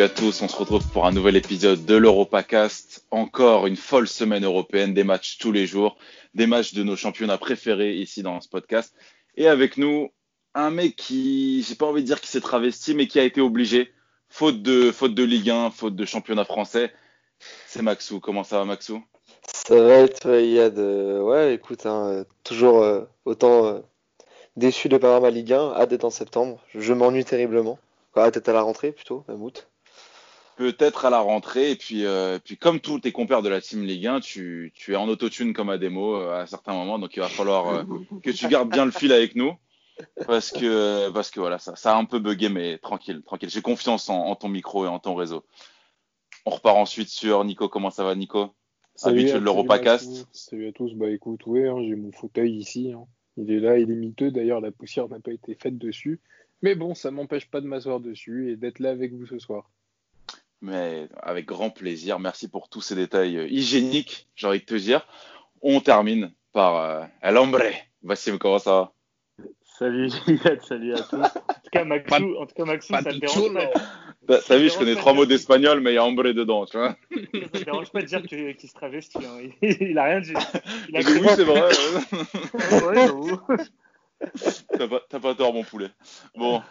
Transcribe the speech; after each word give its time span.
Salut 0.00 0.12
à 0.12 0.14
tous, 0.14 0.40
on 0.40 0.48
se 0.48 0.56
retrouve 0.56 0.88
pour 0.92 1.04
un 1.04 1.12
nouvel 1.12 1.36
épisode 1.36 1.84
de 1.84 1.94
l'Europacast. 1.94 3.04
Encore 3.10 3.66
une 3.66 3.76
folle 3.76 4.08
semaine 4.08 4.46
européenne, 4.46 4.94
des 4.94 5.04
matchs 5.04 5.36
tous 5.36 5.52
les 5.52 5.66
jours, 5.66 5.98
des 6.32 6.46
matchs 6.46 6.72
de 6.72 6.82
nos 6.82 6.96
championnats 6.96 7.36
préférés 7.36 7.96
ici 7.96 8.22
dans 8.22 8.40
ce 8.40 8.48
podcast. 8.48 8.94
Et 9.36 9.46
avec 9.46 9.76
nous, 9.76 10.08
un 10.54 10.70
mec 10.70 10.96
qui, 10.96 11.62
j'ai 11.68 11.74
pas 11.74 11.84
envie 11.84 12.00
de 12.00 12.06
dire 12.06 12.18
qu'il 12.18 12.30
s'est 12.30 12.40
travesti, 12.40 12.94
mais 12.94 13.08
qui 13.08 13.20
a 13.20 13.24
été 13.24 13.42
obligé, 13.42 13.92
faute 14.30 14.62
de, 14.62 14.90
faute 14.90 15.14
de 15.14 15.22
Ligue 15.22 15.50
1, 15.50 15.70
faute 15.70 15.96
de 15.96 16.06
championnat 16.06 16.46
français. 16.46 16.90
C'est 17.66 17.82
Maxou. 17.82 18.20
Comment 18.20 18.42
ça 18.42 18.56
va, 18.56 18.64
Maxou? 18.64 19.02
Ça 19.52 19.82
va 19.82 19.96
être 19.96 20.30
Yad. 20.40 20.78
Ouais, 20.78 21.52
écoute, 21.52 21.84
hein, 21.84 22.24
toujours 22.42 22.82
euh, 22.82 23.02
autant 23.26 23.66
euh, 23.66 23.80
déçu 24.56 24.88
de 24.88 24.96
pas 24.96 25.08
avoir 25.08 25.20
ma 25.20 25.30
Ligue 25.30 25.52
1, 25.52 25.74
hâte 25.74 25.90
d'être 25.90 26.06
en 26.06 26.10
septembre. 26.10 26.58
Je 26.74 26.94
m'ennuie 26.94 27.26
terriblement. 27.26 27.78
Hâte 28.16 28.32
d'être 28.32 28.48
à 28.48 28.54
la 28.54 28.62
rentrée 28.62 28.92
plutôt, 28.92 29.24
même 29.28 29.42
août. 29.42 29.66
Peut-être 30.60 31.06
à 31.06 31.10
la 31.10 31.20
rentrée, 31.20 31.70
et 31.70 31.74
puis, 31.74 32.04
euh, 32.04 32.38
puis 32.38 32.58
comme 32.58 32.80
tous 32.80 33.00
tes 33.00 33.12
compères 33.12 33.40
de 33.40 33.48
la 33.48 33.62
Team 33.62 33.82
Ligue 33.82 34.06
1, 34.06 34.20
tu, 34.20 34.72
tu 34.74 34.92
es 34.92 34.96
en 34.96 35.08
autotune 35.08 35.54
comme 35.54 35.70
à 35.70 35.78
démo 35.78 36.16
à 36.16 36.46
certains 36.46 36.74
moments, 36.74 36.98
donc 36.98 37.16
il 37.16 37.20
va 37.20 37.30
falloir 37.30 37.86
que 38.22 38.30
tu 38.30 38.46
gardes 38.46 38.68
bien 38.68 38.84
le 38.84 38.90
fil 38.90 39.10
avec 39.10 39.36
nous. 39.36 39.54
Parce 40.26 40.50
que 40.50 41.08
parce 41.12 41.30
que 41.30 41.40
voilà 41.40 41.58
ça, 41.58 41.76
ça 41.76 41.94
a 41.94 41.98
un 41.98 42.04
peu 42.04 42.18
bugué 42.18 42.50
mais 42.50 42.76
tranquille 42.76 43.22
tranquille. 43.22 43.48
J'ai 43.48 43.62
confiance 43.62 44.10
en, 44.10 44.26
en, 44.26 44.36
ton 44.36 44.48
micro 44.48 44.84
et 44.84 44.88
en 44.88 44.98
ton 44.98 45.14
réseau. 45.14 45.46
On 46.44 46.50
repart 46.50 46.76
ensuite 46.76 47.08
sur 47.08 47.42
Nico. 47.42 47.70
Comment 47.70 47.90
ça 47.90 48.04
va 48.04 48.14
Nico? 48.14 48.50
Salut 48.96 49.20
habitué 49.20 49.38
de 49.38 49.44
l'Europacast 49.44 50.26
salut 50.32 50.68
à 50.68 50.72
tous. 50.72 50.92
Bah 50.92 51.08
écoute 51.08 51.46
ouais 51.46 51.68
hein, 51.68 51.82
j'ai 51.82 51.94
mon 51.94 52.12
fauteuil 52.12 52.54
ici 52.56 52.92
hein. 52.92 53.06
il 53.38 53.50
est 53.50 53.60
là 53.60 53.78
il 53.78 53.90
est 53.90 53.96
miteux. 53.96 54.30
D'ailleurs 54.30 54.60
la 54.60 54.72
poussière 54.72 55.08
n'a 55.08 55.20
pas 55.20 55.32
été 55.32 55.54
faite 55.54 55.78
dessus. 55.78 56.20
Mais 56.60 56.74
bon 56.74 56.94
ça 56.94 57.10
m'empêche 57.10 57.50
pas 57.50 57.62
de 57.62 57.66
m'asseoir 57.66 58.00
dessus 58.00 58.50
et 58.50 58.56
d'être 58.56 58.78
là 58.78 58.90
avec 58.90 59.14
vous 59.14 59.26
ce 59.26 59.38
soir 59.38 59.70
mais 60.60 61.08
avec 61.22 61.46
grand 61.46 61.70
plaisir 61.70 62.18
merci 62.18 62.48
pour 62.48 62.68
tous 62.68 62.80
ces 62.80 62.94
détails 62.94 63.36
euh, 63.36 63.48
hygiéniques 63.48 64.28
j'ai 64.36 64.46
envie 64.46 64.60
de 64.60 64.64
te 64.64 64.74
dire 64.74 65.06
on 65.62 65.80
termine 65.80 66.32
par 66.52 66.76
euh, 66.76 67.04
El 67.22 67.36
Hombre 67.36 67.62
Vassim 68.02 68.38
comment 68.38 68.58
ça 68.58 68.70
va 68.70 68.92
Salut 69.80 70.10
Juliette, 70.26 70.62
salut 70.62 70.92
à 70.92 71.00
tous. 71.00 71.16
En 71.16 71.22
tout 71.22 71.70
cas, 71.72 71.84
Maxou, 71.84 72.36
en 72.36 72.44
tout 72.44 72.54
cas, 72.54 72.66
Maxou 72.66 72.92
ça 72.92 73.02
te 73.02 73.16
dérange 73.16 73.54
pas. 74.26 74.38
T'as 74.46 74.58
vu, 74.58 74.68
je 74.68 74.76
connais 74.76 74.94
trois 74.94 75.14
mots 75.14 75.24
d'espagnol, 75.24 75.80
mais 75.80 75.92
il 75.92 75.94
y 75.94 75.96
a 75.96 76.04
ombre 76.04 76.30
dedans, 76.32 76.66
tu 76.66 76.76
vois. 76.76 76.94
ça 77.10 77.48
te 77.48 77.64
dérange 77.64 77.90
pas 77.90 78.02
de 78.02 78.06
dire 78.06 78.20
qu'il 78.22 78.68
se 78.68 78.74
travestit. 78.74 79.16
Hein. 79.18 79.48
Il, 79.62 79.72
il, 79.80 79.98
a 79.98 80.04
rien 80.04 80.20
dit. 80.20 80.34
Il 80.90 80.96
a 80.96 81.00
oui, 81.06 81.26
c'est 81.34 81.44
vrai. 81.44 81.70
ouais, 82.86 83.08
T'as 85.08 85.20
pas, 85.20 85.34
tort, 85.34 85.54
mon 85.54 85.64
poulet. 85.64 85.88
Bon, 86.36 86.62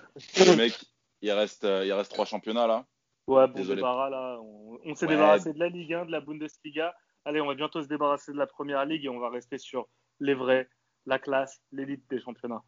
mecs, 0.55 0.79
il 1.23 1.31
reste, 1.31 1.63
euh, 1.63 1.87
il 1.87 1.91
reste 1.91 2.11
trois 2.11 2.25
championnats 2.25 2.67
là. 2.67 2.85
Ouais, 3.29 3.47
bon 3.47 3.53
Désolé. 3.53 3.75
débarras 3.77 4.09
là. 4.09 4.39
On, 4.41 4.79
on 4.83 4.95
s'est 4.95 5.05
ouais. 5.05 5.13
débarrassé 5.13 5.53
de 5.53 5.59
la 5.59 5.69
Ligue 5.69 5.93
1, 5.93 6.05
de 6.05 6.11
la 6.11 6.21
Bundesliga. 6.21 6.93
Allez, 7.25 7.41
on 7.41 7.47
va 7.47 7.55
bientôt 7.55 7.81
se 7.81 7.87
débarrasser 7.87 8.31
de 8.31 8.37
la 8.37 8.47
Première 8.47 8.85
Ligue 8.85 9.05
et 9.05 9.09
on 9.09 9.19
va 9.19 9.29
rester 9.29 9.57
sur 9.57 9.87
les 10.19 10.33
vrais, 10.33 10.67
la 11.05 11.19
classe, 11.19 11.61
l'élite 11.71 12.03
des 12.09 12.19
championnats. 12.19 12.63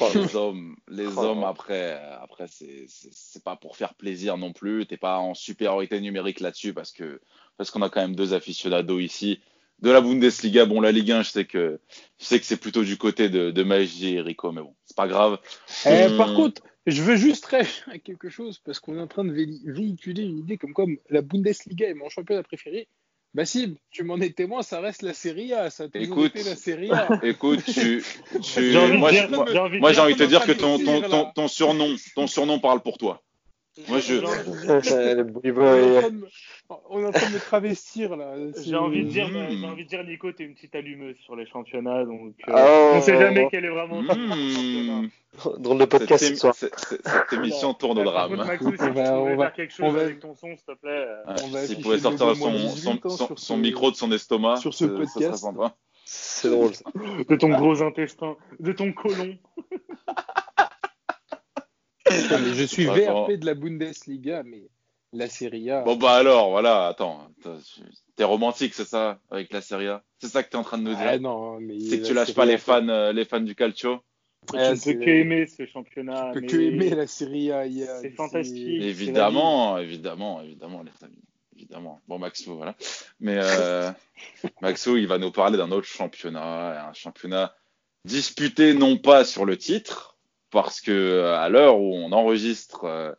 Oh, 0.00 0.08
les 0.14 0.36
hommes, 0.36 0.76
les 0.88 1.06
oh. 1.18 1.20
hommes 1.20 1.44
après, 1.44 1.92
après 2.20 2.46
c'est 2.48 3.44
pas 3.44 3.56
pour 3.56 3.76
faire 3.76 3.94
plaisir 3.94 4.36
non 4.36 4.52
plus. 4.52 4.86
T'es 4.86 4.96
pas 4.96 5.18
en 5.18 5.34
supériorité 5.34 6.00
numérique 6.00 6.40
là-dessus 6.40 6.72
parce 6.72 6.92
que 6.92 7.20
parce 7.56 7.70
qu'on 7.70 7.82
a 7.82 7.90
quand 7.90 8.00
même 8.00 8.16
deux 8.16 8.34
aficionados 8.34 9.00
ici 9.00 9.42
de 9.80 9.90
la 9.90 10.00
Bundesliga. 10.00 10.64
Bon, 10.64 10.80
la 10.80 10.92
Ligue 10.92 11.12
1, 11.12 11.22
je 11.22 11.30
sais 11.30 11.44
que 11.44 11.80
je 12.18 12.24
sais 12.24 12.38
que 12.38 12.46
c'est 12.46 12.60
plutôt 12.60 12.84
du 12.84 12.96
côté 12.96 13.28
de, 13.28 13.50
de 13.50 13.62
Magie 13.62 14.14
et 14.14 14.20
Rico, 14.20 14.52
mais 14.52 14.62
bon, 14.62 14.74
c'est 14.84 14.96
pas 14.96 15.08
grave. 15.08 15.38
Eh, 15.86 16.06
hum... 16.06 16.16
Par 16.16 16.34
contre, 16.34 16.62
je 16.86 17.02
veux 17.02 17.16
juste 17.16 17.46
réagir 17.46 17.88
à 17.90 17.98
quelque 17.98 18.28
chose 18.28 18.60
parce 18.64 18.80
qu'on 18.80 18.96
est 18.96 19.00
en 19.00 19.06
train 19.06 19.24
de 19.24 19.32
véhiculer 19.32 20.24
une 20.24 20.38
idée 20.38 20.56
comme 20.58 20.72
comme 20.72 20.96
la 21.10 21.22
Bundesliga 21.22 21.88
est 21.88 21.94
mon 21.94 22.08
championnat 22.08 22.42
préféré. 22.42 22.88
Bassim, 23.34 23.76
tu 23.90 24.04
m'en 24.04 24.20
es 24.20 24.30
témoin, 24.30 24.62
ça 24.62 24.80
reste 24.80 25.00
la 25.00 25.14
série 25.14 25.54
A, 25.54 25.70
ça 25.70 25.86
écoute, 25.94 26.36
été 26.36 26.46
la 26.46 26.54
série 26.54 26.90
A. 26.90 27.08
Écoute, 27.22 27.64
tu, 27.64 28.04
tu 28.42 28.72
moi, 28.98 29.10
j'ai 29.10 29.24
envie, 29.24 29.78
moi, 29.80 29.92
moi, 29.92 30.00
envie 30.00 30.12
de 30.14 30.18
te 30.18 30.24
dire 30.24 30.44
que 30.44 30.52
ton, 30.52 30.78
ton, 30.78 31.00
ton, 31.00 31.32
ton, 31.34 31.48
surnom, 31.48 31.96
ton 32.14 32.26
surnom 32.26 32.58
parle 32.58 32.82
pour 32.82 32.98
toi. 32.98 33.22
Moi, 33.88 34.00
je. 34.00 34.14
on 36.90 37.00
est 37.00 37.06
en 37.06 37.12
train 37.12 37.28
de 37.28 37.34
me 37.34 37.38
travestir 37.38 38.16
là. 38.16 38.34
J'ai 38.62 38.76
envie 38.76 39.04
de 39.04 39.08
dire, 39.08 39.28
mmh. 39.28 39.56
j'ai 39.60 39.66
envie 39.66 39.84
de 39.84 39.88
dire, 39.88 40.04
Nico, 40.04 40.30
t'es 40.32 40.44
une 40.44 40.54
petite 40.54 40.74
allumeuse 40.74 41.16
sur 41.24 41.36
les 41.36 41.46
championnats, 41.46 42.04
donc 42.04 42.34
euh, 42.48 42.52
oh. 42.54 42.92
on 42.96 43.00
sait 43.00 43.18
jamais 43.18 43.48
quelle 43.50 43.64
est 43.64 43.70
vraiment. 43.70 44.02
Mmh. 44.02 45.08
Dans 45.58 45.74
le 45.74 45.86
podcast 45.86 46.22
cette, 46.22 46.36
soir. 46.36 46.54
Cette, 46.54 46.78
cette, 46.78 47.08
cette 47.08 47.32
émission 47.32 47.72
tourne 47.72 47.98
au 47.98 48.04
drame. 48.04 48.36
Maxou, 48.36 48.76
si 48.76 48.82
on 48.82 48.92
va, 48.92 49.14
on 49.14 49.36
va, 49.36 49.46
faire 49.46 49.54
quelque 49.54 49.72
chose 49.72 49.96
avec 49.96 50.20
ton 50.20 50.34
son, 50.34 50.54
s'il 50.54 50.66
te 50.66 50.72
plaît. 50.78 51.06
Ouais, 51.52 51.66
S'il 51.66 51.80
pouvait 51.80 51.98
sortir 51.98 52.36
son, 52.36 52.68
son, 52.68 53.08
son, 53.08 53.36
son, 53.36 53.56
micro 53.56 53.90
de 53.90 53.96
son 53.96 54.12
estomac, 54.12 54.56
sur 54.56 54.74
ce 54.74 54.84
podcast. 54.84 55.46
C'est 56.04 56.50
drôle. 56.50 56.74
Ça. 56.74 56.84
De 56.94 57.36
ton 57.36 57.48
gros 57.50 57.82
intestin, 57.82 58.36
de 58.60 58.72
ton 58.72 58.92
côlon. 58.92 59.38
Je 62.54 62.64
suis 62.64 62.86
VRP 62.86 63.32
de 63.38 63.46
la 63.46 63.54
Bundesliga, 63.54 64.42
mais 64.42 64.68
la 65.12 65.28
Serie 65.28 65.70
A. 65.70 65.82
Bon, 65.82 65.96
bah 65.96 66.14
alors, 66.14 66.50
voilà, 66.50 66.86
attends. 66.86 67.28
T'es 68.16 68.24
romantique, 68.24 68.74
c'est 68.74 68.86
ça, 68.86 69.20
avec 69.30 69.52
la 69.52 69.60
Serie 69.60 69.88
A? 69.88 70.02
C'est 70.18 70.28
ça 70.28 70.42
que 70.42 70.50
t'es 70.50 70.56
en 70.56 70.62
train 70.62 70.78
de 70.78 70.84
nous 70.84 70.94
dire? 70.94 71.06
Ah, 71.06 71.18
non, 71.18 71.60
mais 71.60 71.78
C'est 71.80 72.00
que 72.00 72.06
tu 72.06 72.14
lâches 72.14 72.34
pas 72.34 72.46
les 72.46 72.58
fans, 72.58 72.88
euh, 72.88 73.12
les 73.12 73.24
fans 73.24 73.40
du 73.40 73.54
calcio? 73.54 74.00
Ah, 74.54 74.74
tu 74.74 74.88
ne 74.88 74.94
peux 74.94 75.04
que 75.04 75.10
aimer 75.10 75.46
ce 75.46 75.66
championnat. 75.66 76.32
Tu 76.32 76.40
peux 76.40 76.46
que 76.46 76.56
aimer 76.56 76.90
la 76.90 77.06
Serie 77.06 77.52
A. 77.52 77.64
C'est 78.00 78.10
fantastique. 78.10 78.82
Évidemment, 78.82 79.78
évidemment, 79.78 80.40
évidemment, 80.42 80.82
les 80.82 81.04
amis. 81.04 81.22
Évidemment. 81.54 82.00
Bon, 82.08 82.18
Maxou, 82.18 82.56
voilà. 82.56 82.74
Mais 83.20 83.38
euh, 83.38 83.90
Maxou, 84.62 84.96
il 84.96 85.06
va 85.06 85.18
nous 85.18 85.30
parler 85.30 85.58
d'un 85.58 85.70
autre 85.70 85.86
championnat, 85.86 86.88
un 86.88 86.92
championnat 86.92 87.54
disputé 88.04 88.74
non 88.74 88.96
pas 88.96 89.24
sur 89.24 89.44
le 89.44 89.56
titre, 89.56 90.11
parce 90.52 90.80
que 90.80 91.32
à 91.36 91.48
l'heure 91.48 91.80
où 91.80 91.94
on 91.94 92.12
enregistre, 92.12 92.84
euh, 92.84 93.12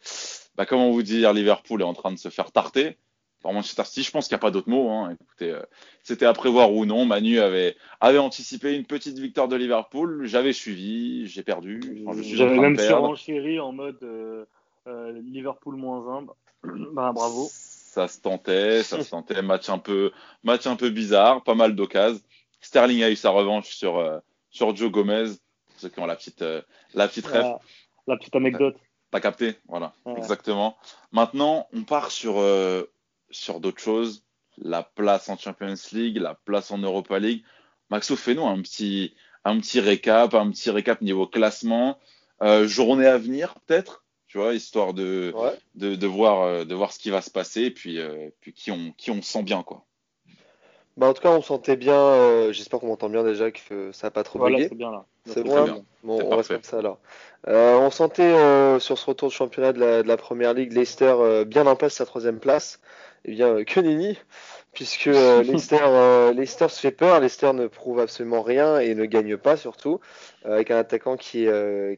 bah, 0.56 0.66
comment 0.66 0.92
vous 0.92 1.04
dire, 1.04 1.34
Liverpool 1.34 1.82
est 1.82 1.86
en 1.86 1.94
train 1.94 2.12
de 2.12 2.18
se 2.18 2.30
faire 2.30 2.52
tarter 2.52 2.98
par 3.42 3.52
Manchester 3.52 3.84
City. 3.84 4.04
Je 4.04 4.12
pense 4.12 4.28
qu'il 4.28 4.36
n'y 4.36 4.40
a 4.40 4.42
pas 4.42 4.52
d'autre 4.52 4.70
mot. 4.70 4.90
Hein. 4.90 5.18
Écoutez, 5.20 5.52
euh, 5.52 5.62
c'était 6.02 6.26
à 6.26 6.34
prévoir 6.34 6.72
ou 6.72 6.86
non. 6.86 7.06
Manu 7.06 7.40
avait, 7.40 7.76
avait 8.00 8.18
anticipé 8.18 8.76
une 8.76 8.86
petite 8.86 9.20
victoire 9.20 9.48
de 9.48 9.56
Liverpool. 9.56 10.26
J'avais 10.26 10.54
suivi, 10.54 11.28
j'ai 11.28 11.44
perdu. 11.44 11.82
Enfin, 12.08 12.22
J'avais 12.24 12.58
même 12.58 12.78
surenchéri 12.78 13.60
en 13.60 13.74
mode 13.74 14.02
euh, 14.04 14.46
euh, 14.88 15.12
Liverpool 15.26 15.76
moins 15.76 16.26
1. 16.64 16.70
bah, 16.94 17.12
bravo. 17.14 17.50
Ça 17.52 18.08
se 18.08 18.22
tentait, 18.22 18.82
ça 18.82 19.04
se 19.04 19.12
tentait. 19.12 19.42
Match 19.42 19.70
un 19.70 19.78
peu, 19.78 20.12
match 20.44 20.66
un 20.66 20.76
peu 20.76 20.90
bizarre, 20.90 21.44
pas 21.44 21.54
mal 21.54 21.76
d'occasions. 21.76 22.22
Sterling 22.62 23.04
a 23.04 23.12
eu 23.12 23.16
sa 23.16 23.30
revanche 23.30 23.76
sur, 23.76 23.98
euh, 23.98 24.20
sur 24.50 24.76
Joe 24.76 24.90
Gomez. 24.90 25.32
Ceux 25.84 25.90
qui 25.90 26.00
ont 26.00 26.06
la 26.06 26.16
petite, 26.16 26.42
euh, 26.44 26.62
la 26.94 27.10
petite 27.10 27.28
ref. 27.28 27.44
La, 27.44 27.60
la 28.08 28.18
petite 28.18 28.38
anecdote. 28.38 28.78
T'as 29.12 29.20
capté, 29.20 29.56
voilà, 29.68 29.94
ouais. 30.06 30.14
exactement. 30.18 30.78
Maintenant, 31.12 31.68
on 31.74 31.84
part 31.84 32.10
sur, 32.10 32.40
euh, 32.40 32.90
sur 33.32 33.60
d'autres 33.60 33.82
choses. 33.82 34.24
La 34.58 34.82
place 34.82 35.28
en 35.28 35.38
Champions 35.38 35.76
League, 35.92 36.16
la 36.16 36.36
place 36.36 36.72
en 36.72 36.78
Europa 36.78 37.20
League. 37.20 37.44
Maxo, 37.90 38.16
fais-nous 38.16 38.46
un 38.46 38.62
petit, 38.62 39.14
un 39.44 39.60
petit 39.60 39.82
récap, 39.82 40.34
un 40.36 40.50
petit 40.52 40.70
récap 40.70 41.02
niveau 41.02 41.28
classement, 41.28 42.00
euh, 42.42 42.66
journée 42.66 43.08
à 43.08 43.18
venir 43.18 43.56
peut-être, 43.66 44.06
tu 44.28 44.38
vois, 44.38 44.54
histoire 44.54 44.94
de, 44.94 45.34
ouais. 45.36 45.60
de, 45.76 45.96
de, 45.96 46.08
voir, 46.08 46.66
de 46.66 46.74
voir 46.74 46.94
ce 46.94 47.00
qui 47.00 47.10
va 47.10 47.22
se 47.22 47.30
passer 47.30 47.64
et 47.64 47.72
puis, 47.72 48.00
euh, 48.00 48.30
puis 48.40 48.54
qui, 48.54 48.72
on, 48.72 48.94
qui 48.94 49.12
on 49.12 49.22
sent 49.22 49.44
bien, 49.44 49.64
quoi. 49.64 49.86
Bah 50.96 51.08
en 51.08 51.14
tout 51.14 51.22
cas, 51.22 51.32
on 51.32 51.42
sentait 51.42 51.76
bien. 51.76 51.96
Euh, 51.96 52.54
J'espère 52.54 52.80
qu'on 52.80 52.88
m'entend 52.88 53.10
bien 53.10 53.24
déjà, 53.24 53.52
que 53.52 53.92
ça 53.92 54.08
n'a 54.08 54.12
pas 54.12 54.24
trop 54.24 54.40
voilà, 54.40 54.58
bugué. 54.58 54.70
C'est 54.70 54.76
bien 54.76 54.92
là. 54.92 55.06
C'est 55.26 55.44
bon, 55.44 55.84
bon 56.04 56.20
on 56.24 56.36
reste 56.36 56.50
comme 56.50 56.64
ça 56.64 56.80
alors. 56.80 57.00
Euh, 57.48 57.76
on 57.78 57.90
sentait 57.90 58.22
euh, 58.24 58.80
sur 58.80 58.98
ce 58.98 59.06
retour 59.06 59.30
de 59.30 59.34
championnat 59.34 59.74
de 59.74 59.80
la, 59.80 60.04
de 60.04 60.08
la 60.08 60.18
première 60.18 60.54
ligue 60.54 60.74
Leicester 60.74 61.14
euh, 61.18 61.46
bien 61.46 61.66
en 61.68 61.76
place 61.76 61.94
sa 61.94 62.06
troisième 62.06 62.40
place. 62.40 62.80
Eh 63.26 63.32
bien, 63.32 63.64
que 63.64 63.80
nenni, 63.80 64.18
puisque 64.74 65.06
Leicester, 65.06 66.34
Leicester 66.36 66.68
se 66.68 66.80
fait 66.80 66.92
peur. 66.92 67.22
Leicester 67.22 67.54
ne 67.54 67.68
prouve 67.68 68.00
absolument 68.02 68.42
rien 68.42 68.80
et 68.80 68.94
ne 68.96 69.06
gagne 69.06 69.38
pas 69.38 69.56
surtout, 69.56 70.02
avec 70.44 70.72
un 70.72 70.78
attaquant 70.78 71.16
qui 71.16 71.48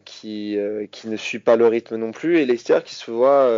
qui 0.05 0.59
qui 0.91 1.07
ne 1.07 1.17
suit 1.17 1.39
pas 1.39 1.55
le 1.55 1.65
rythme 1.65 1.95
non 1.95 2.11
plus 2.11 2.37
et 2.37 2.45
Leicester 2.45 2.79
qui 2.85 2.93
se 2.93 3.09
voit 3.09 3.49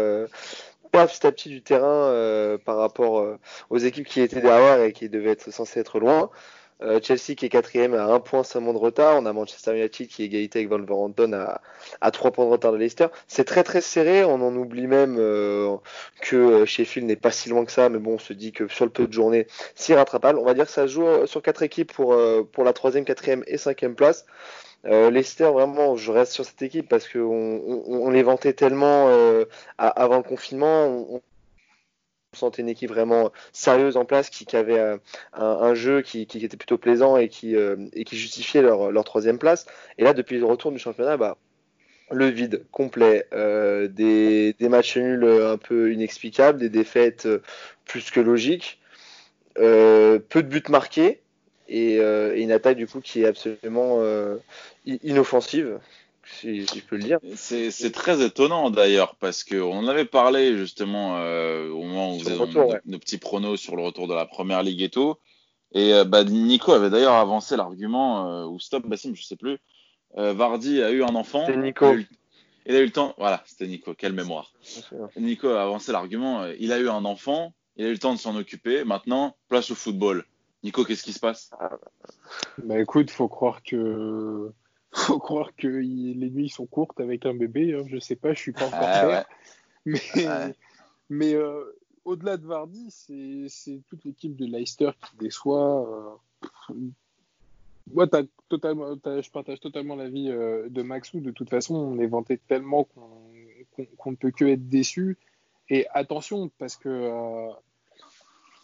petit 1.06 1.28
à 1.28 1.32
petit 1.32 1.50
du 1.50 1.62
terrain 1.62 2.08
euh, 2.08 2.58
par 2.58 2.78
rapport 2.78 3.20
euh, 3.20 3.38
aux 3.70 3.78
équipes 3.78 4.08
qui 4.08 4.22
étaient 4.22 4.42
derrière 4.42 4.82
et 4.82 4.94
qui 4.94 5.10
devaient 5.10 5.32
être 5.32 5.52
censées 5.52 5.80
être 5.80 6.00
loin. 6.00 6.30
Euh, 6.84 7.00
Chelsea 7.02 7.36
qui 7.36 7.48
est 7.48 7.50
quatrième 7.50 7.96
à 7.96 8.06
un 8.06 8.20
point 8.20 8.44
seulement 8.44 8.72
de 8.72 8.78
retard. 8.78 9.18
On 9.18 9.26
a 9.26 9.34
Manchester 9.34 9.76
United 9.76 10.08
qui 10.08 10.24
est 10.24 10.26
égalité 10.26 10.60
avec 10.60 10.70
Wolverhampton 10.70 11.34
à, 12.02 12.12
trois 12.12 12.32
points 12.32 12.46
de 12.46 12.52
retard 12.52 12.72
de 12.72 12.78
Leicester. 12.78 13.08
C'est 13.28 13.46
très 13.46 13.64
très 13.64 13.82
serré. 13.82 14.24
On 14.24 14.36
en 14.36 14.56
oublie 14.56 14.88
même 14.88 15.18
que 16.22 16.66
Sheffield 16.66 17.08
n'est 17.08 17.16
pas 17.16 17.32
si 17.32 17.50
loin 17.50 17.66
que 17.66 17.72
ça, 17.72 17.90
mais 17.90 17.98
bon, 17.98 18.14
on 18.14 18.20
se 18.20 18.34
dit 18.34 18.52
que 18.52 18.68
sur 18.68 18.86
le 18.86 18.92
peu 18.92 19.08
de 19.08 19.14
journée, 19.14 19.48
c'est 19.74 19.96
rattrapable. 19.96 20.38
On 20.38 20.46
va 20.46 20.54
dire 20.54 20.66
que 20.66 20.72
ça 20.72 20.86
joue 20.86 21.26
sur 21.26 21.42
quatre 21.42 21.64
équipes 21.64 21.92
pour, 21.92 22.16
pour 22.52 22.64
la 22.64 22.74
troisième, 22.74 23.06
quatrième 23.06 23.44
et 23.48 23.58
cinquième 23.58 23.96
place. 23.96 24.26
Euh, 24.88 25.10
Leicester, 25.12 25.50
vraiment, 25.52 25.96
je 25.96 26.12
reste 26.12 26.32
sur 26.32 26.46
cette 26.46 26.62
équipe 26.62 26.88
parce 26.88 27.08
qu'on 27.08 27.20
on, 27.88 28.10
les 28.10 28.24
vantait 28.24 28.54
tellement 28.54 29.10
euh, 29.10 29.46
avant 29.78 30.18
le 30.18 30.24
confinement. 30.24 30.86
On, 30.86 31.22
sentait 32.34 32.62
une 32.62 32.70
équipe 32.70 32.90
vraiment 32.92 33.32
sérieuse 33.52 33.98
en 33.98 34.06
place, 34.06 34.30
qui, 34.30 34.56
avait 34.56 34.80
un, 35.34 35.74
jeu 35.74 36.04
qui, 36.04 36.22
était 36.22 36.58
plutôt 36.58 36.78
plaisant 36.78 37.18
et 37.18 37.30
qui, 37.30 37.56
euh, 37.56 37.76
justifiait 38.12 38.62
leur, 38.62 39.04
troisième 39.04 39.40
place. 39.40 39.66
Et 39.98 40.04
là, 40.04 40.14
depuis 40.14 40.38
le 40.38 40.46
retour 40.46 40.72
du 40.72 40.78
championnat, 40.78 41.18
bah, 41.18 41.38
le 42.12 42.28
vide 42.28 42.64
complet, 42.72 43.26
euh, 43.34 43.88
des, 43.88 44.54
matchs 44.60 44.98
nuls 44.98 45.26
un 45.26 45.58
peu 45.58 45.92
inexplicables, 45.92 46.60
des 46.60 46.70
défaites 46.70 47.28
plus 47.86 48.12
que 48.12 48.20
logiques, 48.20 48.80
peu 49.56 50.22
de 50.30 50.42
buts 50.42 50.64
marqués 50.70 51.22
et, 51.68 51.96
et, 51.96 52.42
une 52.42 52.52
attaque 52.52 52.78
du 52.78 52.88
coup 52.88 53.02
qui 53.02 53.22
est 53.22 53.26
absolument 53.26 54.02
inoffensive, 54.86 55.80
si, 56.28 56.66
je 56.66 56.82
peux 56.82 56.98
le 56.98 57.04
dire. 57.04 57.20
C'est 57.36 57.92
très 57.92 58.24
étonnant 58.26 58.70
d'ailleurs, 58.70 59.16
parce 59.16 59.44
qu'on 59.44 59.78
en 59.78 59.88
avait 59.88 60.06
parlé 60.06 60.58
justement 60.58 61.18
euh, 61.18 61.70
au 61.70 61.84
moment 61.84 62.14
où 62.14 62.20
vous 62.20 62.30
avez 62.30 62.80
nos, 62.86 63.00
petits 63.00 63.18
pronos 63.18 63.60
sur 63.60 63.76
le 63.76 63.84
retour 63.84 64.08
de 64.08 64.14
la 64.14 64.26
première 64.26 64.64
ligue 64.64 64.82
et 64.82 64.90
tout. 64.90 65.16
Et 65.74 65.94
euh, 65.94 66.06
bah, 66.06 66.24
Nico 66.24 66.72
avait 66.72 66.90
d'ailleurs 66.90 67.14
avancé 67.14 67.56
l'argument, 67.56 68.30
euh, 68.30 68.46
ou 68.46 68.60
stop, 68.60 68.86
Bassim, 68.88 69.14
je 69.16 69.24
sais 69.24 69.36
plus. 69.36 69.58
Vardy 70.16 70.82
a 70.82 70.90
eu 70.90 71.04
un 71.04 71.14
enfant. 71.14 71.46
C'était 71.46 71.60
Nico. 71.60 71.94
Il 72.66 72.76
a, 72.76 72.80
eu, 72.80 72.86
le 72.86 72.92
temps, 72.92 73.14
voilà, 73.18 73.44
c'était 73.46 73.68
Nico, 73.68 73.94
quelle 73.94 74.14
mémoire. 74.14 74.52
Nico 75.16 75.50
a 75.50 75.62
avancé 75.62 75.92
l'argument, 75.92 76.46
il 76.60 76.72
a 76.72 76.80
eu 76.80 76.90
un 76.90 77.06
enfant, 77.06 77.54
il 77.76 77.86
a 77.86 77.90
eu 77.90 77.92
le 77.92 78.00
temps 78.00 78.14
de 78.14 78.20
s'en 78.20 78.36
occuper, 78.36 78.84
maintenant, 78.84 79.38
place 79.48 79.70
au 79.70 79.76
football. 79.76 80.26
Nico, 80.64 80.84
qu'est-ce 80.84 81.04
qui 81.04 81.14
se 81.14 81.20
passe? 81.20 81.52
Ah, 81.60 81.78
Bah 82.64 82.80
écoute, 82.80 83.12
faut 83.12 83.28
croire 83.28 83.62
que 83.64 84.52
faut 84.92 85.20
croire 85.20 85.56
que 85.56 85.68
les 85.68 86.30
nuits 86.30 86.50
sont 86.50 86.66
courtes 86.66 87.00
avec 87.00 87.26
un 87.26 87.34
bébé. 87.34 87.76
Hein. 87.76 87.84
Je 87.88 88.00
sais 88.00 88.16
pas, 88.16 88.34
je 88.34 88.40
suis 88.40 88.52
pas 88.52 88.68
encore 88.68 88.80
ah, 88.82 89.26
Mais, 89.86 90.02
mais 91.10 91.34
euh, 91.34 91.64
au-delà 92.04 92.38
de 92.38 92.46
Vardy, 92.46 92.90
c'est 92.90 93.82
toute 93.90 94.04
l'équipe 94.06 94.36
de 94.36 94.46
Leicester 94.46 94.92
qui 95.02 95.18
déçoit. 95.18 96.20
Euh... 96.72 96.74
Moi, 97.94 98.08
totalement, 98.50 98.96
je 98.96 99.32
partage 99.32 99.60
totalement 99.60 99.96
l'avis 99.96 100.30
euh, 100.30 100.68
de 100.70 100.82
Maxou. 100.82 101.22
De 101.22 101.32
toute 101.32 101.50
façon, 101.50 101.76
on 101.76 102.00
est 102.00 102.08
vanté 102.08 102.38
tellement 102.38 102.86
qu'on 102.86 104.12
ne 104.12 104.16
peut 104.16 104.32
que 104.32 104.46
être 104.46 104.68
déçu. 104.68 105.18
Et 105.70 105.86
attention, 105.94 106.50
parce 106.58 106.76
que 106.76 106.90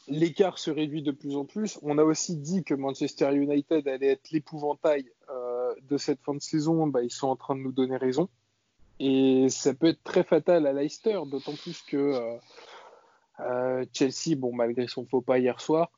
l'écart 0.07 0.57
se 0.57 0.71
réduit 0.71 1.01
de 1.01 1.11
plus 1.11 1.35
en 1.35 1.45
plus. 1.45 1.79
On 1.81 1.97
a 1.97 2.03
aussi 2.03 2.35
dit 2.35 2.63
que 2.63 2.73
Manchester 2.73 3.33
United 3.33 3.87
allait 3.87 4.07
être 4.07 4.31
l'épouvantail 4.31 5.09
euh, 5.29 5.73
de 5.89 5.97
cette 5.97 6.21
fin 6.21 6.33
de 6.33 6.41
saison. 6.41 6.87
Bah, 6.87 7.03
ils 7.03 7.11
sont 7.11 7.27
en 7.27 7.35
train 7.35 7.55
de 7.55 7.61
nous 7.61 7.71
donner 7.71 7.97
raison. 7.97 8.29
Et 8.99 9.47
ça 9.49 9.73
peut 9.73 9.87
être 9.87 10.03
très 10.03 10.23
fatal 10.23 10.67
à 10.67 10.73
Leicester, 10.73 11.19
d'autant 11.29 11.55
plus 11.55 11.81
que 11.81 11.97
euh, 11.97 12.35
euh, 13.39 13.85
Chelsea, 13.91 14.35
bon, 14.37 14.53
malgré 14.53 14.87
son 14.87 15.05
faux 15.05 15.21
pas 15.21 15.39
hier 15.39 15.59
soir, 15.59 15.91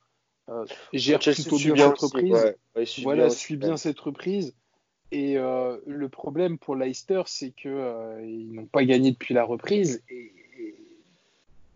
gère 0.94 1.20
plutôt 1.20 1.58
bien, 1.58 1.94
cette 1.96 2.00
reprise. 2.00 2.56
voilà, 3.04 3.30
suit 3.30 3.58
bien 3.58 3.78
cette 3.78 4.00
reprise. 4.00 4.56
Et 5.12 5.36
le 5.36 6.08
problème 6.08 6.58
pour 6.58 6.76
Leicester, 6.76 7.24
c'est 7.26 7.52
qu'ils 7.52 8.52
n'ont 8.52 8.66
pas 8.66 8.86
gagné 8.86 9.12
depuis 9.12 9.34
la 9.34 9.44
reprise. 9.44 10.04
Et, 10.10 10.32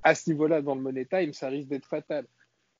à 0.03 0.15
ce 0.15 0.29
niveau-là, 0.29 0.61
dans 0.61 0.75
le 0.75 0.81
Money 0.81 1.05
Time, 1.05 1.33
ça 1.33 1.49
risque 1.49 1.69
d'être 1.69 1.85
fatal. 1.85 2.25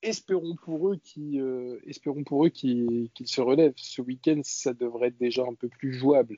Espérons 0.01 0.56
pour 0.56 0.89
eux 0.89 0.95
qu'ils 0.95 1.42
euh, 1.42 1.81
espérons 1.86 2.24
pour 2.24 2.45
eux 2.45 2.50
qu'ils 2.50 3.10
se 3.25 3.42
relèvent. 3.42 3.74
Ce 3.75 4.01
week-end, 4.01 4.39
ça 4.44 4.74
devrait 4.74 5.10
être 5.10 5.18
déjà 5.18 5.44
un 5.44 5.54
peu 5.54 5.68
plus 5.68 5.94
jouable. 5.94 6.38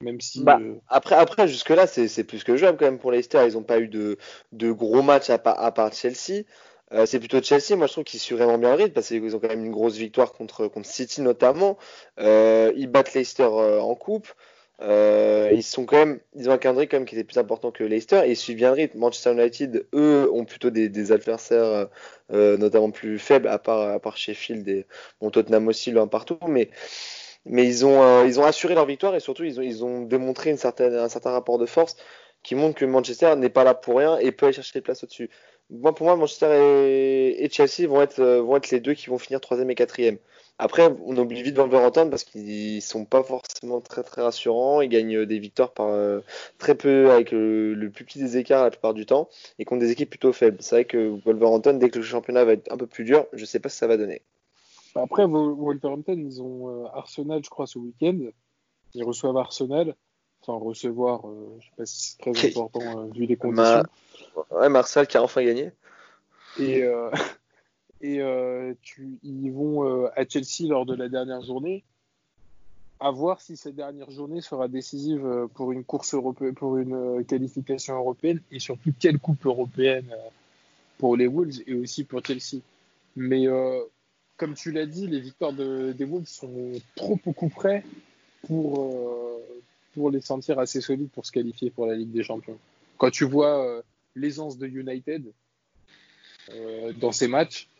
Même 0.00 0.20
si. 0.20 0.42
Bah, 0.42 0.58
euh, 0.62 0.76
Après, 0.88 1.14
après 1.16 1.46
jusque-là, 1.46 1.86
c'est 1.86 2.24
plus 2.24 2.42
que 2.42 2.56
jouable 2.56 2.78
quand 2.78 2.86
même 2.86 2.98
pour 2.98 3.12
Leicester. 3.12 3.44
Ils 3.46 3.52
n'ont 3.52 3.62
pas 3.62 3.80
eu 3.80 3.88
de, 3.88 4.16
de, 4.52 4.72
gros 4.72 5.02
matchs 5.02 5.28
à, 5.28 5.34
à 5.34 5.72
part 5.72 5.92
Chelsea. 5.92 6.44
Euh, 6.92 7.04
c'est 7.04 7.20
plutôt 7.20 7.40
Chelsea, 7.40 7.76
moi 7.76 7.86
je 7.86 7.92
trouve 7.92 8.02
qu'ils 8.02 8.18
suivent 8.18 8.38
vraiment 8.38 8.58
bien 8.58 8.70
le 8.70 8.82
rythme 8.82 8.94
parce 8.94 9.06
qu'ils 9.08 9.36
ont 9.36 9.38
quand 9.38 9.46
même 9.46 9.64
une 9.64 9.70
grosse 9.70 9.94
victoire 9.94 10.32
contre, 10.32 10.66
contre 10.66 10.88
City 10.88 11.20
notamment. 11.20 11.78
ils 12.18 12.88
battent 12.88 13.14
Leicester 13.14 13.44
en 13.44 13.94
coupe. 13.94 14.26
Euh, 14.82 15.50
ils 15.52 15.62
sont 15.62 15.84
quand 15.84 15.98
même, 15.98 16.20
ils 16.34 16.48
ont 16.48 16.52
un 16.52 16.58
calendrier 16.58 16.88
quand 16.88 16.96
même 16.96 17.06
qui 17.06 17.14
était 17.14 17.24
plus 17.24 17.38
important 17.38 17.70
que 17.70 17.84
Leicester 17.84 18.22
et 18.24 18.30
ils 18.30 18.36
suivent 18.36 18.56
bien 18.56 18.68
le 18.68 18.76
rythme. 18.76 18.98
Manchester 18.98 19.32
United, 19.32 19.86
eux, 19.94 20.30
ont 20.32 20.44
plutôt 20.44 20.70
des, 20.70 21.12
adversaires 21.12 21.88
euh, 22.32 22.56
notamment 22.56 22.90
plus 22.90 23.18
faibles, 23.18 23.48
à 23.48 23.58
part, 23.58 23.90
à 23.90 24.00
part 24.00 24.16
Sheffield 24.16 24.66
et 24.68 24.86
bon, 25.20 25.30
Tottenham 25.30 25.68
aussi, 25.68 25.90
loin 25.90 26.06
partout, 26.06 26.38
mais 26.48 26.70
mais 27.46 27.66
ils 27.66 27.86
ont 27.86 28.02
euh, 28.02 28.26
ils 28.26 28.38
ont 28.38 28.44
assuré 28.44 28.74
leur 28.74 28.86
victoire 28.86 29.14
et 29.14 29.20
surtout 29.20 29.44
ils 29.44 29.58
ont 29.60 29.62
ils 29.62 29.84
ont 29.84 30.02
démontré 30.02 30.50
un 30.50 30.56
certain 30.56 31.30
rapport 31.30 31.58
de 31.58 31.66
force 31.66 31.96
qui 32.42 32.54
montre 32.54 32.78
que 32.78 32.84
Manchester 32.84 33.34
n'est 33.36 33.48
pas 33.50 33.64
là 33.64 33.74
pour 33.74 33.98
rien 33.98 34.18
et 34.18 34.32
peut 34.32 34.46
aller 34.46 34.54
chercher 34.54 34.78
des 34.78 34.82
places 34.82 35.04
au-dessus. 35.04 35.30
Pour 35.70 36.06
moi, 36.06 36.16
Manchester 36.16 36.48
et, 36.52 37.44
et 37.44 37.50
Chelsea 37.50 37.88
vont 37.88 38.02
être 38.02 38.22
vont 38.22 38.56
être 38.56 38.70
les 38.70 38.80
deux 38.80 38.94
qui 38.94 39.08
vont 39.08 39.18
finir 39.18 39.40
troisième 39.40 39.70
et 39.70 39.74
quatrième. 39.74 40.18
Après, 40.62 40.94
on 41.06 41.16
oublie 41.16 41.42
vite 41.42 41.56
Wolverhampton 41.56 42.10
parce 42.10 42.22
qu'ils 42.22 42.82
sont 42.82 43.06
pas 43.06 43.22
forcément 43.22 43.80
très 43.80 44.02
très 44.02 44.20
rassurants. 44.20 44.82
Ils 44.82 44.90
gagnent 44.90 45.24
des 45.24 45.38
victoires 45.38 45.72
par 45.72 45.86
euh, 45.86 46.20
très 46.58 46.74
peu 46.74 47.10
avec 47.10 47.30
le, 47.32 47.88
plus 47.88 48.04
petit 48.04 48.18
des 48.18 48.36
écarts 48.36 48.64
la 48.64 48.70
plupart 48.70 48.92
du 48.92 49.06
temps 49.06 49.30
et 49.58 49.64
contre 49.64 49.80
des 49.80 49.90
équipes 49.90 50.10
plutôt 50.10 50.34
faibles. 50.34 50.58
C'est 50.60 50.74
vrai 50.74 50.84
que 50.84 51.18
Wolverhampton, 51.24 51.78
dès 51.78 51.88
que 51.88 51.98
le 51.98 52.04
championnat 52.04 52.44
va 52.44 52.52
être 52.52 52.70
un 52.70 52.76
peu 52.76 52.86
plus 52.86 53.04
dur, 53.04 53.24
je 53.32 53.46
sais 53.46 53.58
pas 53.58 53.70
ce 53.70 53.76
que 53.76 53.78
ça 53.78 53.86
va 53.86 53.96
donner. 53.96 54.20
Après, 54.94 55.24
Wolverhampton, 55.24 56.18
ils 56.18 56.42
ont 56.42 56.68
euh, 56.68 56.88
Arsenal, 56.92 57.40
je 57.42 57.48
crois, 57.48 57.66
ce 57.66 57.78
week-end. 57.78 58.18
Ils 58.92 59.04
reçoivent 59.04 59.38
Arsenal. 59.38 59.94
Enfin, 60.42 60.62
recevoir, 60.62 61.26
euh, 61.26 61.56
je 61.60 61.64
sais 61.64 61.72
pas 61.78 61.86
si 61.86 62.18
c'est 62.18 62.32
très 62.32 62.48
important 62.48 63.06
vu 63.14 63.24
les 63.24 63.36
conditions. 63.36 63.82
Ouais, 64.50 64.68
Marcel 64.68 65.06
qui 65.06 65.16
a 65.16 65.22
enfin 65.22 65.42
gagné. 65.42 65.70
Et, 66.58 66.84
et 68.00 68.20
euh, 68.20 68.74
ils 69.22 69.50
vont 69.50 69.84
euh, 69.84 70.08
à 70.16 70.26
Chelsea 70.26 70.68
lors 70.68 70.86
de 70.86 70.94
la 70.94 71.08
dernière 71.08 71.42
journée. 71.42 71.84
À 72.98 73.10
voir 73.10 73.40
si 73.40 73.56
cette 73.56 73.76
dernière 73.76 74.10
journée 74.10 74.40
sera 74.40 74.68
décisive 74.68 75.24
euh, 75.24 75.46
pour 75.46 75.72
une 75.72 75.84
course 75.84 76.14
européenne, 76.14 76.54
pour 76.54 76.76
une 76.76 77.24
qualification 77.24 77.96
européenne 77.96 78.40
et 78.50 78.58
surtout 78.58 78.92
quelle 78.98 79.18
coupe 79.18 79.44
européenne 79.46 80.14
pour 80.98 81.16
les 81.16 81.26
Wolves 81.26 81.62
et 81.66 81.74
aussi 81.74 82.04
pour 82.04 82.24
Chelsea. 82.24 82.60
Mais 83.16 83.46
comme 84.36 84.54
tu 84.54 84.70
l'as 84.70 84.86
dit, 84.86 85.06
les 85.06 85.18
victoires 85.18 85.52
de, 85.52 85.92
des 85.92 86.04
Wolves 86.04 86.28
sont 86.28 86.72
trop 86.94 87.18
beaucoup 87.24 87.48
près 87.48 87.84
pour, 88.46 88.92
pour 89.94 90.10
les 90.10 90.20
sentir 90.20 90.58
assez 90.58 90.82
solides 90.82 91.10
pour 91.10 91.24
se 91.24 91.32
qualifier 91.32 91.70
pour 91.70 91.86
la 91.86 91.94
Ligue 91.94 92.12
des 92.12 92.22
Champions. 92.22 92.58
Quand 92.98 93.10
tu 93.10 93.24
vois 93.24 93.82
l'aisance 94.14 94.58
de 94.58 94.66
United 94.66 95.32
dans 97.00 97.12
ces 97.12 97.28
matchs, 97.28 97.70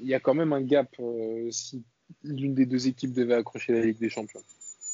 il 0.00 0.06
y 0.06 0.14
a 0.14 0.20
quand 0.20 0.34
même 0.34 0.52
un 0.52 0.62
gap 0.62 0.88
euh, 1.00 1.50
si 1.50 1.84
l'une 2.22 2.54
des 2.54 2.66
deux 2.66 2.88
équipes 2.88 3.12
devait 3.12 3.34
accrocher 3.34 3.72
la 3.72 3.80
Ligue 3.80 3.98
des 3.98 4.10
Champions. 4.10 4.42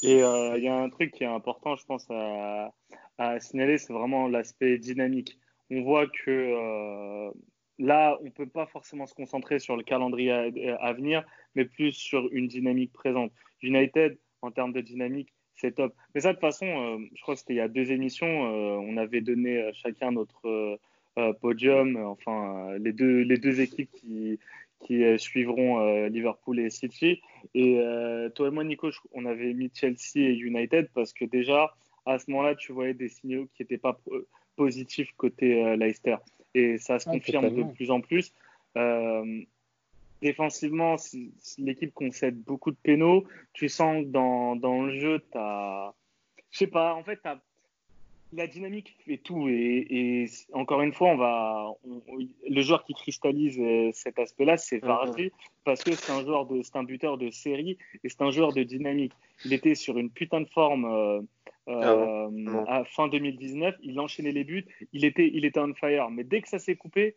Et 0.03 0.23
euh, 0.23 0.57
il 0.57 0.65
y 0.65 0.69
a 0.69 0.77
un 0.77 0.89
truc 0.89 1.13
qui 1.13 1.25
est 1.25 1.29
important, 1.29 1.77
je 1.77 1.85
pense, 1.85 2.07
à, 2.11 2.73
signaler, 3.39 3.79
c'est 3.79 3.93
vraiment 3.93 4.27
l'aspect 4.27 4.79
dynamique. 4.79 5.39
On 5.71 5.83
voit 5.83 6.07
que 6.07 6.31
euh, 6.31 7.31
là, 7.79 8.19
on 8.21 8.25
ne 8.25 8.31
peut 8.31 8.49
pas 8.49 8.67
forcément 8.67 9.07
se 9.07 9.15
concentrer 9.15 9.61
sur 9.61 9.77
le 9.77 9.85
calendrier 9.85 10.33
à, 10.33 10.93
venir, 10.93 11.25
mais 11.55 11.65
plus 11.65 11.93
sur 11.93 12.29
une 12.33 12.49
dynamique 12.49 12.93
présente. 12.93 13.33
United, 13.63 14.19
en 14.41 14.51
termes 14.51 14.73
de 14.73 14.81
dynamique, 14.81 15.33
c'est 15.55 15.77
top. 15.77 15.95
Mais 16.15 16.21
ça, 16.21 16.31
de 16.31 16.33
toute 16.35 16.41
façon, 16.41 16.99
je 17.15 17.23
crois 17.23 17.35
que 17.35 17.41
c'était 17.41 17.55
il 17.55 17.59
y 17.59 17.61
a 17.61 17.69
deux 17.69 17.93
émissions, 17.93 18.27
on 18.27 18.97
avait 18.97 19.21
donné 19.21 19.71
chacun 19.73 20.11
notre 20.11 20.81
podium, 21.41 21.97
enfin, 21.97 22.77
les 22.79 22.93
deux, 22.93 23.21
les 23.21 23.39
deux 23.39 23.61
équipes 23.61 23.91
qui, 23.93 24.41
qui 24.83 25.05
euh, 25.05 25.19
suivront 25.19 25.81
euh, 25.81 26.09
Liverpool 26.09 26.61
et 26.61 26.71
City. 26.71 27.21
Et 27.55 27.79
euh, 27.79 28.29
toi 28.31 28.49
et 28.49 28.51
moi, 28.51 28.65
Nico, 28.65 28.91
on 29.12 29.27
avait 29.27 29.53
mis 29.53 29.71
Chelsea 29.73 30.17
et 30.17 30.35
United 30.35 30.89
parce 30.95 31.12
que 31.12 31.25
déjà, 31.25 31.75
à 32.07 32.19
ce 32.19 32.31
moment-là, 32.31 32.55
tu 32.55 32.73
voyais 32.73 32.95
des 32.95 33.09
signaux 33.09 33.49
qui 33.55 33.62
n'étaient 33.62 33.79
pas 33.79 33.99
positifs 34.57 35.12
côté 35.17 35.77
Leicester. 35.77 36.17
Et 36.55 36.79
ça 36.79 36.99
se 36.99 37.09
ah, 37.09 37.12
confirme 37.12 37.55
de 37.55 37.62
plus 37.62 37.91
en 37.91 38.01
plus. 38.01 38.35
défensivement, 40.21 40.99
si, 40.99 41.33
l'équipe 41.59 41.95
concède 41.95 42.39
beaucoup 42.43 42.71
de 42.71 42.77
pénaux, 42.83 43.25
tu 43.53 43.69
sens 43.69 44.05
que 44.05 44.09
dans, 44.09 44.57
dans 44.57 44.83
le 44.83 44.99
jeu, 44.99 45.21
tu 45.31 45.39
as. 45.39 45.95
Je 46.51 46.59
sais 46.59 46.67
pas, 46.67 46.95
en 46.95 47.03
fait, 47.03 47.21
la 48.33 48.47
dynamique 48.47 48.97
fait 49.05 49.19
tout. 49.19 49.49
Et, 49.49 50.27
encore 50.53 50.83
une 50.83 50.93
fois, 50.93 51.09
on 51.09 51.17
va, 51.17 51.73
le 52.49 52.62
joueur 52.62 52.85
qui 52.85 52.95
cristallise 52.95 53.59
euh, 53.59 53.91
cet 53.93 54.19
aspect-là, 54.19 54.57
c'est 54.57 54.79
mm-hmm. 54.79 54.87
Vardy, 54.87 55.33
parce 55.65 55.83
que 55.83 55.93
c'est 55.93 56.12
un 56.12 56.23
joueur 56.25 56.47
de, 56.47 56.62
c'est 56.62 56.77
un 56.77 56.85
buteur 56.85 57.19
de 57.19 57.31
série 57.31 57.79
et 58.03 58.09
c'est 58.09 58.23
un 58.23 58.31
joueur 58.31 58.53
de 58.53 58.62
dynamique. 58.62 59.12
Il 59.45 59.53
était 59.53 59.75
sur 59.75 59.99
une 59.99 60.11
putain 60.11 60.41
de 60.41 60.49
forme 60.49 60.85
euh, 60.85 61.21
euh, 61.69 62.65
ah 62.67 62.79
à 62.79 62.85
fin 62.85 63.09
2019. 63.09 63.77
Il 63.83 64.01
enchaînait 64.01 64.33
les 64.33 64.45
buts. 64.45 64.67
Il 64.93 65.05
était, 65.05 65.31
il 65.33 65.45
était 65.45 65.61
on 65.61 65.75
fire. 65.75 66.11
Mais 66.11 66.25
dès 66.25 66.41
que 66.41 66.49
ça 66.49 66.59
s'est 66.59 66.77
coupé, 66.77 67.17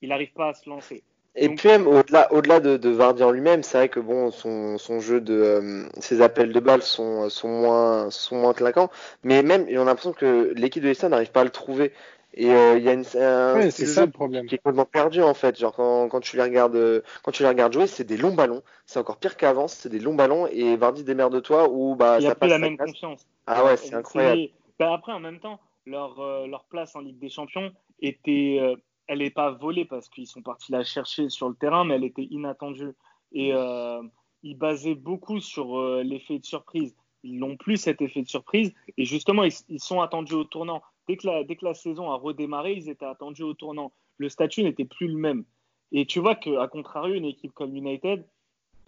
il 0.00 0.08
n'arrive 0.08 0.32
pas 0.32 0.48
à 0.48 0.54
se 0.54 0.68
lancer. 0.68 1.02
Et 1.34 1.48
puis 1.54 1.68
même 1.68 1.86
au-delà, 1.86 2.30
au-delà 2.32 2.60
de, 2.60 2.76
de 2.76 2.90
Vardy 2.90 3.22
en 3.22 3.30
lui-même, 3.30 3.62
c'est 3.62 3.78
vrai 3.78 3.88
que 3.88 4.00
bon, 4.00 4.30
son, 4.30 4.76
son 4.76 5.00
jeu 5.00 5.20
de 5.20 5.34
euh, 5.34 5.84
ses 5.98 6.20
appels 6.20 6.52
de 6.52 6.60
balles 6.60 6.82
sont, 6.82 7.30
sont 7.30 7.48
moins 7.48 8.10
sont 8.10 8.36
moins 8.36 8.52
claquants, 8.52 8.90
mais 9.24 9.42
même 9.42 9.66
on 9.70 9.82
a 9.82 9.84
l'impression 9.84 10.12
que 10.12 10.52
l'équipe 10.54 10.82
de 10.82 10.88
Leicester 10.88 11.08
n'arrive 11.08 11.30
pas 11.30 11.40
à 11.40 11.44
le 11.44 11.50
trouver. 11.50 11.92
Et 12.34 12.50
euh, 12.50 12.78
il 12.78 12.84
y 12.84 12.88
a 12.88 12.92
une, 12.94 13.04
un 13.20 13.70
c'est 13.70 13.86
ça 13.86 14.06
le 14.06 14.10
problème. 14.10 14.46
qui 14.46 14.54
est 14.54 14.58
complètement 14.58 14.86
perdu 14.86 15.22
en 15.22 15.34
fait. 15.34 15.58
Genre 15.58 15.74
quand, 15.74 16.08
quand 16.08 16.20
tu 16.20 16.36
les 16.36 16.42
regardes 16.42 17.02
quand 17.22 17.32
tu 17.32 17.42
les 17.42 17.48
regardes 17.48 17.72
jouer, 17.72 17.86
c'est 17.86 18.04
des 18.04 18.16
longs 18.16 18.34
ballons. 18.34 18.62
C'est 18.84 18.98
encore 18.98 19.16
pire 19.16 19.36
qu'avant, 19.36 19.68
c'est 19.68 19.88
des 19.88 20.00
longs 20.00 20.14
ballons 20.14 20.46
et 20.50 20.76
Vardy 20.76 21.04
démerde 21.04 21.34
de 21.34 21.40
toi 21.40 21.68
ou 21.70 21.94
bah 21.94 22.18
il 22.20 22.24
ça 22.26 22.32
a 22.32 22.34
passe 22.34 22.50
la 22.50 22.58
même 22.58 22.76
confiance. 22.76 23.26
Ah 23.46 23.64
ouais, 23.64 23.76
c'est 23.78 23.94
incroyable. 23.94 24.48
Bah, 24.78 24.92
après 24.94 25.12
en 25.12 25.20
même 25.20 25.40
temps, 25.40 25.60
leur 25.86 26.20
euh, 26.20 26.46
leur 26.46 26.64
place 26.64 26.94
en 26.96 27.00
Ligue 27.00 27.18
des 27.18 27.28
Champions 27.28 27.70
était 28.00 28.58
elle 29.06 29.18
n'est 29.18 29.30
pas 29.30 29.50
volée 29.50 29.84
parce 29.84 30.08
qu'ils 30.08 30.26
sont 30.26 30.42
partis 30.42 30.72
la 30.72 30.84
chercher 30.84 31.28
sur 31.28 31.48
le 31.48 31.54
terrain, 31.54 31.84
mais 31.84 31.94
elle 31.94 32.04
était 32.04 32.26
inattendue. 32.30 32.94
Et 33.32 33.52
euh, 33.52 34.02
ils 34.42 34.56
basaient 34.56 34.94
beaucoup 34.94 35.40
sur 35.40 35.78
euh, 35.78 36.02
l'effet 36.02 36.38
de 36.38 36.44
surprise. 36.44 36.94
Ils 37.24 37.38
n'ont 37.38 37.56
plus 37.56 37.76
cet 37.76 38.02
effet 38.02 38.22
de 38.22 38.28
surprise. 38.28 38.74
Et 38.96 39.04
justement, 39.04 39.44
ils, 39.44 39.80
sont 39.80 40.00
attendus 40.00 40.34
au 40.34 40.44
tournant. 40.44 40.82
Dès 41.08 41.16
que, 41.16 41.26
la, 41.26 41.44
dès 41.44 41.56
que 41.56 41.64
la 41.64 41.74
saison 41.74 42.10
a 42.10 42.16
redémarré, 42.16 42.74
ils 42.74 42.88
étaient 42.88 43.06
attendus 43.06 43.42
au 43.42 43.54
tournant. 43.54 43.92
Le 44.18 44.28
statut 44.28 44.62
n'était 44.62 44.84
plus 44.84 45.08
le 45.08 45.16
même. 45.16 45.44
Et 45.92 46.06
tu 46.06 46.20
vois 46.20 46.34
qu'à 46.34 46.66
contrario, 46.68 47.14
une 47.14 47.24
équipe 47.24 47.52
comme 47.52 47.76
United, 47.76 48.26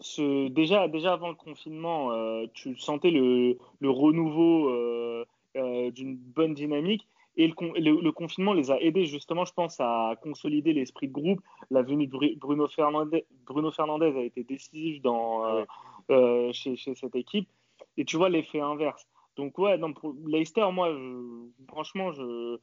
ce, 0.00 0.49
déjà, 0.49 0.88
déjà 0.88 1.12
avant 1.12 1.28
le 1.28 1.35
confinement, 1.35 2.12
euh, 2.12 2.47
tu 2.54 2.76
sentais 2.76 3.11
le, 3.11 3.59
le 3.80 3.90
renouveau 3.90 4.71
d'une 5.54 6.16
bonne 6.16 6.54
dynamique. 6.54 7.06
Et 7.37 7.49
le, 7.49 8.11
confinement 8.11 8.53
les 8.53 8.71
a 8.71 8.81
aidés 8.81 9.07
justement, 9.07 9.45
je 9.45 9.53
pense, 9.53 9.81
à 9.81 10.14
consolider 10.23 10.73
l'esprit 10.73 11.09
de 11.09 11.12
groupe. 11.12 11.41
La 11.71 11.83
venue 11.83 12.07
de 12.07 12.38
Bruno 12.38 12.69
Fernandez, 12.69 13.26
Bruno 13.45 13.73
Fernandez 13.73 14.12
a 14.17 14.23
été 14.23 14.45
décisif 14.45 15.03
dans, 15.03 15.45
euh, 15.45 15.64
euh, 16.11 16.53
chez, 16.53 16.76
cette 16.76 17.17
équipe. 17.17 17.49
Et 17.97 18.05
tu 18.05 18.17
vois 18.17 18.29
l'effet 18.29 18.61
inverse. 18.61 19.09
Donc 19.37 19.59
ouais, 19.59 19.76
non, 19.79 19.93
pour 19.93 20.14
Leicester, 20.26 20.67
moi, 20.73 20.97
franchement, 21.67 22.12
je, 22.12 22.59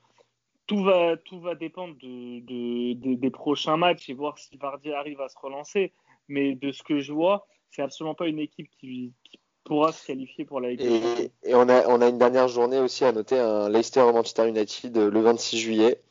tout, 0.68 0.84
va, 0.84 1.18
tout 1.18 1.42
va 1.42 1.56
dépendre 1.56 1.96
de, 2.02 2.94
des 2.94 3.30
prochains 3.30 3.76
matchs 3.76 4.10
et 4.10 4.14
voir 4.14 4.38
si 4.38 4.56
Vardy 4.56 4.94
arrive 4.94 5.20
à 5.20 5.28
se 5.28 5.38
relancer. 5.38 5.92
Mais 6.30 6.56
de 6.56 6.72
ce 6.72 6.82
que 6.82 7.02
je 7.02 7.12
vois, 7.12 7.46
c'est 7.72 7.82
absolument 7.82 8.16
pas 8.16 8.28
une 8.28 8.40
équipe 8.40 8.70
qui, 8.80 9.12
qui 9.26 9.38
pourra 9.64 9.92
se 9.92 10.06
qualifier 10.06 10.46
pour 10.46 10.60
la 10.60 10.70
Ligue 10.70 10.82
et, 10.82 11.32
et, 11.44 11.56
on, 11.56 11.68
a, 11.70 11.88
on 11.88 12.02
a 12.02 12.08
une 12.08 12.18
dernière 12.18 12.48
journée 12.48 12.80
aussi 12.80 13.06
à 13.06 13.12
noter, 13.12 13.40
un 13.40 13.70
Leicester-Manchester 13.70 14.48
United 14.48 14.98
euh, 14.98 15.10
le 15.10 15.22
26 15.22 15.58
juillet. 15.58 16.02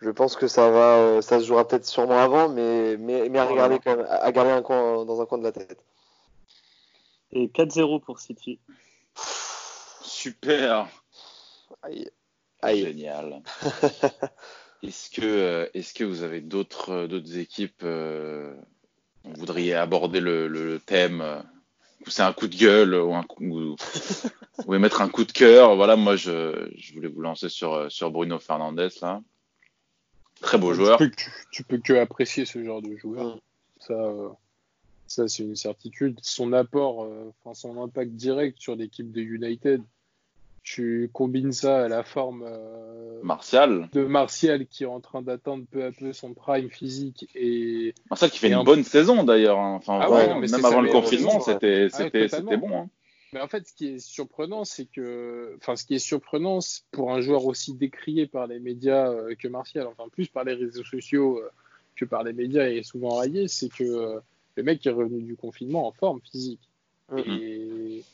Je 0.00 0.10
pense 0.10 0.36
que 0.36 0.48
ça 0.48 0.70
va, 0.70 0.96
euh, 0.96 1.20
ça 1.22 1.40
se 1.40 1.46
jouera 1.46 1.66
peut-être 1.66 1.86
sûrement 1.86 2.18
avant, 2.18 2.48
mais, 2.48 2.96
mais, 2.96 3.28
mais 3.28 3.38
à 3.38 3.44
regarder 3.44 3.78
quand 3.78 3.96
même, 3.96 4.06
à 4.08 4.32
garder 4.32 4.50
un 4.50 4.62
coin, 4.62 5.04
dans 5.04 5.20
un 5.20 5.26
coin 5.26 5.38
de 5.38 5.44
la 5.44 5.52
tête. 5.52 5.78
Et 7.32 7.46
4-0 7.46 8.00
pour 8.00 8.18
City. 8.18 8.58
Super. 10.02 10.88
Aïe. 11.82 12.84
Génial. 12.84 13.42
est-ce 14.82 15.10
que, 15.10 15.22
euh, 15.22 15.66
est-ce 15.74 15.94
que 15.94 16.04
vous 16.04 16.22
avez 16.22 16.40
d'autres, 16.40 17.06
d'autres 17.06 17.38
équipes 17.38 17.84
Vous 17.84 19.34
voudriez 19.34 19.74
aborder 19.74 20.20
le, 20.20 20.48
le 20.48 20.78
thème 20.78 21.42
c'est 22.10 22.22
un 22.22 22.32
coup 22.32 22.48
de 22.48 22.56
gueule 22.56 22.94
ou 22.94 23.14
un 23.14 23.22
coup, 23.22 23.44
vous 23.44 23.76
voulez 24.64 24.78
mettre 24.78 25.00
un 25.00 25.08
coup 25.08 25.24
de 25.24 25.32
cœur. 25.32 25.76
Voilà, 25.76 25.96
moi 25.96 26.16
je, 26.16 26.70
je, 26.76 26.94
voulais 26.94 27.08
vous 27.08 27.20
lancer 27.20 27.48
sur, 27.48 27.90
sur 27.90 28.10
Bruno 28.10 28.38
Fernandez 28.38 28.88
là. 29.00 29.20
Très 30.40 30.58
beau 30.58 30.74
joueur. 30.74 30.98
Tu 30.98 31.08
peux, 31.08 31.14
que, 31.14 31.22
tu 31.52 31.64
peux 31.64 31.78
que 31.78 31.92
apprécier 31.94 32.44
ce 32.44 32.62
genre 32.64 32.82
de 32.82 32.96
joueur. 32.96 33.38
Ça, 33.78 33.94
euh, 33.94 34.28
ça 35.06 35.28
c'est 35.28 35.44
une 35.44 35.56
certitude. 35.56 36.18
Son 36.22 36.52
apport, 36.52 37.04
euh, 37.04 37.32
enfin 37.44 37.54
son 37.54 37.82
impact 37.82 38.12
direct 38.12 38.60
sur 38.60 38.74
l'équipe 38.74 39.12
de 39.12 39.20
United, 39.20 39.82
tu 40.62 41.10
combines 41.12 41.52
ça 41.52 41.84
à 41.84 41.88
la 41.88 42.04
forme 42.04 42.44
euh, 42.46 43.20
Martial 43.22 43.88
de 43.92 44.04
Martial 44.04 44.66
qui 44.66 44.84
est 44.84 44.86
en 44.86 45.00
train 45.00 45.20
d'attendre 45.20 45.64
peu 45.70 45.84
à 45.84 45.90
peu 45.90 46.12
son 46.12 46.34
prime 46.34 46.70
physique 46.70 47.28
et 47.34 47.94
Martial 48.10 48.30
qui 48.30 48.38
fait 48.38 48.52
une 48.52 48.62
bonne 48.62 48.84
saison 48.84 49.24
d'ailleurs 49.24 49.58
hein. 49.58 49.74
enfin 49.74 49.98
ah 50.00 50.38
même 50.38 50.64
avant 50.64 50.80
le 50.80 50.90
confinement 50.90 51.40
c'était 51.40 51.88
ah 51.92 51.96
c'était 51.96 52.28
c'était 52.28 52.56
bon 52.56 52.82
hein. 52.82 52.88
mais 53.32 53.40
en 53.40 53.48
fait 53.48 53.66
ce 53.66 53.74
qui 53.74 53.88
est 53.88 53.98
surprenant 53.98 54.64
c'est 54.64 54.86
que 54.86 55.56
enfin 55.56 55.74
ce 55.74 55.84
qui 55.84 55.94
est 55.94 55.98
surprenant 55.98 56.60
pour 56.92 57.12
un 57.12 57.20
joueur 57.20 57.44
aussi 57.46 57.74
décrié 57.74 58.28
par 58.28 58.46
les 58.46 58.60
médias 58.60 59.10
euh, 59.10 59.34
que 59.34 59.48
Martial 59.48 59.88
enfin 59.88 60.08
plus 60.12 60.28
par 60.28 60.44
les 60.44 60.54
réseaux 60.54 60.84
sociaux 60.84 61.38
euh, 61.38 61.50
que 61.96 62.04
par 62.04 62.22
les 62.22 62.32
médias 62.32 62.68
et 62.68 62.84
souvent 62.84 63.16
raillé 63.16 63.48
c'est 63.48 63.68
que 63.68 64.20
le 64.54 64.62
mec 64.62 64.86
est 64.86 64.90
revenu 64.90 65.22
du 65.22 65.34
confinement 65.34 65.88
en 65.88 65.92
forme 65.92 66.20
physique 66.20 66.68
mm-hmm. 67.10 67.40
et 67.40 68.04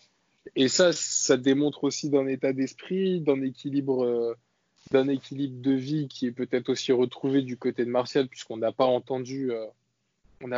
et 0.57 0.69
ça, 0.69 0.93
ça 0.93 1.37
démontre 1.37 1.85
aussi 1.85 2.11
d'un 2.11 2.27
état 2.27 2.53
d'esprit, 2.53 3.21
d'un 3.21 3.43
équilibre, 3.43 4.05
euh, 4.05 4.35
d'un 4.91 5.09
équilibre 5.09 5.61
de 5.61 5.73
vie 5.73 6.09
qui 6.09 6.27
est 6.27 6.33
peut-être 6.33 6.69
aussi 6.71 6.93
retrouvé 6.93 7.43
du 7.43 7.57
côté 7.57 7.85
de 7.85 7.91
Martial, 7.91 8.29
puisqu'on 8.29 8.57
n'a 8.57 8.73
pas 8.73 8.85
entendu, 8.85 9.53
euh, 9.53 9.67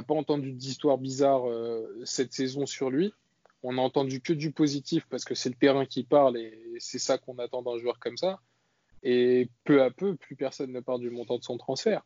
entendu 0.09 0.53
d'histoire 0.53 0.99
bizarre 0.99 1.49
euh, 1.49 1.87
cette 2.05 2.33
saison 2.33 2.67
sur 2.67 2.91
lui. 2.91 3.13
On 3.63 3.75
n'a 3.75 3.83
entendu 3.83 4.21
que 4.21 4.33
du 4.33 4.53
positif 4.53 5.07
parce 5.11 5.25
que 5.25 5.35
c'est 5.35 5.51
le 5.51 5.55
terrain 5.55 5.85
qui 5.85 6.03
parle 6.05 6.39
et 6.39 6.59
c'est 6.79 6.99
ça 6.99 7.19
qu'on 7.19 7.39
attend 7.39 7.63
d'un 7.63 7.79
joueur 7.79 7.99
comme 7.99 8.17
ça. 8.17 8.41
Et 9.03 9.51
peu 9.65 9.83
à 9.83 9.91
peu, 9.91 10.17
plus 10.17 10.37
personne 10.37 10.73
ne 10.73 10.81
parle 10.81 11.01
du 11.01 11.11
montant 11.11 11.39
de 11.39 11.45
son 11.45 11.59
transfert. 11.59 12.03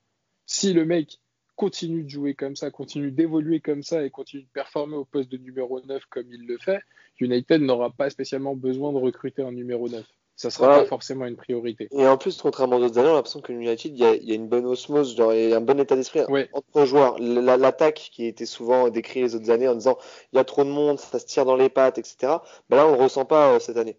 Si 0.46 0.72
le 0.72 0.84
mec 0.84 1.20
continue 1.56 2.02
de 2.02 2.08
jouer 2.08 2.34
comme 2.34 2.56
ça, 2.56 2.70
continue 2.70 3.10
d'évoluer 3.10 3.60
comme 3.60 3.82
ça 3.82 4.04
et 4.04 4.10
continue 4.10 4.42
de 4.42 4.48
performer 4.52 4.96
au 4.96 5.04
poste 5.04 5.30
de 5.30 5.36
numéro 5.36 5.80
9 5.80 6.02
comme 6.10 6.26
il 6.32 6.46
le 6.46 6.58
fait, 6.58 6.80
United 7.20 7.62
n'aura 7.62 7.90
pas 7.90 8.10
spécialement 8.10 8.56
besoin 8.56 8.92
de 8.92 8.98
recruter 8.98 9.42
un 9.42 9.52
numéro 9.52 9.88
9. 9.88 10.04
Ça 10.36 10.50
sera 10.50 10.80
pas 10.80 10.84
forcément 10.86 11.26
une 11.26 11.36
priorité. 11.36 11.86
Et 11.92 12.08
en 12.08 12.18
plus, 12.18 12.42
contrairement 12.42 12.76
aux 12.76 12.82
autres 12.82 12.98
années, 12.98 13.08
on 13.08 13.12
a 13.12 13.16
l'impression 13.16 13.40
que 13.40 13.52
United, 13.52 13.92
il 13.92 13.98
y, 14.00 14.04
a, 14.04 14.16
il 14.16 14.24
y, 14.24 14.32
a, 14.32 14.34
une 14.34 14.48
bonne 14.48 14.66
osmose, 14.66 15.16
genre, 15.16 15.32
il 15.32 15.50
y 15.50 15.52
a 15.52 15.58
un 15.58 15.60
bon 15.60 15.78
état 15.78 15.94
d'esprit 15.94 16.22
entre 16.52 16.84
joueurs. 16.86 17.20
L'attaque 17.20 18.10
qui 18.12 18.26
était 18.26 18.46
souvent 18.46 18.88
décrite 18.88 19.22
les 19.22 19.34
autres 19.36 19.50
années 19.50 19.68
en 19.68 19.76
disant 19.76 19.96
il 20.32 20.36
y 20.36 20.38
a 20.40 20.44
trop 20.44 20.64
de 20.64 20.70
monde, 20.70 20.98
ça 20.98 21.20
se 21.20 21.26
tire 21.26 21.44
dans 21.44 21.54
les 21.54 21.68
pattes, 21.68 21.98
etc. 21.98 22.38
Ben 22.68 22.76
là, 22.76 22.88
on 22.88 22.92
ne 22.92 22.96
le 22.96 23.02
ressent 23.04 23.24
pas 23.24 23.54
euh, 23.54 23.60
cette 23.60 23.76
année. 23.76 23.96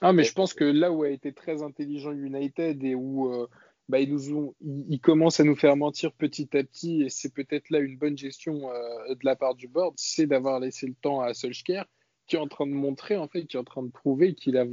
Ah, 0.00 0.12
mais 0.12 0.22
je 0.22 0.32
pense 0.32 0.54
que 0.54 0.64
là 0.64 0.92
où 0.92 1.02
a 1.02 1.08
été 1.08 1.32
très 1.32 1.62
intelligent 1.62 2.12
United 2.12 2.82
et 2.84 2.94
où 2.94 3.32
euh, 3.32 3.48
bah, 3.88 4.00
ils, 4.00 4.10
nous 4.10 4.32
ont, 4.32 4.54
ils, 4.60 5.00
commencent 5.00 5.40
à 5.40 5.44
nous 5.44 5.56
faire 5.56 5.76
mentir 5.76 6.12
petit 6.12 6.56
à 6.56 6.62
petit, 6.62 7.02
et 7.02 7.08
c'est 7.08 7.32
peut-être 7.32 7.70
là 7.70 7.80
une 7.80 7.96
bonne 7.96 8.16
gestion 8.16 8.70
euh, 8.70 9.14
de 9.14 9.24
la 9.24 9.36
part 9.36 9.54
du 9.54 9.68
board, 9.68 9.94
c'est 9.96 10.26
d'avoir 10.26 10.60
laissé 10.60 10.86
le 10.86 10.94
temps 10.94 11.20
à 11.20 11.34
Solskjaer, 11.34 11.84
qui 12.26 12.36
est 12.36 12.38
en 12.38 12.48
train 12.48 12.66
de 12.66 12.72
montrer, 12.72 13.16
en 13.16 13.28
fait, 13.28 13.44
qui 13.44 13.56
est 13.56 13.60
en 13.60 13.64
train 13.64 13.82
de 13.82 13.90
prouver 13.90 14.34
qu'il 14.34 14.56
a 14.56 14.64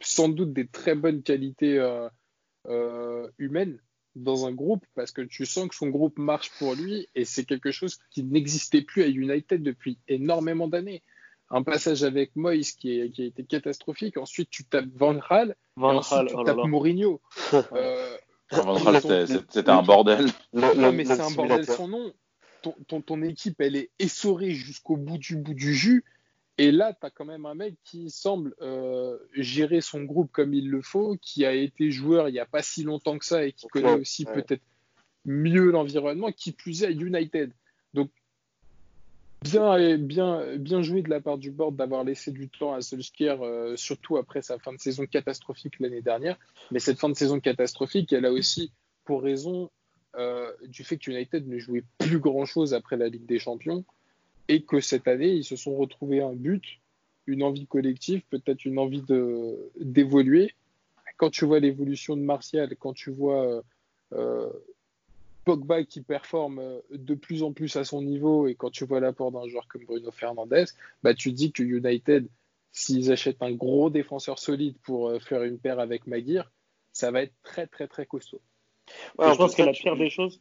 sans 0.00 0.28
doute 0.28 0.52
des 0.52 0.66
très 0.66 0.94
bonnes 0.94 1.22
qualités 1.22 1.78
euh, 1.78 2.08
euh, 2.68 3.28
humaines 3.38 3.78
dans 4.16 4.46
un 4.46 4.52
groupe, 4.52 4.84
parce 4.94 5.10
que 5.10 5.22
tu 5.22 5.46
sens 5.46 5.68
que 5.68 5.74
son 5.74 5.88
groupe 5.88 6.18
marche 6.18 6.50
pour 6.58 6.74
lui, 6.74 7.08
et 7.14 7.24
c'est 7.24 7.44
quelque 7.44 7.70
chose 7.70 7.98
qui 8.10 8.22
n'existait 8.22 8.82
plus 8.82 9.02
à 9.02 9.08
United 9.08 9.62
depuis 9.62 9.98
énormément 10.08 10.68
d'années 10.68 11.02
un 11.50 11.62
passage 11.62 12.02
avec 12.02 12.34
Moïse 12.36 12.72
qui, 12.72 13.00
a 13.00 13.04
été 13.04 13.44
catastrophique. 13.44 14.16
Ensuite, 14.16 14.50
tu 14.50 14.64
tapes 14.64 14.88
Van 14.96 15.20
ensuite, 15.76 16.28
tu 16.28 16.34
oh 16.36 16.42
tapes 16.42 16.66
Mourinho. 16.66 17.20
c'était 18.50 19.70
un 19.70 19.82
bordel. 19.82 20.26
Non, 20.52 20.92
mais 20.92 21.04
c'est 21.04 21.20
un 21.20 21.30
bordel 21.30 21.66
son 21.66 21.88
nom. 21.88 22.12
Ton, 22.88 23.02
ton, 23.02 23.20
équipe, 23.20 23.60
elle 23.60 23.76
est 23.76 23.90
essorée 23.98 24.52
jusqu'au 24.52 24.96
bout 24.96 25.18
du 25.18 25.36
bout 25.36 25.52
du 25.52 25.74
jus. 25.74 26.02
Et 26.56 26.72
là, 26.72 26.94
tu 26.98 27.04
as 27.04 27.10
quand 27.10 27.26
même 27.26 27.44
un 27.44 27.54
mec 27.54 27.74
qui 27.84 28.08
semble 28.10 28.54
euh, 28.62 29.18
gérer 29.34 29.82
son 29.82 30.02
groupe 30.04 30.30
comme 30.32 30.54
il 30.54 30.70
le 30.70 30.80
faut, 30.80 31.16
qui 31.20 31.44
a 31.44 31.52
été 31.52 31.90
joueur 31.90 32.28
il 32.28 32.32
n'y 32.32 32.38
a 32.38 32.46
pas 32.46 32.62
si 32.62 32.84
longtemps 32.84 33.18
que 33.18 33.26
ça 33.26 33.44
et 33.44 33.52
qui 33.52 33.66
connaît 33.66 33.92
aussi 33.92 34.24
peut-être 34.24 34.62
mieux 35.26 35.70
l'environnement, 35.70 36.32
qui 36.32 36.52
plus 36.52 36.84
est 36.84 36.86
à 36.86 36.90
United. 36.90 37.52
Donc, 37.92 38.10
bien, 39.44 40.82
joué 40.82 41.02
de 41.02 41.10
la 41.10 41.20
part 41.20 41.38
du 41.38 41.50
board 41.50 41.76
d'avoir 41.76 42.04
laissé 42.04 42.30
du 42.30 42.48
temps 42.48 42.74
à 42.74 42.80
Solskjaer, 42.80 43.42
euh, 43.42 43.76
surtout 43.76 44.16
après 44.16 44.42
sa 44.42 44.58
fin 44.58 44.72
de 44.72 44.78
saison 44.78 45.06
catastrophique 45.06 45.78
l'année 45.80 46.02
dernière. 46.02 46.38
Mais 46.70 46.78
cette 46.78 46.98
fin 46.98 47.08
de 47.08 47.14
saison 47.14 47.40
catastrophique, 47.40 48.12
elle 48.12 48.26
a 48.26 48.32
aussi 48.32 48.72
pour 49.04 49.22
raison 49.22 49.70
euh, 50.16 50.50
du 50.66 50.84
fait 50.84 50.96
que 50.96 51.10
United 51.10 51.46
ne 51.46 51.58
jouait 51.58 51.84
plus 51.98 52.18
grand-chose 52.18 52.74
après 52.74 52.96
la 52.96 53.08
Ligue 53.08 53.26
des 53.26 53.38
Champions 53.38 53.84
et 54.48 54.62
que 54.62 54.80
cette 54.80 55.08
année, 55.08 55.32
ils 55.32 55.44
se 55.44 55.56
sont 55.56 55.76
retrouvés 55.76 56.22
un 56.22 56.34
but, 56.34 56.64
une 57.26 57.42
envie 57.42 57.66
collective, 57.66 58.22
peut-être 58.30 58.64
une 58.64 58.78
envie 58.78 59.02
d'évoluer. 59.80 60.52
quand 61.16 61.30
tu 61.30 61.44
vois 61.44 61.60
l'évolution 61.60 62.16
de 62.16 62.22
Martial, 62.22 62.74
quand 62.78 62.92
tu 62.92 63.10
vois 63.10 63.62
euh, 64.12 64.50
Pogba 65.44 65.84
qui 65.84 66.00
performe 66.00 66.62
de 66.90 67.14
plus 67.14 67.42
en 67.42 67.52
plus 67.52 67.76
à 67.76 67.84
son 67.84 68.02
niveau 68.02 68.46
et 68.46 68.54
quand 68.54 68.70
tu 68.70 68.84
vois 68.84 69.00
l'apport 69.00 69.32
d'un 69.32 69.46
joueur 69.48 69.68
comme 69.68 69.84
Bruno 69.84 70.10
Fernandez, 70.10 70.64
bah, 71.02 71.14
tu 71.14 71.32
dis 71.32 71.52
que 71.52 71.62
United, 71.62 72.28
s'ils 72.72 73.12
achètent 73.12 73.42
un 73.42 73.52
gros 73.52 73.90
défenseur 73.90 74.38
solide 74.38 74.76
pour 74.82 75.12
faire 75.22 75.42
une 75.42 75.58
paire 75.58 75.78
avec 75.78 76.06
Maguire, 76.06 76.50
ça 76.92 77.10
va 77.10 77.22
être 77.22 77.34
très 77.42 77.66
très 77.66 77.88
très 77.88 78.06
costaud. 78.06 78.40
je 79.18 79.36
pense 79.36 79.54
que 79.54 79.62
la 79.62 79.72
pire 79.72 79.96
des 79.96 80.10
choses. 80.10 80.40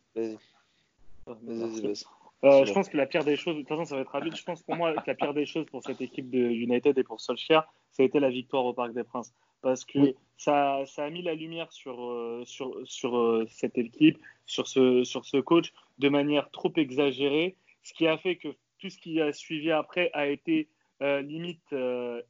Euh, 2.43 2.65
je 2.65 2.73
pense 2.73 2.89
que 2.89 2.97
la 2.97 3.05
pire 3.05 3.23
des 3.23 3.37
choses, 3.37 3.55
de 3.55 3.61
toute 3.61 3.69
façon, 3.69 3.85
ça 3.85 3.95
va 3.95 4.01
être 4.01 4.11
rapide. 4.11 4.35
Je 4.35 4.43
pense 4.43 4.61
pour 4.63 4.75
moi 4.75 4.93
que 4.93 5.03
la 5.07 5.15
pire 5.15 5.33
des 5.33 5.45
choses 5.45 5.65
pour 5.65 5.81
cette 5.83 6.01
équipe 6.01 6.29
de 6.29 6.39
United 6.39 6.97
et 6.97 7.03
pour 7.03 7.21
Solskjaer, 7.21 7.61
ça 7.91 8.03
a 8.03 8.05
été 8.05 8.19
la 8.19 8.29
victoire 8.29 8.65
au 8.65 8.73
Parc 8.73 8.93
des 8.93 9.03
Princes. 9.03 9.33
Parce 9.63 9.83
que 9.83 10.13
ça, 10.37 10.83
ça, 10.85 11.05
a 11.05 11.09
mis 11.09 11.23
la 11.23 11.33
lumière 11.33 11.71
sur, 11.71 12.03
euh, 12.03 12.43
sur, 12.45 12.79
sur 12.83 13.17
euh, 13.17 13.47
cette 13.49 13.77
équipe, 13.79 14.19
sur 14.45 14.67
ce, 14.67 15.03
sur 15.03 15.25
ce 15.25 15.37
coach, 15.37 15.73
de 15.97 16.09
manière 16.09 16.51
trop 16.51 16.71
exagérée, 16.75 17.55
ce 17.81 17.93
qui 17.93 18.05
a 18.05 18.17
fait 18.17 18.35
que 18.35 18.49
tout 18.77 18.89
ce 18.89 18.99
qui 18.99 19.19
a 19.19 19.33
suivi 19.33 19.71
après 19.71 20.11
a 20.13 20.27
été 20.27 20.67
limite 21.01 21.75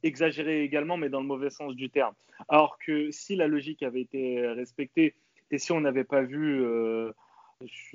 exagéré 0.02 0.64
également, 0.64 0.96
mais 0.96 1.08
dans 1.08 1.20
le 1.20 1.28
mauvais 1.28 1.50
sens 1.50 1.76
du 1.76 1.90
terme. 1.90 2.12
Alors 2.48 2.76
que 2.78 3.12
si 3.12 3.36
la 3.36 3.46
logique 3.46 3.84
avait 3.84 4.00
été 4.00 4.44
respectée 4.48 5.14
et 5.52 5.58
si 5.58 5.70
on 5.70 5.80
n'avait 5.80 6.02
pas 6.02 6.22
vu 6.22 6.64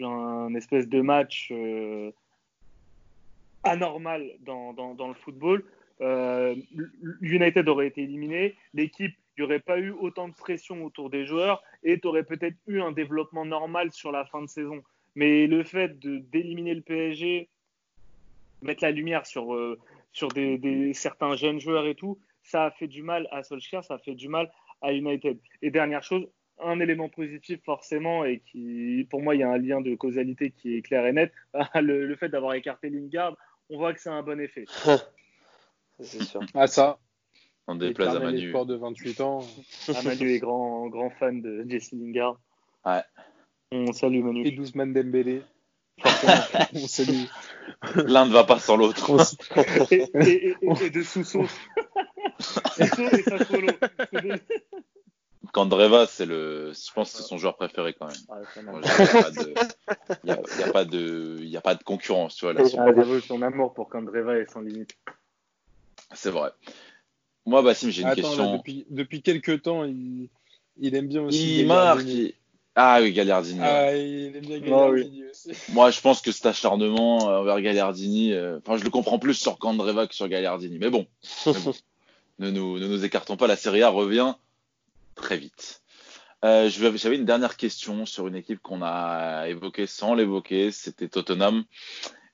un 0.01 0.53
espèce 0.55 0.87
de 0.87 1.01
match 1.01 1.49
euh, 1.51 2.11
anormal 3.63 4.31
dans, 4.41 4.73
dans, 4.73 5.07
le 5.07 5.13
football. 5.13 5.63
Euh, 6.01 6.55
United 7.21 7.67
aurait 7.67 7.87
été 7.87 8.03
éliminé, 8.03 8.55
l'équipe, 8.73 9.15
il 9.39 9.43
n'y 9.43 9.45
aurait 9.45 9.61
pas 9.61 9.79
eu 9.79 9.91
autant 9.91 10.27
de 10.27 10.33
pression 10.33 10.83
autour 10.83 11.09
des 11.09 11.25
joueurs 11.25 11.63
et 11.81 11.97
tu 11.97 12.07
aurais 12.09 12.25
peut-être 12.25 12.57
eu 12.67 12.81
un 12.81 12.91
développement 12.91 13.45
normal 13.45 13.89
sur 13.93 14.11
la 14.11 14.25
fin 14.25 14.41
de 14.41 14.49
saison. 14.49 14.83
Mais 15.15 15.47
le 15.47 15.63
fait 15.63 15.97
de 15.97 16.17
d'éliminer 16.17 16.75
le 16.75 16.81
PSG, 16.81 17.47
mettre 18.61 18.83
la 18.83 18.91
lumière 18.91 19.25
sur, 19.25 19.55
euh, 19.55 19.79
sur 20.11 20.27
des, 20.27 20.57
des, 20.57 20.93
certains 20.93 21.37
jeunes 21.37 21.61
joueurs 21.61 21.87
et 21.87 21.95
tout, 21.95 22.19
ça 22.43 22.65
a 22.65 22.71
fait 22.71 22.89
du 22.89 23.01
mal 23.01 23.29
à 23.31 23.43
Solskjaer, 23.43 23.81
ça 23.81 23.93
a 23.93 23.99
fait 23.99 24.13
du 24.13 24.27
mal 24.27 24.51
à 24.81 24.91
United. 24.91 25.39
Et 25.61 25.71
dernière 25.71 26.03
chose, 26.03 26.27
un 26.61 26.81
élément 26.81 27.07
positif 27.07 27.61
forcément 27.63 28.25
et 28.25 28.39
qui, 28.39 29.07
pour 29.09 29.21
moi, 29.21 29.35
il 29.35 29.39
y 29.39 29.43
a 29.43 29.49
un 29.49 29.57
lien 29.57 29.79
de 29.79 29.95
causalité 29.95 30.51
qui 30.51 30.75
est 30.75 30.81
clair 30.81 31.05
et 31.05 31.13
net. 31.13 31.31
Le, 31.75 32.13
fait 32.17 32.27
d'avoir 32.27 32.55
écarté 32.55 32.89
Lingard, 32.89 33.37
on 33.69 33.77
voit 33.77 33.93
que 33.93 34.01
c'est 34.01 34.09
un 34.09 34.21
bon 34.21 34.41
effet. 34.41 34.65
c'est 36.01 36.23
sûr. 36.23 36.41
Ah 36.53 36.67
ça. 36.67 36.99
On 37.69 37.75
déplace 37.75 38.15
à 38.15 38.19
Manu. 38.19 38.51
de 38.51 38.75
28 38.75 39.21
ans. 39.21 39.39
Ah, 39.89 40.01
Manu 40.03 40.33
est 40.33 40.39
grand, 40.39 40.87
grand 40.87 41.11
fan 41.11 41.41
de 41.41 41.63
Jesse 41.67 41.91
Lingard. 41.91 42.39
Ouais. 42.83 43.03
On 43.71 43.93
salue 43.93 44.23
Manu. 44.23 44.45
Et 44.45 44.51
Douzman 44.51 44.91
Dembélé. 44.91 45.43
on 46.73 46.87
salue. 46.87 47.25
L'un 47.95 48.25
ne 48.25 48.31
va 48.31 48.43
pas 48.43 48.57
sans 48.59 48.75
l'autre. 48.75 49.11
et, 49.91 50.09
et, 50.15 50.55
et, 50.81 50.89
de 50.89 51.03
Sousso. 51.03 51.45
Sousso 52.39 53.03
et. 53.03 53.75
Candreva, 55.53 56.07
c'est 56.07 56.25
le, 56.25 56.73
je 56.73 56.93
pense 56.93 57.11
que 57.11 57.17
c'est 57.17 57.23
son 57.23 57.37
joueur 57.37 57.55
préféré 57.55 57.93
quand 57.93 58.07
même. 58.07 58.15
Il 60.23 60.25
n'y 60.25 60.31
a, 60.31 60.71
pas 60.71 60.85
de, 60.85 61.37
il 61.41 61.57
a 61.57 61.61
pas 61.61 61.75
de 61.75 61.83
concurrence, 61.83 62.35
tu 62.35 62.45
vois. 62.45 62.53
Là, 62.53 62.65
son 62.65 63.41
amour 63.43 63.73
pour 63.73 63.89
Candreva 63.89 64.37
est 64.37 64.49
sans 64.51 64.61
limite. 64.61 64.95
C'est 66.13 66.31
vrai. 66.31 66.51
Moi, 67.49 67.61
Bassim, 67.63 67.89
j'ai 67.89 68.03
une 68.03 68.13
question. 68.13 68.57
depuis, 68.57 68.85
depuis 68.89 69.21
quelques 69.21 69.63
temps, 69.63 69.83
il, 69.83 70.29
il 70.79 70.95
aime 70.95 71.07
bien 71.07 71.23
aussi. 71.23 71.61
Il 71.61 71.67
marque. 71.67 72.05
Ah 72.75 72.99
oui, 73.01 73.11
Gagliardini. 73.11 73.59
Ah, 73.61 73.95
il 73.95 74.35
aime 74.35 74.45
bien 74.45 74.57
ah 74.57 74.59
Gagliardini 74.59 75.23
aussi. 75.29 75.51
Moi, 75.73 75.91
je 75.91 75.99
pense 75.99 76.21
que 76.21 76.31
cet 76.31 76.45
acharnement 76.45 77.17
envers 77.17 77.59
Gagliardini, 77.59 78.33
euh, 78.33 78.59
enfin, 78.59 78.77
je 78.77 78.83
le 78.83 78.89
comprends 78.89 79.19
plus 79.19 79.33
sur 79.33 79.57
Candreva 79.57 80.07
que 80.07 80.15
sur 80.15 80.27
Gagliardini. 80.27 80.77
Mais 80.79 80.89
bon, 80.89 81.07
ne, 82.39 82.51
nous, 82.51 82.79
ne 82.79 82.87
nous 82.87 83.03
écartons 83.03 83.35
pas. 83.35 83.47
La 83.47 83.57
Serie 83.57 83.81
A 83.81 83.89
revient 83.89 84.35
très 85.15 85.37
vite. 85.37 85.81
Euh, 86.45 86.69
J'avais 86.69 87.17
une 87.17 87.25
dernière 87.25 87.57
question 87.57 88.05
sur 88.05 88.27
une 88.27 88.35
équipe 88.35 88.59
qu'on 88.61 88.81
a 88.81 89.49
évoquée 89.49 89.87
sans 89.87 90.13
l'évoquer, 90.13 90.71
c'était 90.71 91.09
Tottenham. 91.09 91.65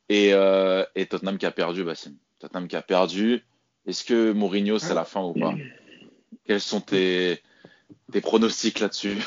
Et, 0.10 0.34
euh, 0.34 0.86
et, 0.94 1.08
Tottenham 1.08 1.40
qui 1.40 1.48
a 1.48 1.52
perdu, 1.52 1.84
Bassim. 1.84 2.14
Tottenham 2.40 2.68
qui 2.68 2.76
a 2.76 2.84
perdu. 2.84 3.44
Est-ce 3.86 4.04
que 4.04 4.32
Mourinho, 4.32 4.80
c'est 4.80 4.94
la 4.94 5.06
fin 5.06 5.24
ou 5.24 5.34
pas? 5.34 5.56
Quels 6.46 6.60
sont 6.60 6.82
tes, 6.82 7.40
tes 8.12 8.22
pronostics 8.22 8.80
là-dessus? 8.80 9.18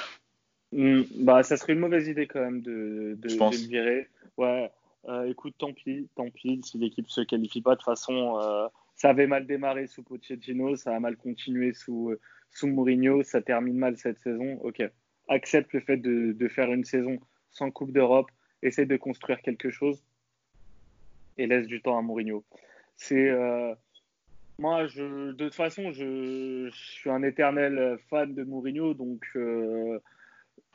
Hmm, 0.73 1.03
bah, 1.17 1.43
Ça 1.43 1.57
serait 1.57 1.75
une 1.75 1.79
mauvaise 1.79 2.09
idée 2.09 2.27
quand 2.27 2.41
même 2.41 2.61
de, 2.61 3.17
de, 3.19 3.29
le 3.29 3.69
virer. 3.69 4.09
Ouais, 4.37 4.71
euh, 5.09 5.31
écoute, 5.31 5.55
tant 5.59 5.73
pis, 5.73 6.09
tant 6.15 6.31
pis. 6.31 6.61
Si 6.65 6.79
l'équipe 6.79 7.09
se 7.09 7.21
qualifie 7.23 7.63
pas, 7.63 7.73
de 7.73 7.77
toute 7.77 7.85
façon, 7.85 8.39
euh, 8.41 8.69
ça 8.95 9.11
avait 9.11 9.27
mal 9.27 9.47
démarré 9.47 9.87
sous 9.87 10.03
Pochettino, 10.03 10.77
ça 10.77 10.95
a 10.95 11.01
mal 11.01 11.17
continué 11.17 11.73
sous 11.73 12.15
sous 12.51 12.67
Mourinho, 12.67 13.23
ça 13.23 13.41
termine 13.41 13.77
mal 13.77 13.97
cette 13.97 14.19
saison. 14.19 14.59
Ok, 14.63 14.83
accepte 15.29 15.73
le 15.73 15.81
fait 15.81 15.97
de, 15.97 16.49
faire 16.49 16.73
une 16.73 16.85
saison 16.85 17.19
sans 17.51 17.71
Coupe 17.71 17.93
d'Europe, 17.93 18.31
essaie 18.63 18.87
de 18.87 18.97
construire 18.97 19.41
quelque 19.43 19.71
chose 19.71 20.03
et 21.37 21.47
laisse 21.47 21.67
du 21.67 21.81
temps 21.81 21.99
à 21.99 22.03
Mourinho. 22.03 22.45
C'est 22.97 23.31
euh, 23.31 23.75
moi, 24.59 24.87
de 24.87 25.33
toute 25.33 25.55
façon, 25.55 25.93
je, 25.93 26.69
suis 26.73 27.11
un 27.11 27.23
éternel 27.23 27.99
fan 28.11 28.35
de 28.35 28.43
Mourinho, 28.43 28.93
donc 28.93 29.25
euh, 29.37 30.01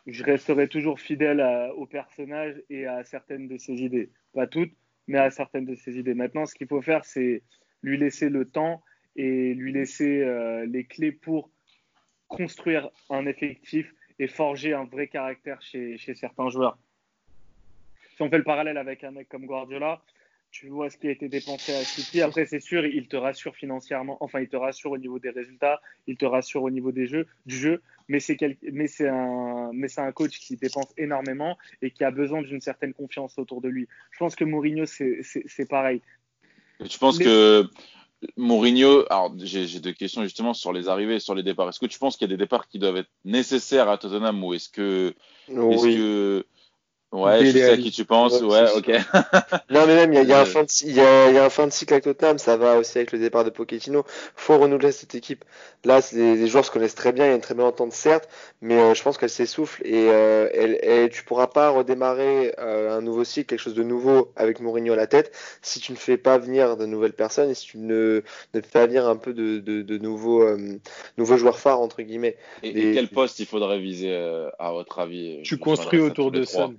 je 0.08 0.24
resterai 0.24 0.68
toujours 0.68 1.00
fidèle 1.00 1.42
au 1.76 1.86
personnage 1.86 2.62
et 2.70 2.86
à 2.86 3.04
certaines 3.04 3.48
de 3.48 3.58
ses 3.58 3.82
idées. 3.82 4.10
Pas 4.34 4.48
toutes, 4.48 4.74
mais 5.08 5.18
à 5.18 5.32
certaines 5.32 5.66
de 5.66 5.76
ses 5.76 5.98
idées. 5.98 6.14
Maintenant, 6.14 6.46
ce 6.46 6.56
qu'il 6.56 6.68
faut 6.68 6.82
faire, 6.82 7.04
c'est 7.04 7.44
lui 7.82 7.98
laisser 7.98 8.30
le 8.30 8.46
temps 8.46 8.82
et 9.16 9.54
lui 9.54 9.74
laisser 9.74 10.24
euh, 10.24 10.66
les 10.66 10.86
clés 10.86 11.12
pour 11.12 11.52
construire 12.28 12.90
un 13.10 13.26
effectif 13.26 13.94
et 14.18 14.28
forger 14.28 14.74
un 14.74 14.86
vrai 14.86 15.08
caractère 15.08 15.62
chez, 15.62 15.98
certains 16.16 16.50
joueurs. 16.50 16.78
Si 18.16 18.22
on 18.22 18.30
fait 18.30 18.38
le 18.38 18.44
parallèle 18.44 18.78
avec 18.78 19.04
un 19.04 19.12
mec 19.12 19.28
comme 19.28 19.46
Guardiola, 19.46 20.02
tu 20.54 20.68
vois 20.68 20.92
ce 20.92 20.98
qui 20.98 21.08
a 21.08 21.12
été 21.12 21.28
dépensé 21.30 21.74
à 21.74 21.84
City. 21.84 22.22
Après, 22.22 22.46
c'est 22.46 22.60
sûr, 22.60 22.86
il 22.86 23.08
te 23.08 23.18
rassure 23.18 23.56
financièrement. 23.56 24.18
Enfin, 24.20 24.40
il 24.40 24.48
te 24.48 24.56
rassure 24.56 24.92
au 24.92 25.00
niveau 25.00 25.18
des 25.18 25.32
résultats, 25.32 25.82
il 26.06 26.16
te 26.16 26.26
rassure 26.26 26.62
au 26.62 26.70
niveau 26.70 26.92
des 26.92 27.08
jeux, 27.08 27.26
du 27.48 27.58
jeu. 27.58 27.82
Mais 28.08 28.20
c'est 28.20 28.38
mais 28.72 28.88
c'est 28.88 29.10
un, 29.10 29.72
mais 29.74 29.88
c'est 29.88 30.02
un 30.02 30.12
coach 30.12 30.40
qui 30.40 30.56
dépense 30.56 30.94
énormément 30.96 31.58
et 31.82 31.90
qui 31.90 32.04
a 32.04 32.12
besoin 32.12 32.44
d'une 32.44 32.62
certaine 32.62 32.94
confiance 32.94 33.40
autour 33.40 33.62
de 33.62 33.68
lui. 33.68 33.88
Je 34.12 34.20
pense 34.20 34.36
que 34.36 34.44
Mourinho, 34.44 34.86
c'est 34.86 35.70
pareil. 35.70 36.02
Tu 36.88 37.00
penses 37.00 37.18
que 37.18 37.68
Mourinho, 38.38 39.06
alors 39.10 39.34
j'ai 39.40 39.80
deux 39.80 39.94
questions 39.94 40.22
justement 40.22 40.54
sur 40.54 40.72
les 40.72 40.88
arrivées 40.88 41.16
et 41.16 41.20
sur 41.20 41.34
les 41.34 41.44
départs. 41.44 41.70
Est-ce 41.70 41.80
que 41.80 41.88
tu 41.88 41.98
penses 41.98 42.16
qu'il 42.16 42.30
y 42.30 42.32
a 42.32 42.38
des 42.38 42.42
départs 42.42 42.68
qui 42.68 42.78
doivent 42.78 42.98
être 42.98 43.10
nécessaires 43.26 43.90
à 43.90 43.98
Tottenham 43.98 44.44
ou 44.44 44.54
est-ce 44.54 44.70
que, 44.70 45.16
est 45.48 45.54
que 45.54 46.46
Ouais, 47.14 47.46
je 47.46 47.52
sais 47.52 47.70
à 47.70 47.78
qui 47.78 47.92
tu 47.92 48.06
penses. 48.06 48.42
Ouais, 48.42 48.66
ok. 48.76 48.88
non, 49.70 49.86
mais 49.86 49.96
même, 49.96 50.14
il 50.14 50.28
y, 50.28 50.34
a, 50.34 50.42
un 50.42 50.46
fin 50.46 50.64
de, 50.64 50.68
il, 50.82 50.94
y 50.94 51.00
a, 51.00 51.32
y 51.32 51.38
a 51.38 51.46
un 51.46 51.50
fin 51.52 51.68
de 51.68 51.72
cycle 51.72 51.94
avec 51.94 52.06
Tottenham. 52.06 52.40
Ça 52.40 52.58
va 52.58 52.80
aussi 52.80 52.98
avec 52.98 53.12
le 53.12 53.20
départ 53.20 53.44
de 53.46 53.52
Pochettino. 53.52 54.04
faut 54.36 54.58
renouveler 54.58 54.92
cette 54.92 55.14
équipe. 55.14 55.46
Là, 55.86 56.00
les, 56.12 56.36
les, 56.36 56.48
joueurs 56.48 56.66
se 56.66 56.72
connaissent 56.72 56.96
très 56.96 57.12
bien. 57.12 57.26
Il 57.26 57.30
y 57.30 57.32
a 57.32 57.36
une 57.36 57.42
très 57.42 57.54
bonne 57.54 57.68
entente, 57.68 57.94
certes. 57.94 58.28
Mais 58.62 58.80
euh, 58.80 58.96
je 58.96 59.04
pense 59.04 59.20
qu'elle 59.20 59.30
s'essouffle. 59.30 59.86
Et, 59.86 60.10
euh, 60.10 60.50
elle, 60.54 60.80
et, 60.82 61.08
tu 61.12 61.24
pourras 61.24 61.46
pas 61.46 61.70
redémarrer 61.70 62.56
euh, 62.58 62.98
un 62.98 63.02
nouveau 63.02 63.24
cycle, 63.24 63.46
quelque 63.46 63.62
chose 63.62 63.76
de 63.76 63.84
nouveau 63.84 64.32
avec 64.36 64.60
Mourinho 64.60 64.94
à 64.94 64.96
la 64.96 65.06
tête, 65.06 65.32
si 65.62 65.80
tu 65.80 65.92
ne 65.92 65.98
fais 65.98 66.18
pas 66.18 66.40
venir 66.40 66.78
de 66.78 66.88
nouvelles 66.88 67.14
personnes 67.14 67.52
et 67.52 67.54
si 67.54 67.68
tu 67.68 67.78
ne, 67.78 68.24
ne 68.56 68.62
fais 68.62 68.72
pas 68.72 68.88
venir 68.88 69.08
un 69.08 69.18
peu 69.18 69.36
de, 69.36 69.60
de, 69.60 69.84
de 69.84 69.98
nouveaux, 70.00 70.42
euh, 70.42 70.80
nouveaux 71.20 71.38
joueurs 71.38 71.60
phares, 71.60 71.80
entre 71.80 72.02
guillemets. 72.02 72.38
Et, 72.64 72.94
quel 72.94 73.08
poste 73.08 73.40
il 73.40 73.46
faudrait 73.46 73.80
viser, 73.80 74.16
à 74.58 74.72
votre 74.72 74.98
avis 74.98 75.42
Tu 75.44 75.60
construis 75.60 76.00
autour 76.00 76.32
de 76.32 76.44
ça. 76.44 76.72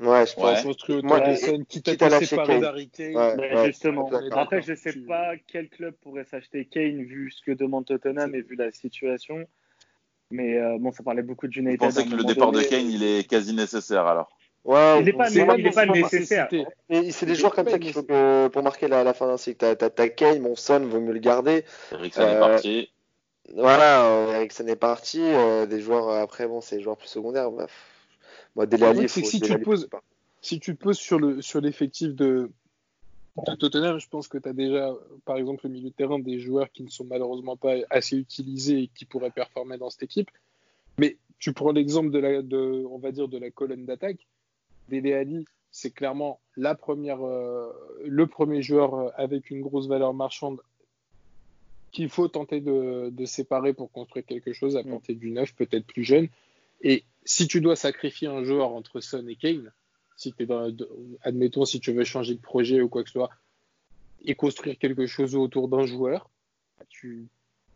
Ouais, 0.00 0.26
je 0.26 0.34
pense. 0.34 0.64
Autour 0.64 1.02
Moi, 1.02 1.20
de 1.20 1.34
Son, 1.34 1.64
quitte, 1.64 1.84
quitte 1.84 2.02
à, 2.02 2.06
à 2.06 2.20
séparer 2.20 2.60
d'Harry 2.60 2.88
Kane. 2.88 3.16
Ouais, 3.16 3.66
justement. 3.66 4.10
Après, 4.32 4.62
je 4.62 4.72
ne 4.72 4.76
sais 4.76 4.92
pas 4.92 5.32
quel 5.46 5.68
club 5.68 5.94
pourrait 6.02 6.24
s'acheter 6.24 6.64
Kane 6.64 7.02
vu 7.02 7.30
ce 7.30 7.42
que 7.42 7.50
demande 7.52 7.86
Tottenham 7.86 8.34
et 8.34 8.42
vu 8.42 8.54
la 8.54 8.70
situation. 8.70 9.44
Mais 10.30 10.58
euh, 10.58 10.76
bon, 10.78 10.92
ça 10.92 11.02
parlait 11.02 11.22
beaucoup 11.22 11.48
de 11.48 11.58
United. 11.58 11.80
Vous 11.80 11.86
pensez 11.86 12.06
que 12.06 12.14
le 12.14 12.24
départ 12.24 12.52
de 12.52 12.62
Kane, 12.62 12.90
il 12.90 13.02
est 13.02 13.28
quasi 13.28 13.54
nécessaire 13.54 14.06
alors? 14.06 14.30
Ouais, 14.64 14.98
il 15.00 15.04
n'est 15.06 15.12
pas, 15.14 15.30
nécessaire. 15.86 16.48
Et 16.90 17.10
c'est 17.10 17.26
des 17.26 17.34
joueurs 17.34 17.54
comme 17.54 17.68
ça 17.68 17.78
qu'il 17.78 17.92
faut 17.92 18.02
pour 18.02 18.62
marquer 18.62 18.86
la, 18.86 19.02
la 19.02 19.14
fin 19.14 19.26
d'un 19.26 19.38
cycle. 19.38 19.76
T'as 19.76 19.88
as, 19.96 20.08
Kane, 20.10 20.40
mon 20.40 20.56
son, 20.56 20.80
vaut 20.80 21.00
mieux 21.00 21.12
le 21.12 21.20
garder. 21.20 21.64
Ericsson 21.92 22.20
euh, 22.20 22.36
est 22.36 22.40
parti. 22.40 22.90
Voilà, 23.54 24.04
euh, 24.04 24.34
Ericsson 24.34 24.66
est 24.66 24.76
parti. 24.76 25.22
Euh, 25.22 25.64
des 25.64 25.80
joueurs, 25.80 26.10
après, 26.10 26.46
bon, 26.46 26.60
c'est 26.60 26.76
des 26.76 26.82
joueurs 26.82 26.98
plus 26.98 27.08
secondaires. 27.08 27.50
Si, 29.08 29.40
tu 29.40 29.58
poses, 29.60 29.88
si 30.40 30.60
tu 30.60 30.76
te 30.76 30.82
poses 30.82 30.98
sur 30.98 31.18
le 31.18 31.40
sur 31.42 31.60
l'effectif 31.60 32.14
de, 32.14 32.50
Tottenham, 33.58 33.98
je 33.98 34.08
pense 34.08 34.28
que 34.28 34.38
tu 34.38 34.48
as 34.48 34.52
déjà, 34.52 34.92
par 35.24 35.36
exemple, 35.36 35.66
le 35.66 35.72
milieu 35.72 35.90
de 35.90 35.94
terrain 35.94 36.18
des 36.18 36.40
joueurs 36.40 36.70
qui 36.72 36.82
ne 36.82 36.90
sont 36.90 37.04
malheureusement 37.04 37.56
pas 37.56 37.74
assez 37.90 38.16
utilisés 38.16 38.82
et 38.82 38.90
qui 38.94 39.04
pourraient 39.04 39.30
performer 39.30 39.78
dans 39.78 39.90
cette 39.90 40.02
équipe. 40.02 40.30
Mais 40.98 41.16
tu 41.38 41.52
prends 41.52 41.72
l'exemple 41.72 42.10
de 42.10 42.18
la, 42.18 42.42
de, 42.42 42.84
on 42.90 42.98
va 42.98 43.12
dire, 43.12 43.28
de 43.28 43.38
la 43.38 43.50
colonne 43.50 43.84
d'attaque. 43.86 44.26
Dele 44.88 45.12
Ali, 45.14 45.44
c'est 45.70 45.90
clairement 45.90 46.40
la 46.56 46.74
première, 46.74 47.24
euh, 47.24 47.70
le 48.04 48.26
premier 48.26 48.62
joueur 48.62 48.94
euh, 48.94 49.08
avec 49.16 49.50
une 49.50 49.60
grosse 49.60 49.86
valeur 49.86 50.14
marchande 50.14 50.60
qu'il 51.92 52.08
faut 52.08 52.28
tenter 52.28 52.60
de, 52.60 53.24
séparer 53.24 53.72
pour 53.72 53.90
construire 53.90 54.26
quelque 54.26 54.52
chose, 54.52 54.76
apporter 54.76 55.14
du 55.14 55.30
neuf, 55.30 55.54
peut-être 55.54 55.86
plus 55.86 56.04
jeune. 56.04 56.28
Et 56.80 57.04
si 57.24 57.46
tu 57.48 57.60
dois 57.60 57.76
sacrifier 57.76 58.28
un 58.28 58.44
joueur 58.44 58.70
entre 58.72 59.00
Son 59.00 59.26
et 59.28 59.36
Kane, 59.36 59.72
si 60.16 60.34
admettons 61.22 61.64
si 61.64 61.80
tu 61.80 61.92
veux 61.92 62.04
changer 62.04 62.34
de 62.34 62.40
projet 62.40 62.80
ou 62.80 62.88
quoi 62.88 63.02
que 63.02 63.08
ce 63.08 63.14
soit, 63.14 63.30
et 64.22 64.34
construire 64.34 64.78
quelque 64.78 65.06
chose 65.06 65.36
autour 65.36 65.68
d'un 65.68 65.86
joueur, 65.86 66.30
bah, 66.78 66.84
tu, 66.88 67.28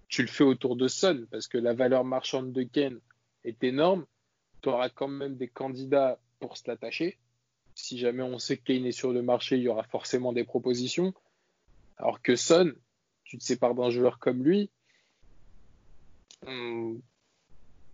tu 0.08 0.22
le 0.22 0.28
fais 0.28 0.44
autour 0.44 0.76
de 0.76 0.88
Son, 0.88 1.26
parce 1.30 1.46
que 1.46 1.58
la 1.58 1.72
valeur 1.72 2.04
marchande 2.04 2.52
de 2.52 2.62
Kane 2.62 3.00
est 3.44 3.62
énorme. 3.62 4.06
Tu 4.60 4.68
auras 4.68 4.88
quand 4.88 5.08
même 5.08 5.36
des 5.36 5.48
candidats 5.48 6.18
pour 6.40 6.56
se 6.56 6.64
l'attacher. 6.68 7.18
Si 7.74 7.98
jamais 7.98 8.22
on 8.22 8.38
sait 8.38 8.56
que 8.56 8.64
Kane 8.64 8.86
est 8.86 8.92
sur 8.92 9.12
le 9.12 9.22
marché, 9.22 9.56
il 9.56 9.62
y 9.62 9.68
aura 9.68 9.84
forcément 9.84 10.32
des 10.32 10.44
propositions. 10.44 11.14
Alors 11.96 12.20
que 12.22 12.36
Son, 12.36 12.72
tu 13.24 13.38
te 13.38 13.44
sépares 13.44 13.74
d'un 13.74 13.90
joueur 13.90 14.18
comme 14.18 14.42
lui, 14.42 14.70
hmm, 16.46 16.98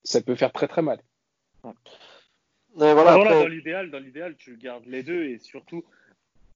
ça 0.08 0.22
peut 0.22 0.34
faire 0.34 0.52
très 0.52 0.68
très 0.68 0.80
mal. 0.80 1.02
voilà, 2.74 3.12
dans 3.12 3.46
l'idéal, 3.46 3.90
dans 3.90 3.98
l'idéal, 3.98 4.36
tu 4.36 4.56
gardes 4.56 4.86
les 4.86 5.02
deux 5.02 5.24
et 5.24 5.38
surtout, 5.38 5.84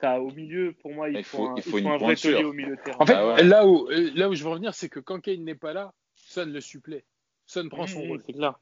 as 0.01 0.21
au 0.21 0.31
milieu, 0.31 0.75
pour 0.81 0.93
moi, 0.93 1.11
il, 1.11 1.23
faut, 1.23 1.49
un, 1.49 1.55
il 1.57 1.63
faut, 1.63 1.77
un 1.77 1.99
vrai 1.99 2.45
au 2.45 2.53
milieu 2.55 2.77
de 2.77 2.83
terrain. 2.83 2.97
En 2.99 3.07
fait, 3.07 3.15
ah 3.15 3.43
là, 3.43 3.67
où, 3.67 3.89
là 3.91 4.31
où 4.31 4.35
je 4.35 4.43
veux 4.43 4.51
revenir, 4.51 4.75
c'est 4.75 4.89
que 4.89 5.01
quand 5.01 5.21
Kane 5.21 5.45
n'est 5.45 5.55
pas 5.55 5.75
là, 5.75 5.93
Son 6.17 6.47
le 6.47 6.61
supplée. 6.61 7.05
Son 7.47 7.69
prend 7.69 7.87
son 7.87 8.01
rôle. 8.01 8.23
C'est 8.25 8.33
clair. 8.33 8.59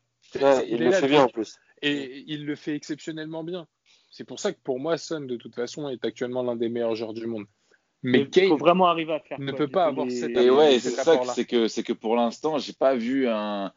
il, 0.66 0.82
le 0.82 0.90
fait 0.90 1.08
bien 1.08 1.22
en 1.22 1.28
plus. 1.28 1.56
Et 1.82 2.24
il 2.26 2.44
le 2.44 2.56
fait 2.56 2.74
exceptionnellement 2.74 3.44
bien. 3.44 3.68
C'est 4.10 4.24
pour 4.24 4.40
ça 4.40 4.52
que 4.52 4.58
pour 4.58 4.80
moi, 4.80 4.98
Son, 4.98 5.20
de 5.20 5.36
toute 5.36 5.54
façon, 5.54 5.88
est 5.88 6.04
actuellement 6.04 6.42
l'un 6.42 6.56
des 6.56 6.68
meilleurs 6.68 6.96
joueurs 6.96 7.14
du 7.14 7.26
monde. 7.26 7.46
Mais 8.02 8.22
il 8.22 8.48
faut 8.48 8.56
vraiment 8.56 8.86
arriver 8.86 9.12
à 9.12 9.20
faire. 9.20 9.38
Ne 9.38 9.52
peut 9.52 9.68
pas 9.68 9.84
avoir 9.84 10.10
cette. 10.10 10.36
Et 10.36 10.50
ouais, 10.50 10.80
c'est 10.80 10.90
ça, 10.90 11.22
c'est 11.26 11.44
que 11.44 11.68
c'est 11.68 11.84
que 11.84 11.92
pour 11.92 12.16
l'instant, 12.16 12.58
j'ai 12.58 12.72
pas 12.72 12.96
vu 12.96 13.28
un, 13.28 13.72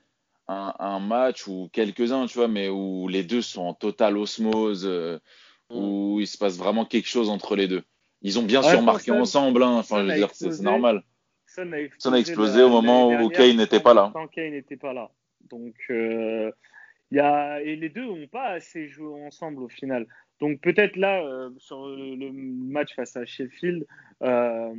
un, 0.47 0.73
un 0.79 0.99
match 0.99 1.47
ou 1.47 1.69
quelques-uns, 1.71 2.25
tu 2.25 2.38
vois, 2.38 2.47
mais 2.47 2.69
où 2.69 3.08
les 3.08 3.23
deux 3.23 3.41
sont 3.41 3.62
en 3.62 3.73
totale 3.73 4.17
osmose, 4.17 4.86
euh, 4.86 5.19
mm. 5.69 5.75
où 5.75 6.19
il 6.19 6.27
se 6.27 6.38
passe 6.38 6.58
vraiment 6.58 6.86
quelque 6.86 7.08
chose 7.08 7.29
entre 7.29 7.56
les 7.56 7.67
deux. 7.67 7.84
Ils 8.21 8.39
ont 8.39 8.43
bien 8.43 8.62
sûr 8.62 8.82
marqué 8.82 9.12
ensemble, 9.12 9.63
hein. 9.63 9.71
enfin, 9.71 10.01
je 10.01 10.10
veux 10.10 10.15
dire, 10.15 10.29
c'est 10.34 10.62
normal. 10.62 11.03
Son 11.45 11.71
a 11.71 11.77
explosé, 11.77 12.15
a 12.15 12.19
explosé 12.19 12.62
au 12.63 12.69
moment 12.69 13.10
où 13.21 13.29
Kane 13.29 13.58
n'était 13.58 13.82
pas 13.82 13.93
là. 13.93 14.12
Quand 14.13 14.27
Kane 14.27 14.51
n'était 14.51 14.77
pas 14.77 14.93
là. 14.93 15.12
Donc, 15.49 15.75
euh, 15.89 16.51
y 17.12 17.19
a... 17.19 17.62
et 17.62 17.75
les 17.75 17.89
deux 17.89 18.06
n'ont 18.06 18.27
pas 18.27 18.49
assez 18.51 18.88
joué 18.88 19.13
ensemble 19.25 19.62
au 19.62 19.69
final. 19.69 20.08
Donc 20.39 20.62
peut-être 20.62 20.95
là, 20.95 21.23
euh, 21.23 21.51
sur 21.58 21.88
le, 21.88 22.32
match 22.32 22.95
face 22.95 23.15
à 23.15 23.25
Sheffield, 23.25 23.86
euh, 24.23 24.73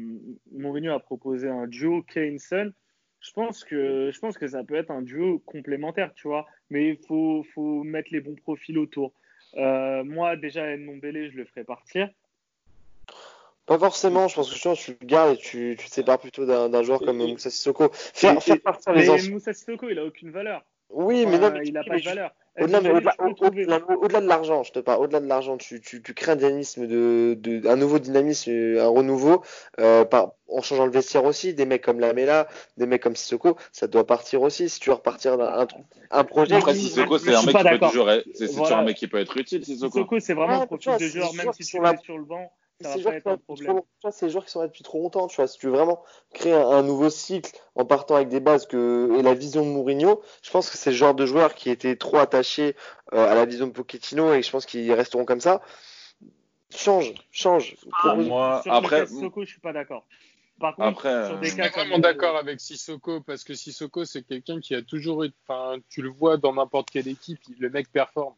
Mourinho 0.53 0.92
a 0.92 1.00
proposé 1.00 1.48
un 1.48 1.66
duo 1.66 2.03
Kane-Son. 2.03 2.72
Je 3.25 3.33
pense, 3.33 3.65
que, 3.65 4.11
je 4.13 4.19
pense 4.21 4.37
que 4.37 4.47
ça 4.47 4.63
peut 4.65 4.75
être 4.75 4.91
un 4.91 5.01
duo 5.01 5.39
complémentaire, 5.47 6.13
tu 6.15 6.29
vois. 6.29 6.47
Mais 6.69 6.91
il 6.91 6.99
faut, 6.99 7.43
faut, 7.55 7.83
mettre 7.83 8.11
les 8.13 8.21
bons 8.21 8.35
profils 8.35 8.77
autour. 8.77 9.13
Euh, 9.57 10.05
moi, 10.05 10.37
déjà, 10.37 10.71
Edmond 10.71 10.99
Bélé, 10.99 11.31
je 11.31 11.37
le 11.39 11.47
ferai 11.47 11.65
partir. 11.65 12.11
Pas 13.65 13.79
forcément, 13.79 14.29
je 14.29 14.35
pense 14.35 14.53
que 14.53 14.59
tu, 14.59 14.85
tu 14.85 14.97
le 15.01 15.07
gardes 15.07 15.37
et 15.37 15.39
tu, 15.39 15.75
tu 15.79 15.89
te 15.89 15.91
sépares 15.91 16.19
plutôt 16.19 16.45
d'un 16.45 16.83
joueur 16.83 17.01
comme 17.01 17.17
Moussa 17.17 17.49
Sissoko. 17.49 17.89
Faire, 17.95 18.43
faire 18.43 18.61
partir 18.61 18.93
les 18.93 19.09
mais 19.09 19.29
Moussa 19.31 19.55
Sissoko, 19.55 19.89
il 19.89 19.99
a 19.99 20.05
aucune 20.05 20.31
valeur. 20.31 20.63
Oui, 20.91 21.25
mais 21.25 21.39
non, 21.39 21.55
il 21.65 21.73
n'a 21.73 21.83
pas 21.83 21.97
de 21.97 22.05
valeur. 22.05 22.35
Au-delà, 22.61 22.81
de 22.81 24.29
l'argent, 24.29 24.62
je 24.62 24.71
te 24.71 24.79
parle, 24.79 25.03
au-delà 25.03 25.19
de 25.19 25.27
l'argent, 25.27 25.57
tu, 25.57 25.81
tu, 25.81 26.01
tu, 26.03 26.14
crées 26.14 26.33
un 26.33 26.37
dynamisme 26.37 26.87
de, 26.87 27.37
de, 27.37 27.67
un 27.69 27.75
nouveau 27.75 27.99
dynamisme, 27.99 28.79
un 28.79 28.87
renouveau, 28.87 29.43
euh, 29.81 30.05
par, 30.05 30.35
en 30.49 30.62
changeant 30.62 30.87
le 30.87 30.93
vestiaire 30.93 31.25
aussi, 31.25 31.55
des 31.55 31.67
mecs 31.67 31.83
comme 31.83 31.99
Lamela, 31.99 32.47
des 32.77 32.87
mecs 32.87 33.03
comme 33.03 33.17
Sissoko, 33.17 33.57
ça 33.73 33.88
doit 33.88 34.07
partir 34.07 34.43
aussi. 34.43 34.69
Si 34.69 34.79
tu 34.79 34.90
veux 34.90 34.95
repartir 34.95 35.37
d'un 35.37 35.67
un, 36.12 36.25
projet. 36.25 36.55
Après, 36.55 36.75
Sissoko, 36.75 37.19
c'est 37.19 37.35
un 37.35 37.43
mec 37.43 37.57
qui 37.57 37.64
peut 37.64 37.79
toujours, 37.81 38.11
c'est 38.35 38.53
voilà. 38.53 38.79
un 38.79 38.85
mec 38.85 38.97
qui 38.97 39.09
peut 39.09 39.19
être 39.19 39.37
utile, 39.37 39.64
Sissoko. 39.64 39.99
Sissoko, 39.99 40.21
c'est 40.21 40.35
vraiment 40.35 40.62
un 40.62 40.67
profil 40.67 40.93
de 40.99 41.07
joueur, 41.07 41.35
même 41.35 41.53
si 41.53 41.64
tu 41.64 41.77
es 41.77 41.97
sur 42.05 42.19
le 42.19 42.25
banc 42.25 42.53
c'est 42.81 42.97
les 42.97 44.31
joueurs 44.31 44.45
qui 44.45 44.51
sont 44.51 44.61
là 44.61 44.67
depuis 44.67 44.83
trop 44.83 45.01
longtemps, 45.01 45.29
tu 45.29 45.37
vois. 45.37 45.47
Si 45.47 45.59
tu 45.59 45.67
veux 45.67 45.73
vraiment 45.73 46.03
créer 46.33 46.53
un, 46.53 46.83
nouveau 46.83 47.11
cycle 47.11 47.53
en 47.75 47.85
partant 47.85 48.17
avec 48.17 48.29
des 48.29 48.41
bases 48.41 48.67
que, 48.67 49.17
et 49.19 49.23
la 49.23 49.35
vision 49.35 49.65
de 49.65 49.71
Mourinho, 49.71 50.23
je 50.43 50.51
pense 50.51 50.71
que 50.71 50.77
c'est 50.77 50.91
le 50.91 50.97
genre 50.97 51.15
de 51.15 51.27
joueurs 51.27 51.55
qui 51.55 51.71
étaient 51.71 51.97
trop 51.97 52.19
attachés 52.19 52.75
euh, 53.13 53.31
à 53.31 53.35
la 53.35 53.45
vision 53.45 53.67
de 53.67 53.73
Pochettino 53.73 54.35
et 54.35 54.43
je 54.43 54.51
pense 54.51 54.67
qu'ils 54.67 54.93
resteront 54.93 55.25
comme 55.25 55.41
ça. 55.41 55.63
Change, 56.71 57.15
change. 57.31 57.77
Ah, 58.03 58.17
moi, 58.17 58.63
après, 58.67 59.07
Sissoko, 59.07 59.45
je 59.45 59.51
suis 59.51 59.61
pas 59.61 59.73
d'accord. 59.73 60.05
Par 60.59 60.77
contre, 60.77 60.89
après, 60.89 61.27
sur 61.27 61.39
des 61.39 61.47
je 61.49 61.53
suis 61.53 61.63
vraiment 61.63 61.99
d'accord 61.99 62.37
avec 62.37 62.61
Sissoko 62.61 63.21
parce 63.21 63.45
que 63.45 63.55
Sissoko, 63.55 64.05
c'est 64.05 64.23
quelqu'un 64.23 64.61
qui 64.61 64.75
a 64.75 64.83
toujours, 64.83 65.25
enfin, 65.47 65.79
tu 65.89 66.03
le 66.03 66.09
vois 66.09 66.37
dans 66.37 66.53
n'importe 66.53 66.91
quelle 66.91 67.09
équipe, 67.09 67.39
le 67.59 67.71
mec 67.71 67.91
performe. 67.91 68.35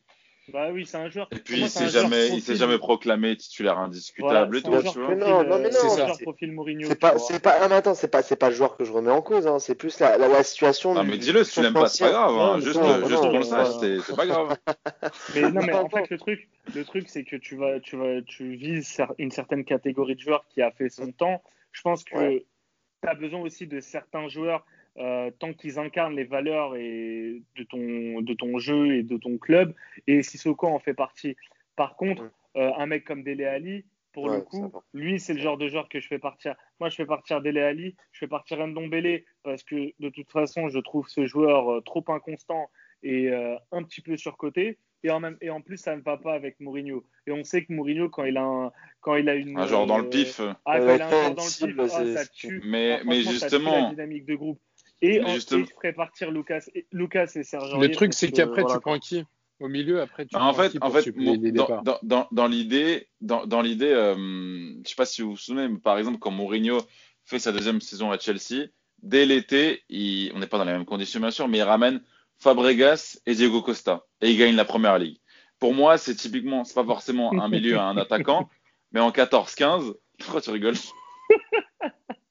Bah 0.52 0.68
oui, 0.72 0.87
c'est 0.87 0.96
un 0.96 1.09
joueur. 1.09 1.28
Et 1.32 1.40
puis 1.40 1.61
il 1.61 1.68
s'est 1.68 1.88
jamais, 1.88 2.28
il 2.28 2.40
s'est 2.40 2.54
jamais 2.54 2.78
proclamé 2.78 3.37
titulaire 3.37 3.78
indiscutable 3.78 4.59
et 4.59 4.62
tout, 4.62 4.70
tu 4.92 5.00
vois. 5.00 5.14
non, 5.16 5.42
non, 5.42 5.59
mais 5.59 5.70
non, 5.70 5.70
c'est 5.72 5.88
ça. 5.88 6.12
profil 6.22 6.52
Mourinho. 6.52 6.88
C'est 6.88 7.00
pas, 7.00 7.18
c'est 7.18 7.42
pas, 7.42 7.56
ah, 7.61 7.68
mais 7.68 7.74
attends, 7.74 7.94
c'est 7.94 8.09
pas, 8.09 8.22
c'est 8.22 8.37
pas 8.37 8.50
le 8.50 8.54
joueur 8.54 8.76
que 8.76 8.85
je 8.85 8.92
remets 8.92 9.11
en 9.11 9.22
cause, 9.22 9.46
hein. 9.48 9.59
C'est 9.59 9.74
plus 9.74 9.98
la, 9.98 10.16
la, 10.16 10.42
situation. 10.44 10.94
Non, 10.94 11.02
mais 11.02 11.18
dis-le, 11.18 11.42
si 11.42 11.54
tu 11.54 11.62
l'aimes 11.62 11.74
pas, 11.74 11.88
c'est 11.88 12.04
pas 12.04 12.11
grave, 12.11 12.37
hein. 12.38 12.61
Juste, 12.61 12.80
juste 13.09 13.20
qu'on 13.20 13.38
le 13.38 13.42
sache, 13.42 13.68
c'est 13.80 14.16
pas 14.16 14.26
grave. 14.26 14.56
mais 15.35 15.50
non, 15.50 15.62
mais 15.62 15.74
en 15.74 15.88
fait, 15.88 16.09
le 16.11 16.18
truc, 16.18 16.48
le 16.74 16.85
truc, 16.85 17.09
c'est 17.09 17.24
que 17.24 17.37
tu 17.37 17.56
vas, 17.56 17.80
tu 17.80 17.96
vas, 17.96 18.22
tu 18.22 18.54
vises 18.54 19.00
une 19.18 19.32
certaine 19.32 19.64
catégorie 19.64 20.14
de 20.14 20.20
joueurs 20.20 20.44
qui 20.48 20.62
a 20.62 20.70
fait 20.70 20.88
son 20.88 21.11
temps. 21.11 21.42
Je 21.72 21.82
pense 21.82 22.04
que 22.04 22.38
tu 22.38 23.09
as 23.09 23.14
besoin 23.14 23.40
aussi 23.40 23.66
de 23.66 23.80
certains 23.80 24.28
joueurs 24.28 24.64
euh, 24.98 25.30
tant 25.38 25.52
qu'ils 25.52 25.78
incarnent 25.78 26.16
les 26.16 26.24
valeurs 26.24 26.74
et 26.74 27.42
de, 27.56 27.64
ton, 27.64 28.22
de 28.22 28.35
ton 28.35 28.59
jeu 28.59 28.94
et 28.94 29.02
de 29.02 29.16
ton 29.16 29.37
club. 29.37 29.74
Et 30.06 30.22
Sissoko 30.22 30.66
en 30.66 30.78
fait 30.78 30.94
partie. 30.94 31.37
Par 31.76 31.96
contre, 31.96 32.30
euh, 32.56 32.72
un 32.76 32.87
mec 32.87 33.04
comme 33.04 33.22
Dele 33.22 33.44
Ali, 33.44 33.85
pour 34.12 34.30
le 34.30 34.40
coup, 34.40 34.72
lui, 34.94 35.20
c'est 35.20 35.35
le 35.35 35.40
genre 35.40 35.59
de 35.59 35.68
joueur 35.68 35.90
que 35.90 36.00
je 36.00 36.09
fais 36.09 36.18
partir. 36.18 36.54
Moi, 36.80 36.88
je 36.88 36.96
fais 36.96 37.04
partir 37.04 37.42
Dele 37.42 37.59
Ali, 37.59 37.96
je 38.12 38.20
fais 38.20 38.26
partir 38.26 38.66
Ndombele 38.66 39.24
parce 39.42 39.62
que 39.62 39.92
de 39.98 40.09
toute 40.09 40.30
façon, 40.30 40.70
je 40.70 40.78
trouve 40.78 41.06
ce 41.09 41.26
joueur 41.26 41.70
euh, 41.70 41.80
trop 41.82 42.02
inconstant 42.09 42.70
et 43.02 43.30
un 43.70 43.82
petit 43.82 44.00
peu 44.00 44.16
surcoté. 44.16 44.78
Et 45.04 45.11
en, 45.11 45.20
même, 45.20 45.37
et 45.40 45.50
en 45.50 45.61
plus, 45.61 45.76
ça 45.76 45.94
ne 45.94 46.00
va 46.00 46.16
pas 46.16 46.35
avec 46.35 46.59
Mourinho. 46.59 47.04
Et 47.26 47.32
on 47.32 47.44
sait 47.44 47.64
que 47.64 47.72
Mourinho, 47.72 48.09
quand 48.09 48.24
il 48.24 48.37
a, 48.37 48.42
un, 48.42 48.72
quand 49.00 49.14
il 49.14 49.28
a 49.28 49.35
une. 49.35 49.56
Un 49.56 49.66
genre 49.66 49.87
dans 49.87 49.98
le 49.98 50.09
pif. 50.09 50.40
Ah, 50.64 50.80
quand 50.80 50.94
il 50.94 51.02
a 51.02 51.06
un 51.06 51.11
genre 51.11 51.35
dans 51.35 51.44
le 51.44 51.74
pif, 51.74 52.14
ça 52.14 52.26
tue. 52.26 52.61
Mais, 52.64 53.00
mais 53.04 53.20
justement. 53.20 53.70
la 53.70 53.90
dynamique 53.90 54.24
de 54.24 54.35
groupe. 54.35 54.61
Et 55.02 55.22
ensuite, 55.22 55.50
il 55.52 55.66
ferait 55.66 55.92
partir 55.92 56.30
Lucas 56.30 56.62
et, 56.74 56.87
Lucas 56.92 57.30
et 57.35 57.42
Sergio. 57.42 57.80
Le 57.80 57.90
truc, 57.90 58.14
c'est 58.14 58.30
qu'après, 58.30 58.64
tu 58.64 58.80
prends 58.80 58.98
qui 58.98 59.24
Au 59.61 59.68
milieu, 59.68 60.00
après, 60.00 60.26
tu 60.26 60.37
en 60.37 60.54
fait, 60.54 60.76
en 60.80 60.90
fait, 60.90 61.11
dans, 61.52 61.98
dans, 62.02 62.28
dans 62.30 62.46
l'idée, 62.46 63.09
dans, 63.20 63.46
dans 63.46 63.61
l'idée, 63.61 63.92
euh, 63.92 64.14
je 64.14 64.88
sais 64.88 64.94
pas 64.94 65.04
si 65.04 65.22
vous 65.22 65.30
vous 65.30 65.37
souvenez, 65.37 65.68
mais 65.68 65.78
par 65.78 65.98
exemple, 65.98 66.18
quand 66.18 66.30
Mourinho 66.30 66.78
fait 67.24 67.38
sa 67.38 67.52
deuxième 67.52 67.80
saison 67.80 68.11
à 68.11 68.18
Chelsea, 68.18 68.68
dès 69.02 69.26
l'été, 69.26 69.85
on 70.35 70.38
n'est 70.38 70.46
pas 70.46 70.59
dans 70.59 70.64
les 70.64 70.72
mêmes 70.72 70.85
conditions 70.85 71.20
bien 71.20 71.30
sûr, 71.30 71.48
mais 71.48 71.59
il 71.59 71.62
ramène 71.62 72.02
Fabregas 72.38 73.18
et 73.26 73.35
Diego 73.35 73.62
Costa 73.62 74.04
et 74.20 74.30
il 74.30 74.38
gagne 74.38 74.56
la 74.56 74.64
première 74.64 74.98
ligue. 74.98 75.18
Pour 75.59 75.74
moi, 75.74 75.98
c'est 75.98 76.14
typiquement, 76.14 76.64
c'est 76.64 76.74
pas 76.74 76.85
forcément 76.85 77.32
un 77.40 77.48
milieu 77.48 77.78
à 77.78 77.85
un 77.85 77.96
attaquant, 77.98 78.48
mais 78.92 79.00
en 79.00 79.11
14-15, 79.11 79.94
pourquoi 80.18 80.40
tu 80.40 80.50
rigoles? 80.50 80.76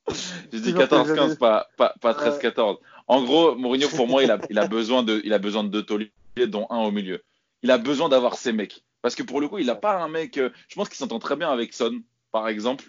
J'ai 0.53 0.59
dit 0.59 0.73
14-15, 0.73 1.37
pas, 1.37 1.67
pas, 1.77 1.95
pas 2.01 2.13
13-14. 2.13 2.77
En 3.07 3.23
gros, 3.23 3.55
Mourinho, 3.55 3.87
pour 3.89 4.07
moi, 4.07 4.23
il 4.23 4.31
a, 4.31 4.39
il 4.49 4.59
a 4.59 4.67
besoin 4.67 5.03
de, 5.03 5.21
il 5.23 5.33
a 5.33 5.39
besoin 5.39 5.63
de 5.63 5.69
deux 5.69 5.83
tauliers, 5.83 6.11
dont 6.47 6.67
un 6.69 6.79
au 6.79 6.91
milieu. 6.91 7.23
Il 7.63 7.71
a 7.71 7.77
besoin 7.77 8.09
d'avoir 8.09 8.35
ces 8.35 8.51
mecs. 8.51 8.83
Parce 9.01 9.15
que 9.15 9.23
pour 9.23 9.41
le 9.41 9.47
coup, 9.47 9.59
il 9.59 9.67
n'a 9.67 9.75
pas 9.75 10.01
un 10.01 10.07
mec. 10.07 10.37
Euh, 10.37 10.49
je 10.67 10.75
pense 10.75 10.89
qu'il 10.89 10.97
s'entend 10.97 11.19
très 11.19 11.35
bien 11.35 11.51
avec 11.51 11.73
Son, 11.73 12.01
par 12.31 12.47
exemple. 12.47 12.85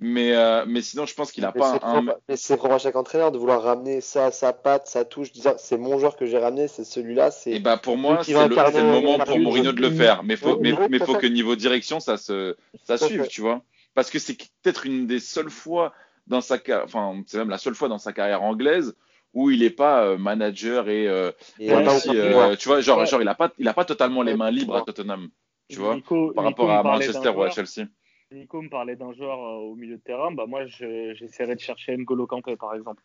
Mais, 0.00 0.34
euh, 0.34 0.64
mais 0.66 0.82
sinon, 0.82 1.06
je 1.06 1.14
pense 1.14 1.30
qu'il 1.30 1.42
n'a 1.42 1.52
pas 1.52 1.78
un. 1.82 2.02
Mais 2.28 2.36
c'est 2.36 2.56
propre 2.56 2.74
à 2.74 2.78
chaque 2.78 2.96
entraîneur 2.96 3.30
de 3.30 3.38
vouloir 3.38 3.62
ramener 3.62 4.00
ça, 4.00 4.32
sa 4.32 4.52
patte, 4.52 4.88
sa 4.88 5.04
touche, 5.04 5.28
c'est 5.58 5.78
mon 5.78 5.98
joueur 5.98 6.16
que 6.16 6.26
j'ai 6.26 6.38
ramené, 6.38 6.66
c'est 6.66 6.82
celui-là. 6.82 7.30
Et 7.46 7.60
bah 7.60 7.76
pour 7.76 7.96
moi, 7.96 8.24
c'est 8.24 8.32
le, 8.32 8.48
le, 8.48 8.82
moment 8.82 9.18
pour 9.20 9.38
Mourinho 9.38 9.70
de 9.70 9.80
le 9.80 9.92
faire. 9.92 10.24
Mais 10.24 10.34
faut, 10.34 10.58
mais, 10.58 10.74
mais 10.90 10.98
faut 10.98 11.14
que 11.14 11.26
niveau 11.26 11.54
direction, 11.54 12.00
ça 12.00 12.16
se, 12.16 12.56
ça 12.82 12.98
suive, 12.98 13.28
tu 13.28 13.40
vois. 13.40 13.62
Parce 13.94 14.10
que 14.10 14.18
c'est 14.18 14.36
peut-être 14.62 14.86
une 14.86 15.06
des 15.06 15.20
seules 15.20 15.50
fois 15.50 15.92
dans 16.26 16.40
sa 16.40 16.58
enfin 16.84 17.22
c'est 17.26 17.38
même 17.38 17.50
la 17.50 17.58
seule 17.58 17.74
fois 17.74 17.88
dans 17.88 17.98
sa 17.98 18.12
carrière 18.12 18.42
anglaise 18.42 18.94
où 19.34 19.50
il 19.50 19.60
n'est 19.60 19.70
pas 19.70 20.04
euh, 20.04 20.18
manager 20.18 20.88
et, 20.88 21.08
euh, 21.08 21.32
euh, 21.60 22.56
tu 22.56 22.68
vois 22.68 22.80
genre 22.80 23.04
genre 23.06 23.22
il 23.22 23.28
a 23.28 23.34
pas 23.34 23.52
il 23.58 23.66
a 23.66 23.74
pas 23.74 23.84
totalement 23.84 24.22
les 24.22 24.36
mains 24.36 24.50
libres 24.50 24.76
à 24.76 24.82
Tottenham 24.82 25.28
tu 25.68 25.78
vois 25.78 25.98
par 26.34 26.44
rapport 26.44 26.70
à 26.70 26.82
Manchester 26.82 27.30
ou 27.30 27.42
à 27.42 27.50
Chelsea. 27.50 27.88
Nico 28.30 28.62
me 28.62 28.70
parlait 28.70 28.96
d'un 28.96 29.12
joueur 29.12 29.38
au 29.38 29.74
milieu 29.74 29.96
de 29.96 30.02
terrain 30.02 30.32
bah 30.32 30.46
moi 30.46 30.66
j'essaierais 30.66 31.56
de 31.56 31.60
chercher 31.60 31.96
N'Golo 31.96 32.26
Kanté 32.26 32.56
par 32.56 32.74
exemple. 32.74 33.02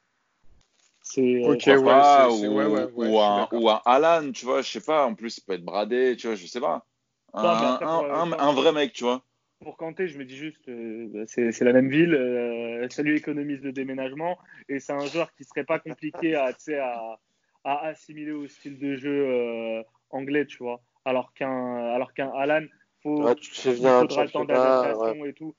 C'est 1.09 1.41
ou, 1.41 3.19
un, 3.19 3.47
ou 3.51 3.69
un 3.69 3.81
Alan, 3.85 4.31
tu 4.33 4.45
vois, 4.45 4.61
je 4.61 4.69
sais 4.69 4.81
pas. 4.81 5.05
En 5.05 5.15
plus, 5.15 5.37
il 5.37 5.41
peut 5.41 5.53
être 5.53 5.63
bradé, 5.63 6.17
tu 6.17 6.27
vois, 6.27 6.35
je 6.35 6.45
sais 6.45 6.59
pas. 6.59 6.85
Un, 7.33 8.53
vrai 8.53 8.71
mec, 8.73 8.93
tu 8.93 9.03
vois. 9.03 9.21
Pour 9.59 9.75
Kanté, 9.77 10.07
je 10.07 10.17
me 10.19 10.25
dis 10.25 10.35
juste, 10.37 10.67
euh, 10.69 11.07
bah, 11.11 11.23
c'est 11.27 11.61
la 11.61 11.73
même 11.73 11.89
ville, 11.89 12.13
euh, 12.13 12.87
ça 12.89 13.01
lui 13.01 13.17
économise 13.17 13.61
le 13.61 13.71
déménagement 13.71 14.37
et 14.69 14.79
c'est 14.79 14.93
un 14.93 15.05
joueur 15.05 15.33
qui 15.33 15.43
serait 15.43 15.63
pas 15.63 15.79
compliqué 15.79 16.35
à, 16.35 16.51
à, 16.79 17.19
à 17.63 17.85
assimiler 17.87 18.31
au 18.31 18.47
style 18.47 18.77
de 18.77 18.95
jeu 18.95 19.25
euh, 19.27 19.83
anglais, 20.11 20.45
tu 20.45 20.59
vois. 20.59 20.81
Alors 21.05 21.33
qu'un 21.33 21.75
alors 21.75 22.13
qu'un 22.13 22.29
Alan, 22.29 22.65
faut, 23.01 23.27
il 23.33 23.75
faudra 23.75 24.23
le 24.25 24.29
temps 24.29 24.45
d'adaptation 24.45 25.25
et 25.25 25.33
tout. 25.33 25.55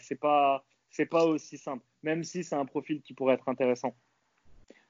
c'est 0.00 0.20
pas 0.20 0.64
c'est 0.90 1.06
pas 1.06 1.24
aussi 1.24 1.58
simple, 1.58 1.84
même 2.02 2.22
si 2.24 2.44
c'est 2.44 2.54
un 2.56 2.66
profil 2.66 3.00
qui 3.02 3.14
pourrait 3.14 3.34
être 3.34 3.48
intéressant. 3.48 3.96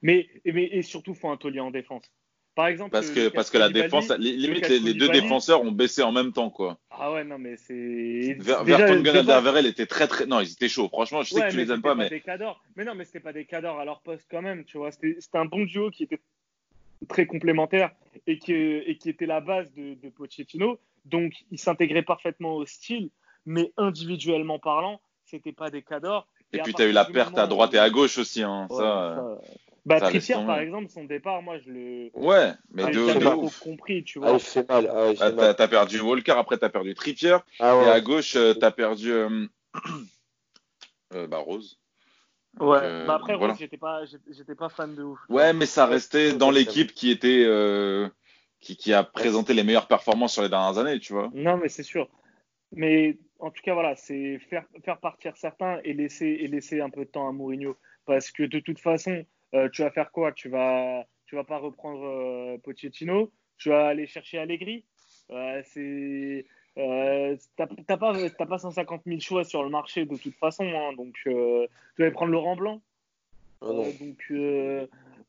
Mais, 0.01 0.27
mais 0.45 0.65
et 0.65 0.83
surtout, 0.83 1.15
faut 1.15 1.29
un 1.29 1.37
taulier 1.37 1.61
en 1.61 1.71
défense. 1.71 2.11
Par 2.55 2.67
exemple, 2.67 2.91
parce 2.91 3.11
que, 3.11 3.27
parce 3.27 3.49
que 3.49 3.57
la 3.57 3.67
défense, 3.69 4.09
limite, 4.17 4.69
les, 4.69 4.93
deux 4.93 5.09
défenseurs 5.09 5.61
ont 5.61 5.73
baissé 5.73 6.01
en 6.03 6.13
même 6.13 6.31
temps, 6.31 6.49
quoi. 6.49 6.77
Ah 6.89 7.11
ouais, 7.11 7.25
non, 7.25 7.37
mais 7.37 7.57
c'est. 7.57 8.37
Vertonghen 8.39 9.05
et 9.05 9.41
Verrel 9.41 9.65
étaient 9.65 9.85
très, 9.85 10.07
très. 10.07 10.25
Non, 10.25 10.39
ils 10.39 10.53
étaient 10.53 10.69
chauds. 10.69 10.87
Franchement, 10.87 11.21
je 11.21 11.33
sais 11.33 11.41
que 11.41 11.51
tu 11.51 11.57
les 11.57 11.69
aimes 11.69 11.81
pas, 11.81 11.95
mais. 11.95 12.07
Des 12.09 12.23
mais 12.77 12.85
non, 12.85 12.95
mais 12.95 13.03
c'était 13.03 13.19
pas 13.19 13.33
des 13.33 13.43
cadors 13.43 13.79
à 13.79 13.85
leur 13.85 13.99
poste 13.99 14.25
quand 14.31 14.41
même, 14.41 14.63
tu 14.63 14.77
vois. 14.77 14.91
C'était 14.91 15.37
un 15.37 15.45
bon 15.45 15.65
duo 15.65 15.91
qui 15.91 16.03
était 16.03 16.21
très 17.09 17.25
complémentaire 17.25 17.91
et 18.25 18.39
qui, 18.39 18.53
et 18.53 18.97
qui 18.97 19.09
était 19.09 19.25
la 19.25 19.41
base 19.41 19.73
de, 19.73 19.95
de 19.95 20.09
Pochettino. 20.09 20.79
Donc, 21.03 21.33
ils 21.51 21.59
s'intégraient 21.59 22.03
parfaitement 22.03 22.55
au 22.55 22.65
style, 22.65 23.09
mais 23.45 23.73
individuellement 23.75 24.59
parlant, 24.59 25.01
c'était 25.25 25.51
pas 25.51 25.69
des 25.69 25.81
cadors. 25.81 26.25
Et, 26.53 26.59
puis, 26.59 26.73
tu 26.73 26.81
as 26.81 26.85
eu 26.85 26.93
la 26.93 27.03
perte 27.03 27.37
à 27.37 27.47
droite 27.47 27.73
et 27.73 27.79
à 27.79 27.89
gauche 27.89 28.17
aussi, 28.17 28.43
hein. 28.43 28.67
ça 28.69 29.39
bah, 29.85 30.01
Trippier, 30.01 30.35
par 30.35 30.59
exemple, 30.59 30.89
son 30.89 31.03
départ, 31.03 31.41
moi, 31.41 31.59
je 31.59 31.69
le. 31.69 32.09
Ouais, 32.13 32.51
mais 32.71 32.85
de, 32.85 33.19
de 33.19 33.25
ouf. 33.35 33.59
compris, 33.59 34.03
tu 34.03 34.19
vois. 34.19 34.33
Ah, 34.33 34.39
fait 34.39 34.67
mal. 34.67 34.91
Ah, 34.91 35.11
ah, 35.19 35.31
t'as, 35.31 35.53
t'as 35.53 35.67
perdu 35.67 35.99
Walker, 35.99 36.31
après 36.31 36.57
t'as 36.57 36.69
perdu 36.69 36.95
Trippier. 36.95 37.37
Ah, 37.59 37.77
ouais. 37.77 37.85
Et 37.85 37.89
à 37.89 38.01
gauche, 38.01 38.35
euh, 38.35 38.53
t'as 38.55 38.71
perdu 38.71 39.11
euh... 39.11 39.47
euh, 41.13 41.27
bah, 41.27 41.37
Rose. 41.37 41.79
Ouais, 42.59 42.79
euh, 42.81 43.05
bah 43.05 43.15
après, 43.15 43.35
voilà. 43.35 43.53
Rose, 43.53 43.59
j'étais 43.59 43.77
pas, 43.77 44.03
j'étais 44.05 44.55
pas 44.55 44.69
fan 44.69 44.95
de 44.95 45.03
ouf. 45.03 45.19
Ouais, 45.29 45.53
mais 45.53 45.65
ça 45.65 45.85
restait 45.85 46.33
dans 46.33 46.51
l'équipe 46.51 46.93
qui 46.93 47.11
était. 47.11 47.43
Euh, 47.45 48.09
qui, 48.61 48.77
qui 48.77 48.93
a 48.93 49.03
présenté 49.03 49.53
les 49.53 49.63
meilleures 49.63 49.87
performances 49.87 50.33
sur 50.33 50.41
les 50.41 50.49
dernières 50.49 50.79
années, 50.79 50.99
tu 50.99 51.13
vois. 51.13 51.29
Non, 51.35 51.57
mais 51.57 51.69
c'est 51.69 51.83
sûr. 51.83 52.09
Mais 52.71 53.17
en 53.39 53.51
tout 53.51 53.61
cas, 53.61 53.75
voilà, 53.75 53.95
c'est 53.95 54.39
faire, 54.49 54.65
faire 54.83 54.97
partir 54.99 55.37
certains 55.37 55.79
et 55.83 55.93
laisser, 55.93 56.25
et 56.25 56.47
laisser 56.47 56.81
un 56.81 56.89
peu 56.89 57.05
de 57.05 57.09
temps 57.09 57.27
à 57.27 57.31
Mourinho. 57.31 57.77
Parce 58.05 58.31
que 58.31 58.41
de 58.41 58.59
toute 58.59 58.79
façon, 58.79 59.23
euh, 59.55 59.69
tu 59.69 59.81
vas 59.81 59.91
faire 59.91 60.11
quoi? 60.11 60.31
Tu 60.31 60.49
vas, 60.49 61.05
tu 61.25 61.35
vas 61.35 61.43
pas 61.43 61.57
reprendre 61.57 62.03
euh, 62.03 62.57
Pochettino? 62.57 63.31
Tu 63.57 63.69
vas 63.69 63.87
aller 63.87 64.05
chercher 64.05 64.37
Allegri? 64.37 64.85
Euh, 65.31 65.61
C'est 65.65 66.45
euh, 66.77 67.37
t'as 67.55 67.97
pas, 67.97 68.13
pas 68.45 68.57
150 68.57 69.03
000 69.05 69.19
choix 69.21 69.45
sur 69.45 69.63
le 69.63 69.69
marché 69.69 70.05
de 70.05 70.17
toute 70.17 70.35
façon, 70.35 70.65
hein, 70.65 70.91
donc 70.97 71.13
tu 71.13 71.31
vas 71.97 72.11
prendre 72.11 72.33
Laurent 72.33 72.57
Blanc. 72.57 72.81
Ah 73.61 73.67
donc, 73.67 73.95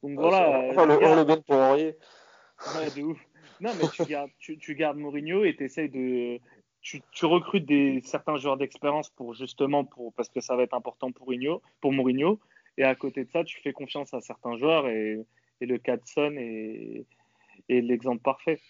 donc 0.02 0.18
voilà. 0.18 0.70
Enfin, 0.70 0.86
le, 0.86 0.98
gardes... 0.98 1.28
le 1.28 1.40
pour. 1.42 1.56
Ouais, 1.56 2.90
de 2.96 3.02
ouf. 3.02 3.18
Non, 3.60 3.70
mais 3.80 3.88
tu 3.92 4.04
gardes, 4.04 4.30
tu, 4.40 4.58
tu 4.58 4.74
gardes 4.74 4.98
Mourinho 4.98 5.44
et 5.44 5.56
essayes 5.60 5.88
de. 5.88 6.40
Tu, 6.80 7.00
tu, 7.12 7.26
recrutes 7.26 7.66
des, 7.66 8.00
certains 8.04 8.36
joueurs 8.36 8.56
d'expérience 8.56 9.10
pour 9.10 9.34
justement 9.34 9.84
pour 9.84 10.12
parce 10.14 10.28
que 10.28 10.40
ça 10.40 10.56
va 10.56 10.64
être 10.64 10.74
important 10.74 11.12
pour 11.12 11.26
Mourinho, 11.26 11.62
pour 11.80 11.92
Mourinho 11.92 12.40
et 12.78 12.84
à 12.84 12.94
côté 12.94 13.24
de 13.24 13.30
ça, 13.30 13.44
tu 13.44 13.60
fais 13.62 13.72
confiance 13.72 14.12
à 14.14 14.20
certains 14.20 14.56
joueurs 14.56 14.88
et, 14.88 15.24
le 15.60 15.78
cas 15.78 15.96
de 15.96 16.02
Son 16.04 16.34
est, 16.36 17.06
l'exemple 17.68 18.22
parfait. 18.22 18.60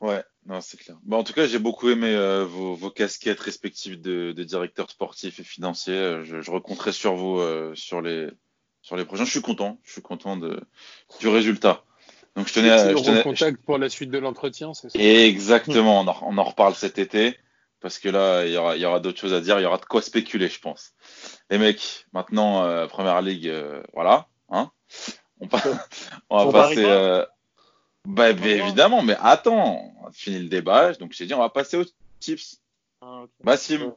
Ouais, 0.00 0.22
non, 0.46 0.60
c'est 0.60 0.78
clair. 0.78 0.96
Bon, 1.04 1.18
en 1.18 1.24
tout 1.24 1.32
cas, 1.32 1.46
j'ai 1.46 1.58
beaucoup 1.58 1.88
aimé 1.90 2.14
euh, 2.14 2.44
vos, 2.44 2.90
casquettes 2.90 3.40
respectives 3.40 4.00
de, 4.00 4.32
directeur 4.42 4.90
sportif 4.90 5.40
et 5.40 5.44
financier. 5.44 5.94
Euh, 5.94 6.24
je, 6.24 6.40
je 6.40 6.50
recompterai 6.50 6.92
sur 6.92 7.14
vous 7.14 7.38
euh, 7.38 7.74
sur 7.74 8.00
les 8.00 8.28
sur 8.82 8.96
les 8.96 9.04
prochains. 9.04 9.24
Je 9.24 9.30
suis 9.30 9.42
content. 9.42 9.78
Je 9.84 9.92
suis 9.92 10.02
content 10.02 10.36
de, 10.36 10.60
du 11.20 11.28
résultat. 11.28 11.82
Donc 12.36 12.48
je 12.48 12.54
tenais 12.54 12.70
à. 12.70 12.94
Je 12.94 13.02
tenais, 13.02 13.22
contact 13.22 13.62
pour 13.64 13.78
la 13.78 13.88
suite 13.88 14.10
de 14.10 14.18
l'entretien, 14.18 14.74
c'est 14.74 14.90
ça? 14.90 14.98
Exactement. 14.98 16.00
On 16.00 16.08
en, 16.08 16.18
on 16.22 16.38
en, 16.38 16.44
reparle 16.44 16.74
cet 16.74 16.98
été 16.98 17.36
parce 17.80 17.98
que 17.98 18.08
là, 18.08 18.44
il 18.44 18.52
y 18.52 18.56
aura, 18.56 18.76
aura 18.76 19.00
d'autres 19.00 19.20
choses 19.20 19.34
à 19.34 19.40
dire. 19.40 19.58
Il 19.58 19.62
y 19.62 19.66
aura 19.66 19.78
de 19.78 19.84
quoi 19.84 20.02
spéculer, 20.02 20.48
je 20.48 20.60
pense. 20.60 20.92
Les 21.50 21.58
mecs, 21.58 22.06
maintenant, 22.12 22.64
euh, 22.64 22.86
Première 22.86 23.20
Ligue, 23.22 23.48
euh, 23.48 23.82
voilà. 23.92 24.26
Hein 24.48 24.70
on, 25.40 25.48
on, 26.30 26.46
va 26.46 26.68
passer. 26.68 26.84
Euh... 26.84 27.24
Bah, 28.06 28.30
évidemment, 28.30 29.02
mais 29.02 29.16
attends, 29.20 29.92
on 30.00 30.06
a 30.06 30.12
fini 30.12 30.38
le 30.38 30.48
débat. 30.48 30.92
Donc, 30.94 31.12
j'ai 31.12 31.26
dit, 31.26 31.34
on 31.34 31.40
va 31.40 31.50
passer 31.50 31.76
aux 31.76 31.84
tips. 32.20 32.60
Ah, 33.00 33.22
okay. 33.22 33.32
Bassim. 33.44 33.92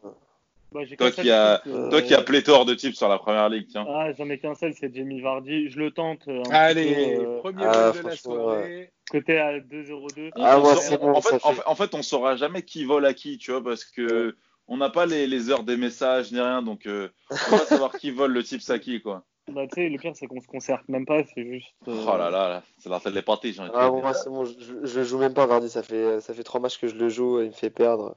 Bah, 0.71 0.81
toi, 0.97 1.11
qui 1.11 1.31
a, 1.31 1.61
euh, 1.65 1.89
toi 1.89 2.01
qui 2.01 2.13
a 2.13 2.21
pléthore 2.21 2.65
de 2.65 2.75
tips 2.75 2.95
sur 2.95 3.09
la 3.09 3.17
première 3.17 3.49
ligue, 3.49 3.67
tiens. 3.67 3.87
Ah, 3.89 4.11
j'en 4.13 4.29
ai 4.29 4.37
qu'un 4.37 4.53
seul, 4.53 4.73
c'est 4.79 4.93
Jamie 4.93 5.19
Vardy. 5.19 5.69
Je 5.69 5.79
le 5.79 5.89
tente. 5.89 6.29
Allez, 6.51 7.17
peu, 7.17 7.37
premier 7.37 7.63
ah, 7.65 7.91
de 7.91 8.07
la 8.07 8.15
soirée. 8.15 8.91
Côté 9.09 9.39
à 9.39 9.59
2,02. 9.59 10.29
Ah, 10.35 10.59
moi, 10.59 10.75
c'est 10.75 10.99
bon. 10.99 11.15
En 11.15 11.21
fait, 11.21 11.39
en, 11.43 11.53
fait, 11.53 11.63
en 11.65 11.75
fait, 11.75 11.95
on 11.95 12.03
saura 12.03 12.35
jamais 12.35 12.61
qui 12.61 12.85
vole 12.85 13.07
à 13.07 13.15
qui, 13.15 13.39
tu 13.39 13.49
vois, 13.51 13.63
parce 13.63 13.83
que 13.83 14.35
on 14.67 14.77
n'a 14.77 14.89
pas 14.89 15.07
les, 15.07 15.25
les, 15.25 15.49
heures 15.49 15.63
des 15.63 15.77
messages 15.77 16.31
ni 16.31 16.39
rien, 16.39 16.61
donc 16.61 16.85
euh, 16.85 17.09
on 17.31 17.57
va 17.57 17.57
savoir 17.65 17.91
qui 17.93 18.11
vole 18.11 18.31
le 18.31 18.43
tips 18.43 18.69
à 18.69 18.77
qui, 18.77 19.01
quoi. 19.01 19.23
Bah, 19.51 19.65
tu 19.65 19.81
sais, 19.81 19.89
le 19.89 19.97
pire, 19.97 20.11
c'est 20.15 20.27
qu'on 20.27 20.41
se 20.41 20.47
concerte 20.47 20.87
même 20.87 21.07
pas, 21.07 21.23
c'est 21.33 21.43
juste. 21.43 21.73
Euh... 21.87 22.05
Oh 22.07 22.17
là 22.17 22.29
là, 22.29 22.49
là 22.49 22.63
c'est 22.77 22.89
la 22.89 22.99
des 22.99 23.23
parties, 23.23 23.53
j'ai 23.53 23.63
Ah, 23.73 23.89
bon, 23.89 24.01
moi, 24.01 24.13
c'est 24.13 24.29
bon, 24.29 24.45
je, 24.45 24.53
je 24.83 25.03
joue 25.03 25.17
même 25.17 25.33
pas, 25.33 25.47
Vardy, 25.47 25.69
ça 25.69 25.81
fait, 25.81 26.21
ça 26.21 26.35
fait 26.35 26.43
trois 26.43 26.61
matchs 26.61 26.77
que 26.77 26.87
je 26.87 26.93
le 26.93 27.09
joue, 27.09 27.39
et 27.39 27.45
il 27.45 27.49
me 27.49 27.53
fait 27.53 27.71
perdre. 27.71 28.15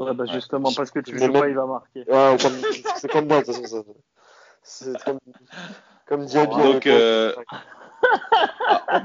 Ouais, 0.00 0.14
bah, 0.14 0.24
justement, 0.32 0.72
parce 0.72 0.90
que 0.90 1.00
tu 1.00 1.18
joues 1.18 1.32
pas, 1.32 1.48
il 1.48 1.54
va 1.54 1.66
marquer. 1.66 2.04
Ouais, 2.08 2.36
c'est 2.96 3.10
comme 3.10 3.28
moi, 3.28 3.42
de 3.42 3.46
toute 3.46 3.56
façon. 3.56 3.84
C'est 4.62 4.98
comme, 5.04 5.18
comme 6.06 6.24
Diaby. 6.24 6.56
Donc, 6.56 6.86
euh... 6.86 7.34
ah, 8.88 9.02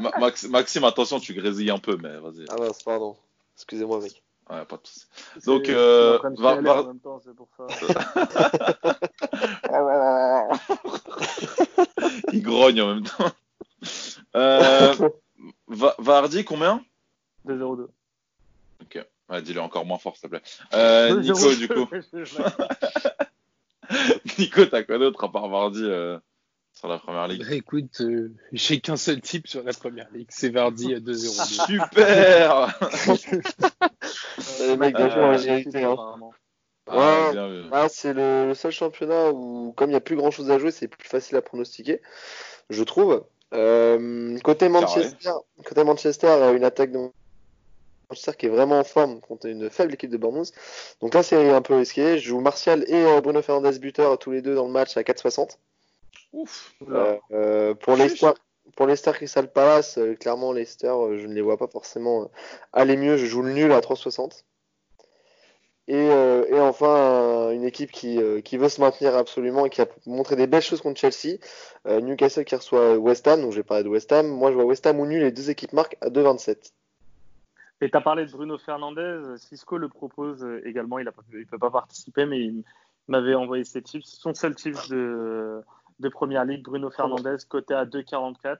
Maxime, 0.50 0.86
attention, 0.86 1.20
tu 1.20 1.34
grésilles 1.34 1.72
un 1.72 1.80
peu, 1.80 1.98
mais 2.02 2.18
vas-y. 2.18 2.46
Ah, 2.50 2.56
mince, 2.58 2.82
pardon. 2.82 3.18
Excusez-moi, 3.56 4.00
mec. 4.00 4.24
Ouais, 4.50 4.64
pas 4.64 4.78
de 4.78 4.82
soucis. 4.86 5.08
Donc, 5.46 5.68
euh, 5.70 6.18
va, 6.38 6.62
va... 6.62 6.82
en 6.82 6.88
même 6.88 7.00
temps, 7.00 7.20
c'est 7.24 7.36
pour 7.36 7.50
ça. 7.58 7.66
Il 12.32 12.42
grogne 12.44 12.82
en 12.82 12.94
même 12.94 13.04
temps. 13.04 13.32
Euh, 14.36 14.94
Vardy, 15.68 16.46
combien? 16.46 16.82
2-0-2. 17.48 17.88
Ouais, 19.30 19.42
dis-le 19.42 19.62
encore 19.62 19.86
moins 19.86 19.98
fort, 19.98 20.16
s'il 20.16 20.30
te 20.30 20.36
plaît. 20.36 20.42
Euh, 20.74 21.20
Nico, 21.20 21.56
du 21.56 21.68
coup. 21.68 21.88
Nico, 24.40 24.66
t'as 24.66 24.84
quoi 24.84 24.98
d'autre 24.98 25.24
à 25.24 25.32
part 25.32 25.48
Vardy 25.48 25.84
euh, 25.84 26.20
sur 26.74 26.88
la 26.88 27.00
première 27.00 27.28
ligue? 27.28 27.44
Bah, 27.44 27.56
Écoute, 27.56 28.02
euh, 28.02 28.32
j'ai 28.52 28.80
qu'un 28.80 28.98
seul 28.98 29.22
type 29.22 29.48
sur 29.48 29.64
la 29.64 29.74
première 29.74 30.12
ligue, 30.12 30.28
c'est 30.30 30.50
Vardy 30.50 30.94
à 30.94 31.00
2-0. 31.00 31.66
Super 31.66 32.78
Les 34.68 34.78
mecs, 34.78 34.96
bien 34.96 35.10
joué, 35.10 35.64
j'ai 35.64 35.84
hein. 35.84 35.96
Ah, 36.88 37.32
ouais, 37.32 37.64
ah, 37.72 37.88
c'est 37.90 38.14
le, 38.14 38.54
seul 38.54 38.72
championnat 38.72 39.32
où, 39.32 39.74
comme 39.76 39.90
il 39.90 39.94
n'y 39.94 39.98
a 39.98 40.02
plus 40.02 40.16
grand 40.16 40.30
chose 40.30 40.52
à 40.52 40.60
jouer, 40.60 40.70
c'est 40.70 40.88
plus 40.88 41.10
facile 41.10 41.36
à 41.36 41.42
pronostiquer, 41.42 42.00
je 42.70 42.84
trouve. 42.84 43.26
Euh, 43.54 44.38
côté 44.40 44.70
Manchester, 44.70 45.32
côté 45.66 45.84
Manchester, 45.84 46.54
une 46.56 46.64
attaque 46.64 46.92
de 46.92 47.00
Manchester 48.10 48.34
qui 48.38 48.46
est 48.46 48.50
vraiment 48.50 48.80
en 48.80 48.84
forme 48.84 49.20
contre 49.22 49.48
une 49.48 49.70
faible 49.70 49.94
équipe 49.94 50.12
de 50.12 50.18
Bournemouth. 50.18 50.52
Donc 51.02 51.14
là, 51.14 51.24
c'est 51.24 51.50
un 51.50 51.62
peu 51.62 51.76
risqué. 51.76 52.18
Je 52.18 52.30
joue 52.30 52.40
Martial 52.40 52.84
et 52.88 53.06
euh, 53.06 53.22
Bruno 53.22 53.42
Fernandes 53.42 53.78
buteur 53.80 54.18
tous 54.18 54.32
les 54.32 54.42
deux 54.42 54.56
dans 54.56 54.66
le 54.66 54.72
match 54.72 54.98
à 54.98 55.02
4,60. 55.02 55.58
Ouf. 56.34 56.74
Euh, 56.90 57.18
euh, 57.32 57.74
pour 57.74 57.98
Stars 58.96 59.16
Crystal 59.16 59.52
Palace, 59.52 60.00
clairement 60.20 60.54
Stars, 60.66 61.18
je 61.18 61.28
ne 61.28 61.34
les 61.34 61.42
vois 61.42 61.58
pas 61.58 61.68
forcément 61.68 62.30
aller 62.74 62.98
mieux. 62.98 63.18
Je 63.18 63.26
joue 63.26 63.42
le 63.42 63.54
nul 63.54 63.72
à 63.72 63.80
3,60. 63.80 64.44
Et, 65.88 66.08
et, 66.08 66.60
enfin, 66.60 67.52
une 67.52 67.64
équipe 67.64 67.92
qui, 67.92 68.20
qui, 68.44 68.58
veut 68.58 68.70
se 68.70 68.82
maintenir 68.82 69.16
absolument 69.16 69.68
et 69.68 69.70
qui 69.70 69.82
a 69.82 69.88
montré 70.08 70.36
des 70.36 70.48
belles 70.48 70.64
choses 70.64 70.82
contre 70.82 71.00
Chelsea. 71.00 71.38
Newcastle 71.86 72.44
qui 72.44 72.56
reçoit 72.56 72.98
West 72.98 73.28
Ham, 73.28 73.42
donc 73.42 73.52
j'ai 73.52 73.62
parlé 73.62 73.84
de 73.84 73.90
West 73.90 74.12
Ham. 74.12 74.28
Moi, 74.28 74.50
je 74.50 74.56
vois 74.56 74.66
West 74.66 74.88
Ham 74.88 75.00
ou 75.00 75.06
nul, 75.06 75.22
les 75.22 75.32
deux 75.32 75.52
équipes 75.52 75.74
marquent 75.74 75.98
à 76.02 76.10
2,27. 76.10 76.72
Et 77.82 77.90
tu 77.90 77.98
as 77.98 78.02
parlé 78.02 78.26
de 78.26 78.32
Bruno 78.32 78.58
Fernandez, 78.58 79.22
Cisco 79.38 79.78
le 79.78 79.90
propose 79.90 80.46
également, 80.64 80.98
il 81.00 81.06
ne 81.06 81.44
peut 81.44 81.58
pas 81.58 81.72
participer, 81.72 82.26
mais 82.26 82.40
il 82.40 82.64
m'avait 83.08 83.36
envoyé 83.36 83.64
ses 83.64 83.82
tips. 83.82 84.08
Son 84.08 84.34
seul 84.34 84.56
tips 84.56 84.90
de, 84.90 85.62
de 86.00 86.10
première 86.10 86.46
ligue, 86.46 86.64
Bruno 86.64 86.90
Fernandez, 86.90 87.38
côté 87.50 87.74
à 87.74 87.86
2,44. 87.86 88.58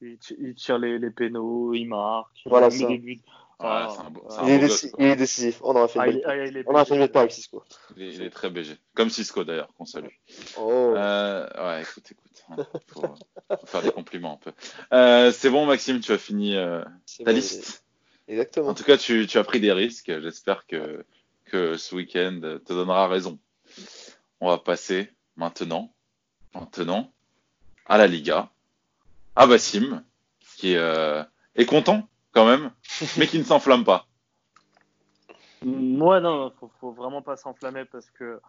Il, 0.00 0.18
il, 0.38 0.54
tire 0.54 0.78
les, 0.78 0.98
les 0.98 1.10
pénaux, 1.10 1.74
il 1.74 1.86
marque, 1.86 2.38
voilà 2.46 2.68
il 2.68 2.86
des 2.86 2.98
buts. 2.98 3.20
Ah, 3.60 3.92
un 4.06 4.10
beau, 4.10 4.24
il, 4.44 4.50
est 4.50 4.58
décisif, 4.60 4.92
il, 5.00 5.06
est 5.06 5.16
décisif, 5.16 5.60
On 5.64 5.74
a 5.74 5.88
fait 5.88 5.98
une 5.98 6.22
ah, 6.24 6.30
on 6.68 6.84
fait 6.84 6.94
une 6.94 7.02
avec 7.02 7.32
Cisco. 7.32 7.64
Il 7.96 8.22
est, 8.22 8.30
très 8.30 8.50
BG. 8.50 8.76
Comme 8.94 9.10
Cisco 9.10 9.42
d'ailleurs, 9.42 9.72
qu'on 9.76 9.84
salue. 9.84 10.06
Oh. 10.56 10.94
Euh, 10.96 11.48
ouais, 11.58 11.82
écoute, 11.82 12.08
écoute. 12.12 12.44
Hein, 12.50 12.64
faut... 12.86 13.02
Euh, 14.92 15.32
c'est 15.32 15.50
bon, 15.50 15.66
Maxime, 15.66 15.98
tu 15.98 16.12
as 16.12 16.18
fini 16.18 16.54
euh, 16.54 16.84
ta 17.24 17.32
liste. 17.32 17.84
Exactement. 18.28 18.68
En 18.68 18.74
tout 18.74 18.84
cas, 18.84 18.96
tu, 18.96 19.26
tu 19.26 19.38
as 19.38 19.44
pris 19.44 19.58
des 19.58 19.72
risques. 19.72 20.12
J'espère 20.20 20.66
que, 20.66 21.04
que 21.46 21.76
ce 21.76 21.94
week-end 21.94 22.40
te 22.64 22.72
donnera 22.72 23.08
raison. 23.08 23.38
On 24.40 24.48
va 24.48 24.58
passer 24.58 25.10
maintenant, 25.36 25.92
maintenant 26.54 27.10
à 27.86 27.96
la 27.96 28.06
Liga, 28.06 28.50
à 29.34 29.46
Bassim, 29.46 30.04
qui 30.56 30.76
euh, 30.76 31.22
est 31.56 31.66
content 31.66 32.08
quand 32.32 32.46
même, 32.46 32.70
mais 33.18 33.26
qui 33.26 33.38
ne 33.38 33.44
s'enflamme 33.44 33.84
pas. 33.84 34.06
Moi, 35.62 36.20
non, 36.20 36.52
faut, 36.60 36.70
faut 36.80 36.92
vraiment 36.92 37.22
pas 37.22 37.36
s'enflammer 37.36 37.84
parce 37.86 38.10
que 38.10 38.40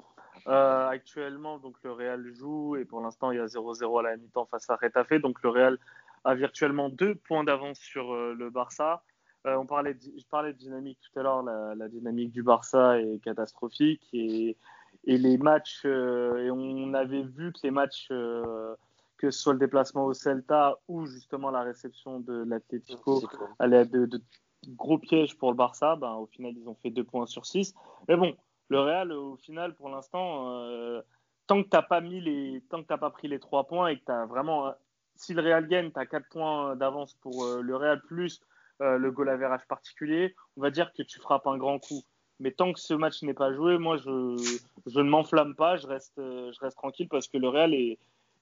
euh, 0.47 0.87
actuellement, 0.87 1.57
donc 1.57 1.75
le 1.83 1.91
Real 1.91 2.31
joue 2.33 2.75
et 2.75 2.85
pour 2.85 3.01
l'instant, 3.01 3.31
il 3.31 3.37
y 3.37 3.41
a 3.41 3.45
0-0 3.45 3.99
à 3.99 4.03
la 4.03 4.17
mi-temps 4.17 4.45
face 4.45 4.69
à 4.69 4.75
Retafe. 4.75 5.13
Donc 5.21 5.41
le 5.41 5.49
Real 5.49 5.77
a 6.23 6.35
virtuellement 6.35 6.89
deux 6.89 7.15
points 7.15 7.43
d'avance 7.43 7.79
sur 7.79 8.13
euh, 8.13 8.35
le 8.37 8.49
Barça. 8.49 9.03
Euh, 9.47 9.56
on 9.56 9.65
parlait 9.65 9.97
je 10.02 10.25
parlais 10.30 10.54
de 10.54 10.58
dynamique 10.58 10.99
tout 11.02 11.19
à 11.19 11.23
l'heure. 11.23 11.43
La, 11.43 11.88
dynamique 11.88 12.32
du 12.32 12.43
Barça 12.43 12.99
est 12.99 13.19
catastrophique 13.23 14.08
et, 14.13 14.58
et 15.06 15.17
les 15.17 15.38
matchs, 15.38 15.86
et 15.86 16.52
on 16.52 16.93
avait 16.93 17.23
vu 17.23 17.54
que 17.54 17.60
les 17.63 17.71
matchs, 17.71 18.08
que 18.10 19.32
ce 19.32 19.39
soit 19.39 19.54
le 19.54 19.60
déplacement 19.60 20.06
au 20.06 20.13
Celta 20.13 20.78
ou 20.88 21.06
justement 21.06 21.52
la 21.52 21.62
réception 21.62 22.19
de 22.19 22.43
l'Atlético, 22.45 23.21
allaient 23.60 23.82
être 23.82 23.91
de, 23.91 24.06
de, 24.06 24.21
gros 24.67 24.97
pièges 24.97 25.38
pour 25.38 25.52
le 25.52 25.58
Barça. 25.58 25.95
Ben, 25.95 26.13
au 26.15 26.25
final, 26.25 26.54
ils 26.58 26.67
ont 26.67 26.75
fait 26.75 26.89
deux 26.89 27.04
points 27.04 27.25
sur 27.25 27.45
six. 27.45 27.73
Mais 28.08 28.15
bon, 28.15 28.36
le 28.69 28.80
Real, 28.80 29.12
au 29.12 29.36
final, 29.38 29.75
pour 29.75 29.89
l'instant, 29.89 30.49
euh, 30.49 31.02
tant 31.47 31.63
que 31.63 31.69
tu 31.69 31.88
pas 31.88 32.02
mis 32.02 32.21
les, 32.21 32.63
tant 32.69 32.84
que 32.84 32.93
pas 32.93 33.10
pris 33.10 33.28
les 33.28 33.39
trois 33.39 33.65
points 33.65 33.89
et 33.89 33.99
que 33.99 34.06
tu 34.06 34.12
as 34.12 34.25
vraiment, 34.25 34.73
si 35.15 35.34
le 35.34 35.41
Real 35.41 35.67
gagne, 35.67 35.91
tu 35.91 35.99
as 35.99 36.06
quatre 36.06 36.30
points 36.30 36.75
d'avance 36.75 37.13
pour 37.15 37.43
euh, 37.43 37.62
le 37.62 37.75
Real 37.75 38.02
plus 38.02 38.41
euh, 38.81 38.97
le 38.97 39.11
goal 39.11 39.29
average 39.29 39.65
particulier, 39.67 40.35
on 40.57 40.61
va 40.61 40.71
dire 40.71 40.91
que 40.93 41.03
tu 41.03 41.19
frappes 41.19 41.47
un 41.47 41.57
grand 41.57 41.79
coup. 41.79 42.01
Mais 42.39 42.51
tant 42.51 42.71
que 42.71 42.79
ce 42.79 42.93
match 42.93 43.21
n'est 43.21 43.33
pas 43.33 43.53
joué, 43.53 43.77
moi, 43.77 43.97
je, 43.97 44.09
ne 44.09 45.03
m'enflamme 45.03 45.55
pas, 45.55 45.75
je 45.75 45.87
reste, 45.87 46.13
je 46.17 46.59
reste 46.59 46.77
tranquille 46.77 47.09
parce 47.09 47.27
que 47.27 47.37
le 47.37 47.49
Real 47.49 47.73
est, 47.73 47.97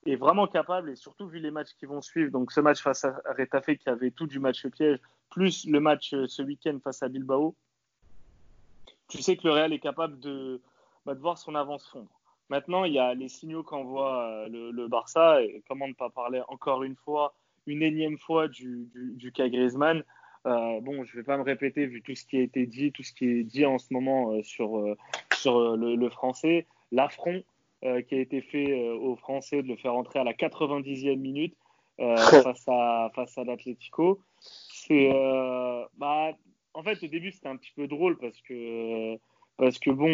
vraiment 0.05 0.47
capable, 0.47 0.91
et 0.91 0.95
surtout 0.95 1.27
vu 1.27 1.39
les 1.39 1.51
matchs 1.51 1.73
qui 1.77 1.85
vont 1.85 2.01
suivre, 2.01 2.31
donc 2.31 2.53
ce 2.53 2.61
match 2.61 2.81
face 2.81 3.03
à 3.03 3.19
Retafe 3.37 3.75
qui 3.75 3.89
avait 3.89 4.11
tout 4.11 4.27
du 4.27 4.39
match 4.39 4.65
piège, 4.67 4.99
plus 5.29 5.65
le 5.65 5.81
match 5.81 6.11
ce 6.11 6.41
week-end 6.43 6.77
face 6.81 7.03
à 7.03 7.09
Bilbao, 7.09 7.55
tu 9.07 9.21
sais 9.21 9.37
que 9.37 9.47
le 9.47 9.53
Real 9.53 9.73
est 9.73 9.79
capable 9.79 10.19
de, 10.19 10.61
bah, 11.05 11.15
de 11.15 11.19
voir 11.19 11.37
son 11.37 11.55
avance 11.55 11.87
fondre. 11.87 12.09
Maintenant, 12.49 12.83
il 12.85 12.93
y 12.93 12.99
a 12.99 13.13
les 13.13 13.29
signaux 13.29 13.63
qu'envoie 13.63 14.23
euh, 14.23 14.71
le, 14.71 14.87
Barça, 14.87 15.41
et 15.41 15.63
comment 15.67 15.87
ne 15.87 15.93
pas 15.93 16.09
parler 16.09 16.41
encore 16.47 16.83
une 16.83 16.95
fois, 16.95 17.33
une 17.65 17.81
énième 17.81 18.17
fois 18.17 18.47
du, 18.47 18.89
du, 18.93 19.31
cas 19.31 19.49
Griezmann. 19.49 20.03
Euh, 20.47 20.79
bon, 20.81 21.03
je 21.03 21.15
ne 21.15 21.21
vais 21.21 21.25
pas 21.25 21.37
me 21.37 21.43
répéter 21.43 21.85
vu 21.85 22.01
tout 22.01 22.15
ce 22.15 22.25
qui 22.25 22.37
a 22.37 22.41
été 22.41 22.65
dit, 22.65 22.91
tout 22.91 23.03
ce 23.03 23.13
qui 23.13 23.25
est 23.25 23.43
dit 23.43 23.65
en 23.65 23.77
ce 23.77 23.93
moment 23.93 24.31
euh, 24.31 24.43
sur, 24.43 24.95
sur 25.33 25.77
le, 25.77 26.09
français. 26.09 26.65
L'affront 26.91 27.43
qui 27.81 28.15
a 28.15 28.19
été 28.19 28.41
fait 28.41 28.73
aux 28.93 29.15
Français 29.17 29.61
de 29.61 29.67
le 29.67 29.75
faire 29.75 29.93
entrer 29.93 30.17
à 30.19 30.23
la 30.23 30.33
90e 30.33 31.15
minute 31.15 31.55
face 31.99 32.67
à, 32.67 33.11
face 33.13 33.37
à 33.37 33.43
l'Atlético. 33.43 34.19
C'est 34.39 35.11
bah, 35.97 36.33
en 36.77 36.83
fait, 36.83 37.01
au 37.03 37.07
début, 37.07 37.31
c'était 37.31 37.47
un 37.47 37.57
petit 37.57 37.71
peu 37.75 37.87
drôle 37.87 38.19
parce 38.19 38.39
que, 38.41 39.17
parce 39.57 39.79
que 39.79 39.89
bon, 39.89 40.11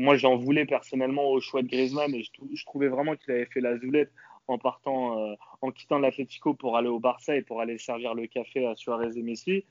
moi, 0.00 0.16
j'en 0.16 0.36
voulais 0.36 0.64
personnellement 0.64 1.30
au 1.30 1.40
choix 1.40 1.62
de 1.62 1.66
Griezmann 1.66 2.14
et 2.14 2.22
je, 2.22 2.64
trouvais 2.64 2.86
vraiment 2.86 3.16
qu'il 3.16 3.32
avait 3.32 3.46
fait 3.46 3.60
la 3.60 3.76
zoulette 3.76 4.12
en 4.48 4.58
partant, 4.58 5.18
euh, 5.18 5.34
en 5.60 5.70
quittant 5.70 5.98
l'Atlético 5.98 6.54
pour 6.54 6.76
aller 6.76 6.88
au 6.88 7.00
Barça 7.00 7.36
et 7.36 7.42
pour 7.42 7.60
aller 7.60 7.78
servir 7.78 8.14
le 8.14 8.26
café 8.26 8.66
à 8.66 8.74
Suarez 8.76 9.16
et 9.16 9.22
Messi. 9.22 9.64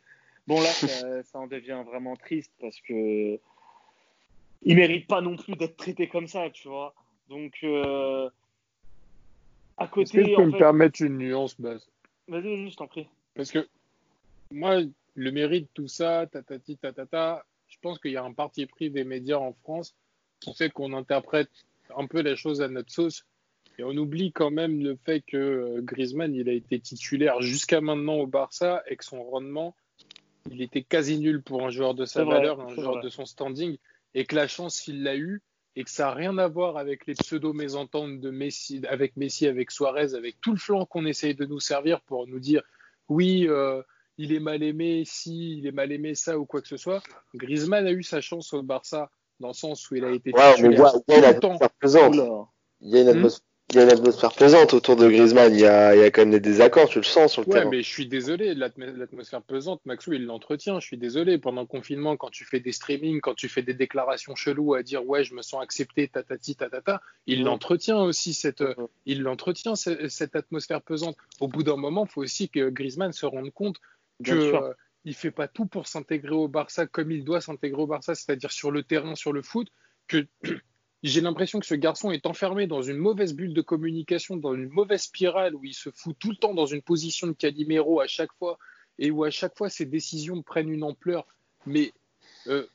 Bon, 0.47 0.61
là, 0.61 0.69
ça, 1.23 1.39
en 1.39 1.47
devient 1.47 1.83
vraiment 1.85 2.15
triste 2.15 2.51
parce 2.59 2.79
que 2.81 3.39
il 4.61 4.75
mérite 4.75 5.07
pas 5.07 5.21
non 5.21 5.35
plus 5.35 5.55
d'être 5.55 5.77
traité 5.77 6.07
comme 6.07 6.27
ça, 6.27 6.49
tu 6.49 6.67
vois. 6.67 6.95
Donc, 7.29 7.57
euh, 7.63 8.29
à 9.77 9.87
côté. 9.87 10.19
Est-ce 10.19 10.25
que 10.25 10.29
tu 10.31 10.35
peux 10.35 10.45
me 10.45 10.57
permettre 10.57 11.01
une 11.01 11.17
nuance, 11.17 11.59
Baz? 11.59 11.87
Vas-y, 12.27 12.41
vas-y, 12.41 12.69
je 12.71 12.75
t'en 12.75 12.87
prie. 12.87 13.07
Parce 13.35 13.51
que 13.51 13.67
moi, 14.51 14.79
le 15.15 15.31
mérite, 15.31 15.69
tout 15.73 15.87
ça, 15.87 16.25
tatati, 16.27 16.77
tatata, 16.77 17.45
je 17.67 17.77
pense 17.81 17.99
qu'il 17.99 18.11
y 18.11 18.17
a 18.17 18.23
un 18.23 18.33
parti 18.33 18.65
pris 18.65 18.89
des 18.89 19.03
médias 19.03 19.37
en 19.37 19.53
France 19.53 19.95
qui 20.39 20.53
fait 20.53 20.69
qu'on 20.69 20.93
interprète 20.93 21.49
un 21.95 22.07
peu 22.07 22.21
la 22.21 22.35
chose 22.35 22.61
à 22.61 22.67
notre 22.67 22.91
sauce. 22.91 23.25
Et 23.77 23.83
on 23.83 23.95
oublie 23.97 24.31
quand 24.31 24.51
même 24.51 24.81
le 24.81 24.95
fait 24.95 25.21
que 25.21 25.37
euh, 25.37 25.81
Griezmann, 25.81 26.33
il 26.33 26.49
a 26.49 26.53
été 26.53 26.79
titulaire 26.79 27.41
jusqu'à 27.41 27.81
maintenant 27.81 28.15
au 28.15 28.27
Barça 28.27 28.83
et 28.87 28.95
que 28.95 29.03
son 29.03 29.23
rendement, 29.23 29.75
il 30.49 30.61
était 30.61 30.83
quasi 30.83 31.19
nul 31.19 31.41
pour 31.41 31.65
un 31.65 31.69
joueur 31.69 31.93
de 31.93 32.05
sa 32.05 32.23
valeur, 32.23 32.61
un 32.61 32.73
joueur 32.73 33.01
de 33.01 33.09
son 33.09 33.25
standing, 33.25 33.77
et 34.13 34.25
que 34.25 34.35
la 34.35 34.47
chance, 34.47 34.87
il 34.87 35.03
l'a 35.03 35.17
eu, 35.17 35.41
et 35.75 35.83
que 35.83 35.89
ça 35.89 36.05
n'a 36.05 36.13
rien 36.13 36.37
à 36.37 36.47
voir 36.47 36.77
avec 36.77 37.05
les 37.05 37.15
pseudo-mésententes 37.15 38.21
de 38.21 38.29
Messi, 38.29 38.81
avec 38.87 39.17
Messi, 39.17 39.47
avec 39.47 39.71
Suarez, 39.71 40.13
avec 40.13 40.39
tout 40.39 40.51
le 40.51 40.57
flanc 40.57 40.85
qu'on 40.85 41.05
essaye 41.05 41.35
de 41.35 41.45
nous 41.45 41.59
servir 41.59 42.01
pour 42.01 42.27
nous 42.27 42.39
dire 42.39 42.61
oui, 43.09 43.45
euh, 43.49 43.81
il 44.17 44.33
est 44.33 44.39
mal 44.39 44.63
aimé 44.63 45.03
si, 45.05 45.57
il 45.57 45.67
est 45.67 45.73
mal 45.73 45.91
aimé 45.91 46.15
ça 46.15 46.39
ou 46.39 46.45
quoi 46.45 46.61
que 46.61 46.67
ce 46.67 46.77
soit. 46.77 47.03
Griezmann 47.35 47.85
a 47.85 47.91
eu 47.91 48.03
sa 48.03 48.21
chance 48.21 48.53
au 48.53 48.63
Barça 48.63 49.11
dans 49.39 49.49
le 49.49 49.53
sens 49.53 49.89
où 49.91 49.95
il 49.95 50.05
a 50.05 50.11
été 50.11 50.31
ouais, 50.31 50.61
mais 50.61 50.69
il 50.69 50.77
y 50.77 50.81
a, 50.81 50.93
il 52.81 52.89
y 52.89 52.97
a 52.97 53.01
une 53.01 53.07
atmosphère 53.09 53.41
il 53.71 53.77
y 53.77 53.79
a 53.79 53.83
une 53.83 53.89
atmosphère 53.89 54.31
pesante 54.33 54.73
autour 54.73 54.95
de 54.95 55.07
Griezmann. 55.07 55.53
Il 55.53 55.59
y 55.59 55.65
a, 55.65 55.95
il 55.95 55.99
y 55.99 56.03
a 56.03 56.11
quand 56.11 56.21
même 56.21 56.31
des 56.31 56.39
désaccords, 56.39 56.87
tu 56.87 56.99
le 56.99 57.03
sens 57.03 57.33
sur 57.33 57.41
le 57.41 57.47
ouais, 57.47 57.53
terrain. 57.55 57.69
mais 57.69 57.81
je 57.81 57.89
suis 57.89 58.07
désolé, 58.07 58.53
l'atmosphère 58.53 59.41
pesante, 59.41 59.81
Maxou, 59.85 60.13
il 60.13 60.25
l'entretient. 60.25 60.79
Je 60.79 60.85
suis 60.85 60.97
désolé. 60.97 61.39
Pendant 61.39 61.61
le 61.61 61.67
confinement, 61.67 62.15
quand 62.15 62.29
tu 62.29 62.45
fais 62.45 62.59
des 62.59 62.71
streamings, 62.71 63.21
quand 63.21 63.33
tu 63.33 63.49
fais 63.49 63.63
des 63.63 63.73
déclarations 63.73 64.35
cheloues 64.35 64.75
à 64.75 64.83
dire 64.83 65.05
ouais, 65.07 65.23
je 65.23 65.33
me 65.33 65.41
sens 65.41 65.63
accepté, 65.63 66.07
tatati, 66.07 66.55
tatata, 66.55 67.01
il 67.25 67.43
l'entretient 67.43 68.01
aussi 68.01 68.33
cette, 68.33 68.63
il 69.05 69.23
l'entretient 69.23 69.75
cette, 69.75 70.35
atmosphère 70.35 70.81
pesante. 70.81 71.17
Au 71.39 71.47
bout 71.47 71.63
d'un 71.63 71.75
moment, 71.75 72.05
il 72.05 72.11
faut 72.11 72.21
aussi 72.21 72.49
que 72.49 72.69
Griezmann 72.69 73.13
se 73.13 73.25
rende 73.25 73.51
compte 73.51 73.77
qu'il 74.23 74.35
euh, 74.35 74.73
ne 75.05 75.11
fait 75.11 75.31
pas 75.31 75.47
tout 75.47 75.65
pour 75.65 75.87
s'intégrer 75.87 76.35
au 76.35 76.47
Barça 76.47 76.85
comme 76.85 77.11
il 77.11 77.23
doit 77.23 77.41
s'intégrer 77.41 77.81
au 77.81 77.87
Barça, 77.87 78.13
c'est-à-dire 78.13 78.51
sur 78.51 78.69
le 78.69 78.83
terrain, 78.83 79.15
sur 79.15 79.33
le 79.33 79.41
foot, 79.41 79.67
que 80.07 80.27
j'ai 81.05 81.21
l'impression 81.21 81.59
que 81.59 81.65
ce 81.65 81.75
garçon 81.75 82.11
est 82.11 82.25
enfermé 82.25 82.67
dans 82.67 82.81
une 82.81 82.97
mauvaise 82.97 83.35
bulle 83.35 83.53
de 83.53 83.61
communication, 83.61 84.37
dans 84.37 84.55
une 84.55 84.69
mauvaise 84.69 85.03
spirale 85.03 85.55
où 85.55 85.63
il 85.63 85.73
se 85.73 85.89
fout 85.91 86.15
tout 86.17 86.31
le 86.31 86.35
temps 86.35 86.53
dans 86.53 86.65
une 86.65 86.81
position 86.81 87.27
de 87.27 87.33
Calimero 87.33 88.01
à 88.01 88.07
chaque 88.07 88.33
fois 88.39 88.57
et 88.97 89.11
où 89.11 89.23
à 89.23 89.29
chaque 89.29 89.55
fois 89.55 89.69
ses 89.69 89.85
décisions 89.85 90.41
prennent 90.41 90.71
une 90.71 90.83
ampleur, 90.83 91.27
mais 91.65 91.93
euh, 92.47 92.65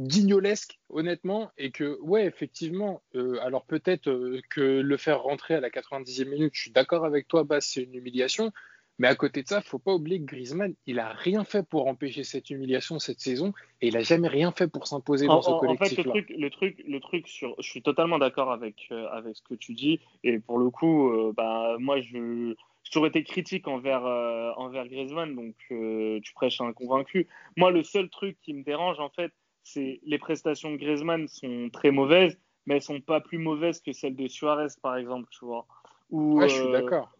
guignolesque, 0.00 0.78
honnêtement, 0.88 1.52
et 1.56 1.70
que, 1.70 1.98
ouais, 2.00 2.26
effectivement, 2.26 3.02
euh, 3.14 3.38
alors 3.40 3.64
peut-être 3.64 4.10
que 4.50 4.60
le 4.60 4.96
faire 4.96 5.22
rentrer 5.22 5.54
à 5.54 5.60
la 5.60 5.70
90e 5.70 6.28
minute, 6.28 6.52
je 6.54 6.60
suis 6.62 6.70
d'accord 6.70 7.04
avec 7.04 7.28
toi, 7.28 7.44
Bas, 7.44 7.60
c'est 7.60 7.82
une 7.82 7.94
humiliation, 7.94 8.52
mais 9.00 9.08
à 9.08 9.14
côté 9.14 9.42
de 9.42 9.48
ça, 9.48 9.62
il 9.64 9.66
faut 9.66 9.78
pas 9.78 9.94
oublier 9.94 10.20
que 10.20 10.26
Griezmann, 10.26 10.74
il 10.84 10.98
a 10.98 11.08
rien 11.08 11.42
fait 11.42 11.66
pour 11.66 11.86
empêcher 11.86 12.22
cette 12.22 12.50
humiliation 12.50 12.98
cette 12.98 13.18
saison 13.18 13.54
et 13.80 13.88
il 13.88 13.96
a 13.96 14.02
jamais 14.02 14.28
rien 14.28 14.52
fait 14.52 14.68
pour 14.68 14.86
s'imposer 14.86 15.26
dans 15.26 15.40
ce 15.40 15.58
collectif. 15.58 15.98
En 15.98 16.02
fait, 16.02 16.04
le 16.04 16.10
truc, 16.10 16.34
le 16.36 16.50
truc, 16.50 16.84
le 16.86 17.00
truc 17.00 17.26
sur, 17.26 17.54
je 17.62 17.66
suis 17.66 17.80
totalement 17.80 18.18
d'accord 18.18 18.52
avec 18.52 18.88
euh, 18.92 19.08
avec 19.08 19.36
ce 19.36 19.42
que 19.42 19.54
tu 19.54 19.72
dis 19.72 20.00
et 20.22 20.38
pour 20.38 20.58
le 20.58 20.68
coup, 20.68 21.08
euh, 21.08 21.32
bah 21.34 21.76
moi 21.78 22.02
je 22.02 22.54
j'ai 22.82 22.90
toujours 22.90 23.06
été 23.06 23.24
critique 23.24 23.68
envers 23.68 24.04
euh, 24.04 24.52
envers 24.58 24.86
Griezmann, 24.86 25.34
donc 25.34 25.54
tu 25.66 26.34
prêches 26.34 26.60
un 26.60 26.74
convaincu. 26.74 27.26
Moi, 27.56 27.70
le 27.70 27.82
seul 27.82 28.10
truc 28.10 28.36
qui 28.42 28.52
me 28.52 28.62
dérange 28.62 29.00
en 29.00 29.08
fait, 29.08 29.32
c'est 29.62 30.00
les 30.04 30.18
prestations 30.18 30.72
de 30.72 30.76
Griezmann 30.76 31.26
sont 31.26 31.70
très 31.72 31.90
mauvaises, 31.90 32.38
mais 32.66 32.74
elles 32.74 32.82
sont 32.82 33.00
pas 33.00 33.22
plus 33.22 33.38
mauvaises 33.38 33.80
que 33.80 33.92
celles 33.92 34.14
de 34.16 34.28
Suarez 34.28 34.74
par 34.82 34.98
exemple, 34.98 35.28
tu 35.30 35.46
vois. 35.46 35.66
Ou, 36.10 36.40
je 36.42 36.48
suis 36.48 36.60
euh, 36.60 36.72
d'accord. 36.72 37.12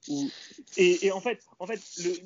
Et, 0.76 1.12
en 1.12 1.20
fait, 1.20 1.40
en 1.58 1.66
fait 1.66 1.80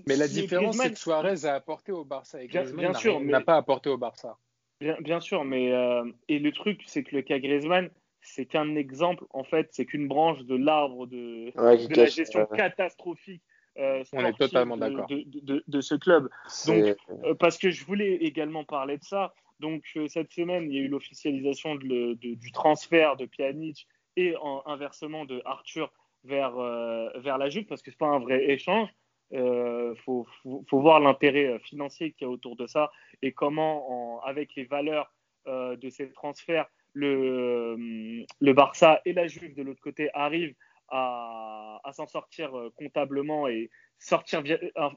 mais 0.06 0.16
la 0.16 0.28
différence, 0.28 0.76
c'est 0.76 0.92
que 0.92 0.98
Suarez 0.98 1.44
a 1.44 1.54
apporté 1.54 1.92
au 1.92 2.04
Barça 2.04 2.42
et 2.42 2.46
Griezmann 2.46 2.86
bien, 2.86 2.94
sûr, 2.94 3.20
n'a 3.20 3.40
pas 3.40 3.56
apporté 3.56 3.90
au 3.90 3.98
Barça. 3.98 4.38
Bien, 4.80 4.96
bien 5.00 5.20
sûr, 5.20 5.44
mais 5.44 5.72
euh, 5.72 6.04
et 6.28 6.38
le 6.38 6.52
truc, 6.52 6.82
c'est 6.86 7.02
que 7.02 7.14
le 7.14 7.22
cas 7.22 7.38
Griezmann, 7.38 7.90
c'est 8.22 8.46
qu'un 8.46 8.76
exemple, 8.76 9.24
en 9.30 9.44
fait, 9.44 9.68
c'est 9.72 9.84
qu'une 9.84 10.08
branche 10.08 10.42
de 10.44 10.56
l'arbre 10.56 11.06
de, 11.06 11.52
la 11.56 12.06
gestion 12.06 12.46
catastrophique. 12.46 13.42
Euh, 13.76 14.04
On 14.12 14.24
est 14.24 14.38
totalement 14.38 14.76
d'accord. 14.76 15.08
De, 15.08 15.64
de, 15.66 15.80
ce 15.80 15.96
club. 15.96 16.30
Donc, 16.66 16.96
parce 17.38 17.58
que 17.58 17.70
je 17.70 17.84
voulais 17.84 18.14
également 18.14 18.64
parler 18.64 18.98
de 18.98 19.04
ça. 19.04 19.34
Donc, 19.60 19.82
cette 20.08 20.32
semaine, 20.32 20.70
il 20.70 20.76
y 20.76 20.78
a 20.78 20.82
eu 20.82 20.88
l'officialisation 20.88 21.74
du 21.74 22.52
transfert 22.52 23.16
de 23.16 23.26
Pjanic 23.26 23.86
et 24.16 24.36
en, 24.36 24.62
inversement 24.66 25.24
de 25.24 25.42
Arthur 25.44 25.92
vers, 26.24 26.56
euh, 26.58 27.08
vers 27.16 27.38
la 27.38 27.48
Juve 27.48 27.66
parce 27.66 27.82
que 27.82 27.90
ce 27.90 27.96
n'est 27.96 27.98
pas 27.98 28.06
un 28.06 28.18
vrai 28.18 28.50
échange. 28.50 28.88
Il 29.30 29.38
euh, 29.38 29.94
faut, 30.04 30.26
faut, 30.42 30.80
voir 30.80 31.00
l'intérêt 31.00 31.58
financier 31.60 32.12
qu'il 32.12 32.26
y 32.26 32.30
a 32.30 32.30
autour 32.30 32.56
de 32.56 32.66
ça 32.66 32.90
et 33.22 33.32
comment, 33.32 34.20
avec 34.24 34.54
les 34.54 34.64
valeurs 34.64 35.12
euh, 35.46 35.76
de 35.76 35.88
ces 35.90 36.10
transferts, 36.12 36.66
le, 36.92 38.24
le 38.40 38.52
Barça 38.52 39.00
et 39.04 39.12
la 39.12 39.26
Juve 39.26 39.54
de 39.54 39.62
l'autre 39.62 39.80
côté 39.80 40.10
arrivent 40.14 40.54
à, 40.88 41.80
s'en 41.92 42.06
sortir 42.06 42.52
comptablement 42.76 43.48
et 43.48 43.70
sortir, 43.98 44.42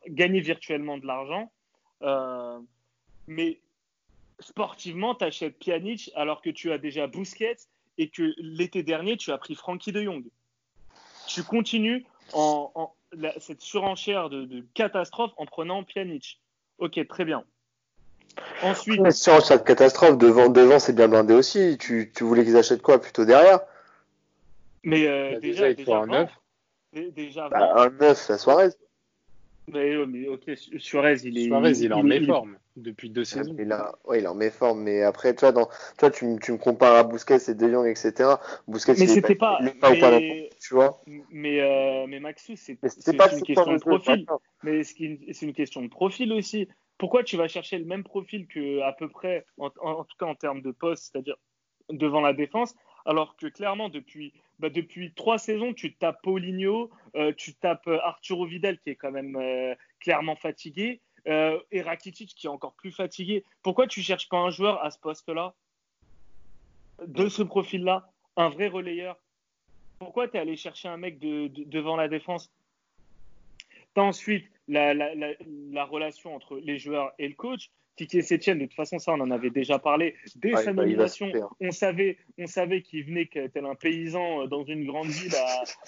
gagner 0.10 0.42
virtuellement 0.42 0.98
de 0.98 1.08
l'argent. 1.08 1.52
mais 3.28 3.60
sportivement, 4.40 5.16
tu 5.16 5.26
achètes 5.26 5.58
Pjanic 5.58 6.12
alors 6.16 6.42
que 6.42 6.52
tu 6.52 6.72
as 6.72 6.78
déjà 6.78 7.08
Busquets 7.08 7.58
et 7.98 8.10
que 8.10 8.34
l'été 8.38 8.84
dernier, 8.84 9.18
tu 9.18 9.32
as 9.32 9.38
pris 9.40 9.56
Frankie 9.56 9.92
de 9.92 10.04
Jong. 10.04 10.24
Tu 11.38 11.44
continues 11.44 12.04
en, 12.34 12.92
cette 13.40 13.62
surenchère 13.62 14.32
de, 14.32 14.66
catastrophe 14.74 15.34
en 15.38 15.46
prenant 15.46 15.84
Pjanic. 15.84 16.42
Ok, 16.80 17.00
très 17.08 17.26
bien. 17.26 17.44
Ensuite. 18.64 19.00
Mais 19.02 19.12
surenchère 19.12 19.60
de 19.60 19.64
catastrophe, 19.64 20.18
devant, 20.18 20.50
devant 20.50 20.80
c'est 20.80 20.94
bien 20.94 21.08
blindé 21.08 21.36
aussi. 21.36 21.78
Tu, 21.78 22.12
voulais 22.22 22.44
qu'ils 22.44 22.58
achètent 22.58 22.82
quoi 22.82 23.00
plutôt 23.00 23.24
derrière? 23.24 23.60
Mais 24.82 25.06
euh, 25.06 25.34
bah, 25.34 25.40
déjà, 25.40 25.70
il 25.70 25.84
faut 25.86 25.94
un 25.94 26.08
neuf. 26.08 26.32
Déjà, 26.94 27.50
bah, 27.50 27.84
un 27.84 27.92
neuf, 27.92 28.30
la 28.30 28.40
soirée. 28.40 28.70
Mais, 29.70 30.28
ok, 30.28 30.50
Suarez, 30.78 31.18
il 31.26 31.38
est, 31.38 31.44
il 31.44 31.86
est 31.86 31.94
en 31.94 32.04
méforme 32.04 32.58
depuis 32.78 33.10
deux 33.10 33.26
saisons. 33.26 33.56
Il 33.60 33.72
a, 33.74 33.96
ouais, 34.06 34.20
il 34.20 34.24
est 34.24 34.28
en 34.28 34.36
méforme, 34.36 34.84
mais 34.84 35.04
après, 35.04 35.36
toi, 35.36 35.52
dans, 35.52 35.68
toi 35.98 36.10
tu, 36.10 36.26
tu 36.42 36.54
me 36.54 36.58
compares 36.58 36.96
à 36.96 37.04
Busquets 37.04 37.38
et 37.50 37.54
De 37.54 37.70
Jong, 37.70 37.86
etc. 37.86 38.36
Busquets, 38.68 38.94
mais 38.98 39.08
c'était 39.08 39.36
pas, 39.36 39.60
pas, 39.82 39.92
mais, 39.92 40.50
tu 40.62 40.74
vois. 40.74 41.02
Mais, 41.32 41.60
euh, 41.60 42.06
mais 42.08 42.20
Maxou, 42.22 42.54
c'est 42.56 42.78
une 42.82 43.44
question 43.44 43.74
de 43.74 43.80
profil. 43.80 44.26
Mais 44.64 44.84
c'est 44.84 45.42
une 45.42 45.54
question 45.54 45.82
de 45.82 45.90
profil 45.90 46.32
aussi. 46.32 46.70
Pourquoi 46.98 47.24
tu 47.24 47.36
vas 47.36 47.48
chercher 47.48 47.78
le 47.78 47.86
même 47.86 48.04
profil 48.04 48.48
que 48.48 48.82
à 48.82 48.94
peu 48.94 49.10
près, 49.10 49.46
en, 49.58 49.70
en 49.82 50.04
tout 50.04 50.18
cas 50.18 50.26
en 50.26 50.36
termes 50.36 50.62
de 50.62 50.72
poste, 50.72 51.12
c'est-à-dire 51.12 51.36
devant 51.90 52.22
la 52.22 52.34
défense, 52.34 52.74
alors 53.08 53.36
que 53.38 53.48
clairement 53.48 53.90
depuis 53.90 54.34
bah, 54.60 54.70
depuis 54.70 55.14
trois 55.14 55.38
saisons, 55.38 55.74
tu 55.74 55.94
tapes 55.96 56.22
Paulinho, 56.24 56.90
euh, 57.16 57.32
tu 57.36 57.54
tapes 57.54 57.88
euh, 57.88 58.00
Arturo 58.02 58.46
Vidal 58.46 58.80
qui 58.80 58.90
est 58.90 58.96
quand 58.96 59.12
même 59.12 59.36
euh, 59.36 59.76
clairement 60.00 60.36
fatigué, 60.36 61.02
et 61.72 61.82
Rakitic 61.82 62.34
qui 62.36 62.48
est 62.48 62.50
encore 62.50 62.74
plus 62.76 62.94
fatigué. 62.94 63.44
Pourquoi 63.62 63.86
tu 63.86 64.02
cherches 64.02 64.30
pas 64.30 64.38
un 64.38 64.50
joueur 64.50 64.82
à 64.82 64.92
ce 64.92 64.98
poste-là, 64.98 65.56
de 67.06 67.28
ce 67.28 67.44
profil-là, 67.44 68.10
un 68.38 68.48
vrai 68.48 68.70
relayeur 68.70 69.18
Pourquoi 70.00 70.30
tu 70.30 70.38
es 70.38 70.40
allé 70.40 70.56
chercher 70.56 70.88
un 70.88 70.96
mec 70.96 71.20
devant 71.20 71.98
la 71.98 72.08
défense? 72.08 72.50
Tu 73.94 74.00
as 74.00 74.04
ensuite 74.04 74.50
la, 74.70 75.84
relation 75.84 76.34
entre 76.34 76.60
les 76.60 76.78
joueurs 76.78 77.12
et 77.20 77.28
le 77.28 77.36
coach. 77.36 77.72
Kiki 77.98 78.22
Sétienne, 78.22 78.60
de 78.60 78.66
toute 78.66 78.76
façon, 78.76 79.00
ça, 79.00 79.14
on 79.14 79.20
en 79.20 79.32
avait 79.32 79.50
déjà 79.50 79.80
parlé. 79.80 80.16
Dès 80.36 80.56
sa 80.56 80.72
bah, 80.72 80.84
nomination, 80.84 81.32
on 81.60 81.72
savait, 81.72 82.18
on 82.38 82.46
savait 82.46 82.84
qu'il 82.84 83.04
venait 83.04 83.26
tel 83.26 83.66
un 83.66 83.74
paysan 83.74 84.44
euh, 84.44 84.48
dans 84.48 84.64
une 84.64 84.86
grande 84.86 85.08
ville 85.08 85.34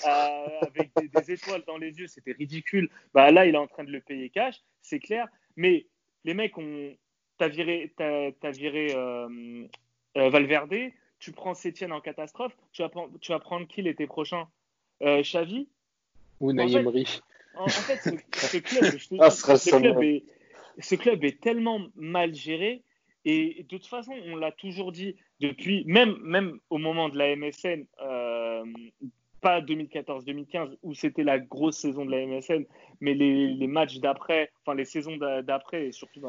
avec 0.03 0.89
des, 0.95 1.31
étoiles 1.31 1.63
dans 1.67 1.77
les 1.77 1.99
yeux. 1.99 2.07
C'était 2.07 2.31
ridicule. 2.31 2.89
Bah, 3.13 3.31
là, 3.31 3.45
il 3.45 3.53
est 3.53 3.59
en 3.59 3.67
train 3.67 3.83
de 3.83 3.91
le 3.91 4.01
payer 4.01 4.29
cash, 4.29 4.55
c'est 4.81 4.99
clair. 4.99 5.27
Mais 5.55 5.85
les 6.25 6.33
mecs, 6.33 6.57
ont, 6.57 6.95
t'as 7.37 7.47
viré, 7.47 7.93
as, 7.99 8.51
viré 8.51 8.93
euh, 8.95 9.67
euh, 10.17 10.29
Valverde, 10.29 10.91
tu 11.19 11.31
prends 11.31 11.53
Sétienne 11.53 11.91
en 11.91 12.01
catastrophe, 12.01 12.57
tu 12.71 12.81
vas, 12.81 12.89
tu 13.21 13.31
vas 13.31 13.39
prendre 13.39 13.67
qui 13.67 13.83
l'été 13.83 14.07
prochain? 14.07 14.47
Xavi? 15.01 15.69
Ou 16.41 16.51
Naïm 16.53 16.87
en, 17.55 17.63
en, 17.63 17.67
fait, 17.67 17.97
ce, 17.97 18.57
club, 18.57 19.19
ah, 19.19 19.29
ce 19.31 19.75
club 19.75 20.03
est 20.03 20.23
ce 20.79 20.95
club 20.95 21.23
est 21.23 21.39
tellement 21.41 21.81
mal 21.95 22.33
géré. 22.33 22.83
Et 23.25 23.63
de 23.63 23.77
toute 23.77 23.85
façon, 23.85 24.13
on 24.27 24.35
l'a 24.35 24.51
toujours 24.51 24.91
dit 24.91 25.15
depuis, 25.39 25.83
même, 25.85 26.17
même 26.21 26.59
au 26.69 26.77
moment 26.77 27.09
de 27.09 27.17
la 27.17 27.35
MSN, 27.35 27.85
euh, 28.01 28.63
pas 29.41 29.61
2014-2015 29.61 30.77
où 30.83 30.93
c'était 30.93 31.23
la 31.23 31.39
grosse 31.39 31.77
saison 31.77 32.05
de 32.05 32.11
la 32.11 32.25
MSN, 32.25 32.65
mais 33.01 33.13
les, 33.13 33.67
matchs 33.67 33.99
d'après, 33.99 34.51
enfin 34.61 34.75
les 34.75 34.85
saisons 34.85 35.17
d'après, 35.17 35.87
et 35.87 35.91
surtout 35.91 36.21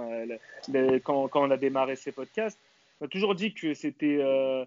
quand, 1.04 1.30
on 1.34 1.50
a 1.50 1.56
démarré 1.56 1.96
ces 1.96 2.12
podcasts, 2.12 2.60
on 3.00 3.06
a 3.06 3.08
toujours 3.08 3.34
dit 3.34 3.54
que 3.54 3.74
c'était 3.74 4.18
euh, 4.20 4.64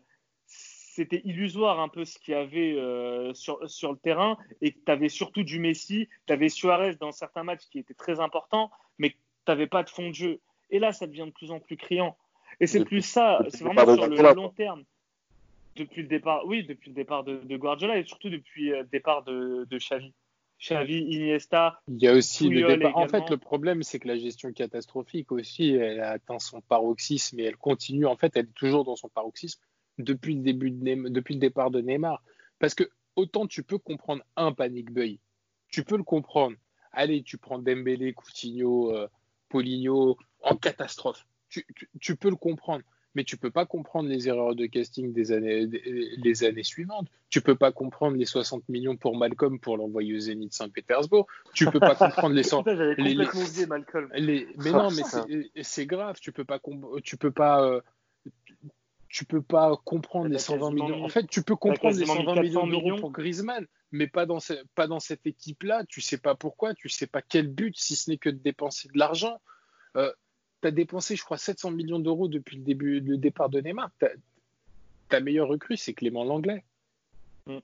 illusoire 1.23 1.79
un 1.79 1.89
peu 1.89 2.05
ce 2.05 2.17
qu'il 2.19 2.33
y 2.33 2.37
avait 2.37 2.73
euh, 2.73 3.33
sur, 3.33 3.69
sur 3.69 3.91
le 3.91 3.97
terrain 3.97 4.37
et 4.61 4.71
que 4.71 4.79
tu 4.85 4.91
avais 4.91 5.09
surtout 5.09 5.43
du 5.43 5.59
Messi, 5.59 6.09
tu 6.27 6.33
avais 6.33 6.49
Suarez 6.49 6.95
dans 6.95 7.11
certains 7.11 7.43
matchs 7.43 7.67
qui 7.69 7.79
étaient 7.79 7.93
très 7.93 8.19
importants, 8.19 8.71
mais 9.47 9.53
n'avais 9.53 9.67
pas 9.67 9.83
de 9.83 9.89
fond 9.89 10.09
de 10.09 10.15
jeu. 10.15 10.39
Et 10.69 10.79
là, 10.79 10.91
ça 10.91 11.07
devient 11.07 11.25
de 11.25 11.31
plus 11.31 11.51
en 11.51 11.59
plus 11.59 11.77
criant. 11.77 12.17
Et 12.59 12.67
c'est 12.67 12.83
plus 12.85 13.01
ça, 13.01 13.39
c'est 13.49 13.63
vraiment 13.63 13.95
sur 13.95 14.07
le 14.07 14.33
long 14.33 14.49
terme. 14.49 14.83
Depuis 15.75 16.03
le 16.03 16.07
départ, 16.07 16.45
oui, 16.45 16.63
depuis 16.63 16.91
le 16.91 16.95
départ 16.95 17.23
de, 17.23 17.57
Guardiola 17.57 17.97
et 17.97 18.05
surtout 18.05 18.29
depuis 18.29 18.69
le 18.69 18.83
départ 18.83 19.23
de, 19.23 19.65
de 19.69 19.77
Xavi. 19.77 20.13
Xavi, 20.59 20.99
Iniesta. 20.99 21.81
Il 21.87 22.01
y 22.01 22.07
a 22.07 22.13
aussi 22.13 22.47
le 22.47 22.67
départ. 22.67 22.95
En 22.95 23.07
fait, 23.07 23.29
le 23.29 23.37
problème, 23.37 23.83
c'est 23.83 23.99
que 23.99 24.07
la 24.07 24.17
gestion 24.17 24.53
catastrophique 24.53 25.31
aussi, 25.31 25.71
elle 25.71 25.99
a 25.99 26.11
atteint 26.11 26.39
son 26.39 26.61
paroxysme 26.61 27.39
et 27.39 27.43
elle 27.43 27.57
continue. 27.57 28.05
En 28.05 28.15
fait, 28.15 28.31
elle 28.35 28.45
est 28.45 28.55
toujours 28.55 28.85
dans 28.85 28.95
son 28.95 29.09
paroxysme 29.09 29.61
depuis 29.97 30.35
le 30.35 30.41
début 30.41 30.71
de 30.71 31.09
depuis 31.09 31.33
le 31.33 31.39
départ 31.39 31.71
de 31.71 31.81
Neymar. 31.81 32.21
Parce 32.59 32.75
que 32.75 32.83
autant 33.15 33.45
tu 33.47 33.63
peux 33.63 33.77
comprendre 33.77 34.23
un 34.35 34.53
panic 34.53 34.91
buy, 34.91 35.19
tu 35.69 35.83
peux 35.83 35.97
le 35.97 36.03
comprendre. 36.03 36.55
Allez, 36.91 37.23
tu 37.23 37.37
prends 37.37 37.59
Dembélé, 37.59 38.13
Coutinho, 38.13 38.95
euh, 38.95 39.07
Poligno 39.53 40.17
en 40.41 40.55
catastrophe. 40.55 41.27
Tu, 41.99 42.15
peux 42.15 42.31
le 42.31 42.35
comprendre, 42.35 42.83
mais 43.13 43.23
tu 43.23 43.37
peux 43.37 43.51
pas 43.51 43.67
comprendre 43.67 44.09
les 44.09 44.27
erreurs 44.27 44.55
de 44.55 44.65
casting 44.65 45.13
des 45.13 45.31
années, 45.31 45.67
les 46.17 46.43
années 46.43 46.63
suivantes. 46.63 47.07
Tu 47.29 47.39
peux 47.39 47.53
pas 47.53 47.71
comprendre 47.71 48.17
les 48.17 48.25
60 48.25 48.67
millions 48.67 48.97
pour 48.97 49.15
Malcolm 49.15 49.59
pour 49.59 49.77
l'envoyer 49.77 50.15
au 50.15 50.19
Zénith 50.19 50.53
Saint-Pétersbourg. 50.53 51.27
Tu 51.53 51.67
peux 51.67 51.79
pas 51.79 51.93
comprendre 51.93 52.33
les 52.33 52.41
100. 52.51 52.63
les, 52.65 54.47
mais 54.57 54.71
non, 54.71 54.89
mais 54.89 55.03
c'est 55.61 55.85
grave. 55.85 56.17
Tu 56.19 56.31
peux 56.31 56.45
pas, 56.45 56.59
tu 57.03 57.15
peux 57.17 57.31
pas. 57.31 57.63
Euh, 57.63 57.81
tu 59.13 59.25
peux 59.25 59.43
pas 59.43 59.79
comprendre 59.85 60.29
les 60.29 60.39
120 60.39 60.71
millions. 60.71 61.03
En 61.03 61.07
fait, 61.07 61.27
tu 61.27 61.43
peux 61.43 61.55
comprendre 61.55 61.95
les 61.95 62.07
120 62.07 62.41
millions 62.41 62.65
d'euros 62.65 62.95
pour 62.99 63.11
Griezmann, 63.11 63.67
mais 63.91 64.07
pas 64.07 64.25
dans, 64.25 64.39
pas 64.73 64.87
dans 64.87 64.99
cette 64.99 65.27
équipe-là. 65.27 65.83
Tu 65.87 66.01
sais 66.01 66.17
pas 66.17 66.33
pourquoi, 66.33 66.73
tu 66.73 66.89
sais 66.89 67.05
pas 67.05 67.21
quel 67.21 67.47
but, 67.47 67.77
si 67.77 67.95
ce 67.95 68.09
n'est 68.09 68.17
que 68.17 68.31
de 68.31 68.39
dépenser 68.39 68.89
de 68.91 68.97
l'argent. 68.97 69.39
Euh, 69.97 70.11
tu 70.63 70.67
as 70.67 70.71
dépensé, 70.71 71.15
je 71.15 71.23
crois, 71.23 71.37
700 71.37 71.69
millions 71.69 71.99
d'euros 71.99 72.27
depuis 72.27 72.57
le 72.57 72.63
début, 72.63 73.01
le 73.01 73.17
départ 73.17 73.49
de 73.49 73.61
Neymar. 73.61 73.91
Ta 75.09 75.19
meilleure 75.19 75.47
recrue, 75.47 75.77
c'est 75.77 75.93
Clément 75.93 76.23
Langlais. 76.23 76.63
Mm. 77.45 77.59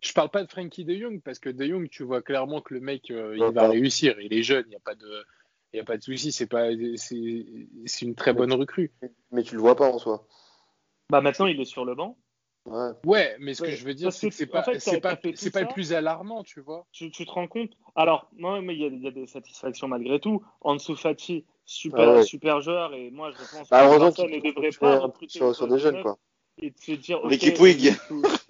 Je 0.00 0.12
parle 0.14 0.30
pas 0.30 0.44
de 0.44 0.50
Frankie 0.50 0.86
de 0.86 0.96
Jong 0.96 1.20
parce 1.20 1.38
que 1.38 1.50
de 1.50 1.66
Jong, 1.66 1.90
tu 1.90 2.04
vois 2.04 2.22
clairement 2.22 2.62
que 2.62 2.72
le 2.72 2.80
mec, 2.80 3.10
euh, 3.10 3.36
il 3.36 3.52
va 3.52 3.68
réussir. 3.68 4.18
Il 4.18 4.32
est 4.32 4.42
jeune, 4.42 4.64
il 4.68 4.70
n'y 4.70 4.76
a 4.76 4.80
pas 4.80 4.94
de, 4.94 5.26
il 5.74 5.80
a 5.80 5.84
pas 5.84 5.96
de 5.96 6.02
souci. 6.02 6.32
C'est 6.32 6.46
pas, 6.46 6.68
c'est 6.96 8.02
une 8.02 8.14
très 8.14 8.32
bonne 8.32 8.52
recrue. 8.52 8.92
Mais 9.32 9.42
tu 9.42 9.56
le 9.56 9.60
vois 9.60 9.76
pas 9.76 9.90
en 9.90 9.98
soi. 9.98 10.26
Bah 11.10 11.20
maintenant, 11.20 11.46
il 11.46 11.60
est 11.60 11.66
sur 11.66 11.84
le 11.84 11.94
banc. 11.94 12.16
Ouais. 13.04 13.36
mais 13.40 13.52
ce 13.52 13.62
que 13.62 13.70
je 13.70 13.84
veux 13.84 13.92
dire, 13.92 14.10
c'est 14.10 14.30
que 14.30 14.34
c'est 14.34 14.46
pas, 14.46 14.62
pas, 14.62 14.70
le 14.72 15.72
plus 15.72 15.92
alarmant, 15.92 16.42
tu 16.44 16.60
vois. 16.60 16.86
Tu, 16.92 17.10
te 17.10 17.30
rends 17.30 17.46
compte? 17.46 17.72
Alors, 17.94 18.30
moi, 18.36 18.62
mais 18.62 18.74
il 18.74 19.02
y, 19.02 19.06
a 19.06 19.10
des 19.10 19.26
satisfactions 19.26 19.86
malgré 19.88 20.18
tout. 20.18 20.42
Ansu 20.62 20.96
Fati, 20.96 21.44
super, 21.66 22.08
ah 22.08 22.22
super 22.22 22.62
joueur, 22.62 22.94
et 22.94 23.10
moi, 23.10 23.32
je 23.32 23.36
pense 23.36 23.68
bah, 23.68 23.86
que 23.86 23.98
personne 23.98 24.30
ne 24.30 24.40
devrait 24.40 24.70
pas 24.70 24.98
recruter 24.98 25.38
sur, 25.38 25.54
sur 25.54 25.68
des 25.68 25.78
jeunes, 25.78 26.02
quoi. 26.02 26.18
Et 26.62 26.70
de 26.70 26.78
se 26.78 26.92
dire, 26.92 27.20
Ricky 27.24 27.50
Puig. 27.50 27.92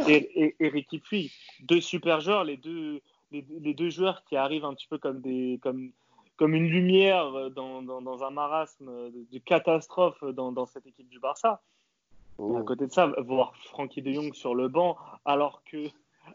Et, 0.06 0.54
et, 0.60 0.68
Ricky 0.68 0.98
Puig, 0.98 1.32
deux 1.60 1.80
super 1.80 2.20
joueurs, 2.20 2.44
les 2.44 2.58
deux, 2.58 3.00
les, 3.32 3.74
deux 3.74 3.90
joueurs 3.90 4.22
qui 4.28 4.36
arrivent 4.36 4.64
un 4.64 4.74
petit 4.74 4.86
peu 4.86 4.98
comme 4.98 5.20
des, 5.22 5.58
comme, 5.62 5.90
comme 6.36 6.54
une 6.54 6.68
lumière 6.68 7.50
dans, 7.50 7.82
dans, 7.82 8.02
dans 8.02 8.24
un 8.24 8.30
marasme 8.30 8.86
de, 8.86 9.38
catastrophe 9.38 10.22
dans, 10.24 10.52
dans 10.52 10.66
cette 10.66 10.86
équipe 10.86 11.08
du 11.08 11.18
Barça. 11.18 11.62
À 12.38 12.62
côté 12.62 12.86
de 12.86 12.92
ça, 12.92 13.12
voir 13.18 13.54
Frankie 13.66 14.02
de 14.02 14.12
Jong 14.12 14.34
sur 14.34 14.56
le 14.56 14.66
banc, 14.68 14.96
alors 15.24 15.62
que, 15.70 15.86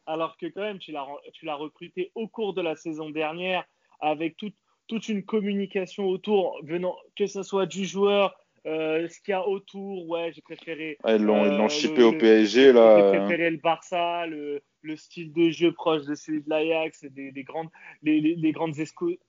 alors 0.06 0.38
que 0.38 0.46
quand 0.46 0.62
même, 0.62 0.80
tu 0.80 0.92
l'as 0.92 1.56
recruté 1.56 2.12
au 2.16 2.28
cours 2.28 2.54
de 2.54 2.62
la 2.62 2.76
saison 2.76 3.10
dernière 3.10 3.66
avec 4.00 4.38
toute, 4.38 4.56
toute 4.88 5.10
une 5.10 5.24
communication 5.24 6.08
autour, 6.08 6.58
venant, 6.64 6.96
que 7.18 7.28
ce 7.28 7.44
soit 7.44 7.66
du 7.66 7.86
joueur, 7.86 8.34
euh, 8.66 9.08
ce 9.10 9.20
qu'il 9.22 9.32
y 9.32 9.36
a 9.36 9.48
autour, 9.48 10.08
ouais, 10.08 10.32
j'ai 10.34 10.42
préféré. 10.42 10.98
ils 11.08 11.24
l'ont 11.24 11.46
euh, 11.46 11.68
chippé 11.68 12.04
au 12.04 12.14
PSG, 12.14 12.72
là. 12.74 13.12
J'ai 13.12 13.20
préféré 13.20 13.50
le 13.50 13.58
Barça, 13.58 14.26
le, 14.28 14.62
le, 14.82 14.96
style 14.96 15.34
de 15.34 15.50
jeu 15.50 15.72
proche 15.72 16.06
de 16.06 16.16
celui 16.16 16.42
de 16.42 16.50
l'Ajax, 16.50 17.06
des, 17.06 17.32
des, 17.32 17.44
grandes, 17.44 17.70
les, 18.04 18.20
les, 18.20 18.52
grandes 18.52 18.76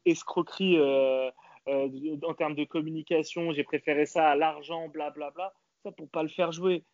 escroqueries 0.04 0.78
euh, 0.78 1.30
euh, 1.68 1.88
en 2.26 2.34
termes 2.34 2.54
de 2.54 2.64
communication. 2.64 3.52
J'ai 3.52 3.64
préféré 3.64 4.06
ça 4.06 4.30
à 4.30 4.36
l'argent, 4.36 4.88
blablabla. 4.88 5.30
Bla, 5.30 5.48
bla 5.48 5.54
ça 5.82 5.92
pour 5.92 6.08
pas 6.08 6.22
le 6.22 6.28
faire 6.28 6.52
jouer. 6.52 6.84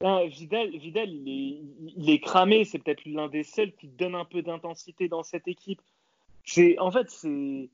Vidal, 0.00 0.70
Vidal 0.76 1.08
il, 1.10 1.28
est, 1.28 1.92
il 1.96 2.10
est 2.10 2.20
cramé, 2.20 2.64
c'est 2.64 2.78
peut-être 2.78 3.04
l'un 3.06 3.28
des 3.28 3.42
seuls 3.42 3.72
qui 3.72 3.88
donne 3.88 4.14
un 4.14 4.24
peu 4.24 4.42
d'intensité 4.42 5.08
dans 5.08 5.22
cette 5.22 5.48
équipe. 5.48 5.80
C'est, 6.44 6.78
en 6.78 6.90
fait, 6.90 7.08
c'est, 7.08 7.70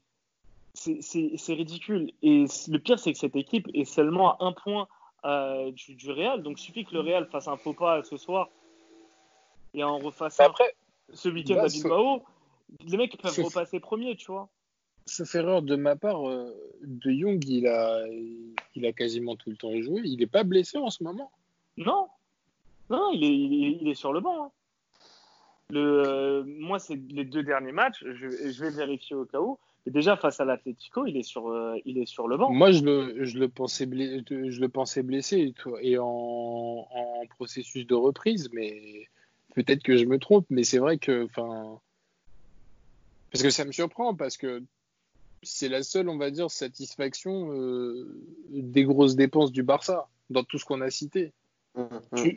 c'est, 0.75 1.53
ridicule. 1.53 2.13
Et 2.23 2.45
le 2.69 2.79
pire, 2.79 3.01
c'est 3.01 3.13
que 3.13 3.19
cette 3.19 3.35
équipe 3.35 3.69
est 3.75 3.85
seulement 3.85 4.37
à 4.37 4.45
un 4.45 4.53
point 4.53 4.87
euh, 5.25 5.73
du, 5.73 5.97
du, 5.97 6.13
Real. 6.13 6.43
Donc, 6.43 6.61
il 6.61 6.63
suffit 6.63 6.85
que 6.85 6.93
le 6.93 7.01
Real 7.01 7.27
fasse 7.27 7.49
un 7.49 7.57
faux 7.57 7.73
pas 7.73 8.05
ce 8.05 8.17
soir. 8.17 8.49
Et 9.75 9.85
en 9.85 9.99
refasse 9.99 10.41
après, 10.41 10.75
ce 11.13 11.29
week-end 11.29 11.59
à 11.59 11.69
Bilbao, 11.69 12.23
les 12.87 12.97
mecs 12.97 13.21
peuvent 13.21 13.39
repasser 13.45 13.81
premier, 13.81 14.17
tu 14.17 14.31
vois. 14.33 14.49
Sauf 15.07 15.35
erreur 15.35 15.63
de 15.63 15.77
ma 15.77 15.97
part, 15.97 16.29
euh, 16.29 16.55
De 16.83 17.11
Jong, 17.11 17.45
il 17.47 17.67
a, 17.67 18.07
il 18.75 18.87
a 18.87 18.93
quasiment 18.93 19.35
tout 19.35 19.51
le 19.51 19.57
temps 19.57 19.73
joué. 19.81 20.03
Il 20.05 20.19
n'est 20.19 20.27
pas 20.27 20.45
blessé 20.45 20.79
en 20.79 20.91
ce 20.91 21.03
moment. 21.03 21.33
Non, 21.77 22.09
non, 22.91 23.11
il 23.13 23.25
est, 23.25 23.79
il 23.81 23.89
est, 23.89 23.95
sur 23.95 24.13
le 24.13 24.21
banc. 24.21 24.45
Hein. 24.45 24.51
Le, 25.71 26.03
euh, 26.07 26.45
moi, 26.47 26.79
c'est 26.79 27.01
les 27.11 27.25
deux 27.25 27.43
derniers 27.43 27.73
matchs. 27.73 28.05
Je, 28.05 28.51
je, 28.51 28.65
vais 28.65 28.71
vérifier 28.71 29.17
au 29.17 29.25
cas 29.25 29.41
où. 29.41 29.59
Et 29.87 29.91
déjà 29.91 30.17
face 30.17 30.41
à 30.41 30.45
l'Atletico, 30.45 31.07
il 31.07 31.17
est 31.17 31.23
sur, 31.23 31.49
euh, 31.49 31.77
il 31.87 31.99
est 31.99 32.07
sur 32.07 32.29
le 32.29 32.37
banc. 32.37 32.51
Moi, 32.51 32.71
je 32.73 32.83
le, 32.83 33.25
je 33.25 33.39
le 33.39 33.49
pensais, 33.49 33.87
blessé, 33.87 34.23
je 34.29 34.61
le 34.61 34.69
pensais 34.69 35.03
blessé 35.03 35.55
et 35.81 35.99
en, 35.99 36.05
en 36.05 37.27
processus 37.37 37.87
de 37.87 37.95
reprise, 37.95 38.51
mais 38.53 39.09
peut-être 39.55 39.83
que 39.83 39.97
je 39.97 40.05
me 40.05 40.19
trompe. 40.19 40.47
Mais 40.51 40.65
c'est 40.65 40.79
vrai 40.79 40.99
que, 40.99 41.25
enfin, 41.25 41.81
parce 43.31 43.43
que 43.43 43.51
ça 43.51 43.65
me 43.65 43.73
surprend 43.73 44.15
parce 44.15 44.37
que 44.37 44.63
c'est 45.43 45.69
la 45.69 45.83
seule, 45.83 46.09
on 46.09 46.19
va 46.19 46.31
dire, 46.31 46.51
satisfaction 46.51 47.53
euh, 47.53 48.07
des 48.51 48.85
grosses 48.85 49.17
dépenses 49.17 49.53
du 49.53 49.63
Barça 49.63 50.09
dans 50.29 50.45
tout 50.45 50.59
ce 50.59 50.65
qu'on 50.65 50.81
a 50.81 50.91
cité. 50.91 51.33
Mmh, 51.75 51.83
mmh. 52.13 52.31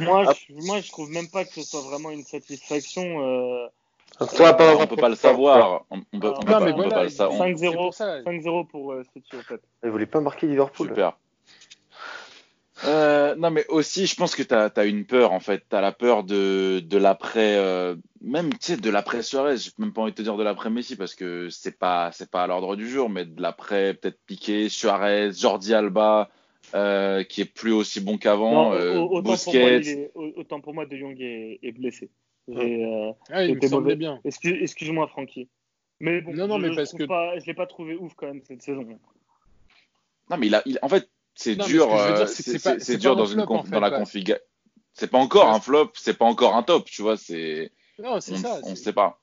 Moi, 0.00 0.24
ah. 0.28 0.32
je, 0.32 0.54
moi, 0.66 0.80
je 0.80 0.88
trouve 0.90 1.10
même 1.10 1.28
pas 1.28 1.44
que 1.44 1.52
ce 1.52 1.62
soit 1.62 1.82
vraiment 1.82 2.10
une 2.10 2.24
satisfaction. 2.24 3.02
Euh... 3.22 3.66
Toi, 4.36 4.54
pas, 4.54 4.76
on 4.76 4.86
peut 4.86 4.96
pas 4.96 5.08
le 5.08 5.14
savoir. 5.14 5.84
On, 5.90 6.00
peut, 6.00 6.32
on 6.36 6.42
peut, 6.42 6.64
mais 6.64 6.72
voilà, 6.72 6.90
pas, 6.90 7.02
le 7.04 7.10
savoir. 7.10 7.48
5-0 7.48 8.66
pour, 8.66 8.92
euh, 8.92 9.02
City, 9.14 9.36
en 9.36 9.42
fait. 9.42 9.60
Il 9.84 9.90
voulait 9.90 10.06
pas 10.06 10.20
marquer 10.20 10.46
Liverpool? 10.46 10.88
Super. 10.88 11.16
Euh, 12.84 13.34
non, 13.36 13.50
mais 13.50 13.66
aussi, 13.68 14.06
je 14.06 14.14
pense 14.14 14.34
que 14.34 14.42
tu 14.42 14.54
as, 14.54 14.84
une 14.84 15.04
peur, 15.04 15.32
en 15.32 15.40
fait. 15.40 15.64
Tu 15.68 15.76
as 15.76 15.80
la 15.80 15.92
peur 15.92 16.24
de, 16.24 16.80
de 16.80 16.98
l'après, 16.98 17.56
euh, 17.56 17.96
même, 18.22 18.50
tu 18.50 18.58
sais, 18.60 18.76
de 18.76 18.90
l'après 18.90 19.22
Suarez. 19.22 19.56
J'ai 19.58 19.70
même 19.78 19.92
pas 19.92 20.02
envie 20.02 20.12
de 20.12 20.16
te 20.16 20.22
dire 20.22 20.36
de 20.36 20.42
l'après 20.42 20.70
Messi 20.70 20.96
parce 20.96 21.14
que 21.14 21.48
c'est 21.50 21.78
pas, 21.78 22.10
c'est 22.12 22.30
pas 22.30 22.44
à 22.44 22.46
l'ordre 22.46 22.76
du 22.76 22.88
jour, 22.88 23.10
mais 23.10 23.24
de 23.24 23.40
l'après, 23.40 23.94
peut-être 23.94 24.18
Piqué, 24.26 24.68
Suarez, 24.68 25.32
Jordi 25.32 25.74
Alba, 25.74 26.30
euh, 26.74 27.22
qui 27.24 27.42
est 27.42 27.52
plus 27.52 27.72
aussi 27.72 28.00
bon 28.00 28.16
qu'avant, 28.16 28.72
euh, 28.72 28.96
autant. 28.96 29.36
Pour 29.36 29.54
moi, 29.54 30.32
autant 30.36 30.60
pour 30.60 30.74
moi, 30.74 30.86
De 30.86 30.96
Jong 30.96 31.20
est, 31.20 31.58
est 31.62 31.72
blessé. 31.72 32.10
Euh, 32.48 33.12
ah, 33.30 33.44
il 33.44 33.56
me 33.56 33.68
semblait 33.68 33.96
bien. 33.96 34.20
Excuse-moi, 34.24 35.06
Francky. 35.08 35.48
Mais 36.00 36.22
bon, 36.22 36.34
non, 36.34 36.48
non, 36.48 36.58
je, 36.58 36.66
mais 36.66 36.74
parce 36.74 36.92
que... 36.94 37.04
pas, 37.04 37.38
je 37.38 37.46
l'ai 37.46 37.54
pas 37.54 37.66
trouvé 37.66 37.94
ouf 37.94 38.14
quand 38.14 38.26
même 38.26 38.40
cette 38.42 38.62
saison. 38.62 38.86
Non, 40.30 40.36
mais 40.38 40.46
il 40.46 40.54
a, 40.54 40.62
il, 40.64 40.78
en 40.80 40.88
fait, 40.88 41.08
c'est 41.40 41.56
dur, 41.56 41.88
c'est 42.26 42.96
dur 42.98 43.16
dans, 43.16 43.24
une 43.24 43.44
dans 43.44 43.80
la 43.80 43.90
configuration. 43.90 44.44
C'est 44.92 45.10
pas 45.10 45.18
encore 45.18 45.48
un 45.48 45.60
flop, 45.60 45.92
c'est 45.94 46.18
pas 46.18 46.26
encore 46.26 46.54
un 46.54 46.62
top, 46.62 46.84
tu 46.84 47.00
vois. 47.00 47.16
C'est. 47.16 47.72
Non, 47.98 48.20
c'est 48.20 48.36
ça. 48.36 48.58
On 48.64 48.76
sait 48.76 48.92
pas. 48.92 49.18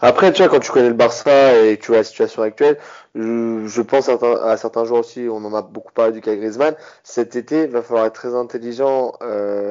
Après, 0.00 0.32
tu 0.32 0.42
vois, 0.42 0.50
quand 0.50 0.60
tu 0.60 0.70
connais 0.70 0.88
le 0.88 0.94
Barça 0.94 1.56
et 1.62 1.78
tu 1.78 1.86
vois 1.88 1.98
la 1.98 2.04
situation 2.04 2.42
actuelle, 2.42 2.78
je, 3.14 3.80
pense 3.80 4.10
à, 4.10 4.56
certains 4.58 4.84
joueurs 4.84 5.00
aussi, 5.00 5.26
on 5.30 5.36
en 5.36 5.54
a 5.54 5.62
beaucoup 5.62 5.92
parlé 5.92 6.12
du 6.12 6.20
cas 6.20 6.34
Griezmann. 6.34 6.76
Cet 7.04 7.36
été, 7.36 7.62
il 7.62 7.70
va 7.70 7.80
falloir 7.80 8.04
être 8.04 8.14
très 8.14 8.34
intelligent, 8.34 9.14
euh, 9.22 9.63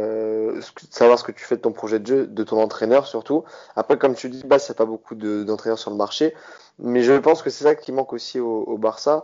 savoir 0.94 1.18
ce 1.18 1.24
que 1.24 1.32
tu 1.32 1.44
fais 1.44 1.56
de 1.56 1.62
ton 1.62 1.72
projet 1.72 2.00
de 2.00 2.06
jeu, 2.06 2.28
de 2.28 2.44
ton 2.44 2.62
entraîneur 2.62 3.08
surtout. 3.08 3.44
Après, 3.76 3.98
comme 3.98 4.14
tu 4.14 4.30
dis, 4.30 4.44
bah, 4.46 4.58
il 4.58 4.64
n'y 4.64 4.72
a 4.72 4.76
pas 4.76 4.86
beaucoup 4.86 5.16
d'entraîneurs 5.16 5.80
sur 5.80 5.90
le 5.90 5.98
marché. 5.98 6.36
Mais 6.78 7.02
je 7.02 7.14
pense 7.14 7.42
que 7.42 7.50
c'est 7.50 7.64
ça 7.64 7.76
qui 7.76 7.92
manque 7.92 8.14
aussi 8.14 8.40
au, 8.40 8.78
Barça. 8.78 9.24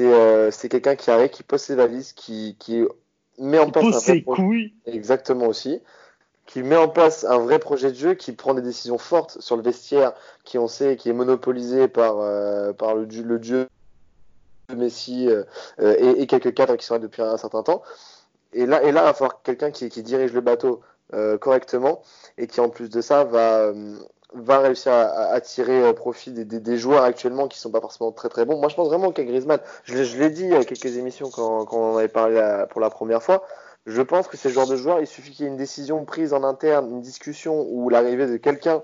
Euh, 0.00 0.50
c'est 0.50 0.68
quelqu'un 0.70 0.96
qui 0.96 1.10
arrive, 1.10 1.28
qui 1.28 1.42
pose 1.42 1.60
ses 1.60 1.74
valises, 1.74 2.12
qui, 2.14 2.56
qui 2.58 2.82
met 3.38 3.58
en 3.58 3.70
place 3.70 3.94
un 3.94 4.00
ses 4.00 4.22
couilles. 4.22 4.72
Exactement 4.86 5.46
aussi. 5.46 5.82
Qui 6.46 6.62
met 6.62 6.76
en 6.76 6.88
place 6.88 7.24
un 7.24 7.38
vrai 7.38 7.58
projet 7.58 7.90
de 7.90 7.96
jeu, 7.96 8.14
qui 8.14 8.32
prend 8.32 8.54
des 8.54 8.62
décisions 8.62 8.98
fortes 8.98 9.38
sur 9.40 9.56
le 9.56 9.62
vestiaire, 9.62 10.14
qui 10.44 10.58
on 10.58 10.66
sait, 10.66 10.96
qui 10.96 11.10
est 11.10 11.14
monopolisé 11.14 11.88
par, 11.88 12.20
euh, 12.20 12.72
par 12.72 12.94
le, 12.94 13.04
le 13.04 13.38
dieu 13.38 13.68
Messi 14.74 15.28
euh, 15.28 15.44
et, 15.78 16.22
et, 16.22 16.26
quelques 16.26 16.54
cadres 16.54 16.76
qui 16.76 16.86
sont 16.86 16.94
là 16.94 17.00
depuis 17.00 17.20
un, 17.20 17.36
certain 17.36 17.62
temps. 17.62 17.82
Et 18.54 18.64
là, 18.64 18.82
et 18.82 18.92
là, 18.92 19.02
il 19.02 19.04
va 19.04 19.14
falloir 19.14 19.42
quelqu'un 19.42 19.70
qui, 19.70 19.88
qui, 19.90 20.02
dirige 20.02 20.32
le 20.32 20.40
bateau 20.40 20.80
correctement 21.40 22.02
et 22.38 22.46
qui 22.46 22.60
en 22.60 22.68
plus 22.68 22.88
de 22.88 23.00
ça 23.00 23.24
va 23.24 23.72
va 24.34 24.60
réussir 24.60 24.92
à, 24.92 25.40
tirer 25.40 25.82
euh, 25.82 25.92
profit 25.92 26.30
des, 26.32 26.78
joueurs 26.78 27.04
actuellement 27.04 27.48
qui 27.48 27.58
sont 27.58 27.70
pas 27.70 27.80
forcément 27.80 28.12
très 28.12 28.28
très 28.28 28.44
bons. 28.44 28.58
Moi, 28.58 28.68
je 28.68 28.74
pense 28.74 28.88
vraiment 28.88 29.12
qu'à 29.12 29.24
Griezmann, 29.24 29.60
je, 29.84 29.96
l'ai 30.18 30.30
dit 30.30 30.44
il 30.44 30.50
y 30.50 30.54
a 30.54 30.64
quelques 30.64 30.96
émissions 30.96 31.30
quand, 31.30 31.66
on 31.72 31.92
en 31.92 31.96
avait 31.96 32.08
parlé 32.08 32.64
pour 32.70 32.80
la 32.80 32.90
première 32.90 33.22
fois, 33.22 33.44
je 33.86 34.00
pense 34.00 34.28
que 34.28 34.36
c'est 34.36 34.48
le 34.48 34.54
genre 34.54 34.68
de 34.68 34.76
joueur, 34.76 35.00
il 35.00 35.06
suffit 35.06 35.32
qu'il 35.32 35.44
y 35.44 35.48
ait 35.48 35.50
une 35.50 35.56
décision 35.56 36.04
prise 36.04 36.32
en 36.32 36.44
interne, 36.44 36.88
une 36.90 37.00
discussion 37.00 37.66
ou 37.68 37.88
l'arrivée 37.88 38.26
de 38.26 38.36
quelqu'un 38.36 38.82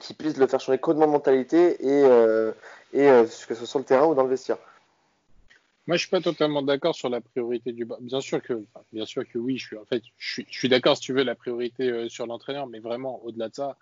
qui 0.00 0.14
puisse 0.14 0.36
le 0.36 0.46
faire 0.46 0.60
changer 0.60 0.78
complètement 0.78 1.06
de 1.06 1.12
mentalité 1.12 1.84
et, 1.84 2.04
euh, 2.04 2.52
euh, 2.94 3.24
que 3.24 3.54
ce 3.54 3.54
soit 3.54 3.66
sur 3.66 3.78
le 3.78 3.84
terrain 3.84 4.06
ou 4.06 4.14
dans 4.14 4.22
le 4.22 4.30
vestiaire. 4.30 4.58
Moi, 5.86 5.96
je 5.96 6.02
suis 6.02 6.10
pas 6.10 6.20
totalement 6.20 6.62
d'accord 6.62 6.94
sur 6.94 7.08
la 7.08 7.20
priorité 7.20 7.72
du. 7.72 7.86
Bien 8.00 8.20
sûr 8.20 8.40
que, 8.40 8.64
bien 8.92 9.04
sûr 9.04 9.28
que 9.28 9.38
oui. 9.38 9.58
Je 9.58 9.66
suis 9.66 9.76
en 9.76 9.84
fait, 9.84 10.02
je 10.16 10.32
suis, 10.32 10.46
je 10.48 10.58
suis 10.58 10.68
d'accord 10.68 10.96
si 10.96 11.02
tu 11.02 11.12
veux 11.12 11.24
la 11.24 11.34
priorité 11.34 11.90
euh, 11.90 12.08
sur 12.08 12.26
l'entraîneur, 12.26 12.66
mais 12.68 12.78
vraiment 12.78 13.22
au-delà 13.24 13.48
de 13.48 13.54
ça, 13.54 13.76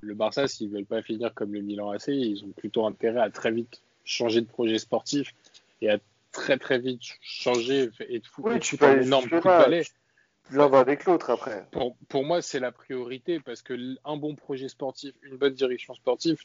le 0.00 0.14
Barça, 0.14 0.46
s'ils 0.46 0.70
veulent 0.70 0.86
pas 0.86 1.02
finir 1.02 1.34
comme 1.34 1.52
le 1.52 1.60
Milan 1.60 1.90
AC, 1.90 2.08
ils 2.08 2.44
ont 2.44 2.52
plutôt 2.52 2.86
intérêt 2.86 3.20
à 3.20 3.30
très 3.30 3.50
vite 3.50 3.82
changer 4.04 4.40
de 4.40 4.46
projet 4.46 4.78
sportif 4.78 5.34
et 5.82 5.90
à 5.90 5.98
très 6.32 6.56
très 6.56 6.78
vite 6.78 7.02
changer 7.20 7.90
et 8.08 8.20
de 8.20 8.26
foutre 8.26 8.48
oui, 8.48 8.60
tu 8.60 8.76
peux 8.76 8.86
un 8.86 9.00
énorme 9.00 9.28
coup 9.28 9.36
de 9.36 9.42
balai. 9.42 9.84
L'un 10.52 10.68
va 10.68 10.80
avec 10.80 11.04
l'autre 11.04 11.30
après. 11.30 11.66
Pour, 11.70 11.96
pour 12.08 12.24
moi, 12.24 12.42
c'est 12.42 12.58
la 12.58 12.72
priorité 12.72 13.40
parce 13.40 13.62
que 13.62 13.74
un 14.04 14.16
bon 14.16 14.34
projet 14.34 14.68
sportif, 14.68 15.14
une 15.22 15.36
bonne 15.36 15.54
direction 15.54 15.94
sportive, 15.94 16.38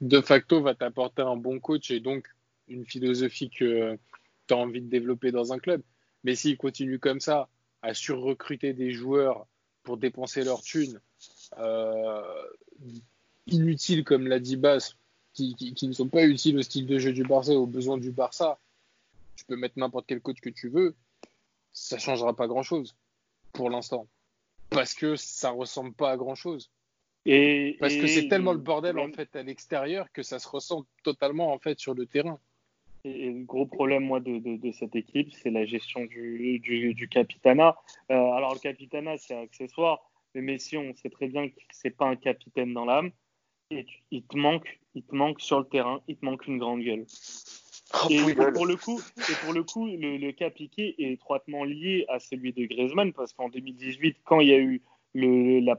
de 0.00 0.20
facto 0.20 0.60
va 0.60 0.74
t'apporter 0.74 1.22
un 1.22 1.36
bon 1.36 1.60
coach 1.60 1.90
et 1.90 2.00
donc 2.00 2.26
une 2.68 2.84
philosophie 2.84 3.50
que 3.50 3.96
tu 4.46 4.54
as 4.54 4.56
envie 4.56 4.80
de 4.80 4.88
développer 4.88 5.32
dans 5.32 5.52
un 5.52 5.58
club. 5.58 5.82
Mais 6.22 6.34
s'ils 6.34 6.56
continuent 6.56 6.98
comme 6.98 7.20
ça, 7.20 7.48
à 7.82 7.94
surrecruter 7.94 8.72
des 8.72 8.92
joueurs 8.92 9.46
pour 9.82 9.98
dépenser 9.98 10.42
leur 10.42 10.62
thunes, 10.62 11.00
euh, 11.58 12.22
inutiles, 13.46 14.04
comme 14.04 14.26
l'a 14.26 14.38
dit 14.38 14.56
Bass, 14.56 14.96
qui, 15.34 15.54
qui, 15.54 15.88
ne 15.88 15.92
sont 15.92 16.08
pas 16.08 16.24
utiles 16.24 16.58
au 16.58 16.62
style 16.62 16.86
de 16.86 16.98
jeu 16.98 17.12
du 17.12 17.24
Barça, 17.24 17.52
aux 17.52 17.66
besoins 17.66 17.98
du 17.98 18.10
Barça, 18.10 18.58
tu 19.36 19.44
peux 19.44 19.56
mettre 19.56 19.78
n'importe 19.78 20.06
quel 20.06 20.20
coach 20.20 20.40
que 20.40 20.48
tu 20.48 20.68
veux, 20.68 20.94
ça 21.72 21.98
changera 21.98 22.34
pas 22.34 22.46
grand-chose 22.46 22.94
pour 23.52 23.68
l'instant. 23.68 24.06
Parce 24.70 24.94
que 24.94 25.16
ça 25.16 25.50
ressemble 25.50 25.92
pas 25.92 26.12
à 26.12 26.16
grand-chose. 26.16 26.70
Et, 27.26 27.76
Parce 27.80 27.94
que 27.94 28.06
c'est 28.06 28.28
tellement 28.28 28.52
le 28.52 28.58
bordel 28.58 28.98
en 28.98 29.10
fait 29.10 29.34
à 29.34 29.42
l'extérieur 29.42 30.12
que 30.12 30.22
ça 30.22 30.38
se 30.38 30.46
ressent 30.46 30.84
totalement 31.02 31.52
en 31.52 31.58
fait 31.58 31.78
sur 31.78 31.94
le 31.94 32.06
terrain. 32.06 32.38
Et 33.04 33.30
le 33.30 33.44
gros 33.44 33.66
problème, 33.66 34.04
moi, 34.04 34.20
de, 34.20 34.38
de, 34.38 34.72
cette 34.72 34.96
équipe, 34.96 35.30
c'est 35.32 35.50
la 35.50 35.66
gestion 35.66 36.06
du, 36.06 36.58
du, 36.58 36.94
du 36.94 37.08
capitana. 37.08 37.76
Euh, 38.10 38.14
alors, 38.14 38.54
le 38.54 38.58
capitana, 38.58 39.18
c'est 39.18 39.36
accessoire, 39.36 40.10
mais 40.34 40.40
Messi, 40.40 40.78
on 40.78 40.94
sait 40.94 41.10
très 41.10 41.28
bien 41.28 41.48
que 41.48 41.54
c'est 41.70 41.90
pas 41.90 42.06
un 42.06 42.16
capitaine 42.16 42.72
dans 42.72 42.86
l'âme. 42.86 43.10
Et 43.70 43.86
il 44.10 44.24
te 44.24 44.38
manque, 44.38 44.80
il 44.94 45.02
te 45.02 45.14
manque 45.14 45.40
sur 45.40 45.58
le 45.58 45.66
terrain, 45.66 46.00
il 46.08 46.16
te 46.16 46.24
manque 46.24 46.46
une 46.46 46.58
grande 46.58 46.82
gueule. 46.82 47.04
Oh, 47.92 48.08
et, 48.10 48.34
pour 48.52 48.66
le 48.66 48.76
coup, 48.76 49.00
et 49.18 49.34
pour 49.44 49.52
le 49.52 49.62
coup, 49.62 49.86
le, 49.86 50.30
cas 50.32 50.50
Piqué 50.50 50.94
est 50.98 51.12
étroitement 51.12 51.64
lié 51.64 52.06
à 52.08 52.18
celui 52.18 52.52
de 52.52 52.64
Griezmann 52.64 53.12
parce 53.12 53.32
qu'en 53.32 53.48
2018, 53.48 54.18
quand 54.24 54.40
il 54.40 54.48
y 54.48 54.54
a 54.54 54.58
eu 54.58 54.82
le, 55.12 55.60
la 55.60 55.78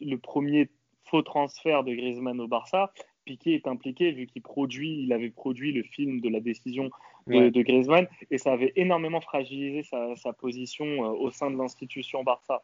le 0.00 0.16
premier 0.16 0.68
faux 1.04 1.22
transfert 1.22 1.84
de 1.84 1.94
Griezmann 1.94 2.40
au 2.40 2.46
Barça, 2.46 2.92
Piqué 3.26 3.54
est 3.54 3.66
impliqué 3.66 4.12
vu 4.12 4.26
qu'il 4.26 4.40
produit, 4.40 5.02
il 5.02 5.12
avait 5.12 5.30
produit 5.30 5.72
le 5.72 5.82
film 5.82 6.20
de 6.20 6.30
la 6.30 6.40
décision 6.40 6.90
de, 7.26 7.62
Griezmann 7.62 8.06
et 8.30 8.38
ça 8.38 8.52
avait 8.52 8.72
énormément 8.76 9.20
fragilisé 9.20 9.82
sa, 9.82 10.14
sa 10.14 10.32
position 10.32 10.86
euh, 10.86 11.08
au 11.08 11.30
sein 11.32 11.50
de 11.50 11.58
l'institution 11.58 12.22
Barça. 12.22 12.62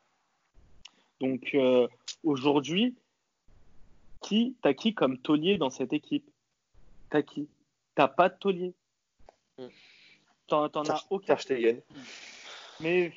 Donc 1.20 1.50
euh, 1.54 1.88
aujourd'hui, 2.22 2.94
qui 4.20 4.54
t'as 4.62 4.72
qui 4.72 4.94
comme 4.94 5.18
taulier 5.18 5.58
dans 5.58 5.70
cette 5.70 5.92
équipe? 5.92 6.24
T'as 7.10 7.22
qui? 7.22 7.48
T'as 7.96 8.08
pas 8.08 8.28
de 8.28 8.36
taulier. 8.38 8.72
Hmm. 9.58 9.66
T'en, 10.46 10.66
as 10.66 11.06
aucun. 11.10 11.36
Mais 12.80 13.12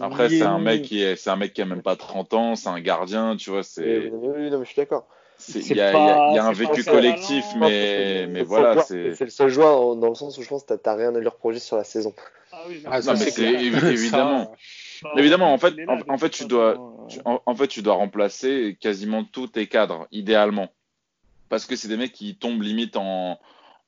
après, 0.00 0.28
c'est 0.28 0.42
un 0.42 0.58
mec 0.58 0.82
qui 0.82 1.02
est, 1.02 1.16
c'est 1.16 1.30
un 1.30 1.36
mec 1.36 1.54
qui 1.54 1.62
a 1.62 1.64
même 1.64 1.82
pas 1.82 1.96
30 1.96 2.34
ans, 2.34 2.56
c'est 2.56 2.68
un 2.68 2.80
gardien, 2.80 3.36
tu 3.36 3.50
vois, 3.50 3.62
c'est. 3.62 4.10
Oui, 4.10 4.50
non, 4.50 4.58
mais 4.58 4.64
je 4.64 4.70
suis 4.70 4.76
d'accord. 4.76 5.08
Il 5.54 5.76
y, 5.76 5.80
a, 5.80 5.92
y, 6.32 6.38
a 6.38 6.44
un 6.44 6.52
vécu 6.52 6.84
collectif, 6.84 7.44
mais, 7.56 8.26
mais 8.28 8.42
voilà. 8.42 8.82
C'est 8.82 9.18
le 9.20 9.30
seul 9.30 9.48
joueur 9.48 9.96
dans 9.96 10.08
le 10.08 10.14
sens 10.14 10.38
où 10.38 10.42
je 10.42 10.48
pense 10.48 10.62
que 10.64 10.74
t'as 10.74 10.94
rien 10.94 11.14
à 11.14 11.18
leur 11.18 11.36
projet 11.36 11.58
sur 11.58 11.76
la 11.76 11.84
saison. 11.84 12.14
Ah 12.52 12.62
oui, 12.68 12.82
ah, 12.86 13.00
non, 13.00 13.12
mais 13.12 13.30
c'est 13.30 13.52
évidemment. 13.52 14.54
Évidemment, 15.16 15.52
en 15.52 15.58
fait, 15.58 15.74
en, 16.08 16.18
fait, 16.18 16.30
tu 16.30 16.44
dois, 16.44 16.76
en, 17.24 17.54
fait, 17.56 17.66
tu 17.66 17.82
dois 17.82 17.94
remplacer 17.94 18.76
quasiment 18.80 19.24
tous 19.24 19.48
tes 19.48 19.66
cadres, 19.66 20.06
idéalement, 20.12 20.68
parce 21.48 21.66
que 21.66 21.74
c'est 21.74 21.88
des 21.88 21.96
mecs 21.96 22.12
qui 22.12 22.36
tombent 22.36 22.62
limite 22.62 22.96
en, 22.96 23.40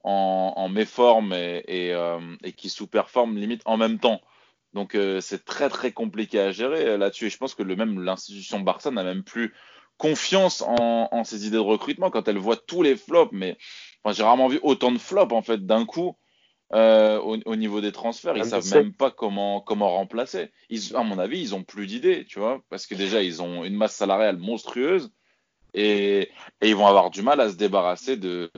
en, 0.03 0.53
en 0.57 0.69
méforme 0.69 1.33
et, 1.33 1.63
et, 1.69 1.95
euh, 1.95 2.19
et 2.43 2.53
qui 2.53 2.69
sous-performent 2.69 3.37
limite 3.37 3.63
en 3.65 3.77
même 3.77 3.99
temps. 3.99 4.21
Donc 4.75 4.97
euh, 4.97 5.21
c'est 5.21 5.45
très 5.45 5.69
très 5.69 5.93
compliqué 5.93 6.41
à 6.41 6.51
gérer 6.51 6.85
euh, 6.85 6.99
là-dessus. 6.99 7.27
Et 7.27 7.31
je 7.31 7.39
pense 7.39 7.55
que 7.55 7.63
le 7.63 7.77
même 7.77 8.03
l'institution 8.03 8.61
Barça 8.61 8.91
n'a 8.91 9.05
même 9.05 9.23
plus 9.23 9.55
confiance 9.99 10.63
en, 10.63 11.09
en, 11.11 11.25
ses 11.25 11.47
idées 11.47 11.57
de 11.57 11.61
recrutement 11.61 12.11
quand 12.11 12.29
elle 12.29 12.39
voit 12.39 12.57
tous 12.57 12.83
les 12.83 12.97
flops. 12.97 13.33
Mais 13.33 13.57
enfin, 14.03 14.15
j'ai 14.15 14.23
rarement 14.23 14.49
vu 14.49 14.59
autant 14.63 14.93
de 14.93 14.99
flops 14.99 15.33
en 15.33 15.43
fait 15.43 15.65
d'un 15.67 15.85
coup. 15.85 16.17
Euh, 16.73 17.21
au, 17.21 17.37
au, 17.45 17.57
niveau 17.57 17.81
des 17.81 17.93
transferts, 17.93 18.37
ils 18.37 18.43
ah, 18.43 18.61
savent 18.61 18.75
même 18.75 18.95
pas 18.95 19.11
comment 19.11 19.61
comment 19.61 19.91
remplacer. 19.91 20.51
Ils, 20.71 20.97
à 20.97 21.03
mon 21.03 21.19
avis, 21.19 21.41
ils 21.41 21.55
ont 21.55 21.63
plus 21.63 21.87
d'idées, 21.87 22.25
tu 22.27 22.41
vois, 22.41 22.63
parce 22.69 22.87
que 22.87 22.95
déjà 22.95 23.23
ils 23.23 23.43
ont 23.43 23.65
une 23.65 23.77
masse 23.77 23.95
salariale 23.95 24.39
monstrueuse 24.39 25.13
et, 25.75 26.31
et 26.61 26.69
ils 26.69 26.75
vont 26.75 26.87
avoir 26.87 27.11
du 27.11 27.23
mal 27.23 27.41
à 27.41 27.51
se 27.51 27.57
débarrasser 27.57 28.17
de 28.17 28.51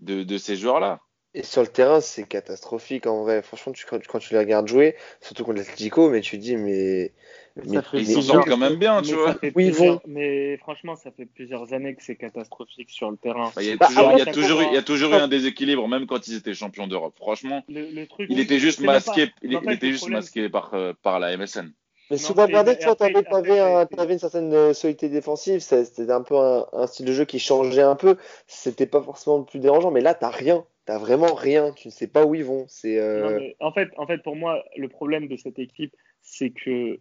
de, 0.00 0.24
de 0.24 0.38
ces 0.38 0.56
joueurs-là. 0.56 1.00
Et 1.36 1.42
sur 1.42 1.62
le 1.62 1.66
terrain, 1.66 2.00
c'est 2.00 2.28
catastrophique 2.28 3.08
en 3.08 3.24
vrai. 3.24 3.42
Franchement, 3.42 3.72
tu, 3.72 3.84
quand, 3.84 3.98
quand, 4.06 4.20
tu 4.20 4.32
les 4.32 4.38
regardes 4.38 4.68
jouer, 4.68 4.94
surtout 5.20 5.44
contre 5.44 5.58
l'Atlético, 5.58 6.08
mais 6.08 6.20
tu 6.20 6.38
dis, 6.38 6.56
mais. 6.56 7.12
mais, 7.56 7.80
ils 7.94 8.22
sont 8.22 8.40
quand 8.42 8.56
même 8.56 8.76
bien, 8.76 9.02
tu 9.02 9.14
vois. 9.14 9.34
Oui, 9.56 9.70
vont. 9.70 10.00
Mais 10.06 10.56
franchement, 10.58 10.94
ça 10.94 11.10
fait 11.10 11.26
plusieurs 11.26 11.72
années 11.72 11.96
que 11.96 12.04
c'est 12.04 12.14
catastrophique 12.14 12.88
sur 12.88 13.10
le 13.10 13.16
terrain. 13.16 13.50
Bah, 13.56 13.62
il 13.62 13.68
y 13.68 13.72
a, 13.72 13.76
bah, 13.76 13.88
toujours, 13.88 14.12
il 14.12 14.18
y 14.18 14.22
a 14.22 14.32
toujours, 14.32 14.62
il 14.62 14.74
y 14.74 14.76
a 14.76 14.82
toujours 14.82 15.12
eu 15.12 15.16
un 15.16 15.26
déséquilibre, 15.26 15.88
même 15.88 16.06
quand 16.06 16.28
ils 16.28 16.36
étaient 16.36 16.54
champions 16.54 16.86
d'Europe. 16.86 17.14
Franchement, 17.16 17.64
le, 17.68 18.04
truc, 18.04 18.28
il 18.30 18.38
était 18.38 18.60
juste 18.60 18.78
masqué, 18.80 19.32
il, 19.42 19.54
était 19.72 19.90
juste 19.90 20.08
masqué 20.08 20.48
par, 20.48 20.72
euh, 20.74 20.92
par 21.02 21.18
la 21.18 21.36
MSN. 21.36 21.72
Mais 22.12 22.16
si 22.16 22.32
vous 22.32 22.40
regardez, 22.40 22.78
tu 22.78 22.84
vois, 22.84 22.94
t'avais, 22.94 23.26
avais, 23.58 24.12
une 24.12 24.18
certaine 24.20 24.52
euh, 24.52 24.72
solidité 24.72 25.08
défensive, 25.08 25.58
c'était 25.60 26.12
un 26.12 26.22
peu 26.22 26.36
un, 26.36 26.66
un, 26.74 26.86
style 26.86 27.06
de 27.06 27.12
jeu 27.12 27.24
qui 27.24 27.40
changeait 27.40 27.82
un 27.82 27.96
peu, 27.96 28.18
c'était 28.46 28.86
pas 28.86 29.02
forcément 29.02 29.38
le 29.38 29.44
plus 29.44 29.58
dérangeant, 29.58 29.90
mais 29.90 30.02
là, 30.02 30.14
t'as 30.14 30.30
rien. 30.30 30.64
T'as 30.86 30.98
vraiment 30.98 31.34
rien, 31.34 31.72
tu 31.72 31.88
ne 31.88 31.92
sais 31.92 32.08
pas 32.08 32.26
où 32.26 32.34
ils 32.34 32.44
vont. 32.44 32.66
C'est. 32.68 32.98
Euh... 32.98 33.50
en 33.60 33.72
fait, 33.72 33.90
en 33.96 34.06
fait, 34.06 34.18
pour 34.18 34.36
moi, 34.36 34.62
le 34.76 34.88
problème 34.88 35.28
de 35.28 35.36
cette 35.36 35.58
équipe, 35.58 35.94
c'est 36.22 36.50
que 36.50 36.98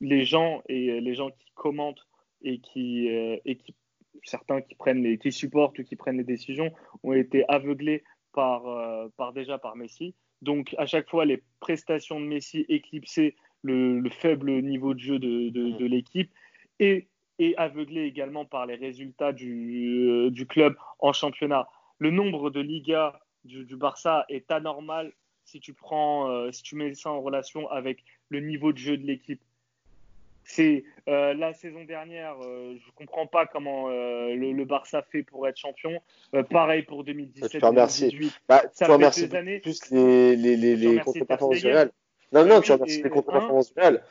les 0.00 0.24
gens 0.24 0.62
et 0.68 1.00
les 1.00 1.14
gens 1.14 1.30
qui 1.30 1.52
commentent 1.54 2.06
et 2.42 2.58
qui, 2.58 3.10
euh, 3.10 3.36
et 3.44 3.56
qui 3.56 3.74
certains 4.24 4.60
qui 4.60 4.74
prennent 4.74 5.02
les, 5.02 5.18
qui 5.18 5.32
supportent 5.32 5.78
ou 5.78 5.84
qui 5.84 5.96
prennent 5.96 6.16
les 6.16 6.24
décisions 6.24 6.72
ont 7.02 7.12
été 7.12 7.44
aveuglés 7.48 8.04
par, 8.32 8.66
euh, 8.66 9.08
par 9.16 9.32
déjà 9.32 9.58
par 9.58 9.76
Messi. 9.76 10.14
Donc 10.40 10.74
à 10.78 10.86
chaque 10.86 11.08
fois, 11.08 11.24
les 11.24 11.42
prestations 11.60 12.20
de 12.20 12.26
Messi 12.26 12.64
éclipsaient 12.68 13.34
le, 13.62 14.00
le 14.00 14.10
faible 14.10 14.60
niveau 14.62 14.94
de 14.94 14.98
jeu 14.98 15.18
de, 15.18 15.50
de, 15.50 15.70
de 15.70 15.86
l'équipe 15.86 16.30
et, 16.80 17.06
et 17.38 17.56
aveuglés 17.56 18.04
également 18.04 18.44
par 18.44 18.66
les 18.66 18.74
résultats 18.74 19.32
du, 19.32 20.08
euh, 20.08 20.30
du 20.30 20.46
club 20.46 20.76
en 20.98 21.12
championnat 21.12 21.68
le 22.02 22.10
nombre 22.10 22.50
de 22.50 22.60
Liga 22.60 23.20
du, 23.44 23.76
Barça 23.76 24.24
est 24.28 24.50
anormal 24.50 25.12
si 25.44 25.60
tu 25.60 25.72
prends, 25.72 26.28
euh, 26.28 26.50
si 26.50 26.62
tu 26.64 26.74
mets 26.74 26.94
ça 26.94 27.10
en 27.10 27.20
relation 27.20 27.70
avec 27.70 28.02
le 28.28 28.40
niveau 28.40 28.72
de 28.72 28.78
jeu 28.78 28.96
de 28.96 29.06
l'équipe. 29.06 29.40
C'est 30.44 30.82
euh, 31.08 31.32
la 31.34 31.54
saison 31.54 31.84
dernière, 31.84 32.34
euh, 32.42 32.74
je 32.84 32.90
comprends 32.96 33.28
pas 33.28 33.46
comment 33.46 33.88
le, 33.88 34.64
Barça 34.64 35.02
fait 35.12 35.22
pour 35.22 35.46
être 35.46 35.56
champion. 35.56 36.00
pareil 36.50 36.82
pour 36.82 37.04
2017-2018. 37.04 38.32
Bah, 38.48 38.64
ça 38.72 38.86
fait 38.86 39.28
des 39.28 39.36
années. 39.36 39.60
Plus 39.60 39.90
les, 39.92 40.34
les, 40.34 40.56
les, 40.56 40.74
les 40.74 40.98
contre-performances 40.98 41.60
du 41.60 41.68
Real. 41.68 41.92
Non, 42.32 42.44
non, 42.44 42.60
tu 42.60 42.72
remercies 42.72 43.02
les 43.02 43.10
contre-performances 43.10 43.72
du 43.72 43.80
Real 43.80 44.02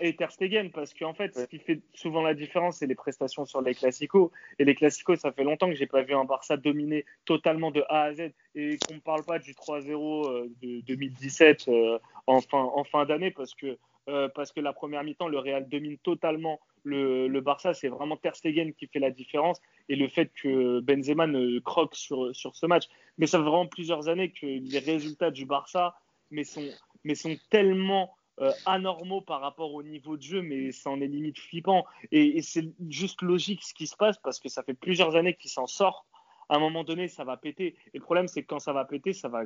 et 0.00 0.14
Ter 0.16 0.30
Stegen 0.30 0.70
parce 0.70 0.94
qu'en 0.94 1.14
fait, 1.14 1.34
ce 1.34 1.44
qui 1.44 1.58
fait 1.58 1.80
souvent 1.94 2.22
la 2.22 2.34
différence, 2.34 2.78
c'est 2.78 2.86
les 2.86 2.94
prestations 2.94 3.44
sur 3.44 3.60
les 3.60 3.74
classicos. 3.74 4.30
Et 4.58 4.64
les 4.64 4.74
classicos, 4.74 5.20
ça 5.20 5.32
fait 5.32 5.44
longtemps 5.44 5.68
que 5.68 5.74
j'ai 5.74 5.86
pas 5.86 6.02
vu 6.02 6.14
un 6.14 6.24
Barça 6.24 6.56
dominer 6.56 7.04
totalement 7.24 7.70
de 7.70 7.84
A 7.88 8.02
à 8.02 8.14
Z 8.14 8.30
et 8.54 8.78
qu'on 8.78 8.94
ne 8.94 9.00
parle 9.00 9.24
pas 9.24 9.38
du 9.38 9.52
3-0 9.52 10.28
euh, 10.28 10.48
de 10.62 10.80
2017 10.80 11.68
euh, 11.68 11.98
en 12.26 12.40
fin, 12.40 12.62
en 12.62 12.84
fin 12.84 13.04
d'année 13.04 13.30
parce 13.30 13.54
que 13.54 13.78
euh, 14.08 14.28
parce 14.28 14.52
que 14.52 14.60
la 14.60 14.74
première 14.74 15.02
mi-temps, 15.02 15.28
le 15.28 15.38
Real 15.38 15.66
domine 15.66 15.96
totalement 15.96 16.60
le, 16.82 17.26
le 17.26 17.40
Barça. 17.40 17.72
C'est 17.72 17.88
vraiment 17.88 18.18
Ter 18.18 18.36
Stegen 18.36 18.74
qui 18.74 18.86
fait 18.86 18.98
la 18.98 19.10
différence 19.10 19.60
et 19.88 19.96
le 19.96 20.08
fait 20.08 20.30
que 20.42 20.80
Benzema 20.80 21.26
ne 21.26 21.58
croque 21.60 21.94
sur, 21.94 22.36
sur 22.36 22.54
ce 22.54 22.66
match. 22.66 22.84
Mais 23.16 23.26
ça 23.26 23.38
fait 23.38 23.44
vraiment 23.44 23.66
plusieurs 23.66 24.08
années 24.08 24.30
que 24.30 24.44
les 24.44 24.78
résultats 24.78 25.30
du 25.30 25.46
Barça 25.46 25.96
mais 26.30 26.44
sont, 26.44 26.68
mais 27.04 27.14
sont 27.14 27.36
tellement 27.48 28.14
euh, 28.40 28.52
anormaux 28.66 29.20
par 29.20 29.40
rapport 29.40 29.72
au 29.72 29.82
niveau 29.82 30.16
de 30.16 30.22
jeu, 30.22 30.42
mais 30.42 30.72
ça 30.72 30.90
en 30.90 31.00
est 31.00 31.06
limite 31.06 31.38
flippant. 31.38 31.84
Et, 32.10 32.42
c'est 32.42 32.68
juste 32.88 33.22
logique 33.22 33.62
ce 33.62 33.74
qui 33.74 33.86
se 33.86 33.96
passe 33.96 34.18
parce 34.18 34.40
que 34.40 34.48
ça 34.48 34.62
fait 34.62 34.74
plusieurs 34.74 35.14
années 35.16 35.34
qu'ils 35.34 35.50
s'en 35.50 35.66
sortent. 35.66 36.04
À 36.48 36.56
un 36.56 36.58
moment 36.58 36.84
donné, 36.84 37.08
ça 37.08 37.24
va 37.24 37.36
péter. 37.36 37.76
Et 37.94 37.98
le 37.98 38.02
problème, 38.02 38.28
c'est 38.28 38.42
que 38.42 38.48
quand 38.48 38.58
ça 38.58 38.72
va 38.72 38.84
péter, 38.84 39.12
ça 39.12 39.28
va. 39.28 39.42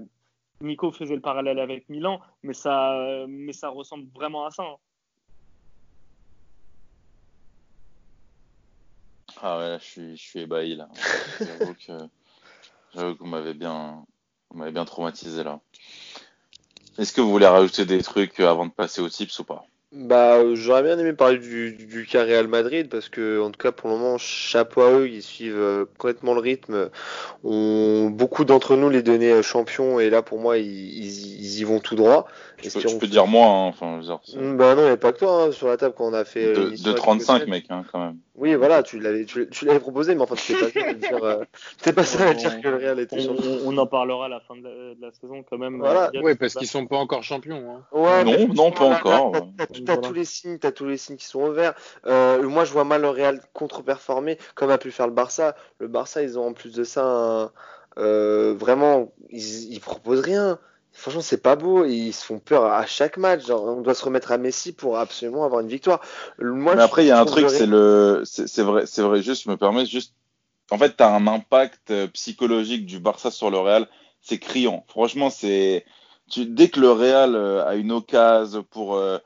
Nico 0.61 0.91
faisait 0.91 1.15
le 1.15 1.21
parallèle 1.21 1.61
avec 1.61 1.89
Milan, 1.89 2.21
mais 2.43 2.55
ça, 2.55 3.27
mais 3.29 3.53
ça 3.53 3.69
ressemble 3.69 4.09
vraiment 4.15 4.47
à 4.47 4.51
ça. 4.51 4.65
Hein. 4.65 4.77
Ah 9.41 9.59
ouais, 9.59 9.79
je 9.81 9.85
suis, 9.85 10.17
je 10.17 10.23
suis 10.23 10.41
ébahi 10.41 10.75
là. 10.75 10.89
J'avoue 11.41 11.75
que, 11.75 12.09
j'avoue 12.95 13.17
qu'on 13.17 13.29
m'avait 13.29 13.55
bien, 13.55 14.05
on 14.51 14.57
m'avait 14.57 14.73
bien 14.73 14.85
traumatisé 14.85 15.45
là. 15.45 15.61
Est-ce 16.99 17.13
que 17.13 17.21
vous 17.21 17.31
voulez 17.31 17.47
rajouter 17.47 17.85
des 17.85 18.03
trucs 18.03 18.41
avant 18.41 18.67
de 18.67 18.73
passer 18.73 19.01
aux 19.01 19.09
tips 19.09 19.39
ou 19.39 19.45
pas? 19.45 19.65
Bah, 19.91 20.55
j'aurais 20.55 20.83
bien 20.83 20.99
aimé 20.99 21.15
parler 21.15 21.39
du, 21.39 21.73
du, 21.73 22.05
cas 22.05 22.23
Real 22.23 22.47
Madrid 22.47 22.91
parce 22.91 23.09
que, 23.09 23.41
en 23.41 23.51
tout 23.51 23.59
cas, 23.59 23.73
pour 23.73 23.89
le 23.89 23.97
moment, 23.97 24.19
chapeau 24.19 24.83
à 24.83 24.91
eux, 24.91 25.09
ils 25.09 25.23
suivent 25.23 25.57
euh, 25.57 25.87
complètement 25.97 26.35
le 26.35 26.41
rythme. 26.41 26.91
On, 27.43 28.11
beaucoup 28.11 28.45
d'entre 28.45 28.77
nous 28.77 28.91
les 28.91 29.03
donnaient 29.03 29.33
euh, 29.33 29.43
champions 29.43 29.99
et 29.99 30.11
là, 30.11 30.21
pour 30.21 30.41
moi, 30.41 30.59
ils, 30.59 30.67
ils, 30.67 31.61
y 31.61 31.65
vont 31.65 31.81
tout 31.81 31.95
droit. 31.95 32.27
Je 32.63 32.69
peux, 32.69 32.99
peux 32.99 33.07
dire 33.07 33.27
moi, 33.27 33.47
hein, 33.47 33.67
enfin, 33.69 34.01
mm, 34.01 34.57
bah 34.59 34.75
non, 34.75 34.83
il 34.83 34.87
n'y 34.87 34.91
a 34.91 34.97
pas 34.99 35.13
que 35.13 35.21
toi 35.21 35.45
hein, 35.45 35.53
sur 35.53 35.69
la 35.69 35.79
table 35.79 35.95
quand 35.97 36.07
on 36.07 36.15
a 36.15 36.27
fait. 36.27 36.53
De, 36.53 36.71
de 36.71 36.93
35, 36.93 37.47
mec, 37.47 37.65
hein, 37.71 37.83
quand 37.91 38.05
même. 38.05 38.19
Oui, 38.39 38.55
voilà, 38.55 38.85
tu 38.85 39.01
l'avais, 39.01 39.25
tu, 39.25 39.49
l'avais 39.65 39.81
proposé, 39.81 40.15
mais 40.15 40.23
enfin, 40.23 40.37
tu 40.37 40.55
pas 40.55 40.71
ça 40.71 40.87
à 40.87 40.95
dire, 40.95 41.25
euh, 41.25 41.45
pas 41.93 42.05
ça 42.05 42.29
à 42.29 42.35
dire 42.35 42.61
que 42.61 42.69
le 42.69 42.77
Real 42.77 43.01
était 43.01 43.21
champion. 43.21 43.59
On, 43.65 43.77
en 43.77 43.87
parlera 43.87 44.27
à 44.27 44.29
la 44.29 44.41
fin 44.41 44.55
de 44.57 44.97
la, 45.01 45.11
saison 45.13 45.43
quand 45.43 45.59
même. 45.59 45.79
Voilà. 45.79 46.11
oui, 46.23 46.37
parce 46.37 46.55
qu'ils 46.55 46.69
sont 46.69 46.87
pas 46.87 46.97
encore 46.97 47.25
champions. 47.25 47.65
Hein. 47.69 47.83
Ouais, 47.91 48.25
non, 48.25 48.55
non, 48.55 48.71
pas 48.71 48.85
encore. 48.85 49.33
T'as 49.85 49.97
tous 49.97 50.13
les 50.13 50.25
signes, 50.25 50.59
t'as 50.59 50.71
tous 50.71 50.87
les 50.87 50.97
signes 50.97 51.17
qui 51.17 51.27
sont 51.27 51.49
ouverts. 51.49 51.75
Euh, 52.07 52.41
moi, 52.49 52.65
je 52.65 52.73
vois 52.73 52.85
mal 52.85 53.03
le 53.03 53.11
Real 53.11 53.41
contre-performer, 53.55 54.39
comme 54.55 54.71
a 54.71 54.79
pu 54.79 54.93
faire 54.93 55.09
le 55.09 55.15
Barça. 55.15 55.57
Le 55.81 55.89
Barça, 55.89 56.23
ils 56.23 56.39
ont 56.39 56.47
en 56.47 56.53
plus 56.53 56.73
de 56.73 56.85
ça, 56.85 57.51
euh, 57.99 58.55
vraiment, 58.55 59.13
ils, 59.31 59.73
ils 59.73 59.81
proposent 59.81 60.21
rien. 60.21 60.61
Franchement, 60.93 61.21
c'est 61.21 61.43
pas 61.43 61.57
beau. 61.57 61.85
Ils 61.85 62.13
se 62.13 62.25
font 62.25 62.39
peur 62.39 62.65
à 62.65 62.85
chaque 62.87 63.17
match. 63.19 63.47
Genre, 63.47 63.63
on 63.65 63.81
doit 63.83 63.95
se 63.95 64.05
remettre 64.05 64.33
à 64.33 64.39
Messi 64.39 64.73
pour 64.73 64.99
absolument 64.99 65.45
avoir 65.45 65.61
une 65.61 65.69
victoire. 65.69 66.01
Moi, 66.41 66.75
Mais 66.75 66.83
après, 66.83 67.05
il 67.05 67.09
y 67.09 67.11
a 67.11 67.21
un 67.21 67.25
truc, 67.25 67.49
c'est 67.51 67.67
le, 67.67 68.23
c'est 68.25 68.63
vrai, 68.63 68.85
c'est 68.87 69.03
vrai. 69.03 69.23
Juste, 69.23 69.45
je 69.45 69.51
me 69.51 69.57
permets 69.57 69.87
juste. 69.87 70.15
En 70.71 70.77
fait, 70.77 70.97
t'as 70.97 71.15
un 71.15 71.27
impact 71.27 71.91
euh, 71.91 72.09
psychologique 72.09 72.85
du 72.85 72.99
Barça 72.99 73.31
sur 73.31 73.51
le 73.51 73.59
Real. 73.59 73.89
C'est 74.21 74.39
criant. 74.39 74.85
Franchement, 74.89 75.31
c'est. 75.31 75.85
Tu... 76.29 76.47
Dès 76.47 76.69
que 76.69 76.81
le 76.81 76.91
Real 76.91 77.35
euh, 77.35 77.65
a 77.65 77.77
une 77.77 77.93
occasion 77.93 78.65
pour 78.65 78.97
euh, 78.97 79.19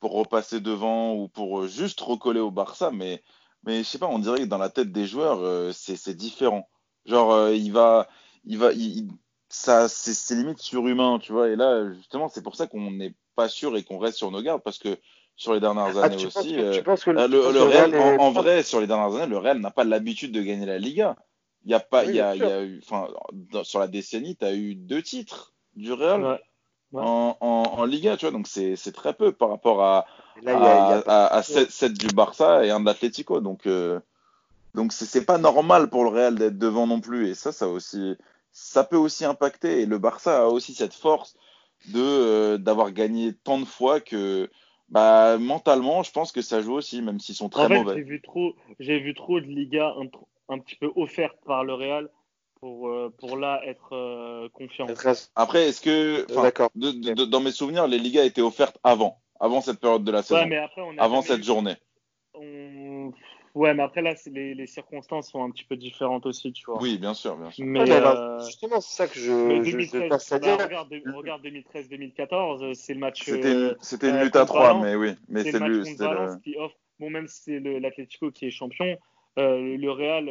pour 0.00 0.12
repasser 0.12 0.60
devant 0.60 1.14
ou 1.14 1.28
pour 1.28 1.66
juste 1.68 2.00
recoller 2.00 2.40
au 2.40 2.50
Barça, 2.50 2.90
mais 2.90 3.22
mais 3.64 3.78
je 3.78 3.84
sais 3.84 3.98
pas, 3.98 4.08
on 4.08 4.18
dirait 4.18 4.40
que 4.40 4.44
dans 4.44 4.58
la 4.58 4.70
tête 4.70 4.90
des 4.90 5.06
joueurs, 5.06 5.72
c'est 5.74 6.16
différent. 6.16 6.68
Genre, 7.06 7.50
il 7.50 7.70
va 7.72 8.08
il 8.44 8.58
va 8.58 8.72
il, 8.72 9.08
ça, 9.50 9.88
c'est 9.88 10.34
limite 10.34 10.60
surhumain, 10.60 11.18
tu 11.18 11.32
vois. 11.32 11.48
Et 11.48 11.56
là, 11.56 11.92
justement, 11.92 12.28
c'est 12.28 12.42
pour 12.42 12.54
ça 12.54 12.66
qu'on 12.66 12.92
n'est 12.92 13.14
pas 13.34 13.48
sûr 13.48 13.76
et 13.76 13.82
qu'on 13.82 13.98
reste 13.98 14.16
sur 14.16 14.30
nos 14.30 14.40
gardes 14.40 14.62
parce 14.62 14.78
que 14.78 14.96
sur 15.34 15.54
les 15.54 15.60
dernières 15.60 15.98
ah, 15.98 16.04
années 16.04 16.24
aussi, 16.24 16.56
euh, 16.58 16.80
le, 17.26 17.62
Real, 17.62 17.94
en, 18.20 18.30
vrai, 18.30 18.62
sur 18.62 18.80
les 18.80 18.86
dernières 18.86 19.16
années, 19.16 19.30
le 19.30 19.38
Real 19.38 19.58
n'a 19.58 19.70
pas 19.70 19.84
l'habitude 19.84 20.32
de 20.32 20.42
gagner 20.42 20.66
la 20.66 20.78
Liga. 20.78 21.16
Il 21.64 21.70
y 21.70 21.74
a 21.74 21.80
pas, 21.80 22.04
il 22.04 22.14
y 22.14 22.20
a, 22.20 22.36
y 22.36 22.42
a 22.42 22.62
eu, 22.62 22.80
enfin, 22.84 23.08
sur 23.64 23.80
la 23.80 23.88
décennie, 23.88 24.36
tu 24.36 24.44
as 24.44 24.54
eu 24.54 24.74
deux 24.74 25.02
titres 25.02 25.52
du 25.74 25.92
Real 25.92 26.38
En, 26.92 27.36
en, 27.40 27.84
Liga, 27.84 28.16
tu 28.16 28.26
vois. 28.26 28.32
Donc 28.32 28.46
c'est 28.46 28.92
très 28.92 29.14
peu 29.14 29.32
par 29.32 29.48
rapport 29.48 29.82
à, 29.82 30.06
à, 30.46 31.36
à, 31.36 31.42
7, 31.42 31.92
du 31.92 32.08
Barça 32.08 32.64
et 32.64 32.70
un 32.70 32.80
de 32.80 32.86
l'Atlético. 32.86 33.40
Donc 33.40 33.66
euh, 33.66 33.98
donc 34.74 34.92
c'est 34.92 35.24
pas 35.24 35.38
normal 35.38 35.90
pour 35.90 36.04
le 36.04 36.10
Real 36.10 36.36
d'être 36.36 36.58
devant 36.58 36.86
non 36.86 37.00
plus. 37.00 37.28
Et 37.28 37.34
ça, 37.34 37.50
ça 37.50 37.66
aussi 37.66 38.16
ça 38.52 38.84
peut 38.84 38.96
aussi 38.96 39.24
impacter. 39.24 39.80
Et 39.80 39.86
le 39.86 39.98
Barça 39.98 40.42
a 40.42 40.46
aussi 40.46 40.74
cette 40.74 40.94
force 40.94 41.36
de 41.92 42.00
euh, 42.00 42.58
d'avoir 42.58 42.92
gagné 42.92 43.32
tant 43.34 43.58
de 43.58 43.64
fois 43.64 44.00
que 44.00 44.50
bah, 44.88 45.38
mentalement, 45.38 46.02
je 46.02 46.10
pense 46.10 46.32
que 46.32 46.42
ça 46.42 46.60
joue 46.60 46.74
aussi, 46.74 47.00
même 47.00 47.20
s'ils 47.20 47.36
sont 47.36 47.48
très 47.48 47.64
en 47.64 47.68
fait, 47.68 47.78
mauvais. 47.78 47.94
J'ai 47.96 48.02
vu 48.02 48.20
trop, 48.20 48.54
j'ai 48.80 48.98
vu 48.98 49.14
trop 49.14 49.40
de 49.40 49.46
Liga 49.46 49.94
un, 50.48 50.58
petit 50.58 50.76
peu 50.76 50.90
offertes 50.96 51.38
par 51.46 51.64
le 51.64 51.74
Real 51.74 52.10
pour 52.60 52.88
euh, 52.88 53.14
pour 53.18 53.36
là 53.36 53.60
être 53.64 53.94
euh, 53.94 54.48
confiant. 54.52 54.86
Après, 55.36 55.68
est-ce 55.68 55.80
que 55.80 57.24
dans 57.24 57.40
mes 57.40 57.52
souvenirs, 57.52 57.86
les 57.86 57.98
Ligas 57.98 58.24
étaient 58.24 58.42
offertes 58.42 58.78
avant, 58.82 59.20
avant 59.38 59.60
cette 59.60 59.80
période 59.80 60.04
de 60.04 60.10
la 60.10 60.22
saison, 60.22 60.48
avant 60.98 61.22
cette 61.22 61.44
journée. 61.44 61.76
Ouais, 63.54 63.74
mais 63.74 63.82
après 63.82 64.00
là, 64.00 64.14
les, 64.26 64.54
les, 64.54 64.66
circonstances 64.66 65.30
sont 65.30 65.42
un 65.42 65.50
petit 65.50 65.64
peu 65.64 65.76
différentes 65.76 66.24
aussi, 66.24 66.52
tu 66.52 66.64
vois. 66.66 66.80
Oui, 66.80 66.98
bien 66.98 67.14
sûr, 67.14 67.36
bien 67.36 67.50
sûr. 67.50 67.64
Mais 67.66 67.90
euh, 67.90 68.38
justement, 68.40 68.80
c'est 68.80 68.96
ça 68.96 69.08
que 69.08 69.18
je, 69.18 69.62
2013, 69.62 70.28
je, 70.28 70.34
à 70.34 70.38
dire. 70.38 70.58
regarde, 71.16 71.44
2013-2014, 71.44 72.74
c'est 72.74 72.94
le 72.94 73.00
match. 73.00 73.24
C'était 73.24 74.10
une, 74.10 74.20
lutte 74.20 74.36
à 74.36 74.44
3, 74.44 74.80
mais 74.80 74.94
oui. 74.94 75.14
Mais 75.28 75.42
c'est 75.42 75.58
le 75.58 75.60
match 75.60 75.96
Valence 75.98 76.36
qui 76.42 76.56
offre. 76.56 76.76
Bon, 77.00 77.10
même 77.10 77.26
si 77.26 77.42
c'est 77.44 77.60
l'Atlético 77.60 78.30
qui 78.30 78.46
est 78.46 78.50
champion, 78.50 78.98
euh, 79.38 79.76
le 79.76 79.90
Real 79.90 80.26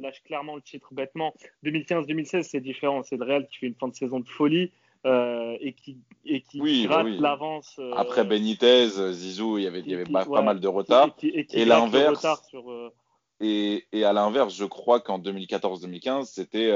lâche 0.00 0.22
clairement 0.24 0.56
le 0.56 0.62
titre 0.62 0.92
bêtement. 0.92 1.34
2015-2016, 1.64 2.42
c'est 2.42 2.60
différent. 2.60 3.02
C'est 3.02 3.16
le 3.16 3.24
Real 3.24 3.46
qui 3.46 3.58
fait 3.58 3.66
une 3.66 3.74
fin 3.74 3.88
de 3.88 3.94
saison 3.94 4.18
de 4.18 4.28
folie. 4.28 4.72
Euh, 5.06 5.56
et 5.60 5.72
qui, 5.72 5.98
et 6.24 6.40
qui 6.40 6.86
rate 6.88 7.06
l'avance. 7.20 7.76
Euh, 7.78 7.92
Après 7.94 8.24
Benitez, 8.24 8.88
Zizou, 9.12 9.56
il 9.56 9.62
y 9.62 9.66
avait, 9.68 9.78
il 9.78 9.88
y 9.88 9.94
avait 9.94 10.04
pas, 10.04 10.42
mal 10.42 10.58
de 10.58 10.66
retard. 10.66 11.14
Et, 11.22 11.64
l'inverse. 11.64 12.26
Et, 13.38 13.86
et, 13.92 14.04
à 14.04 14.12
l'inverse, 14.12 14.56
je 14.56 14.64
crois 14.64 15.00
qu'en 15.00 15.20
2014-2015, 15.20 16.24
c'était 16.24 16.72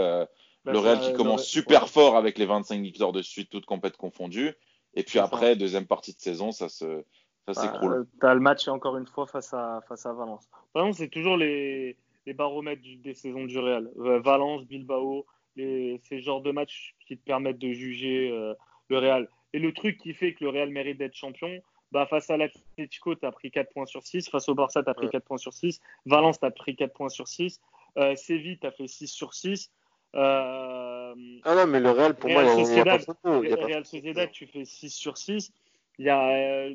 bah, 0.65 0.73
le 0.73 0.79
Real 0.79 1.01
qui 1.01 1.13
commence 1.13 1.45
super 1.45 1.89
fort 1.89 2.17
avec 2.17 2.39
les 2.39 2.47
25 2.47 2.81
victoires 2.81 3.11
de 3.11 3.23
suite, 3.23 3.51
toutes 3.51 3.67
compètes 3.67 3.97
confondues. 3.97 4.55
Et 4.95 5.03
puis 5.03 5.19
après, 5.19 5.57
deuxième 5.57 5.87
partie 5.87 6.15
de 6.15 6.21
saison, 6.21 6.53
ça 6.53 6.69
se, 6.69 7.03
ça 7.49 7.55
s'écroule. 7.55 8.05
Bah, 8.05 8.11
tu 8.21 8.27
as 8.27 8.35
le 8.35 8.41
match 8.41 8.69
encore 8.69 8.97
une 8.97 9.07
fois 9.07 9.27
face 9.27 9.53
à, 9.55 9.81
face 9.89 10.07
à 10.07 10.13
Valence. 10.13 10.49
Valence, 10.73 10.99
c'est 10.99 11.09
toujours 11.09 11.37
les, 11.37 11.97
les 12.27 12.33
baromètres 12.33 12.83
des 13.03 13.15
saisons 13.15 13.45
du 13.45 13.59
Real. 13.59 13.91
Valence, 13.97 14.65
Bilbao, 14.67 15.27
les, 15.61 16.01
ces 16.05 16.21
genres 16.21 16.43
de 16.43 16.51
matchs 16.51 16.95
qui 17.07 17.17
te 17.17 17.25
permettent 17.25 17.59
de 17.59 17.73
juger 17.73 18.31
euh, 18.31 18.55
le 18.89 18.99
Real. 18.99 19.29
Et 19.53 19.59
le 19.59 19.73
truc 19.73 19.99
qui 19.99 20.15
fait 20.15 20.35
que 20.35 20.45
le 20.45 20.51
Real 20.51 20.71
mérite 20.71 20.99
d'être 20.99 21.15
champion, 21.15 21.61
bah, 21.93 22.07
face 22.07 22.31
à 22.31 22.37
l'Atlético, 22.37 23.15
tu 23.15 23.27
as 23.27 23.33
pris 23.33 23.51
4 23.51 23.73
points 23.73 23.87
sur 23.87 24.03
6. 24.03 24.29
Face 24.29 24.49
au 24.49 24.55
Barça, 24.55 24.83
tu 24.83 24.91
as 24.91 24.95
pris 24.95 25.09
4 25.09 25.25
points 25.25 25.39
sur 25.39 25.53
6. 25.53 25.81
Valence, 26.07 26.39
tu 26.39 26.47
as 26.47 26.51
pris 26.51 26.77
4 26.77 26.93
points 26.93 27.09
sur 27.09 27.27
6. 27.27 27.61
Euh, 27.99 28.15
Séville, 28.15 28.59
tu 28.59 28.67
as 28.67 28.71
fait 28.71 28.87
6 28.87 29.09
sur 29.09 29.35
6. 29.35 29.71
Euh, 30.15 31.15
ah 31.45 31.55
non, 31.55 31.67
mais 31.67 31.81
le 31.81 31.91
Real, 31.91 32.15
pour 32.15 32.31
moi, 32.31 32.43
il 32.43 32.77
y 32.77 32.81
a, 32.81 32.85
pas. 32.85 32.99
Real 33.25 33.85
Sociedad, 33.85 34.31
tu 34.31 34.47
fais 34.47 34.65
6 34.65 34.91
sur 34.91 35.17
6. 35.17 35.53
Il 35.99 36.07
y 36.07 36.09
a, 36.09 36.31
euh, 36.31 36.75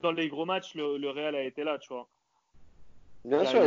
dans 0.00 0.12
les 0.12 0.28
gros 0.28 0.44
matchs, 0.44 0.74
le, 0.74 0.96
le 0.96 1.10
Real 1.10 1.34
a 1.34 1.42
été 1.42 1.64
là, 1.64 1.78
tu 1.78 1.88
vois. 1.88 2.08
Bien 3.24 3.44
sûr. 3.44 3.62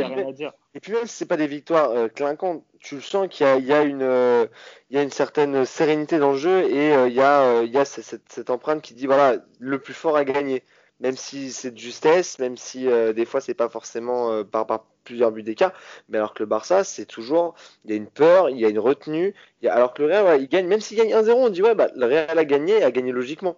Et 0.74 0.80
puis, 0.80 0.92
même 0.92 1.06
si 1.06 1.16
c'est 1.16 1.26
pas 1.26 1.36
des 1.36 1.46
victoires 1.46 1.90
euh, 1.90 2.08
clinquantes, 2.08 2.64
tu 2.80 2.96
le 2.96 3.00
sens 3.00 3.28
qu'il 3.28 3.46
y, 3.46 3.66
y, 3.66 3.72
a 3.72 3.82
une, 3.82 4.02
euh, 4.02 4.46
y 4.90 4.98
a 4.98 5.02
une 5.02 5.10
certaine 5.10 5.64
sérénité 5.64 6.18
dans 6.18 6.32
le 6.32 6.38
jeu 6.38 6.64
et 6.64 6.92
euh, 6.94 7.08
il 7.08 7.14
y 7.14 7.20
a, 7.20 7.62
il 7.62 7.72
y 7.72 7.78
a 7.78 7.84
cette, 7.84 8.22
cette, 8.28 8.50
empreinte 8.50 8.82
qui 8.82 8.94
dit 8.94 9.06
voilà 9.06 9.36
le 9.60 9.78
plus 9.78 9.94
fort 9.94 10.16
a 10.16 10.24
gagné. 10.24 10.62
Même 11.00 11.16
si 11.16 11.50
c'est 11.50 11.72
de 11.72 11.78
justesse, 11.78 12.38
même 12.38 12.56
si 12.56 12.86
des 12.86 13.24
fois 13.24 13.40
c'est 13.40 13.54
pas 13.54 13.68
forcément 13.68 14.44
par, 14.44 14.64
par, 14.64 14.84
plusieurs 15.02 15.32
buts 15.32 15.42
d'écart, 15.42 15.72
mais 16.08 16.18
alors 16.18 16.32
que 16.34 16.42
le 16.42 16.46
Barça 16.46 16.84
c'est 16.84 17.04
toujours 17.04 17.54
il 17.84 17.90
y 17.90 17.94
a 17.94 17.96
une 17.96 18.06
peur, 18.06 18.48
il 18.48 18.58
y 18.58 18.64
a 18.64 18.68
une 18.68 18.78
retenue. 18.78 19.34
Il 19.60 19.66
y 19.66 19.68
a, 19.68 19.74
alors 19.74 19.92
que 19.92 20.02
le 20.02 20.08
Real 20.08 20.40
il 20.40 20.48
gagne, 20.48 20.66
même 20.66 20.80
s'il 20.80 20.96
gagne 20.96 21.12
1-0, 21.12 21.32
on 21.32 21.48
dit 21.50 21.62
ouais 21.62 21.74
bah 21.74 21.88
le 21.96 22.06
Real 22.06 22.38
a 22.38 22.44
gagné, 22.44 22.82
a 22.82 22.90
gagné 22.92 23.10
logiquement 23.10 23.56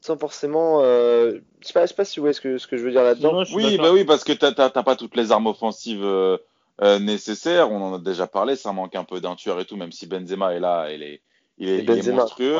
sans 0.00 0.16
forcément. 0.16 0.80
Euh, 0.82 1.38
je 1.60 1.66
sais 1.66 1.72
pas, 1.72 1.86
sais 1.86 1.94
pas 1.94 2.04
si 2.04 2.18
vous 2.18 2.24
voyez 2.24 2.34
ce 2.34 2.40
que, 2.40 2.58
ce 2.58 2.66
que 2.66 2.76
je 2.76 2.84
veux 2.84 2.90
dire 2.90 3.02
là-dedans. 3.02 3.42
Oui, 3.54 3.78
bah 3.78 3.92
oui, 3.92 4.04
parce 4.04 4.24
que 4.24 4.32
t'as 4.32 4.70
pas 4.70 4.96
toutes 4.96 5.16
les 5.16 5.32
armes 5.32 5.46
offensives 5.46 6.04
euh, 6.04 6.38
euh, 6.82 6.98
nécessaires. 6.98 7.70
On 7.70 7.82
en 7.82 7.94
a 7.94 7.98
déjà 7.98 8.26
parlé. 8.26 8.56
Ça 8.56 8.72
manque 8.72 8.94
un 8.94 9.04
peu 9.04 9.20
d'un 9.20 9.34
tueur 9.34 9.60
et 9.60 9.64
tout, 9.64 9.76
même 9.76 9.92
si 9.92 10.06
Benzema 10.06 10.54
est 10.54 10.60
là, 10.60 10.90
il 10.92 11.02
est, 11.02 11.22
il 11.58 11.68
est, 11.68 12.12
monstrueux. 12.12 12.58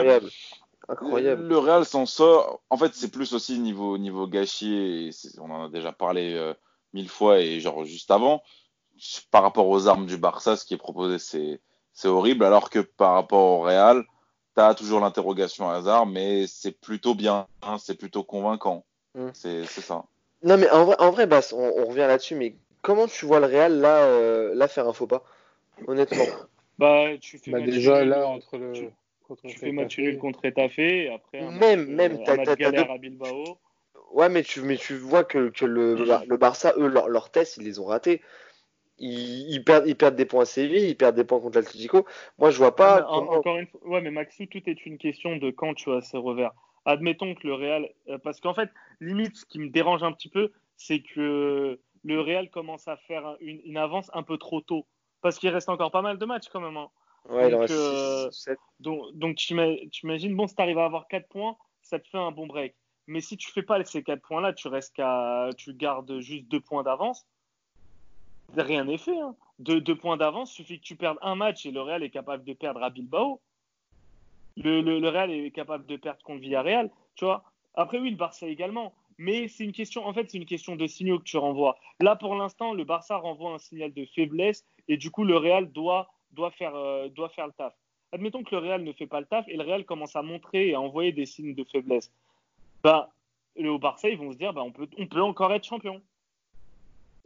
Incroyable. 0.89 1.49
Le, 1.49 1.59
Real 1.59 1.84
s'en 1.84 2.07
sort. 2.07 2.61
En 2.70 2.76
fait, 2.76 2.95
c'est 2.95 3.11
plus 3.11 3.32
aussi 3.32 3.59
niveau 3.59 3.99
niveau 3.99 4.26
gâchis. 4.26 5.11
on 5.39 5.51
en 5.51 5.64
a 5.64 5.68
déjà 5.68 5.93
parlé 5.93 6.53
mille 6.93 7.09
fois 7.09 7.41
et 7.41 7.61
genre 7.61 7.84
juste 7.84 8.11
avant. 8.11 8.43
Par 9.30 9.43
rapport 9.43 9.68
aux 9.68 9.89
armes 9.89 10.07
du 10.07 10.16
Barça, 10.16 10.57
ce 10.57 10.64
qui 10.64 10.74
est 10.74 10.78
proposé, 10.78 11.18
c'est 11.18 11.61
c'est 11.93 12.09
horrible. 12.09 12.45
Alors 12.45 12.70
que 12.70 12.78
par 12.78 13.14
rapport 13.14 13.61
au 13.61 13.62
Real 13.62 14.05
tu 14.57 14.63
as 14.63 14.75
toujours 14.75 15.01
l'interrogation 15.01 15.69
hasard, 15.69 16.07
mais 16.07 16.47
c'est 16.47 16.73
plutôt 16.73 17.15
bien, 17.15 17.47
hein, 17.63 17.77
c'est 17.79 17.97
plutôt 17.97 18.25
convaincant. 18.25 18.85
Mm. 19.15 19.29
C'est 19.35 19.67
ça. 19.67 20.05
Non, 20.43 20.57
mais 20.57 20.71
en 20.71 20.85
vrai, 20.85 20.97
en 20.99 21.11
vrai 21.11 21.29
on, 21.53 21.87
revient 21.87 22.07
là-dessus, 22.07 22.35
mais 22.35 22.55
comment 22.83 23.07
tu 23.07 23.27
vois 23.27 23.41
le 23.41 23.47
Real 23.47 23.81
là, 23.81 24.05
euh, 24.05 24.55
là 24.55 24.69
faire 24.69 24.89
un 24.89 24.93
faux 24.93 25.07
pas 25.07 25.25
Honnêtement? 25.87 26.25
Bah, 26.79 27.07
tu 27.19 27.39
fais 27.39 27.53
bah, 27.53 27.61
déjà 27.63 28.05
là, 28.05 28.27
entre 28.27 28.59
le. 28.59 28.73
Tu, 28.75 28.91
tu 29.49 29.59
fais 29.59 29.73
match 29.73 29.97
nul 29.97 30.19
contre 30.19 30.47
après 30.47 31.41
un 31.41 31.51
même, 31.51 31.87
match, 31.87 31.89
même, 31.89 32.19
euh, 32.29 32.51
as, 32.51 32.55
galère 32.55 32.91
à 32.91 32.99
Bilbao. 32.99 33.57
Ouais, 34.13 34.29
mais 34.29 34.43
tu, 34.43 34.61
mais 34.61 34.77
tu 34.77 34.95
vois 34.99 35.25
que, 35.25 35.49
que 35.49 35.65
le, 35.65 35.95
le 35.95 36.37
Barça, 36.37 36.75
eux, 36.77 36.87
leurs 36.87 37.09
leur 37.09 37.31
tests, 37.31 37.57
ils 37.57 37.63
les 37.63 37.79
ont 37.79 37.87
ratés 37.87 38.21
ils, 38.99 39.63
perdent, 39.65 39.87
ils 39.87 39.97
perdent 39.97 40.17
des 40.17 40.25
points 40.25 40.43
à 40.43 40.47
Séville, 40.47 40.89
ils 40.89 40.97
perdent 40.97 41.17
des 41.17 41.25
points 41.25 41.41
contre 41.41 41.59
l'Atlético. 41.59 42.07
Moi, 42.39 42.51
je 42.51 42.59
vois 42.59 42.75
pas. 42.75 43.07
Encore 43.07 43.59
une 43.59 43.67
fois, 43.67 43.81
ouais, 43.85 44.01
mais 44.01 44.11
Maxou, 44.11 44.47
tout 44.47 44.63
est 44.67 44.87
une 44.87 44.99
question 44.99 45.37
de 45.37 45.51
quand 45.51 45.75
tu 45.75 45.91
as 45.93 46.01
ces 46.01 46.17
revers. 46.17 46.53
Admettons 46.85 47.35
que 47.35 47.47
le 47.47 47.55
Real, 47.55 47.91
euh, 48.09 48.19
parce 48.19 48.41
qu'en 48.41 48.55
fait, 48.55 48.71
limite, 49.01 49.37
ce 49.37 49.45
qui 49.45 49.59
me 49.59 49.69
dérange 49.69 50.03
un 50.03 50.13
petit 50.13 50.29
peu, 50.29 50.53
c'est 50.77 51.01
que 51.01 51.81
le 52.05 52.21
Real 52.21 52.49
commence 52.49 52.87
à 52.87 52.97
faire 52.97 53.37
une, 53.41 53.77
avance 53.77 54.11
un 54.15 54.23
peu 54.23 54.39
trop 54.39 54.61
tôt, 54.61 54.87
parce 55.21 55.39
qu'il 55.39 55.51
reste 55.51 55.69
encore 55.69 55.91
pas 55.91 56.03
mal 56.03 56.19
de 56.19 56.25
matchs 56.25 56.49
quand 56.53 56.61
même. 56.61 56.77
Hein. 56.77 56.89
Ouais, 57.29 57.51
donc, 57.51 57.69
euh, 57.71 58.31
donc, 58.79 59.13
donc, 59.15 59.37
tu 59.37 59.53
imagines, 60.05 60.37
bon, 60.37 60.47
si 60.47 60.55
tu 60.55 60.63
arrives 60.63 60.79
à 60.79 60.85
avoir 60.85 61.09
4 61.09 61.29
points, 61.29 61.57
ça 61.83 61.99
te 61.99 62.09
fait 62.09 62.19
un 62.19 62.31
bon 62.31 62.47
break. 62.47 62.77
Mais 63.09 63.21
si 63.21 63.37
tu 63.37 63.51
fais 63.51 63.63
pas 63.63 63.83
ces 63.85 64.05
4 64.05 64.23
points-là, 64.23 64.53
tu 64.53 64.69
restes 64.69 64.95
qu'à, 64.95 65.51
tu 65.57 65.75
gardes 65.75 66.21
juste 66.21 66.47
2 66.47 66.61
points 66.61 66.85
d'avance 66.85 67.27
rien 68.57 68.85
n'est 68.85 68.99
fait. 68.99 69.19
Hein. 69.19 69.35
deux 69.59 69.97
points 69.97 70.17
d'avance, 70.17 70.53
suffit 70.53 70.79
que 70.79 70.85
tu 70.85 70.97
perdes 70.97 71.19
un 71.23 71.35
match 71.35 71.67
et 71.67 71.71
le 71.71 71.81
Real 71.81 72.03
est 72.03 72.11
capable 72.11 72.45
de 72.45 72.53
perdre 72.53 72.83
à 72.83 72.91
Bilbao. 72.91 73.41
Le, 74.57 75.09
Real 75.09 75.31
est 75.31 75.51
capable 75.51 75.87
de 75.87 75.97
perdre 75.97 76.23
contre 76.23 76.41
Villarreal, 76.41 76.91
tu 77.15 77.25
vois. 77.25 77.45
Après, 77.75 77.99
oui, 77.99 78.11
le 78.11 78.17
Barça 78.17 78.47
également. 78.47 78.95
Mais 79.19 79.49
c'est 79.49 79.65
une 79.65 79.73
question, 79.73 80.07
en 80.07 80.13
fait, 80.13 80.31
c'est 80.31 80.39
une 80.39 80.47
question 80.47 80.77
de 80.77 80.87
signaux 80.87 81.19
que 81.19 81.25
tu 81.25 81.37
renvoies. 81.37 81.79
Là, 82.01 82.17
pour 82.17 82.35
l'instant, 82.35 82.73
le 82.73 82.85
Barça 82.85 83.17
renvoie 83.17 83.53
un 83.53 83.59
signal 83.59 83.93
de 83.93 84.05
faiblesse 84.07 84.65
et 84.89 84.97
du 84.97 85.11
coup, 85.11 85.25
le 85.25 85.37
Real 85.37 85.71
doit, 85.73 86.11
euh, 86.39 86.49
faire 86.55 87.47
le 87.47 87.53
taf. 87.53 87.75
Admettons 88.13 88.43
que 88.45 88.55
le 88.55 88.61
Real 88.61 88.83
ne 88.83 88.93
fait 88.93 89.07
pas 89.07 89.21
le 89.21 89.27
taf 89.27 89.47
et 89.49 89.57
le 89.57 89.63
Real 89.63 89.85
commence 89.85 90.17
à 90.17 90.23
montrer 90.23 90.69
et 90.69 90.75
à 90.75 90.81
envoyer 90.81 91.13
des 91.13 91.27
signes 91.27 91.55
de 91.55 91.65
faiblesse. 91.65 92.11
Bah, 92.83 93.11
au 93.59 93.79
Barça, 93.79 94.09
ils 94.09 94.19
vont 94.19 94.33
se 94.33 94.39
dire, 94.39 94.53
bah, 94.53 94.63
on 94.63 94.73
peut 94.73 94.89
encore 95.21 95.53
être 95.53 95.65
champion. 95.65 96.01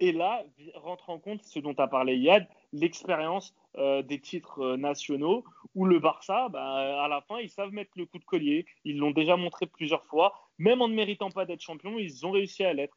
Et 0.01 0.13
là, 0.13 0.43
rentre 0.75 1.11
en 1.11 1.19
compte 1.19 1.43
ce 1.43 1.59
dont 1.59 1.75
a 1.75 1.87
parlé 1.87 2.17
Yad, 2.17 2.49
l'expérience 2.73 3.55
euh, 3.77 4.03
des 4.03 4.19
titres 4.19 4.61
euh, 4.61 4.77
nationaux, 4.79 5.45
où 5.75 5.85
le 5.85 5.99
Barça, 5.99 6.49
bah, 6.49 7.05
à 7.05 7.07
la 7.07 7.21
fin, 7.21 7.39
ils 7.39 7.51
savent 7.51 7.71
mettre 7.71 7.91
le 7.97 8.07
coup 8.07 8.19
de 8.19 8.25
collier. 8.25 8.65
Ils 8.85 8.97
l'ont 8.97 9.11
déjà 9.11 9.37
montré 9.37 9.67
plusieurs 9.67 10.05
fois. 10.07 10.33
Même 10.59 10.81
en 10.81 10.89
ne 10.89 10.95
méritant 10.95 11.31
pas 11.31 11.45
d'être 11.45 11.61
champion, 11.61 11.99
ils 11.99 12.25
ont 12.25 12.31
réussi 12.31 12.65
à 12.65 12.73
l'être. 12.73 12.97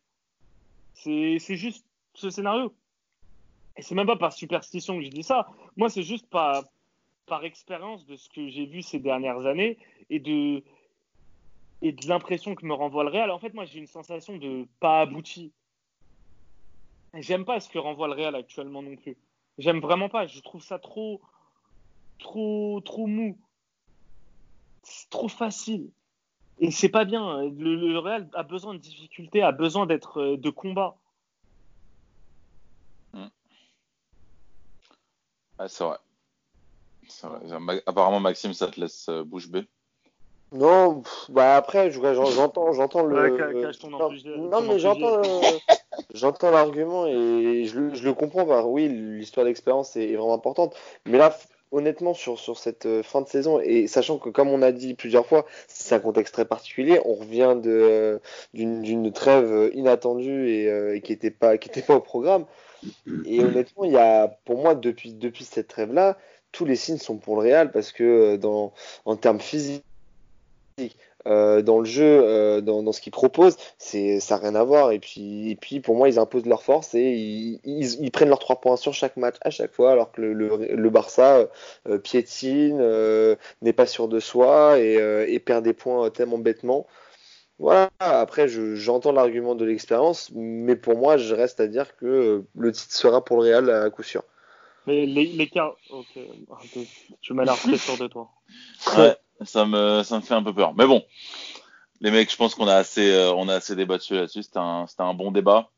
C'est 0.93 1.39
juste 1.56 1.86
ce 2.14 2.30
scénario. 2.30 2.74
Et 3.76 3.82
c'est 3.82 3.95
même 3.95 4.08
pas 4.08 4.16
par 4.16 4.32
superstition 4.32 4.97
que 4.97 5.04
je 5.04 5.10
dis 5.10 5.24
ça. 5.24 5.49
Moi, 5.76 5.89
c'est 5.89 6.04
juste 6.04 6.30
par, 6.30 6.64
expérience 7.43 8.06
de 8.06 8.16
ce 8.16 8.30
que 8.30 8.47
j'ai 8.47 8.68
vu 8.68 8.84
ces 8.84 8.99
dernières 8.99 9.47
années 9.47 9.80
et 10.12 10.20
de, 10.20 10.64
et 11.82 11.91
de 11.91 12.08
l'impression 12.08 12.54
que 12.54 12.64
me 12.64 12.74
renvoie 12.74 13.04
le 13.04 13.10
Real. 13.10 13.32
En 13.32 13.39
fait, 13.39 13.56
moi, 13.56 13.66
j'ai 13.66 13.80
une 13.80 13.88
sensation 13.88 14.38
de 14.38 14.68
pas 14.80 15.01
abouti. 15.01 15.51
J'aime 17.16 17.45
pas 17.45 17.59
ce 17.59 17.70
que 17.70 17.78
renvoie 17.78 18.07
le 18.07 18.14
Real 18.14 18.36
actuellement 18.36 18.82
non 18.82 18.95
plus. 18.95 19.18
J'aime 19.57 19.80
vraiment 19.80 20.09
pas. 20.09 20.26
Je 20.26 20.39
trouve 20.41 20.64
ça 20.64 20.80
trop, 20.80 21.22
trop, 22.20 22.82
trop 22.82 23.05
mou. 23.05 23.38
C'est 24.82 25.09
trop 25.09 25.28
facile. 25.28 25.91
Et 26.59 26.72
c'est 26.72 26.89
pas 26.89 27.05
bien. 27.05 27.43
Le, 27.43 27.97
Real 27.99 28.28
a 28.34 28.43
besoin 28.43 28.74
de 28.74 28.80
difficultés, 28.80 29.43
a 29.43 29.51
besoin 29.51 29.86
d'être 29.86 30.22
euh, 30.22 30.38
de 30.38 30.49
combat. 30.49 30.95
Hmm. 33.14 33.28
c'est 35.68 35.84
vrai. 35.84 35.97
Apparemment, 37.86 38.20
Maxime, 38.20 38.53
ça 38.53 38.68
te 38.68 38.80
laisse 38.80 39.07
euh, 39.09 39.24
bouche 39.24 39.49
bée. 39.49 39.68
Non, 40.51 41.01
bah 41.30 41.55
après, 41.55 41.89
j'entends, 41.89 42.74
j'entends 42.74 43.03
le. 43.03 44.38
non, 44.38 44.61
mais 44.61 44.78
j'entends, 44.78 45.22
j'entends 46.14 46.52
l'argument 46.52 47.08
et 47.08 47.66
je, 47.66 47.80
le 47.80 48.14
comprends. 48.14 48.64
Oui, 48.66 48.88
l'histoire 48.88 49.46
d'expérience 49.46 49.96
est, 49.96 50.16
vraiment 50.16 50.34
importante, 50.34 50.76
mais 51.06 51.18
là, 51.18 51.38
honnêtement, 51.72 52.14
sur, 52.14 52.39
sur 52.39 52.58
cette 52.58 52.86
euh, 52.86 53.04
fin 53.04 53.22
de 53.22 53.28
saison 53.28 53.60
et 53.60 53.88
sachant 53.88 54.18
que, 54.18 54.30
comme 54.30 54.50
on 54.50 54.62
a 54.62 54.72
dit 54.72 54.94
plusieurs 54.94 55.26
fois, 55.26 55.46
c'est 55.68 55.96
un 55.96 56.00
contexte 56.00 56.34
très 56.34 56.46
particulier. 56.46 57.00
On 57.06 57.16
revient 57.16 57.56
euh, 57.66 58.20
d'une 58.54 59.12
trêve 59.12 59.72
inattendue 59.74 60.50
et, 60.50 60.70
euh, 60.70 61.00
qui 61.00 61.12
n'était 61.12 61.32
pas 61.32 61.58
pas 61.58 61.96
au 61.96 62.02
programme. 62.02 62.46
Et 63.26 63.39
honnêtement, 63.39 63.86
il 63.86 63.94
y 63.94 63.98
a, 63.98 64.28
pour 64.46 64.62
moi, 64.62 64.76
depuis 64.76 65.14
depuis 65.14 65.46
cette 65.46 65.68
trêve 65.68 65.94
là, 65.94 66.18
tous 66.52 66.66
les 66.66 66.76
signes 66.76 66.98
sont 66.98 67.18
pour 67.18 67.41
le 67.41 67.50
Real 67.50 67.72
parce 67.72 67.91
que 67.91 68.36
dans 68.36 68.74
en 69.06 69.16
termes 69.16 69.39
physiques 69.39 69.84
euh, 71.28 71.62
dans 71.62 71.80
le 71.80 71.86
jeu, 71.86 72.22
euh, 72.24 72.62
dans, 72.62 72.92
ce 72.92 73.02
qu'ils 73.02 73.12
proposent, 73.12 73.58
c'est 73.78 74.20
ça 74.20 74.36
n'a 74.36 74.42
rien 74.42 74.56
à 74.56 74.64
voir. 74.64 74.92
Et 74.92 75.00
puis, 75.00 75.52
et 75.52 75.56
puis 75.56 75.80
pour 75.80 75.96
moi, 75.96 76.10
ils 76.10 76.20
imposent 76.20 76.46
leur 76.46 76.64
force 76.64 76.94
et 76.96 77.60
ils, 77.64 78.12
prennent 78.12 78.30
leurs 78.30 78.40
trois 78.40 78.62
points 78.62 78.78
sur 78.78 78.94
chaque 78.94 79.18
match 79.18 79.36
à 79.42 79.50
chaque 79.50 79.74
fois, 79.74 79.92
alors 79.92 80.12
que 80.12 80.22
le, 80.22 80.90
Barça 80.90 81.48
piétine, 82.04 82.78
n'est 83.62 83.74
pas 83.74 83.86
sûr 83.86 84.08
de 84.08 84.20
soi 84.20 84.80
et, 84.80 84.96
et, 85.28 85.40
perd 85.40 85.64
des 85.64 85.74
points 85.74 86.10
tellement 86.10 86.38
bêtement. 86.38 86.88
Voilà, 87.60 87.90
après 88.00 88.48
j'entends 88.48 89.12
l'argument 89.12 89.56
de 89.56 89.64
l'expérience, 89.64 90.32
mais 90.34 90.76
pour 90.76 90.98
moi 90.98 91.18
je 91.18 91.34
reste 91.34 91.60
à 91.60 91.68
dire 91.68 91.96
que 91.96 92.44
le 92.56 92.72
titre 92.72 92.94
sera 92.94 93.24
pour 93.24 93.38
le 93.38 93.44
Real 93.44 93.70
à 93.70 93.90
coup 93.90 94.04
sûr. 94.04 94.24
Mais 94.86 95.06
l'écart. 95.06 95.76
Ok, 95.90 96.20
tu 97.22 97.34
m'as 97.34 97.46
l'air 97.46 97.56
très 97.56 97.78
sûr 97.78 97.98
de 97.98 98.08
toi. 98.08 98.30
Ouais, 98.98 99.16
ça 99.46 99.66
me, 99.66 100.04
ça 100.04 100.18
me 100.18 100.22
fait 100.22 100.34
un 100.34 100.44
peu 100.44 100.54
peur. 100.54 100.74
Mais 100.76 100.86
bon, 100.86 101.04
les 102.02 102.12
mecs, 102.12 102.32
je 102.32 102.36
pense 102.38 102.56
qu'on 102.56 102.68
a 102.68 102.76
assez, 102.76 103.12
euh, 103.12 103.34
on 103.34 103.48
a 103.48 103.56
assez 103.56 103.76
débattu 103.76 104.16
là-dessus. 104.16 104.44
C'était 104.44 104.60
un, 104.60 104.86
un, 104.98 105.14
bon 105.14 105.32
débat. 105.32 105.70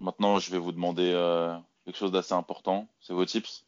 Maintenant, 0.00 0.38
je 0.38 0.50
vais 0.50 0.58
vous 0.58 0.72
demander 0.72 1.10
euh, 1.14 1.56
quelque 1.84 1.96
chose 1.96 2.12
d'assez 2.12 2.34
important. 2.34 2.86
C'est 3.00 3.14
vos 3.14 3.24
tips. 3.24 3.64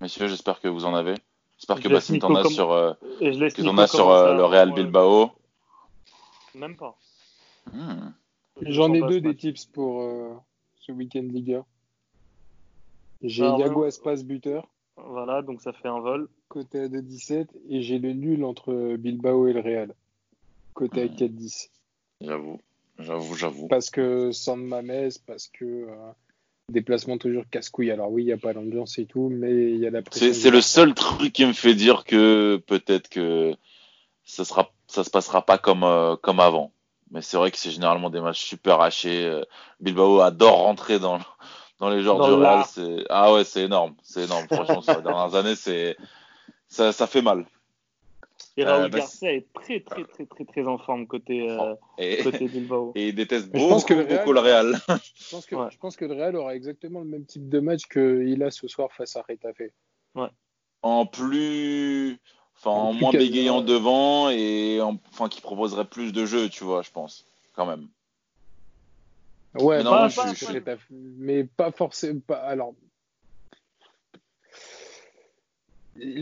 Messieurs, 0.00 0.28
j'espère 0.28 0.60
que 0.60 0.68
vous 0.68 0.84
en 0.84 0.94
avez. 0.94 1.14
J'espère 1.56 1.80
que 1.80 1.88
Bassim 1.88 2.18
t'en 2.18 2.34
a 2.34 2.44
sur, 2.44 2.72
euh, 2.72 2.92
a 3.20 3.86
sur 3.86 4.08
le 4.08 4.44
Real 4.44 4.72
Bilbao. 4.72 5.30
Même 6.54 6.76
pas. 6.76 6.96
Hmm. 7.70 8.12
J'en 8.62 8.92
ai 8.94 9.00
deux 9.00 9.20
des 9.20 9.36
tips 9.36 9.66
pour 9.66 10.02
ce 10.76 10.92
week-end 10.92 11.22
Liga. 11.22 11.64
J'ai 13.22 13.44
Yago 13.44 13.84
Aspas 13.84 14.22
buteur. 14.22 14.66
Voilà, 14.96 15.42
donc 15.42 15.60
ça 15.60 15.72
fait 15.72 15.88
un 15.88 16.00
vol. 16.00 16.28
Côté 16.50 16.80
à 16.80 16.88
2-17. 16.88 17.46
Et 17.68 17.80
j'ai 17.80 18.00
le 18.00 18.12
nul 18.12 18.44
entre 18.44 18.96
Bilbao 18.96 19.46
et 19.46 19.52
le 19.52 19.60
Real. 19.60 19.94
Côté 20.74 21.02
à 21.02 21.06
4-10. 21.06 21.68
Hmm. 22.20 22.26
J'avoue, 22.26 22.60
j'avoue, 22.98 23.34
j'avoue. 23.36 23.68
Parce 23.68 23.88
que 23.88 24.32
sans 24.32 24.56
Mames, 24.56 25.10
parce 25.28 25.46
que 25.46 25.64
euh, 25.64 26.12
déplacement 26.70 27.18
toujours 27.18 27.44
casse-couille. 27.48 27.92
Alors 27.92 28.10
oui, 28.10 28.24
il 28.24 28.26
n'y 28.26 28.32
a 28.32 28.36
pas 28.36 28.52
l'ambiance 28.52 28.98
et 28.98 29.06
tout, 29.06 29.28
mais 29.30 29.70
il 29.70 29.78
y 29.78 29.86
a 29.86 29.90
la 29.90 30.02
pression. 30.02 30.32
C'est 30.32 30.50
le 30.50 30.60
seul 30.60 30.92
truc 30.94 31.32
qui 31.32 31.46
me 31.46 31.52
fait 31.52 31.74
dire 31.74 32.02
que 32.02 32.60
peut-être 32.66 33.08
que 33.08 33.54
ça 34.24 34.44
sera, 34.44 34.72
ça 34.88 35.04
se 35.04 35.10
passera 35.10 35.46
pas 35.46 35.56
comme, 35.56 35.84
euh, 35.84 36.16
comme 36.16 36.40
avant. 36.40 36.72
Mais 37.12 37.22
c'est 37.22 37.36
vrai 37.36 37.52
que 37.52 37.58
c'est 37.58 37.70
généralement 37.70 38.10
des 38.10 38.20
matchs 38.20 38.44
super 38.44 38.80
hachés. 38.80 39.24
Euh, 39.24 39.44
Bilbao 39.78 40.18
adore 40.18 40.58
rentrer 40.58 40.98
dans, 40.98 41.20
dans 41.78 41.90
les 41.90 42.02
joueurs 42.02 42.26
du 42.26 42.32
Real, 42.32 42.64
ah 43.08 43.32
ouais, 43.32 43.44
c'est 43.44 43.62
énorme, 43.62 43.94
c'est 44.02 44.24
énorme. 44.24 44.46
Franchement, 44.50 44.82
sur 44.82 44.96
les 44.96 45.02
dernières 45.02 45.36
années, 45.36 45.54
c'est 45.54 45.96
ça, 46.70 46.92
ça 46.92 47.06
fait 47.06 47.20
mal. 47.20 47.44
Et 48.56 48.64
Raúl 48.64 48.84
euh, 48.84 48.88
Garcia 48.88 49.32
est 49.32 49.46
très 49.52 49.80
très 49.80 50.04
très 50.04 50.24
très 50.24 50.44
très 50.44 50.66
en 50.66 50.78
forme 50.78 51.06
côté, 51.06 51.50
euh, 51.50 51.74
et, 51.98 52.22
côté 52.22 52.48
Bilbao. 52.48 52.92
Et 52.94 53.08
il 53.08 53.14
déteste 53.14 53.50
beaucoup, 53.50 53.64
je 53.64 53.68
pense 53.68 53.84
que 53.84 53.94
le 53.94 54.04
Real, 54.04 54.18
beaucoup 54.18 54.32
le 54.32 54.40
Real. 54.40 54.80
Je 55.14 55.30
pense, 55.30 55.46
que, 55.46 55.56
je 55.70 55.78
pense 55.78 55.96
que 55.96 56.04
le 56.06 56.14
Real 56.14 56.36
aura 56.36 56.54
exactement 56.54 57.00
le 57.00 57.06
même 57.06 57.24
type 57.24 57.48
de 57.48 57.60
match 57.60 57.86
qu'il 57.86 58.42
a 58.42 58.50
ce 58.50 58.66
soir 58.66 58.90
face 58.92 59.16
à 59.16 59.22
Retafe. 59.28 59.70
Ouais. 60.14 60.28
En 60.82 61.06
plus, 61.06 62.18
enfin 62.56 62.70
en, 62.70 62.92
moins 62.94 63.12
bégayant 63.12 63.60
devant 63.60 64.30
et 64.30 64.80
en, 64.80 64.98
enfin 65.10 65.28
qui 65.28 65.40
proposerait 65.40 65.84
plus 65.84 66.12
de 66.12 66.24
jeux, 66.24 66.48
tu 66.48 66.64
vois, 66.64 66.82
je 66.82 66.90
pense, 66.90 67.26
quand 67.54 67.66
même. 67.66 67.88
Ouais, 69.54 69.78
mais, 69.78 69.84
non, 69.84 70.08
je, 70.08 70.92
mais 71.18 71.44
pas 71.44 71.72
forcément. 71.72 72.20
Pas, 72.20 72.36
alors, 72.36 72.74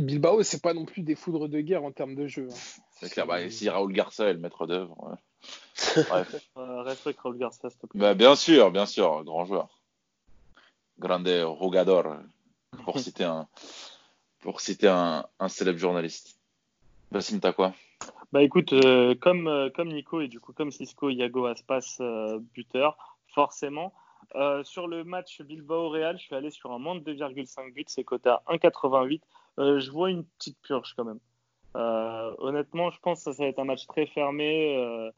Bilbao, 0.01 0.43
c'est 0.43 0.63
pas 0.63 0.75
non 0.75 0.85
plus 0.85 1.03
des 1.03 1.15
foudres 1.15 1.49
de 1.49 1.61
guerre 1.61 1.85
en 1.85 1.93
termes 1.93 2.15
de 2.15 2.27
jeu. 2.27 2.49
Hein. 2.51 2.83
C'est 2.93 3.11
clair. 3.11 3.27
Bah, 3.27 3.49
si 3.51 3.69
Raoul 3.69 3.93
Garcia 3.93 4.27
est 4.27 4.33
le 4.35 4.39
maître 4.39 4.67
d'œuvre. 4.67 5.17
Bref. 6.09 6.51
respecte 6.57 7.21
Raoul 7.21 7.39
Garcia, 7.39 7.71
s'il 7.71 7.79
te 7.79 7.87
plaît. 7.87 8.01
Bah, 8.01 8.15
bien 8.15 8.35
sûr, 8.37 8.71
bien 8.71 8.87
sûr, 8.87 9.25
grand 9.25 9.45
joueur. 9.45 9.69
Grande 10.99 11.29
Rogador, 11.29 12.17
pour 12.85 12.99
citer 12.99 13.25
un, 13.25 13.47
pour 14.41 14.61
citer 14.61 14.89
un, 14.89 15.27
un 15.39 15.49
célèbre 15.49 15.79
journaliste. 15.79 16.39
Bassim, 17.11 17.39
t'as 17.41 17.53
quoi? 17.53 17.73
Bah 18.33 18.43
écoute, 18.43 18.75
euh, 18.75 19.15
comme, 19.15 19.49
euh, 19.49 19.71
comme 19.71 19.89
Nico 19.89 20.21
et 20.21 20.29
du 20.29 20.39
coup 20.39 20.53
comme 20.53 20.71
Cisco, 20.71 21.09
Iago 21.09 21.47
Aspas, 21.47 21.97
euh, 22.01 22.39
buteur, 22.55 23.17
forcément. 23.35 23.95
Euh, 24.35 24.63
sur 24.63 24.87
le 24.87 25.05
match 25.05 25.41
Bilbao-Real, 25.41 26.19
je 26.19 26.25
suis 26.25 26.35
allé 26.35 26.51
sur 26.51 26.73
un 26.73 26.79
moins 26.79 26.95
de 26.95 27.01
2,5 27.01 27.73
buts, 27.73 27.85
c'est 27.87 28.05
coté 28.05 28.29
à 28.29 28.43
1,88. 28.49 29.21
Euh, 29.59 29.81
je 29.81 29.91
vois 29.91 30.11
une 30.11 30.25
petite 30.25 30.59
purge 30.61 30.95
quand 30.97 31.05
même. 31.05 31.21
Euh, 31.77 32.35
honnêtement, 32.39 32.91
je 32.91 33.01
pense 33.01 33.25
que 33.25 33.33
ça, 33.33 33.43
va 33.43 33.49
être 33.49 33.59
un 33.59 33.65
match 33.65 33.87
très 33.87 34.07
fermé 34.07 35.11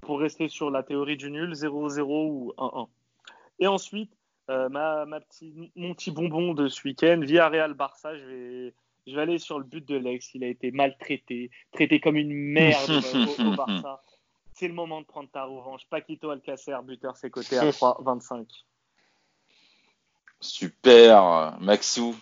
pour 0.00 0.20
rester 0.20 0.48
sur 0.48 0.70
la 0.70 0.82
théorie 0.82 1.16
du 1.16 1.30
nul, 1.30 1.52
0-0 1.52 2.00
ou 2.02 2.52
1-1. 2.56 2.88
Et 3.58 3.66
ensuite, 3.66 4.12
ma, 4.48 5.04
ma 5.04 5.20
petit, 5.20 5.70
mon 5.76 5.94
petit 5.94 6.10
bonbon 6.10 6.54
de 6.54 6.68
ce 6.68 6.82
week-end, 6.84 7.20
via 7.22 7.48
Real-Barça, 7.48 8.16
je 8.16 8.24
vais, 8.24 8.74
je 9.06 9.14
vais 9.14 9.22
aller 9.22 9.38
sur 9.38 9.58
le 9.58 9.64
but 9.64 9.86
de 9.86 9.96
l'ex. 9.96 10.34
Il 10.34 10.44
a 10.44 10.48
été 10.48 10.70
maltraité, 10.70 11.50
traité 11.72 12.00
comme 12.00 12.16
une 12.16 12.32
merde 12.32 12.90
au 13.40 13.56
Barça 13.56 14.02
c'est 14.58 14.68
le 14.68 14.74
moment 14.74 15.00
de 15.00 15.06
prendre 15.06 15.28
ta 15.30 15.44
revanche. 15.44 15.82
Paquito 15.88 16.30
Alcacer, 16.30 16.76
buteur, 16.82 17.16
c'est 17.16 17.30
coté 17.30 17.58
à 17.58 17.64
3,25. 17.70 18.46
Super, 20.40 21.56
Maxou. 21.60 22.14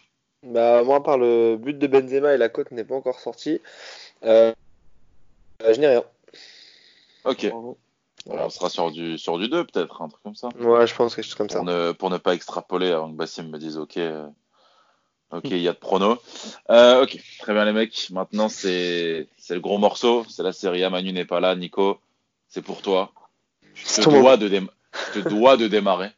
Bah, 0.42 0.82
moi, 0.84 1.02
par 1.02 1.18
le 1.18 1.56
but 1.56 1.78
de 1.78 1.86
Benzema 1.86 2.34
et 2.34 2.38
la 2.38 2.48
cote 2.48 2.70
n'est 2.70 2.84
pas 2.84 2.94
encore 2.94 3.20
sortie, 3.20 3.60
euh, 4.24 4.52
je 5.60 5.80
n'ai 5.80 5.88
rien. 5.88 6.04
Ok. 7.24 7.50
On 8.28 8.50
sera 8.50 8.68
sur 8.68 8.90
du, 8.90 9.18
sur 9.18 9.38
du 9.38 9.48
2 9.48 9.64
peut-être, 9.64 10.02
un 10.02 10.08
truc 10.08 10.22
comme 10.22 10.34
ça. 10.34 10.48
Ouais, 10.58 10.86
je 10.86 10.94
pense 10.94 11.14
quelque 11.14 11.24
chose 11.24 11.34
comme 11.34 11.46
pour 11.46 11.56
ça. 11.56 11.62
Ne, 11.62 11.92
pour 11.92 12.10
ne 12.10 12.18
pas 12.18 12.34
extrapoler 12.34 12.90
avant 12.90 13.10
que 13.10 13.16
Bassim 13.16 13.48
me 13.48 13.58
dise 13.58 13.78
ok. 13.78 13.96
Euh, 13.98 14.26
ok, 15.30 15.44
il 15.44 15.58
y 15.58 15.68
a 15.68 15.72
de 15.72 15.78
pronos. 15.78 16.18
Euh, 16.70 17.04
ok, 17.04 17.20
très 17.38 17.52
bien 17.52 17.64
les 17.64 17.72
mecs. 17.72 18.10
Maintenant, 18.10 18.48
c'est 18.48 19.28
le 19.48 19.60
gros 19.60 19.78
morceau. 19.78 20.24
C'est 20.28 20.42
la 20.42 20.52
série 20.52 20.82
A. 20.82 20.90
Manu 20.90 21.12
n'est 21.12 21.24
pas 21.24 21.38
là. 21.38 21.54
Nico, 21.54 22.00
c'est 22.48 22.62
pour 22.62 22.82
toi. 22.82 23.12
Je 23.74 24.02
te, 24.02 24.08
dois 24.08 24.36
de, 24.36 24.48
te 25.12 25.28
dois 25.28 25.56
de 25.56 25.68
démarrer. 25.68 26.10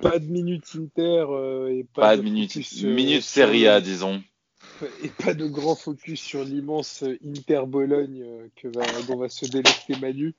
Pas 0.00 0.18
de 0.18 0.26
minutes 0.26 0.70
Inter 0.76 1.26
euh, 1.28 1.68
et 1.68 1.84
pas, 1.84 2.16
de, 2.16 2.22
minutes 2.22 2.56
minute 2.82 3.22
Serie 3.22 3.66
A, 3.66 3.80
disons. 3.80 4.22
Et 5.02 5.08
pas 5.08 5.34
de 5.34 5.46
grand 5.46 5.74
focus 5.74 6.20
sur 6.20 6.44
l'immense 6.44 7.04
Inter 7.26 7.62
Bologne 7.66 8.22
euh, 8.24 8.48
que 8.56 8.68
va, 8.68 8.84
dont 9.08 9.16
va 9.16 9.28
se 9.28 9.46
délecter 9.46 9.96
Manu. 10.00 10.34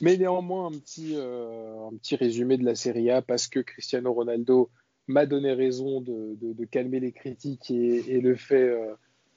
Mais 0.00 0.16
néanmoins, 0.16 0.66
un 0.66 0.72
petit, 0.72 1.12
euh, 1.14 1.88
un 1.88 1.96
petit 1.96 2.16
résumé 2.16 2.56
de 2.56 2.64
la 2.64 2.74
Serie 2.74 3.10
A 3.10 3.22
parce 3.22 3.46
que 3.46 3.60
Cristiano 3.60 4.12
Ronaldo 4.12 4.70
m'a 5.06 5.26
donné 5.26 5.52
raison 5.52 6.00
de, 6.00 6.36
de, 6.40 6.64
calmer 6.64 7.00
les 7.00 7.12
critiques 7.12 7.70
et, 7.70 8.04
et 8.08 8.20
le 8.20 8.34
fait 8.34 8.76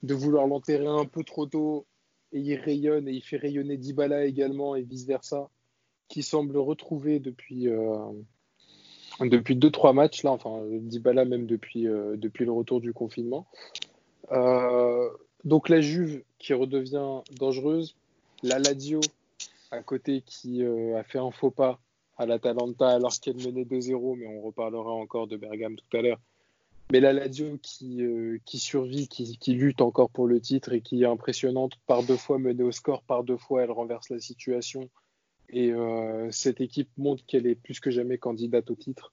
de 0.02 0.14
vouloir 0.14 0.48
l'enterrer 0.48 0.88
un 0.88 1.04
peu 1.04 1.22
trop 1.22 1.46
tôt 1.46 1.86
et 2.32 2.40
il 2.40 2.54
rayonne 2.56 3.08
et 3.08 3.12
il 3.12 3.22
fait 3.22 3.36
rayonner 3.36 3.76
Dybala 3.76 4.24
également 4.24 4.76
et 4.76 4.82
vice 4.82 5.06
versa, 5.06 5.48
qui 6.08 6.22
semble 6.22 6.56
retrouver 6.58 7.18
depuis 7.18 7.68
euh, 7.68 7.96
depuis 9.20 9.56
deux 9.56 9.70
trois 9.70 9.92
matchs 9.92 10.22
là, 10.22 10.30
enfin 10.30 10.62
Dybala 10.66 11.24
même 11.24 11.46
depuis 11.46 11.86
euh, 11.86 12.16
depuis 12.16 12.44
le 12.44 12.52
retour 12.52 12.80
du 12.80 12.92
confinement. 12.92 13.46
Euh, 14.32 15.08
donc 15.44 15.68
la 15.68 15.80
Juve 15.80 16.22
qui 16.38 16.54
redevient 16.54 17.20
dangereuse, 17.38 17.96
la 18.42 18.58
Lazio 18.58 19.00
à 19.70 19.82
côté 19.82 20.22
qui 20.26 20.64
a 20.64 21.04
fait 21.04 21.18
un 21.18 21.30
faux 21.30 21.50
pas 21.50 21.78
à 22.18 22.26
l'Atalanta 22.26 22.88
alors 22.88 23.12
qu'elle 23.20 23.36
menait 23.36 23.64
2-0, 23.64 24.18
mais 24.18 24.26
on 24.26 24.42
reparlera 24.42 24.90
encore 24.90 25.26
de 25.26 25.36
Bergame 25.36 25.76
tout 25.76 25.96
à 25.96 26.02
l'heure. 26.02 26.20
Mais 26.92 26.98
la 26.98 27.12
Lazio 27.12 27.56
qui, 27.62 28.02
euh, 28.02 28.38
qui 28.44 28.58
survit, 28.58 29.06
qui, 29.06 29.54
lutte 29.54 29.80
encore 29.80 30.10
pour 30.10 30.26
le 30.26 30.40
titre 30.40 30.72
et 30.72 30.80
qui 30.80 31.02
est 31.02 31.06
impressionnante, 31.06 31.74
par 31.86 32.02
deux 32.02 32.16
fois 32.16 32.38
menée 32.38 32.64
au 32.64 32.72
score, 32.72 33.04
par 33.04 33.22
deux 33.22 33.36
fois 33.36 33.62
elle 33.62 33.70
renverse 33.70 34.10
la 34.10 34.18
situation. 34.18 34.90
Et 35.50 35.72
euh, 35.72 36.28
cette 36.32 36.60
équipe 36.60 36.90
montre 36.96 37.24
qu'elle 37.26 37.46
est 37.46 37.54
plus 37.54 37.78
que 37.78 37.90
jamais 37.90 38.18
candidate 38.18 38.70
au 38.70 38.74
titre. 38.74 39.12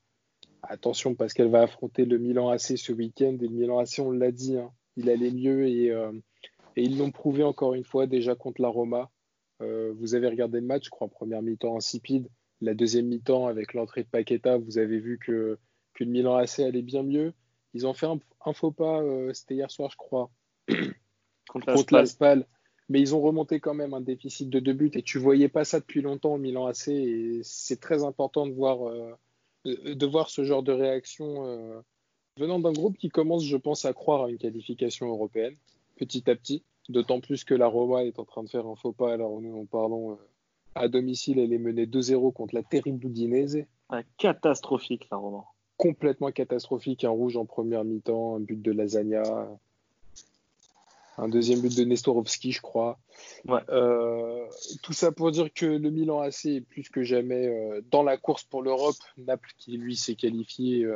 Attention 0.63 1.13
parce 1.13 1.33
qu'elle 1.33 1.49
va 1.49 1.61
affronter 1.61 2.05
le 2.05 2.17
Milan 2.17 2.49
AC 2.49 2.77
ce 2.77 2.91
week-end. 2.91 3.37
Et 3.41 3.47
le 3.47 3.53
Milan 3.53 3.77
AC, 3.77 3.99
on 3.99 4.11
l'a 4.11 4.31
dit, 4.31 4.57
hein, 4.57 4.71
il 4.95 5.09
allait 5.11 5.31
mieux 5.31 5.67
et, 5.67 5.91
euh, 5.91 6.11
et 6.75 6.83
ils 6.83 6.97
l'ont 6.97 7.11
prouvé 7.11 7.43
encore 7.43 7.75
une 7.75 7.83
fois 7.83 8.07
déjà 8.07 8.33
contre 8.33 8.61
la 8.61 8.69
Roma. 8.69 9.11
vous 9.59 10.15
avez 10.15 10.27
regardé 10.27 10.59
le 10.59 10.65
match, 10.65 10.85
je 10.85 10.89
crois, 10.89 11.07
première 11.07 11.43
mi-temps 11.43 11.77
insipide. 11.77 12.27
La 12.59 12.73
deuxième 12.73 13.05
mi-temps, 13.05 13.45
avec 13.45 13.75
l'entrée 13.75 14.01
de 14.01 14.09
Paqueta, 14.09 14.57
vous 14.57 14.79
avez 14.79 14.99
vu 14.99 15.19
que, 15.19 15.59
que 15.93 16.03
le 16.03 16.09
Milan 16.09 16.35
AC 16.37 16.59
allait 16.59 16.81
bien 16.81 17.03
mieux. 17.03 17.33
Ils 17.73 17.85
ont 17.85 17.93
fait 17.93 18.07
un, 18.07 18.53
faux 18.53 18.71
pas, 18.71 19.01
euh, 19.01 19.33
c'était 19.33 19.55
hier 19.55 19.71
soir, 19.71 19.89
je 19.91 19.97
crois, 19.97 20.29
contre, 21.49 21.93
la 21.93 22.05
Spal. 22.05 22.45
Mais 22.89 23.01
ils 23.01 23.13
ont 23.13 23.21
remonté 23.21 23.59
quand 23.59 23.73
même 23.73 23.93
un 23.93 24.01
déficit 24.01 24.49
de 24.49 24.59
deux 24.59 24.73
buts 24.73 24.91
et 24.93 25.03
tu 25.03 25.19
voyais 25.19 25.49
pas 25.49 25.65
ça 25.65 25.81
depuis 25.81 26.01
longtemps 26.01 26.35
au 26.35 26.37
Milan 26.37 26.67
AC. 26.67 26.87
Et 26.87 27.41
c'est 27.43 27.81
très 27.81 28.03
important 28.03 28.47
de 28.47 28.53
voir, 28.53 28.87
euh, 28.87 29.13
de 29.65 30.05
voir 30.05 30.29
ce 30.29 30.45
genre 30.45 30.63
de 30.63 30.71
réaction 30.71 31.45
euh, 31.45 31.81
venant 32.37 32.59
d'un 32.59 32.71
groupe 32.71 32.97
qui 32.97 33.09
commence, 33.09 33.43
je 33.43 33.57
pense, 33.57 33.83
à 33.83 33.91
croire 33.91 34.23
à 34.23 34.29
une 34.29 34.37
qualification 34.37 35.07
européenne 35.07 35.55
petit 35.97 36.29
à 36.29 36.35
petit. 36.35 36.63
D'autant 36.87 37.19
plus 37.19 37.43
que 37.43 37.53
la 37.53 37.67
Roma 37.67 38.05
est 38.05 38.19
en 38.19 38.23
train 38.23 38.43
de 38.43 38.49
faire 38.49 38.65
un 38.65 38.75
faux 38.75 38.93
pas 38.93 39.11
alors 39.11 39.41
nous 39.41 39.59
en 39.59 39.65
parlons 39.65 40.17
à 40.73 40.87
domicile. 40.87 41.39
Elle 41.39 41.51
est 41.51 41.57
menée 41.57 41.85
2-0 41.85 42.31
contre 42.31 42.55
la 42.55 42.63
terrible 42.63 43.05
Udinese. 43.05 43.65
catastrophique 44.17 45.07
la 45.11 45.17
Roma. 45.17 45.43
Complètement 45.77 46.31
catastrophique. 46.31 47.03
Un 47.03 47.09
rouge 47.09 47.37
en 47.37 47.45
première 47.45 47.83
mi-temps, 47.83 48.35
un 48.35 48.39
but 48.39 48.61
de 48.61 48.71
Lasagna, 48.71 49.23
un 51.17 51.29
deuxième 51.29 51.61
but 51.61 51.75
de 51.75 51.83
Nestorovski, 51.83 52.51
je 52.51 52.61
crois. 52.61 52.99
Euh, 53.49 54.45
tout 54.83 54.93
ça 54.93 55.11
pour 55.11 55.31
dire 55.31 55.51
que 55.53 55.65
le 55.65 55.89
Milan 55.89 56.21
AC 56.21 56.45
est 56.45 56.61
plus 56.61 56.89
que 56.89 57.03
jamais 57.03 57.47
euh, 57.47 57.81
dans 57.89 58.03
la 58.03 58.17
course 58.17 58.43
pour 58.43 58.61
l'Europe. 58.61 58.97
Naples 59.17 59.51
qui 59.57 59.77
lui 59.77 59.95
s'est 59.95 60.15
qualifié 60.15 60.87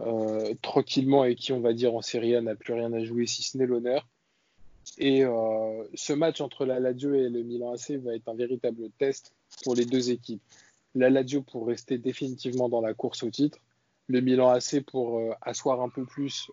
euh, 0.00 0.54
tranquillement 0.62 1.24
et 1.24 1.34
qui 1.34 1.52
on 1.52 1.60
va 1.60 1.72
dire 1.72 1.94
en 1.94 2.02
Serie 2.02 2.36
A 2.36 2.40
n'a 2.40 2.54
plus 2.54 2.72
rien 2.72 2.92
à 2.92 3.02
jouer 3.02 3.26
si 3.26 3.42
ce 3.42 3.58
n'est 3.58 3.66
l'honneur. 3.66 4.06
Et 4.98 5.22
ce 5.94 6.12
match 6.12 6.40
entre 6.40 6.64
la 6.64 6.80
Lazio 6.80 7.14
et 7.14 7.28
le 7.28 7.42
Milan 7.42 7.74
AC 7.74 7.92
va 8.02 8.14
être 8.14 8.28
un 8.28 8.34
véritable 8.34 8.90
test 8.98 9.32
pour 9.62 9.74
les 9.74 9.84
deux 9.84 10.10
équipes. 10.10 10.42
La 10.94 11.10
Lazio 11.10 11.42
pour 11.42 11.66
rester 11.66 11.98
définitivement 11.98 12.68
dans 12.68 12.80
la 12.80 12.94
course 12.94 13.22
au 13.22 13.30
titre, 13.30 13.58
le 14.08 14.20
Milan 14.20 14.50
AC 14.50 14.84
pour 14.84 15.20
asseoir 15.40 15.80
un 15.82 15.88
peu 15.88 16.04
plus 16.04 16.50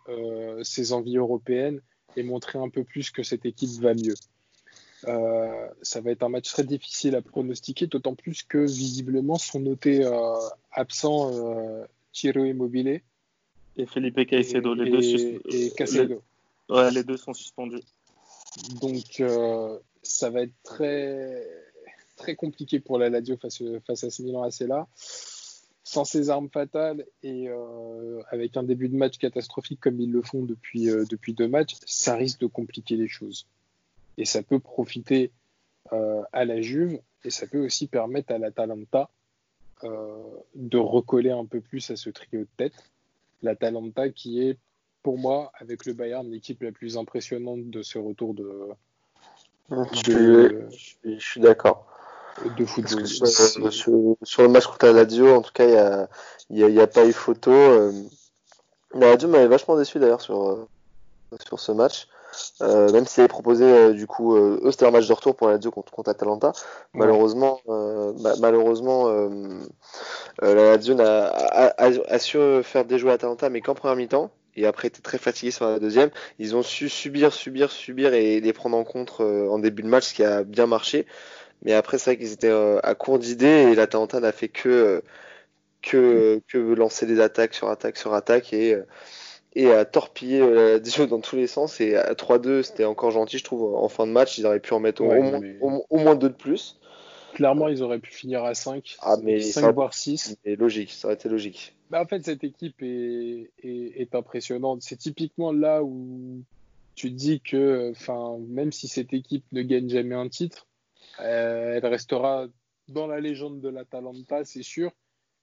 ses 0.61 0.93
envies 0.93 1.17
européennes 1.17 1.81
et 2.15 2.23
montrer 2.23 2.59
un 2.59 2.69
peu 2.69 2.83
plus 2.83 3.09
que 3.09 3.23
cette 3.23 3.45
équipe 3.45 3.81
va 3.81 3.93
mieux. 3.93 4.13
Euh, 5.07 5.67
ça 5.83 6.01
va 6.01 6.11
être 6.11 6.23
un 6.23 6.29
match 6.29 6.49
très 6.49 6.63
difficile 6.63 7.15
à 7.15 7.21
pronostiquer, 7.21 7.87
d'autant 7.87 8.15
plus 8.15 8.43
que 8.43 8.57
visiblement 8.57 9.37
sont 9.37 9.59
notés 9.59 10.03
euh, 10.03 10.35
absents 10.71 11.31
euh, 11.33 11.85
Chiro 12.11 12.43
Immobile 12.43 13.01
et 13.77 13.85
Felipe 13.85 14.25
Caicedo, 14.25 14.73
les 14.73 14.89
deux 14.89 15.39
et 15.45 15.71
Caicedo. 15.77 16.23
Ouais, 16.69 16.91
les 16.91 17.03
deux 17.03 17.17
sont 17.17 17.33
suspendus. 17.33 17.83
Donc 18.81 19.23
ça 20.01 20.29
va 20.31 20.41
être 20.41 20.55
très 20.63 21.45
très 22.17 22.35
compliqué 22.35 22.79
pour 22.79 22.97
la 22.99 23.09
Lazio 23.09 23.37
face, 23.37 23.63
face 23.85 24.03
à 24.03 24.09
ce 24.09 24.21
Milan 24.21 24.43
AC 24.43 24.59
là 24.61 24.87
sans 25.87 26.03
ses 26.03 26.29
armes 26.29 26.49
fatales 26.49 27.05
et 27.23 27.47
euh, 27.47 28.21
avec 28.29 28.57
un 28.57 28.63
début 28.63 28.89
de 28.89 28.97
match 28.97 29.17
catastrophique 29.19 29.79
comme 29.79 30.01
ils 30.01 30.11
le 30.11 30.21
font 30.21 30.43
depuis, 30.43 30.89
euh, 30.89 31.05
depuis 31.09 31.33
deux 31.33 31.47
matchs, 31.47 31.77
ça 31.85 32.15
risque 32.15 32.41
de 32.41 32.47
compliquer 32.47 32.97
les 32.97 33.07
choses. 33.07 33.47
Et 34.17 34.25
ça 34.25 34.43
peut 34.43 34.59
profiter 34.59 35.31
euh, 35.93 36.23
à 36.33 36.43
la 36.43 36.59
Juve 36.59 36.99
et 37.23 37.29
ça 37.29 37.47
peut 37.47 37.63
aussi 37.63 37.87
permettre 37.87 38.33
à 38.33 38.37
l'Atalanta 38.37 39.09
de 39.83 40.77
recoller 40.77 41.29
un 41.29 41.45
peu 41.45 41.61
plus 41.61 41.89
à 41.91 41.95
ce 41.95 42.09
trio 42.09 42.41
de 42.41 42.47
tête. 42.57 42.73
L'Atalanta 43.43 44.09
qui 44.09 44.41
est, 44.41 44.57
pour 45.03 45.19
moi, 45.19 45.51
avec 45.59 45.85
le 45.85 45.93
Bayern, 45.93 46.27
l'équipe 46.29 46.63
la 46.63 46.71
plus 46.71 46.97
impressionnante 46.97 47.69
de 47.69 47.83
ce 47.83 47.99
retour 47.99 48.33
de. 48.33 48.69
je 49.69 51.19
suis 51.19 51.39
d'accord 51.39 51.96
de 52.45 52.65
football. 52.65 53.01
Euh, 53.01 53.71
sur, 53.71 54.41
le 54.43 54.47
match 54.47 54.67
contre 54.67 54.85
la 54.87 54.93
Lazio, 54.93 55.33
en 55.33 55.41
tout 55.41 55.51
cas, 55.53 55.65
il 55.65 56.55
n'y 56.55 56.63
a, 56.63 56.69
y 56.69 56.79
a, 56.79 56.87
pas 56.87 57.05
eu 57.05 57.13
photo. 57.13 57.51
Euh. 57.51 57.91
La 58.93 59.11
Lazio 59.11 59.27
m'avait 59.27 59.47
vachement 59.47 59.77
déçu 59.77 59.99
d'ailleurs 59.99 60.21
sur, 60.21 60.49
euh, 60.49 60.67
sur 61.45 61.59
ce 61.59 61.71
match. 61.71 62.07
même 62.61 63.05
s'il 63.05 63.21
avait 63.21 63.27
proposé 63.27 63.93
du 63.93 64.05
coup, 64.05 64.35
eux 64.35 64.71
c'était 64.71 64.85
un 64.85 64.91
match 64.91 65.07
de 65.07 65.13
retour 65.13 65.35
pour 65.35 65.47
la 65.47 65.53
Lazio 65.53 65.71
contre, 65.71 65.91
contre 65.91 66.09
Atalanta. 66.09 66.53
Malheureusement, 66.93 67.59
malheureusement, 68.39 69.09
la 70.41 70.53
Lazio 70.53 70.95
a, 70.99 71.73
a, 71.77 72.19
su 72.19 72.37
faire 72.63 72.85
déjouer 72.85 73.11
Atalanta, 73.11 73.49
mais 73.49 73.61
qu'en 73.61 73.75
première 73.75 73.95
mi-temps. 73.95 74.31
Et 74.59 74.65
après, 74.65 74.87
était 74.87 75.03
très 75.03 75.19
fatigué 75.19 75.51
sur 75.51 75.65
la 75.67 75.77
deuxième. 75.77 76.09
Ils 76.39 76.55
ont 76.55 76.63
su 76.63 76.89
subir, 76.89 77.31
subir, 77.31 77.69
subir 77.69 78.15
et 78.15 78.39
les 78.39 78.53
prendre 78.53 78.75
en 78.75 78.83
compte 78.83 79.19
en 79.19 79.59
début 79.59 79.83
de 79.83 79.87
match, 79.87 80.05
ce 80.05 80.13
qui 80.15 80.23
a 80.23 80.43
bien 80.43 80.65
marché. 80.65 81.05
Mais 81.63 81.73
après, 81.73 81.97
c'est 81.97 82.11
vrai 82.11 82.17
qu'ils 82.17 82.33
étaient 82.33 82.49
euh, 82.49 82.79
à 82.83 82.95
court 82.95 83.19
d'idées 83.19 83.71
et 83.71 83.75
l'Atalanta 83.75 84.19
n'a 84.19 84.31
fait 84.31 84.47
que, 84.47 84.69
euh, 84.69 85.01
que, 85.81 86.41
que 86.47 86.57
lancer 86.57 87.05
des 87.05 87.19
attaques 87.19 87.53
sur 87.53 87.69
attaque 87.69 87.97
sur 87.97 88.13
attaque 88.13 88.53
et, 88.53 88.73
euh, 88.73 88.85
et 89.55 89.71
à 89.71 89.85
torpiller 89.85 90.79
des 90.79 90.89
jeux 90.89 91.07
dans 91.07 91.19
tous 91.19 91.35
les 91.35 91.47
sens. 91.47 91.81
Et 91.81 91.95
à 91.95 92.13
3-2, 92.13 92.61
c'était 92.61 92.85
encore 92.85 93.11
gentil, 93.11 93.39
je 93.39 93.43
trouve, 93.43 93.75
en 93.75 93.89
fin 93.89 94.05
de 94.05 94.11
match. 94.11 94.37
Ils 94.37 94.45
auraient 94.45 94.59
pu 94.59 94.73
en 94.73 94.79
mettre 94.79 95.01
au, 95.01 95.97
moins, 95.97 96.15
deux 96.15 96.29
de 96.29 96.35
plus. 96.35 96.79
Clairement, 97.33 97.67
ils 97.67 97.81
auraient 97.81 97.99
pu 97.99 98.11
finir 98.11 98.43
à 98.43 98.53
5, 98.53 98.97
ah, 99.01 99.15
mais 99.21 99.39
5 99.41 99.73
voire 99.73 99.93
6. 99.93 100.37
C'est 100.43 100.55
logique, 100.55 100.91
ça 100.91 101.07
aurait 101.07 101.15
été 101.15 101.27
logique. 101.27 101.75
Bah, 101.89 102.01
en 102.01 102.05
fait, 102.05 102.23
cette 102.23 102.43
équipe 102.43 102.81
est, 102.81 103.51
est, 103.63 104.01
est 104.01 104.15
impressionnante. 104.15 104.81
C'est 104.81 104.95
typiquement 104.95 105.51
là 105.51 105.83
où 105.83 106.41
tu 106.95 107.09
te 107.11 107.15
dis 107.15 107.39
que, 107.41 107.91
enfin, 107.91 108.37
même 108.49 108.71
si 108.71 108.87
cette 108.87 109.13
équipe 109.13 109.45
ne 109.51 109.61
gagne 109.61 109.89
jamais 109.89 110.15
un 110.15 110.27
titre, 110.29 110.67
elle 111.19 111.85
restera 111.85 112.47
dans 112.87 113.07
la 113.07 113.19
légende 113.19 113.59
de 113.59 113.69
l'Atalanta, 113.69 114.45
c'est 114.45 114.63
sûr, 114.63 114.91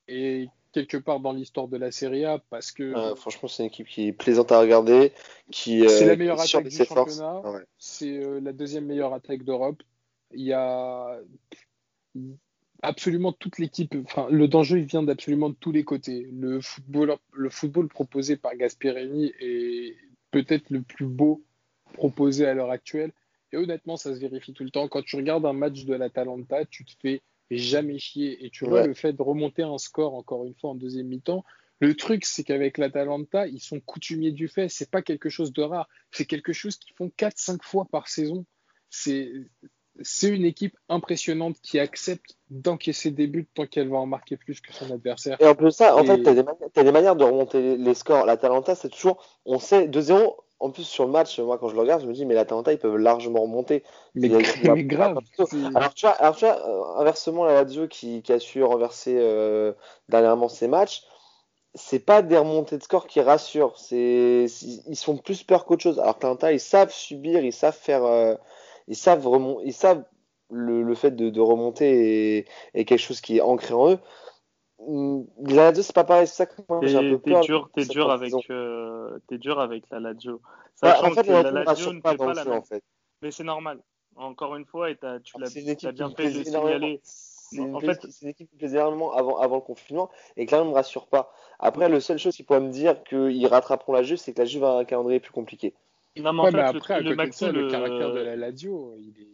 et 0.09 0.49
quelque 0.72 0.97
part 0.97 1.20
dans 1.20 1.33
l'histoire 1.33 1.68
de 1.68 1.77
la 1.77 1.91
Serie 1.91 2.25
A 2.25 2.41
parce 2.51 2.72
que. 2.72 2.83
Euh, 2.83 3.14
franchement, 3.14 3.49
c'est 3.49 3.62
une 3.62 3.68
équipe 3.68 3.87
qui 3.87 4.09
est 4.09 4.12
plaisante 4.12 4.53
à 4.53 4.61
regarder. 4.61 5.12
qui 5.51 5.89
C'est 5.89 6.07
la 6.07 6.12
euh, 6.12 6.16
meilleure 6.16 6.41
attaque 6.41 6.68
du 6.68 6.77
championnat. 6.77 7.43
C'est 7.79 8.41
la 8.41 8.53
deuxième 8.53 8.87
meilleure 8.87 9.14
attaque 9.14 9.45
d'Europe. 9.45 9.83
Il 10.33 10.43
y 10.43 10.53
a 10.53 11.20
absolument 12.83 13.33
toute 13.33 13.59
l'équipe. 13.59 13.95
Enfin, 14.05 14.27
le 14.31 14.49
danger 14.49 14.81
vient 14.81 15.03
d'absolument 15.03 15.49
de 15.49 15.55
tous 15.55 15.72
les 15.72 15.85
côtés. 15.85 16.29
Le 16.33 16.61
football, 16.61 17.16
le 17.33 17.51
football 17.51 17.89
proposé 17.89 18.37
par 18.37 18.57
Gasperini 18.57 19.33
est 19.41 19.97
peut-être 20.33 20.70
le 20.70 20.83
plus 20.83 21.07
beau 21.07 21.45
proposé 21.93 22.47
à 22.47 22.55
l'heure 22.55 22.70
actuelle. 22.70 23.12
Et 23.55 23.57
honnêtement, 23.57 23.97
ça 23.97 24.13
se 24.13 24.19
vérifie 24.19 24.53
tout 24.53 24.65
le 24.65 24.71
temps. 24.71 24.89
Quand 24.89 25.03
tu 25.03 25.15
regardes 25.15 25.47
un 25.47 25.53
match 25.53 25.85
de 25.85 25.95
l'Atalanta, 25.95 26.65
tu 26.65 26.85
te 26.85 26.91
fais 27.01 27.23
jamais 27.53 28.01
chier. 28.01 28.45
Et 28.45 28.51
tu 28.51 28.65
vois, 28.65 28.85
le 28.85 28.95
fait 28.95 29.13
de 29.13 29.23
remonter 29.23 29.63
un 29.63 29.79
score, 29.79 30.15
encore 30.15 30.45
une 30.45 30.57
fois, 30.57 30.71
en 30.71 30.75
deuxième 30.75 31.07
mi-temps, 31.07 31.45
le 31.79 31.95
truc, 31.95 32.25
c'est 32.25 32.43
qu'avec 32.43 32.79
l'Atalanta, 32.79 33.47
ils 33.47 33.61
sont 33.61 33.79
coutumiers 33.79 34.33
du 34.33 34.49
fait. 34.49 34.69
C'est 34.69 34.91
pas 34.91 35.03
quelque 35.03 35.29
chose 35.29 35.53
de 35.53 35.63
rare. 35.63 35.89
C'est 36.11 36.25
quelque 36.25 36.53
chose 36.53 36.77
qu'ils 36.79 36.97
font 36.97 37.13
4-5 37.17 37.63
fois 37.63 37.85
par 37.85 38.09
saison. 38.09 38.45
C'est. 38.91 39.31
C'est 40.03 40.29
une 40.29 40.45
équipe 40.45 40.77
impressionnante 40.89 41.61
qui 41.63 41.79
accepte 41.79 42.37
d'encaisser 42.51 43.13
des 43.13 43.29
buts 43.29 43.47
tant 43.55 43.65
qu'elle 43.65 43.89
va 43.89 43.99
en 43.99 44.07
marquer 44.07 44.37
plus 44.37 44.61
que 44.61 44.73
son 44.73 44.91
adversaire. 44.91 45.37
Et 45.41 45.47
en 45.47 45.55
plus 45.55 45.71
ça, 45.71 45.97
en 45.97 46.03
fait, 46.03 46.21
tu 46.21 46.29
as, 46.29 46.83
des 46.83 46.91
manières 46.91 47.15
de 47.15 47.23
remonter 47.23 47.77
les 47.77 47.95
scores. 47.95 48.27
L'Atalanta, 48.27 48.75
c'est 48.75 48.89
toujours, 48.89 49.25
on 49.45 49.61
sait, 49.61 49.87
2-0, 49.87 50.35
en 50.61 50.71
plus, 50.71 50.85
sur 50.85 51.05
le 51.05 51.11
match, 51.11 51.39
moi, 51.41 51.59
quand 51.59 51.69
je 51.69 51.75
le 51.75 51.81
regarde, 51.81 52.03
je 52.03 52.07
me 52.07 52.13
dis, 52.13 52.25
mais 52.25 52.35
l'Atalanta, 52.35 52.73
ils 52.73 52.79
peuvent 52.79 52.97
largement 52.97 53.43
remonter. 53.43 53.83
Mais, 54.15 54.29
grave. 54.29 55.19
Alors 55.75 55.95
tu, 55.95 56.07
vois, 56.07 56.13
alors, 56.13 56.37
tu 56.37 56.47
vois, 56.47 56.69
euh, 56.69 57.01
inversement, 57.01 57.45
la 57.45 57.55
Lazio 57.55 57.89
qui, 57.89 58.23
qui, 58.23 58.33
a 58.33 58.39
su 58.39 58.63
renverser 58.63 59.17
euh, 59.19 59.73
dernièrement 60.09 60.49
ses 60.49 60.69
matchs, 60.69 61.03
c'est 61.75 61.99
pas 61.99 62.23
des 62.23 62.39
remontées 62.39 62.79
de 62.79 62.83
score 62.83 63.07
qui 63.07 63.21
rassurent. 63.21 63.77
C'est, 63.77 64.47
ils 64.87 64.97
sont 64.97 65.17
plus 65.17 65.43
peur 65.43 65.65
qu'autre 65.65 65.83
chose. 65.83 65.99
Alors 65.99 66.15
l'Atalanta, 66.15 66.53
ils 66.53 66.61
savent 66.61 66.93
subir, 66.93 67.45
ils 67.45 67.53
savent 67.53 67.77
faire, 67.77 68.05
euh, 68.05 68.37
ils 68.87 68.97
savent 68.97 69.29
ils 69.65 69.75
savent 69.75 70.05
le, 70.51 70.83
le 70.83 70.95
fait 70.95 71.11
de, 71.11 71.31
de 71.31 71.41
remonter 71.41 72.47
est, 72.75 72.85
quelque 72.85 72.99
chose 72.99 73.21
qui 73.21 73.39
est 73.39 73.41
ancré 73.41 73.75
en 73.75 73.91
eux. 73.91 73.99
La 74.79 75.70
Lazio, 75.70 75.83
c'est 75.83 75.95
pas 75.95 76.05
pareil, 76.05 76.27
c'est 76.27 76.35
ça 76.35 76.47
que 76.47 76.61
moi 76.68 76.81
j'ai 76.83 76.97
un 76.97 77.11
peu 77.11 77.18
peur. 77.18 77.41
T'es 77.41 77.47
dur, 77.47 77.70
es 77.77 77.85
dur, 77.87 78.11
avec, 78.11 78.33
euh, 78.51 79.18
es 79.31 79.39
dur 79.39 79.61
avec 79.61 79.85
la 79.91 80.01
Lazio. 80.01 80.41
Sachant 80.75 81.03
bah, 81.03 81.09
en 81.09 81.14
fait, 81.14 81.22
que 81.22 81.31
la 81.31 81.51
Lazio 81.51 81.93
ne 81.93 82.01
fait 82.01 82.16
pas 82.16 82.35
la 82.35 82.45
même. 82.45 82.55
En 82.55 82.62
fait. 82.62 82.83
Mais 83.22 83.31
c'est 83.31 83.45
normal. 83.45 83.81
Encore 84.16 84.57
une 84.57 84.64
fois, 84.64 84.91
et 84.91 84.99
as, 85.03 85.20
tu 85.20 85.39
l'as 85.39 85.93
bien 85.93 86.11
fait 86.11 86.31
de 86.31 86.45
signaler. 86.45 87.01
C'est 87.05 87.59
une, 87.59 87.81
fait... 87.81 88.01
une, 88.22 88.29
équipe 88.29 88.51
qui 88.51 88.57
plaisait 88.57 88.79
énormément 88.79 89.12
avant, 89.12 89.39
avant 89.39 89.57
le 89.57 89.62
confinement 89.62 90.11
et 90.37 90.47
que 90.47 90.53
là, 90.53 90.62
on 90.62 90.64
ne 90.64 90.70
me 90.70 90.75
rassure 90.75 91.07
pas. 91.07 91.33
Après, 91.59 91.89
le 91.89 92.01
seule 92.01 92.18
chose 92.18 92.35
qui 92.35 92.43
pourrait 92.43 92.61
me 92.61 92.70
dire 92.70 93.03
qu'ils 93.05 93.47
rattraperont 93.47 93.93
la 93.93 94.03
Juve, 94.03 94.16
c'est 94.16 94.33
que 94.33 94.41
la 94.41 94.45
Juve 94.45 94.64
a 94.64 94.79
un 94.79 94.85
calendrier 94.85 95.20
plus 95.20 95.33
compliqué. 95.33 95.75
Non, 96.16 96.33
mais, 96.33 96.41
en 96.41 96.51
fait, 96.51 96.59
après, 96.59 97.01
le, 97.01 97.11
le, 97.11 97.16
le, 97.16 97.70
caractère 97.70 98.12
de 98.12 98.20
la 98.20 98.37
Lazio, 98.37 98.97
il 98.99 99.20
est. 99.20 99.29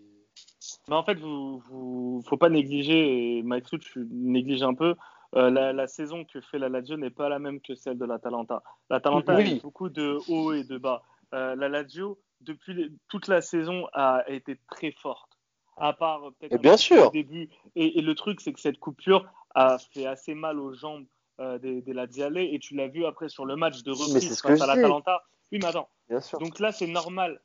Mais 0.89 0.97
en 0.97 1.03
fait, 1.03 1.15
vous, 1.15 1.63
vous 1.71 2.23
faut 2.29 2.37
pas 2.37 2.49
négliger, 2.49 3.39
et 3.39 3.43
Maxou, 3.43 3.79
tu 3.79 4.07
négliges 4.11 4.63
un 4.63 4.75
peu, 4.75 4.97
euh, 5.37 5.51
la, 5.51 5.87
saison 5.87 6.25
que 6.25 6.41
fait 6.41 6.59
la 6.59 6.69
Lazio 6.69 6.97
n'est 6.97 7.11
pas 7.11 7.29
la 7.29 7.39
même 7.39 7.61
que 7.61 7.75
celle 7.75 7.99
de 7.99 8.05
l'Atalanta. 8.05 8.63
L'Atalanta 8.89 9.35
a 9.35 9.41
eu 9.41 9.61
beaucoup 9.61 9.89
de 9.89 10.19
hauts 10.29 10.53
et 10.53 10.65
de 10.65 10.77
bas. 10.77 11.03
Euh, 11.35 11.55
la 11.55 11.69
Lazio, 11.69 12.19
depuis 12.41 12.93
toute 13.09 13.29
la 13.29 13.41
saison, 13.41 13.87
a 13.93 14.25
été 14.29 14.59
très 14.69 14.91
forte. 14.91 15.31
À 15.77 15.93
part 15.93 16.33
peut-être 16.41 16.61
bien 16.61 16.77
sûr. 16.77 17.09
au 17.09 17.11
début. 17.11 17.49
Et, 17.77 18.01
le 18.01 18.15
truc, 18.15 18.41
c'est 18.41 18.53
que 18.53 18.61
cette 18.61 18.79
coupure 18.79 19.25
a 19.55 19.79
fait 19.79 20.07
assez 20.07 20.35
mal 20.35 20.59
aux 20.59 20.75
jambes 20.75 21.07
euh, 21.41 21.59
des, 21.59 21.81
des 21.81 21.93
Laziale. 21.93 22.39
Et 22.39 22.59
tu 22.59 22.75
l'as 22.75 22.89
vu 22.89 23.07
après 23.07 23.29
sur 23.29 23.47
le 23.47 23.57
match 23.57 23.83
de 23.83 23.93
reprise 23.93 24.41
face 24.41 24.61
à 24.61 24.67
l'Atalanta. 24.67 25.23
Oui, 25.53 25.59
mais 25.63 25.67
attends. 25.67 25.89
Donc 26.41 26.59
là, 26.59 26.73
c'est 26.73 26.87
normal 26.87 27.41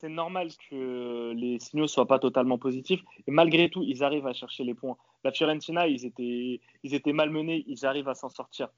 c'est 0.00 0.08
normal 0.08 0.48
que 0.70 1.32
les 1.32 1.58
signaux 1.58 1.86
soient 1.86 2.06
pas 2.06 2.18
totalement 2.18 2.58
positifs. 2.58 3.00
Et 3.26 3.30
malgré 3.30 3.68
tout, 3.68 3.82
ils 3.82 4.02
arrivent 4.04 4.26
à 4.26 4.32
chercher 4.32 4.64
les 4.64 4.74
points. 4.74 4.96
La 5.24 5.32
Fiorentina, 5.32 5.86
ils 5.86 6.04
étaient, 6.04 7.12
malmenés, 7.12 7.64
ils 7.66 7.86
arrivent 7.86 8.08
à 8.08 8.14
s'en 8.14 8.28
sortir. 8.28 8.68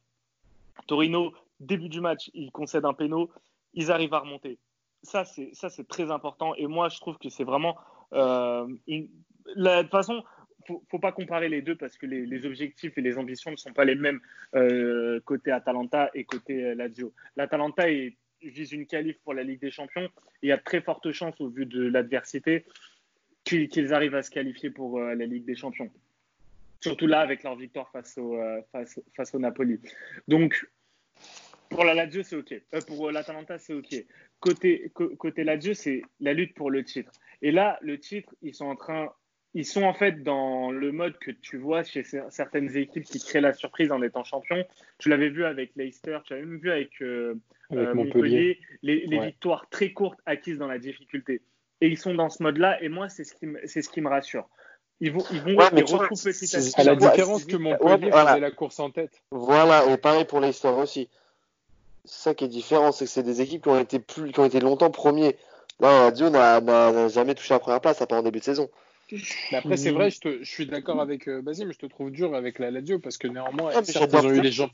Torino, 0.87 1.33
début 1.59 1.89
du 1.89 2.01
match, 2.01 2.31
ils 2.35 2.51
concèdent 2.51 2.87
un 2.87 2.95
péno, 2.95 3.31
ils 3.75 3.91
arrivent 3.91 4.15
à 4.15 4.21
remonter. 4.21 4.59
ça, 5.03 5.25
c'est 5.25 5.89
très 5.89 6.11
important. 6.11 6.55
Et 6.57 6.67
moi, 6.67 6.89
je 6.89 6.99
trouve 7.01 7.19
que 7.19 7.29
c'est 7.29 7.45
vraiment 7.45 7.77
euh, 8.13 8.67
de 8.87 9.83
toute 9.83 9.91
façon, 9.91 10.23
faut, 10.67 10.83
faut 10.91 10.99
pas 10.99 11.13
comparer 11.13 11.49
les 11.49 11.63
deux 11.63 11.77
parce 11.77 11.97
que 11.97 12.07
les, 12.07 12.47
objectifs 12.47 12.97
et 12.97 13.01
les 13.01 13.19
ambitions 13.19 13.51
ne 13.51 13.57
sont 13.57 13.73
pas 13.73 13.85
les 13.85 13.95
mêmes 13.95 14.21
euh, 14.55 15.21
côté 15.25 15.51
Atalanta 15.51 16.11
et 16.15 16.25
côté 16.25 16.65
euh, 16.65 16.75
Lazio. 16.75 17.13
L'Atalanta 17.37 17.89
vise 18.43 18.73
une 18.73 18.87
qualif 18.87 19.19
pour 19.23 19.35
la 19.35 19.43
Ligue 19.43 19.61
des 19.61 19.71
Champions. 19.71 20.09
Il 20.43 20.49
y 20.49 20.53
a 20.53 20.59
très 20.59 20.81
fortes 20.81 21.11
chances, 21.13 21.41
au 21.41 21.49
vu 21.49 21.67
de 21.67 21.83
l'adversité, 21.83 22.65
qu'ils 23.45 23.95
arrivent 23.95 24.15
à 24.15 24.23
se 24.23 24.31
qualifier 24.31 24.71
pour 24.71 24.99
euh, 24.99 25.15
la 25.15 25.27
Ligue 25.27 25.45
des 25.45 25.57
Champions. 25.57 25.91
Surtout 26.81 27.07
là, 27.07 27.21
avec 27.21 27.43
leur 27.43 27.57
victoire 27.57 27.91
face 27.91 28.17
au, 28.17 28.37
euh, 28.37 28.63
face 29.15 29.35
au 29.35 29.39
Napoli. 29.39 29.79
Donc, 30.29 30.67
pour 31.69 31.85
la 31.85 31.95
Lazio, 31.95 32.23
c'est 32.23 32.37
OK. 32.37 32.53
Euh, 32.53 32.81
pour 32.87 33.11
l'Atalanta, 33.11 33.59
c'est 33.59 33.75
OK. 33.75 33.95
Côté, 34.41 34.91
côté 34.95 35.45
Lazio, 35.45 35.75
c'est 35.75 36.03
la 36.19 36.33
lutte 36.33 36.55
pour 36.55 36.71
le 36.71 36.85
titre. 36.85 37.13
Et 37.43 37.53
là, 37.53 37.79
le 37.83 37.99
titre, 37.99 38.35
ils 38.43 38.55
sont 38.55 38.67
en 38.67 38.77
train. 38.77 39.13
Ils 39.55 39.67
sont 39.67 39.83
en 39.83 39.95
fait 39.95 40.23
dans 40.23 40.71
le 40.71 40.93
mode 40.93 41.19
que 41.19 41.33
tu 41.33 41.57
vois 41.57 41.83
chez 41.83 42.05
certaines 42.29 42.77
équipes 42.77 43.05
qui 43.05 43.19
créent 43.19 43.41
la 43.41 43.53
surprise 43.53 43.91
en 43.91 44.01
étant 44.01 44.23
champion. 44.23 44.65
Tu 44.99 45.09
l'avais 45.09 45.29
vu 45.29 45.45
avec 45.45 45.73
Leicester, 45.75 46.19
tu 46.25 46.35
l'avais 46.35 46.47
même 46.47 46.61
vu 46.61 46.71
avec, 46.71 47.03
euh, 47.03 47.35
euh 47.73 47.95
Montpellier, 47.95 48.61
les, 48.83 49.07
les 49.07 49.19
victoires 49.19 49.69
très 49.69 49.93
courtes 49.93 50.21
acquises 50.25 50.59
dans 50.59 50.69
la 50.69 50.79
difficulté. 50.79 51.43
Et 51.81 51.89
ils 51.89 51.99
sont 51.99 52.15
dans 52.15 52.29
ce 52.29 52.43
mode-là, 52.43 52.81
et 52.83 52.89
moi, 52.89 53.09
c'est 53.09 53.25
ce, 53.25 53.35
qui 53.35 53.47
me, 53.47 53.59
c'est 53.65 53.83
ce 53.83 53.89
qui 53.89 54.01
me 54.01 54.09
rassure. 54.09 54.49
Ils 55.01 55.13
vont, 55.13 55.25
ils 55.33 55.41
vont 55.41 55.57
ouais, 55.57 55.71
mais 55.73 55.83
petit 55.83 55.95
à 55.95 56.59
petit. 56.59 56.81
À 56.81 56.85
la 56.85 56.95
différence 56.95 57.45
que 57.45 57.57
Montpellier 57.57 58.05
ouais, 58.05 58.11
voilà. 58.11 58.39
la 58.39 58.51
course 58.51 58.79
en 58.79 58.91
tête. 58.91 59.23
Voilà, 59.31 59.91
et 59.91 59.97
pareil 59.97 60.27
pour 60.27 60.41
Leicester 60.41 60.69
aussi. 60.69 61.09
C'est 62.05 62.23
ça 62.23 62.35
qui 62.35 62.45
est 62.45 62.49
différent, 62.49 62.93
c'est 62.93 63.07
que 63.07 63.11
c'est 63.11 63.23
des 63.23 63.41
équipes 63.41 63.63
qui 63.63 63.69
ont 63.69 63.81
été 63.81 63.99
plus, 63.99 64.31
qui 64.31 64.41
ont 64.41 64.45
été 64.45 64.61
longtemps 64.61 64.91
premiers. 64.91 65.37
Là, 65.81 66.11
Lazio 66.11 66.29
n'a 66.29 67.09
jamais 67.09 67.35
touché 67.35 67.55
la 67.55 67.61
première 67.61 67.81
place, 67.81 68.03
à 68.03 68.07
part 68.07 68.19
en 68.19 68.23
début 68.23 68.41
de 68.41 68.45
saison. 68.45 68.69
Mais 69.51 69.59
après, 69.59 69.77
c'est 69.77 69.91
vrai, 69.91 70.11
je, 70.11 70.21
te, 70.21 70.39
je, 70.41 70.51
suis 70.51 70.67
d'accord 70.67 71.01
avec 71.01 71.29
euh, 71.29 71.43
Basile, 71.43 71.67
mais 71.67 71.73
je 71.73 71.79
te 71.79 71.87
trouve 71.87 72.11
dur 72.11 72.35
avec 72.35 72.59
la 72.59 72.71
Lazio 72.71 72.99
parce 72.99 73.19
que 73.19 73.29
néanmoins, 73.29 73.73
ah, 73.75 73.85
certes, 73.85 74.11
ils 74.13 74.27
ont 74.27 74.33
eu 74.33 74.41
les 74.41 74.53
jambes. 74.53 74.71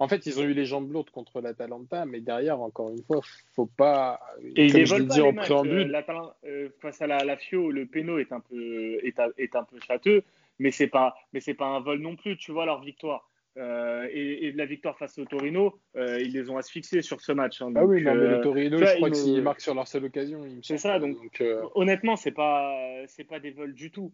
En 0.00 0.08
fait, 0.08 0.26
ils 0.26 0.40
ont 0.40 0.42
eu 0.42 0.54
les 0.54 0.64
jambes 0.64 0.90
lourdes 0.90 1.10
contre 1.10 1.40
l'Atalanta, 1.40 2.04
mais 2.04 2.20
derrière, 2.20 2.60
encore 2.60 2.90
une 2.90 3.02
fois, 3.02 3.20
faut 3.54 3.66
pas. 3.66 4.20
Et 4.56 4.72
comme 4.72 4.84
je 4.84 4.94
le 4.96 5.04
dis 5.04 5.20
en 5.20 5.32
préambule. 5.32 5.94
Euh, 5.94 6.12
euh, 6.46 6.68
face 6.80 7.00
à 7.00 7.06
la, 7.06 7.18
la, 7.24 7.36
Fio, 7.36 7.70
le 7.70 7.86
péno 7.86 8.18
est 8.18 8.32
un 8.32 8.40
peu 8.40 8.98
est, 9.04 9.20
est 9.38 9.54
un 9.54 9.64
peu 9.64 9.78
châteux, 9.86 10.24
mais 10.58 10.72
c'est 10.72 10.88
pas 10.88 11.14
mais 11.32 11.40
c'est 11.40 11.54
pas 11.54 11.66
un 11.66 11.80
vol 11.80 12.00
non 12.00 12.16
plus. 12.16 12.36
Tu 12.36 12.50
vois 12.50 12.66
leur 12.66 12.82
victoire. 12.82 13.28
Euh, 13.58 14.06
et, 14.12 14.46
et, 14.46 14.52
la 14.52 14.66
victoire 14.66 14.96
face 14.96 15.18
au 15.18 15.24
Torino, 15.24 15.80
euh, 15.96 16.20
ils 16.20 16.32
les 16.32 16.48
ont 16.48 16.58
asphyxiés 16.58 17.02
sur 17.02 17.20
ce 17.20 17.32
match. 17.32 17.60
Hein, 17.60 17.72
ah 17.74 17.84
oui, 17.84 18.02
non, 18.02 18.14
mais 18.14 18.20
le 18.20 18.34
euh, 18.34 18.40
Torino, 18.40 18.78
je 18.78 18.96
crois 18.96 19.10
qu'ils 19.10 19.42
marquent 19.42 19.60
sur 19.60 19.74
leur 19.74 19.88
seule 19.88 20.04
occasion. 20.04 20.42
C'est 20.62 20.78
ça, 20.78 21.00
donc, 21.00 21.16
donc 21.16 21.40
euh... 21.40 21.62
honnêtement, 21.74 22.14
c'est 22.14 22.30
pas, 22.30 22.72
c'est 23.08 23.24
pas 23.24 23.40
des 23.40 23.50
vols 23.50 23.74
du 23.74 23.90
tout. 23.90 24.12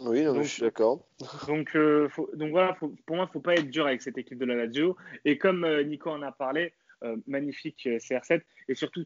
Oui, 0.00 0.24
non, 0.24 0.32
donc, 0.32 0.44
je 0.44 0.48
suis 0.48 0.62
d'accord. 0.62 1.06
Donc, 1.46 1.76
euh, 1.76 2.08
faut, 2.08 2.30
donc 2.34 2.50
voilà, 2.50 2.74
faut, 2.74 2.94
pour 3.04 3.16
moi, 3.16 3.26
il 3.26 3.28
ne 3.28 3.32
faut 3.32 3.40
pas 3.40 3.54
être 3.54 3.68
dur 3.68 3.86
avec 3.86 4.00
cette 4.00 4.16
équipe 4.16 4.38
de 4.38 4.46
la 4.46 4.54
Lazio. 4.54 4.96
Et 5.26 5.36
comme 5.36 5.64
euh, 5.64 5.82
Nico 5.82 6.10
en 6.10 6.22
a 6.22 6.32
parlé, 6.32 6.72
euh, 7.04 7.16
magnifique 7.26 7.86
CR7 7.86 8.40
et 8.68 8.74
surtout 8.74 9.04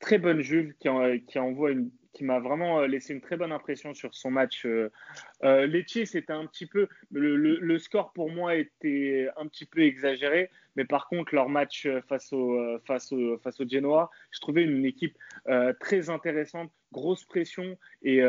très 0.00 0.18
bonne 0.18 0.40
Juve 0.40 0.74
qui, 0.80 0.88
en, 0.88 1.16
qui 1.18 1.38
envoie 1.38 1.70
une 1.70 1.90
qui 2.12 2.24
m'a 2.24 2.38
vraiment 2.40 2.80
euh, 2.80 2.86
laissé 2.86 3.12
une 3.12 3.20
très 3.20 3.36
bonne 3.36 3.52
impression 3.52 3.94
sur 3.94 4.14
son 4.14 4.30
match. 4.30 4.66
Euh, 4.66 4.90
euh 5.44 5.66
Lecce, 5.66 6.04
c'était 6.04 6.32
un 6.32 6.46
petit 6.46 6.66
peu. 6.66 6.88
Le, 7.10 7.78
score 7.78 8.12
pour 8.12 8.30
moi 8.30 8.54
était 8.54 9.28
un 9.36 9.46
petit 9.46 9.66
peu 9.66 9.80
exagéré, 9.80 10.50
mais 10.76 10.84
par 10.84 11.08
contre, 11.08 11.34
leur 11.34 11.48
match 11.48 11.88
face 12.08 12.32
au, 12.32 12.78
face 12.86 13.12
au, 13.12 13.38
face 13.38 13.60
au 13.60 13.68
Genoa, 13.68 14.10
je 14.30 14.40
trouvais 14.40 14.62
une 14.62 14.84
équipe 14.84 15.16
très 15.80 16.10
intéressante, 16.10 16.70
grosse 16.92 17.24
pression, 17.24 17.76
et, 18.02 18.20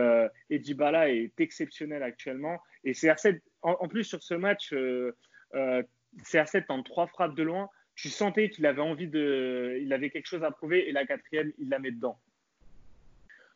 et 0.49 0.59
Dybala 0.59 1.11
est 1.11 1.39
exceptionnel 1.39 2.03
actuellement. 2.03 2.59
Et 2.83 2.93
CR7, 2.93 3.39
en, 3.61 3.77
en 3.79 3.87
plus, 3.87 4.03
sur 4.03 4.23
ce 4.23 4.33
match, 4.33 4.73
euh, 5.55 5.83
CR7 6.23 6.65
en 6.69 6.83
trois 6.83 7.07
frappes 7.07 7.35
de 7.35 7.43
loin. 7.43 7.69
Tu 7.95 8.09
sentais 8.09 8.49
qu'il 8.49 8.65
avait 8.65 8.81
envie 8.81 9.07
de, 9.07 9.77
il 9.81 9.93
avait 9.93 10.09
quelque 10.09 10.25
chose 10.25 10.43
à 10.43 10.51
prouver 10.51 10.87
et 10.89 10.91
la 10.91 11.05
quatrième, 11.05 11.51
il 11.59 11.69
la 11.69 11.79
met 11.79 11.91
dedans. 11.91 12.19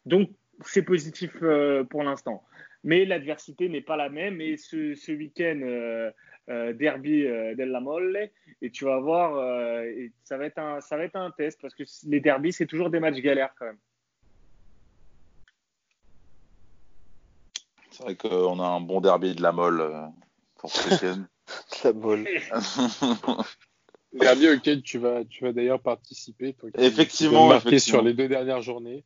Donc, 0.08 0.30
c'est 0.66 0.84
positif 0.84 1.32
euh, 1.42 1.84
pour 1.84 2.04
l'instant. 2.04 2.44
Mais 2.84 3.06
l'adversité 3.06 3.68
n'est 3.70 3.82
pas 3.82 3.98
la 3.98 4.10
même. 4.10 4.40
Et 4.40 4.56
ce, 4.56 4.96
ce 4.96 5.12
week-end, 5.12 5.60
euh, 5.62 6.10
euh, 6.50 6.74
derby 6.74 7.24
della 7.56 7.82
Molle, 7.82 8.30
et 8.62 8.72
tu 8.72 8.86
vas 8.86 9.00
voir, 9.00 9.84
et 9.84 10.12
ça, 10.24 10.38
va 10.38 10.46
être 10.46 10.60
un, 10.60 10.80
ça 10.80 10.96
va 10.96 11.04
être 11.04 11.18
un 11.18 11.32
test 11.32 11.60
parce 11.62 11.76
que 11.76 11.84
les 12.08 12.22
derbys, 12.22 12.54
c'est 12.54 12.66
toujours 12.66 12.90
des 12.90 13.00
matchs 13.00 13.20
galères 13.20 13.54
quand 13.60 13.66
même. 13.66 13.78
C'est 17.92 18.04
vrai 18.04 18.16
qu'on 18.16 18.60
a 18.60 18.66
un 18.66 18.80
bon 18.80 19.02
derby 19.02 19.36
de 19.36 19.42
la 19.42 19.52
Molle 19.52 20.12
pour 20.56 20.72
ce 20.72 20.90
week-end. 20.90 21.26
la 21.84 21.94
Molle. 21.94 22.26
derby 24.14 24.50
auquel 24.50 24.82
tu 24.82 25.00
vas, 25.00 25.26
tu 25.26 25.44
vas 25.44 25.52
d'ailleurs 25.52 25.82
participer. 25.82 26.54
Toi, 26.54 26.70
effectivement, 26.78 27.48
marqué 27.48 27.80
sur 27.80 28.02
les 28.02 28.14
deux 28.14 28.30
dernières 28.30 28.62
journées. 28.62 29.04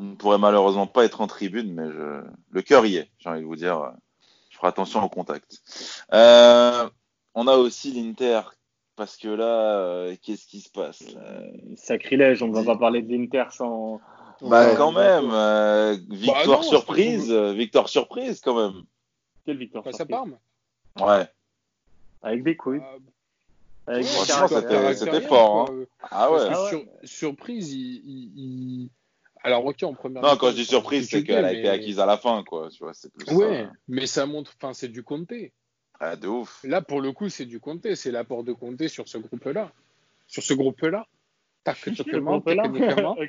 On 0.00 0.02
ne 0.02 0.14
pourrait 0.14 0.38
malheureusement 0.38 0.86
pas 0.86 1.04
être 1.04 1.20
en 1.20 1.26
tribune, 1.26 1.74
mais 1.74 1.92
je... 1.92 2.22
le 2.52 2.62
cœur 2.62 2.86
y 2.86 2.96
est, 2.96 3.10
j'ai 3.18 3.28
envie 3.28 3.42
de 3.42 3.44
vous 3.44 3.56
dire. 3.56 3.92
Je 4.48 4.56
ferai 4.56 4.68
attention 4.68 5.04
au 5.04 5.10
contact. 5.10 5.60
Euh, 6.14 6.88
on 7.34 7.46
a 7.46 7.56
aussi 7.56 7.92
l'Inter, 7.92 8.40
parce 8.96 9.18
que 9.18 9.28
là, 9.28 9.76
euh, 9.76 10.16
qu'est-ce 10.22 10.46
qui 10.46 10.62
se 10.62 10.70
passe 10.70 11.02
Sacrilège, 11.76 12.42
on 12.42 12.48
ne 12.48 12.54
va 12.54 12.64
pas 12.64 12.78
parler 12.78 13.02
de 13.02 13.12
l'Inter 13.14 13.44
sans. 13.50 14.00
Bah, 14.40 14.74
quand 14.74 14.92
même, 14.92 15.28
euh, 15.32 15.98
victoire 16.08 16.46
bah, 16.46 16.56
non, 16.56 16.62
surprise, 16.62 17.30
victoire 17.30 17.90
surprise 17.90 18.40
quand 18.40 18.54
même. 18.54 18.82
Quelle 19.44 19.58
victoire 19.58 19.84
Face 19.84 20.00
à 20.00 20.06
Parme 20.06 20.38
Ouais. 20.98 21.28
Avec 22.22 22.42
des 22.42 22.56
couilles. 22.56 22.80
Avec 23.86 24.04
des 24.04 24.94
c'était 24.94 25.20
fort. 25.20 25.68
Hein. 25.68 25.84
Ah 26.10 26.32
ouais. 26.32 26.38
Ah 26.50 26.62
ouais. 26.62 26.68
Sur, 26.70 26.84
surprise, 27.04 27.74
il, 27.74 28.02
il, 28.34 28.90
alors, 29.42 29.64
ok, 29.64 29.82
en 29.84 29.94
première. 29.94 30.22
Non, 30.22 30.36
quand 30.36 30.50
je 30.50 30.56
dis 30.56 30.64
surprise, 30.64 31.08
c'est 31.08 31.24
qu'elle 31.24 31.44
a 31.44 31.52
été 31.52 31.68
acquise 31.68 31.98
à 31.98 32.06
la 32.06 32.16
fin, 32.16 32.44
quoi. 32.44 32.68
Tu 32.70 32.78
vois, 32.82 32.94
c'est 32.94 33.12
plus 33.12 33.34
ouais, 33.34 33.66
mais 33.88 34.06
ça 34.06 34.26
montre. 34.26 34.54
Enfin, 34.60 34.74
c'est 34.74 34.88
du 34.88 35.02
Comté. 35.02 35.52
Ah, 35.98 36.16
de 36.16 36.28
ouf. 36.28 36.60
Là, 36.64 36.82
pour 36.82 37.00
le 37.00 37.12
coup, 37.12 37.28
c'est 37.28 37.46
du 37.46 37.60
Comté. 37.60 37.94
C'est 37.96 38.10
l'apport 38.10 38.44
de 38.44 38.52
Comté 38.52 38.88
sur 38.88 39.08
ce 39.08 39.18
groupe-là. 39.18 39.72
Sur 40.26 40.42
ce 40.42 40.54
groupe-là. 40.54 41.06
Tactiquement, 41.64 42.40
techniquement. 42.40 43.16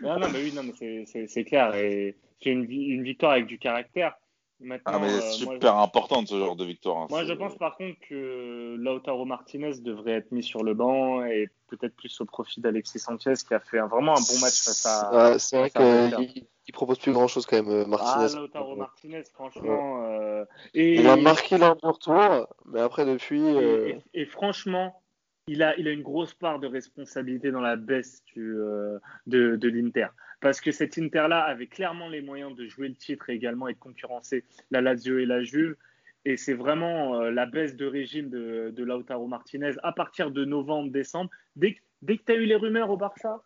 non, 0.00 0.18
non, 0.18 0.28
mais 0.30 0.42
oui, 0.42 0.52
non, 0.54 0.62
mais 0.62 1.06
c'est 1.26 1.44
clair. 1.44 1.74
Et 1.74 2.16
c'est 2.42 2.50
une, 2.50 2.70
une 2.70 3.02
victoire 3.02 3.32
avec 3.32 3.46
du 3.46 3.58
caractère. 3.58 4.14
Maintenant, 4.60 4.92
ah, 4.96 4.98
mais 4.98 5.08
c'est 5.08 5.26
euh, 5.26 5.52
super 5.52 5.74
moi, 5.74 5.82
importante 5.82 6.28
ce 6.28 6.36
genre 6.36 6.56
de 6.56 6.64
victoire. 6.64 7.02
Hein, 7.02 7.06
moi, 7.10 7.24
je 7.24 7.32
pense 7.32 7.56
par 7.56 7.76
contre 7.76 7.96
que 8.08 8.74
Lautaro 8.76 9.24
Martinez 9.24 9.78
devrait 9.80 10.14
être 10.14 10.32
mis 10.32 10.42
sur 10.42 10.64
le 10.64 10.74
banc 10.74 11.24
et 11.24 11.48
peut-être 11.68 11.94
plus 11.94 12.20
au 12.20 12.24
profit 12.24 12.60
d'Alexis 12.60 12.98
Sanchez 12.98 13.34
qui 13.46 13.54
a 13.54 13.60
fait 13.60 13.78
un, 13.78 13.86
vraiment 13.86 14.12
un 14.12 14.20
bon 14.20 14.40
match 14.40 14.64
face 14.64 14.84
à. 14.84 15.30
Ouais, 15.30 15.38
c'est 15.38 15.58
vrai 15.58 15.70
qu'il 15.70 16.48
il 16.68 16.72
propose 16.72 16.98
plus 16.98 17.12
grand 17.12 17.28
chose 17.28 17.46
quand 17.46 17.56
même, 17.56 17.72
euh, 17.72 17.86
Martinez. 17.86 18.34
Ah, 18.34 18.40
Lautaro 18.40 18.76
Martinez, 18.76 19.22
franchement. 19.32 20.00
Ouais. 20.00 20.18
Euh, 20.18 20.44
et, 20.74 20.96
il 20.96 21.06
a 21.06 21.16
marqué 21.16 21.56
l'un 21.56 21.76
retour, 21.82 22.46
mais 22.66 22.80
après 22.80 23.06
depuis. 23.06 23.40
Euh... 23.40 23.94
Et, 24.12 24.22
et, 24.22 24.26
franchement, 24.26 25.00
il 25.46 25.62
a, 25.62 25.74
il 25.78 25.88
a 25.88 25.92
une 25.92 26.02
grosse 26.02 26.34
part 26.34 26.58
de 26.58 26.66
responsabilité 26.66 27.50
dans 27.50 27.62
la 27.62 27.76
baisse 27.76 28.22
du, 28.34 28.54
euh, 28.58 28.98
de, 29.26 29.56
de 29.56 29.68
l'Inter. 29.68 30.08
Parce 30.40 30.60
que 30.60 30.70
cet 30.70 30.98
Inter-là 30.98 31.42
avait 31.42 31.66
clairement 31.66 32.08
les 32.08 32.20
moyens 32.20 32.54
de 32.54 32.66
jouer 32.66 32.88
le 32.88 32.94
titre 32.94 33.30
et 33.30 33.34
également 33.34 33.68
et 33.68 33.74
de 33.74 33.78
concurrencer 33.78 34.44
la 34.70 34.80
Lazio 34.80 35.18
et 35.18 35.26
la 35.26 35.42
Juve. 35.42 35.76
Et 36.24 36.36
c'est 36.36 36.54
vraiment 36.54 37.20
euh, 37.20 37.30
la 37.30 37.46
baisse 37.46 37.76
de 37.76 37.86
régime 37.86 38.28
de, 38.28 38.72
de, 38.74 38.84
Lautaro 38.84 39.26
Martinez 39.26 39.72
à 39.82 39.92
partir 39.92 40.30
de 40.30 40.44
novembre-décembre. 40.44 41.30
Dès, 41.56 41.76
dès 42.02 42.18
que 42.18 42.24
tu 42.24 42.32
as 42.32 42.34
eu 42.36 42.44
les 42.44 42.54
rumeurs 42.54 42.90
au 42.90 42.96
Barça, 42.96 43.42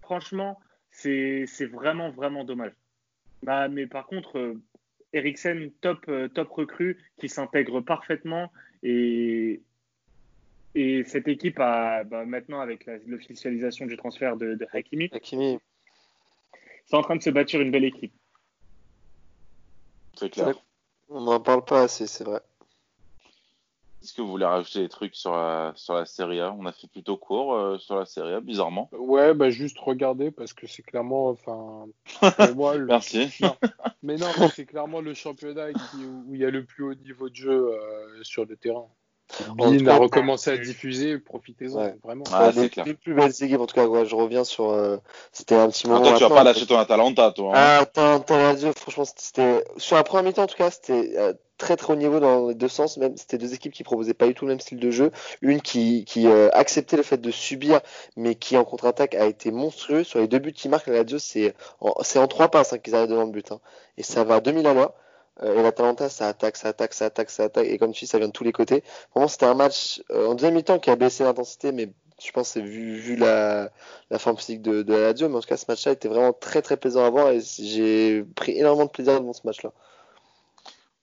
franchement, 0.00 0.60
c'est 0.90 1.46
vraiment, 1.66 2.10
vraiment 2.10 2.44
dommage. 2.44 2.72
Bah, 3.42 3.68
mais 3.68 3.86
par 3.86 4.06
contre, 4.06 4.38
euh, 4.38 5.70
top, 5.80 6.04
euh, 6.08 6.28
top 6.28 6.50
recrue, 6.50 6.98
qui 7.18 7.28
s'intègre 7.28 7.80
parfaitement. 7.80 8.52
Et, 8.82 9.60
et 10.74 11.04
cette 11.04 11.28
équipe 11.28 11.56
bah, 11.56 12.04
maintenant, 12.26 12.60
avec 12.60 12.88
l'officialisation 13.06 13.86
du 13.86 13.96
transfert 13.96 14.36
de, 14.36 14.54
de 14.54 14.66
Hakimi, 14.72 15.10
Hakimi. 15.12 15.58
C'est 16.88 16.96
en 16.96 17.02
train 17.02 17.16
de 17.16 17.22
se 17.22 17.30
bâtir 17.30 17.60
une 17.60 17.70
belle 17.70 17.84
équipe. 17.84 18.12
C'est 20.16 20.30
clair. 20.30 20.54
On 21.10 21.20
n'en 21.20 21.40
parle 21.40 21.64
pas 21.64 21.82
assez, 21.82 22.06
c'est 22.06 22.24
vrai. 22.24 22.40
Est-ce 24.02 24.14
que 24.14 24.22
vous 24.22 24.28
voulez 24.28 24.44
rajouter 24.44 24.80
des 24.80 24.88
trucs 24.88 25.14
sur 25.14 25.32
la, 25.32 25.72
sur 25.74 25.94
la 25.94 26.06
Serie 26.06 26.40
A? 26.40 26.54
On 26.56 26.66
a 26.66 26.72
fait 26.72 26.86
plutôt 26.86 27.16
court 27.16 27.54
euh, 27.54 27.78
sur 27.78 27.96
la 27.96 28.06
Serie 28.06 28.34
A, 28.34 28.40
bizarrement. 28.40 28.88
Ouais, 28.92 29.34
bah 29.34 29.50
juste 29.50 29.78
regarder 29.78 30.30
parce 30.30 30.52
que 30.52 30.66
c'est 30.66 30.82
clairement, 30.82 31.28
enfin, 31.28 31.86
moi, 32.54 32.76
le... 32.76 32.86
Merci. 32.86 33.28
Non. 33.40 33.56
Mais 34.02 34.16
non, 34.16 34.28
c'est 34.54 34.66
clairement 34.66 35.00
le 35.00 35.14
championnat 35.14 35.72
qui, 35.72 35.96
où 36.04 36.34
il 36.34 36.40
y 36.40 36.44
a 36.44 36.50
le 36.50 36.64
plus 36.64 36.84
haut 36.84 36.94
niveau 36.94 37.28
de 37.28 37.34
jeu 37.34 37.72
euh, 37.72 38.22
sur 38.22 38.44
le 38.44 38.56
terrain. 38.56 38.88
Bean 39.54 39.86
a 39.86 39.96
recommencé 39.96 40.50
à 40.50 40.56
diffuser, 40.56 41.18
profitez-en, 41.18 41.92
vraiment. 42.02 42.24
Ah, 42.32 42.50
c'est 42.54 42.70
clair. 42.70 42.86
Les 42.86 42.94
plus 42.94 43.14
belles 43.14 43.30
équipes, 43.30 43.60
en 43.60 43.66
tout 43.66 43.74
cas, 43.74 44.04
je 44.04 44.14
reviens 44.14 44.44
sur. 44.44 44.70
Euh, 44.70 44.96
c'était 45.32 45.54
un 45.54 45.68
petit 45.68 45.86
moment. 45.86 46.02
toi, 46.02 46.14
tu 46.14 46.22
vas 46.22 46.30
pas 46.30 46.44
lâcher 46.44 46.66
ton 46.66 46.78
Atalanta, 46.78 47.32
toi. 47.32 47.52
Hein. 47.54 47.86
Ah, 47.96 48.72
franchement, 48.76 49.04
c'était. 49.04 49.64
Sur 49.76 49.96
la 49.96 50.04
première 50.04 50.24
mi-temps, 50.24 50.44
en 50.44 50.46
tout 50.46 50.56
cas, 50.56 50.70
c'était 50.70 51.12
euh, 51.16 51.34
très 51.58 51.76
très 51.76 51.92
haut 51.92 51.96
niveau 51.96 52.20
dans 52.20 52.48
les 52.48 52.54
deux 52.54 52.68
sens. 52.68 52.96
Même, 52.96 53.16
c'était 53.16 53.38
deux 53.38 53.52
équipes 53.52 53.72
qui 53.72 53.82
proposaient 53.82 54.14
pas 54.14 54.26
du 54.26 54.34
tout 54.34 54.46
le 54.46 54.52
même 54.52 54.60
style 54.60 54.78
de 54.78 54.90
jeu. 54.90 55.10
Une 55.42 55.60
qui, 55.60 56.04
qui 56.04 56.26
euh, 56.26 56.48
acceptait 56.52 56.96
le 56.96 57.02
fait 57.02 57.20
de 57.20 57.30
subir, 57.30 57.80
mais 58.16 58.34
qui 58.34 58.56
en 58.56 58.64
contre-attaque 58.64 59.14
a 59.14 59.26
été 59.26 59.50
monstrueux. 59.50 60.04
Sur 60.04 60.20
les 60.20 60.28
deux 60.28 60.38
buts 60.38 60.52
qui 60.52 60.68
marquent, 60.68 60.86
la 60.86 61.02
Lazio, 61.02 61.18
c'est 61.18 61.54
en, 61.80 61.94
c'est 62.02 62.18
en 62.18 62.28
trois 62.28 62.48
passes 62.48 62.72
hein, 62.72 62.78
qu'ils 62.78 62.94
arrivent 62.94 63.10
devant 63.10 63.24
le 63.24 63.32
but. 63.32 63.52
Hein. 63.52 63.60
Et 63.98 64.02
ça 64.02 64.24
va 64.24 64.36
à 64.36 64.40
2000 64.40 64.66
à 64.66 64.74
l'heure. 64.74 64.94
Euh, 65.42 65.58
et 65.58 65.62
l'Atalanta, 65.62 66.08
ça 66.08 66.28
attaque, 66.28 66.56
ça 66.56 66.68
attaque, 66.68 66.92
ça 66.94 67.06
attaque, 67.06 67.30
ça 67.30 67.44
attaque. 67.44 67.66
Et 67.66 67.78
comme 67.78 67.92
tu 67.92 68.04
dis, 68.04 68.06
ça 68.06 68.18
vient 68.18 68.28
de 68.28 68.32
tous 68.32 68.44
les 68.44 68.52
côtés. 68.52 68.82
Vraiment, 69.14 69.28
c'était 69.28 69.46
un 69.46 69.54
match 69.54 70.02
euh, 70.10 70.26
en 70.26 70.34
deuxième 70.34 70.54
mi-temps 70.54 70.78
qui 70.78 70.90
a 70.90 70.96
baissé 70.96 71.24
l'intensité, 71.24 71.72
mais 71.72 71.92
je 72.22 72.30
pense 72.32 72.48
que 72.48 72.60
c'est 72.60 72.66
vu, 72.66 72.96
vu 72.96 73.16
la, 73.16 73.70
la 74.10 74.18
forme 74.18 74.36
physique 74.36 74.62
de, 74.62 74.82
de 74.82 74.92
la 74.92 75.00
Lazio. 75.00 75.28
Mais 75.28 75.36
en 75.36 75.40
tout 75.40 75.48
cas, 75.48 75.56
ce 75.56 75.66
match-là 75.68 75.92
était 75.92 76.08
vraiment 76.08 76.32
très 76.32 76.62
très 76.62 76.76
plaisant 76.76 77.04
à 77.04 77.10
voir 77.10 77.30
et 77.30 77.40
j'ai 77.40 78.24
pris 78.34 78.58
énormément 78.58 78.86
de 78.86 78.90
plaisir 78.90 79.20
devant 79.20 79.32
ce 79.32 79.46
match-là. 79.46 79.72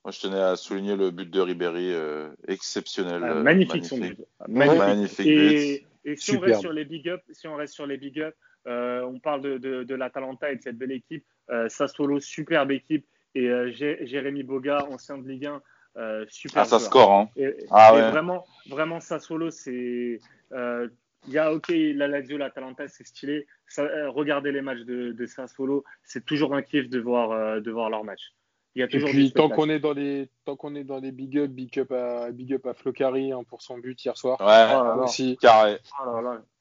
Moi, 0.03 0.11
je 0.11 0.19
tenais 0.19 0.39
à 0.39 0.55
souligner 0.55 0.95
le 0.95 1.09
but 1.09 1.29
de 1.29 1.41
Ribéry, 1.41 1.91
euh, 1.91 2.29
exceptionnel. 2.47 3.23
Ah, 3.23 3.33
magnifique, 3.35 3.85
son 3.85 3.97
but. 3.97 4.19
Magnifique. 4.47 5.25
et, 5.25 5.85
et, 6.03 6.15
si 6.15 6.35
on 6.35 6.41
reste 6.41 6.61
sur 6.61 6.73
les 6.73 6.85
big 6.85 7.09
up, 7.09 7.21
si 7.31 7.47
on 7.47 7.55
reste 7.55 7.73
sur 7.73 7.87
les 7.87 7.97
big 7.97 8.19
up, 8.19 8.35
on 8.67 9.19
parle 9.19 9.41
de, 9.41 9.57
de, 9.57 9.83
de 9.83 9.95
l'Atalanta 9.95 10.51
et 10.51 10.57
de 10.57 10.61
cette 10.61 10.77
belle 10.77 10.91
équipe. 10.91 11.25
Sassuolo, 11.69 12.19
superbe 12.19 12.71
équipe 12.71 13.05
et 13.35 13.49
euh, 13.49 13.71
Jérémy 13.71 14.43
Boga, 14.43 14.87
ancien 14.89 15.17
de 15.17 15.27
Ligue 15.27 15.45
1, 15.45 15.61
euh, 15.97 16.25
super. 16.29 16.63
Ah, 16.63 16.65
ça 16.65 16.79
score, 16.79 17.11
hein. 17.11 17.29
Et, 17.35 17.55
ah, 17.69 17.91
vraiment, 18.11 18.45
vraiment, 18.69 18.99
solo, 19.01 19.51
c'est. 19.51 20.19
Euh, 20.53 20.87
il 21.27 21.33
y 21.33 21.37
a, 21.37 21.51
ok, 21.51 21.69
la 21.69 22.07
Lazio, 22.07 22.37
la 22.37 22.49
Talenta, 22.49 22.87
c'est 22.87 23.05
stylé. 23.05 23.47
regardez 23.77 24.51
les 24.51 24.61
matchs 24.61 24.81
de, 24.81 25.11
de 25.11 25.25
Sassuolo, 25.25 25.83
c'est 26.03 26.23
toujours 26.23 26.53
un 26.53 26.61
kiff 26.61 26.87
de 26.87 26.99
voir, 26.99 27.61
de 27.61 27.71
voir 27.71 27.89
leurs 27.89 28.03
matchs. 28.03 28.33
Il 28.75 28.81
y 28.81 28.83
a 28.83 28.87
toujours 28.87 29.09
et 29.09 29.11
puis, 29.11 29.31
tant 29.31 29.49
qu'on 29.49 29.69
est 29.69 29.79
dans 29.79 29.93
les 29.93 30.29
tant 30.43 30.55
qu'on 30.55 30.75
est 30.75 30.83
dans 30.83 30.99
les 30.99 31.11
big 31.11 31.39
up, 31.39 31.49
big 31.49 31.79
up 31.79 31.91
à 31.93 32.29
big 32.31 32.53
up 32.53 32.67
à 32.67 32.73
Flocari 32.73 33.31
hein, 33.31 33.41
pour 33.47 33.63
son 33.63 33.79
but 33.79 34.03
hier 34.03 34.15
soir. 34.17 34.39
Ouais, 34.39 35.03
aussi 35.03 35.37
carré. 35.37 35.79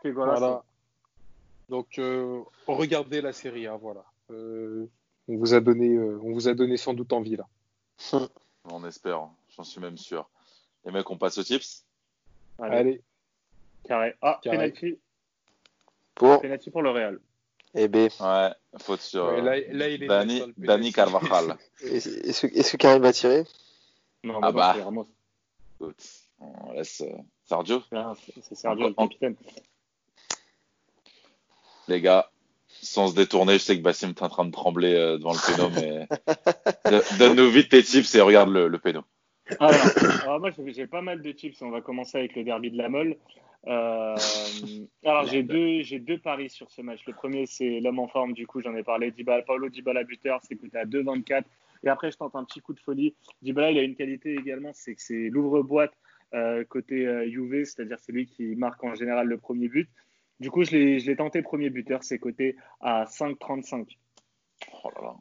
voilà. 0.03 0.63
Donc 1.69 2.01
regardez 2.67 3.21
la 3.21 3.33
série, 3.33 3.67
hein, 3.67 3.79
voilà 3.79 4.05
on 5.29 5.37
vous 5.37 5.55
a 5.55 5.61
donné, 5.61 5.89
euh, 5.95 6.21
on 6.23 6.33
vous 6.33 6.49
a 6.49 6.55
donné 6.55 6.77
sans 6.77 6.95
doute 6.95 7.13
envie 7.13 7.37
là. 7.37 7.47
on 8.71 8.85
espère, 8.87 9.29
j'en 9.57 9.65
suis 9.65 9.81
même 9.81 9.99
sûr. 9.99 10.29
Les 10.85 10.93
mecs, 10.93 11.11
on 11.11 11.17
passe 11.17 11.39
aux 11.39 11.43
tips? 11.43 11.85
Allez. 12.59 13.03
Carré. 13.85 14.15
Ah, 14.21 14.41
penalty. 14.43 14.99
Pour. 16.15 16.41
Penalty 16.41 16.71
pour 16.71 16.83
le 16.83 16.91
Real. 16.91 17.21
Et 17.75 17.89
B. 17.89 17.97
Ouais, 18.21 18.51
faute 18.79 19.01
sur 19.01 19.33
là, 19.43 19.59
il 19.59 20.07
Dani, 20.07 20.43
Dani 20.57 20.93
Carvajal. 20.93 21.57
Est-ce 21.83 22.47
que, 22.47 22.57
est 22.57 22.71
que 22.71 22.77
Karim 22.77 23.03
va 23.03 23.13
tirer? 23.13 23.45
Non, 24.23 24.39
ah 24.41 24.53
bah. 24.53 24.77
Écoute, 25.75 26.05
on 26.39 26.73
laisse 26.73 27.01
euh, 27.01 27.13
Sergio. 27.45 27.83
C'est 28.43 28.55
Sergio, 28.55 28.89
le 28.89 28.95
capitaine. 28.95 29.37
Les 31.89 32.01
gars, 32.01 32.31
sans 32.85 33.09
se 33.09 33.15
détourner, 33.15 33.55
je 33.55 33.59
sais 33.59 33.77
que 33.77 33.83
Bassim 33.83 34.11
est 34.11 34.23
en 34.23 34.29
train 34.29 34.45
de 34.45 34.51
trembler 34.51 34.95
euh, 34.95 35.19
devant 35.19 35.33
le 35.33 35.47
péno, 35.47 35.71
mais 35.71 36.07
donne-nous 37.19 37.51
vite 37.51 37.71
tes 37.71 37.83
tips 37.83 38.15
et 38.15 38.21
regarde 38.21 38.51
le, 38.51 38.69
le 38.69 38.79
péno. 38.79 39.03
Alors, 39.61 40.41
moi 40.41 40.51
j'ai 40.69 40.87
pas 40.87 41.03
mal 41.03 41.21
de 41.21 41.33
tips. 41.33 41.61
On 41.63 41.71
va 41.71 41.81
commencer 41.81 42.19
avec 42.19 42.35
le 42.35 42.45
derby 42.45 42.71
de 42.71 42.79
la 42.79 42.89
Molle. 42.89 43.17
Euh, 43.67 44.15
alors 45.05 45.27
j'ai 45.27 45.43
deux, 45.43 46.19
paris 46.19 46.51
sur 46.51 46.71
ce 46.71 46.83
match. 46.83 47.01
Le 47.07 47.15
premier 47.15 47.47
c'est 47.47 47.81
l'homme 47.81 47.99
en 47.99 48.09
forme. 48.09 48.33
Du 48.33 48.47
coup 48.47 48.61
j'en 48.61 48.75
ai 48.75 48.83
parlé. 48.83 49.11
Dybala, 49.11 49.43
Paulo 49.43 49.69
Dybala 49.69 50.05
buteur, 50.05 50.41
c'est 50.43 50.57
coûté 50.57 50.79
à 50.79 50.85
2,24. 50.85 51.45
Et 51.85 51.89
après 51.89 52.11
je 52.11 52.17
tente 52.17 52.35
un 52.37 52.45
petit 52.45 52.61
coup 52.61 52.75
de 52.75 52.81
folie. 52.81 53.15
Dybala 53.43 53.71
il 53.71 53.79
a 53.79 53.83
une 53.83 53.97
qualité 53.97 54.35
également, 54.35 54.73
c'est 54.73 54.95
que 54.95 55.03
c'est 55.03 55.29
l'ouvre-boîte 55.29 55.93
euh, 56.35 56.65
côté 56.65 56.97
UV, 56.97 57.65
c'est-à-dire 57.65 57.99
c'est 58.01 58.13
lui 58.13 58.27
qui 58.27 58.57
marque 58.57 58.83
en 58.83 58.95
général 58.95 59.29
le 59.29 59.39
premier 59.39 59.69
but. 59.69 59.89
Du 60.41 60.51
coup, 60.51 60.65
je 60.65 60.77
l'ai 60.77 61.17
tenté 61.17 61.43
premier 61.43 61.71
buteur, 61.71 62.03
c'est 62.03 62.19
coté 62.19 62.57
à 62.81 63.05
5,35. 63.05 63.87
Oh 64.83 64.91
là 64.97 65.03
là. 65.03 65.15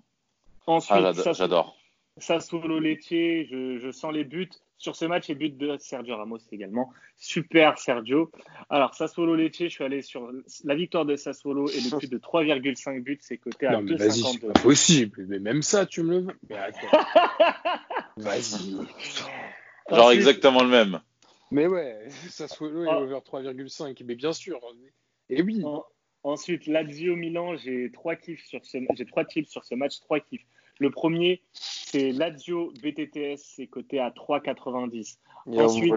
Ensuite, 0.65 0.97
ah, 0.97 1.33
j'adore. 1.33 1.75
Sassuolo 2.17 2.79
Lecce, 2.79 3.09
je, 3.09 3.79
je, 3.79 3.91
sens 3.91 4.13
les 4.13 4.23
buts. 4.23 4.49
Sur 4.77 4.97
ce 4.97 5.05
match, 5.05 5.29
et 5.29 5.35
but 5.35 5.57
de 5.57 5.77
Sergio 5.79 6.17
Ramos 6.17 6.39
également. 6.51 6.91
Super 7.15 7.77
Sergio. 7.77 8.31
Alors, 8.69 8.93
Sassuolo 8.93 9.33
Lecce, 9.35 9.63
je 9.63 9.67
suis 9.69 9.83
allé 9.83 10.01
sur 10.01 10.29
la 10.65 10.75
victoire 10.75 11.05
de 11.05 11.15
Sassuolo 11.15 11.69
et 11.69 11.79
le 11.79 11.97
but 11.99 12.11
de 12.11 12.17
3,5 12.17 13.01
buts, 13.01 13.17
c'est 13.21 13.37
coté 13.37 13.67
à 13.67 13.81
2,50. 13.81 14.31
C'est 14.33 14.39
pas 14.47 14.59
possible. 14.61 15.25
Mais 15.29 15.39
même 15.39 15.61
ça, 15.61 15.85
tu 15.85 16.03
me 16.03 16.09
le 16.09 16.19
veux. 16.19 16.39
Vas-y. 18.17 18.75
Genre 19.89 20.11
exactement 20.11 20.63
le 20.63 20.69
même. 20.69 20.99
Mais 21.51 21.67
ouais, 21.67 22.09
Sassuolo 22.29 22.83
est 22.83 22.89
ah. 22.89 22.99
over 22.99 23.19
3,5. 23.19 24.03
Mais 24.05 24.15
bien 24.15 24.33
sûr. 24.33 24.59
Et 25.37 25.41
oui. 25.41 25.63
ensuite, 26.23 26.67
Lazio 26.67 27.15
Milan, 27.15 27.55
j'ai 27.57 27.91
trois 27.91 28.15
kiffs 28.15 28.45
sur 28.45 28.65
ce, 28.65 28.77
j'ai 28.95 29.05
trois 29.05 29.25
tips 29.25 29.49
sur 29.49 29.63
ce 29.63 29.75
match, 29.75 29.99
trois 29.99 30.19
kiffs. 30.19 30.45
Le 30.79 30.89
premier, 30.89 31.43
c'est 31.53 32.11
Lazio 32.11 32.71
BTTS, 32.81 33.37
c'est 33.37 33.67
coté 33.67 33.99
à 33.99 34.09
3,90. 34.09 35.17
Ensuite, 35.45 35.93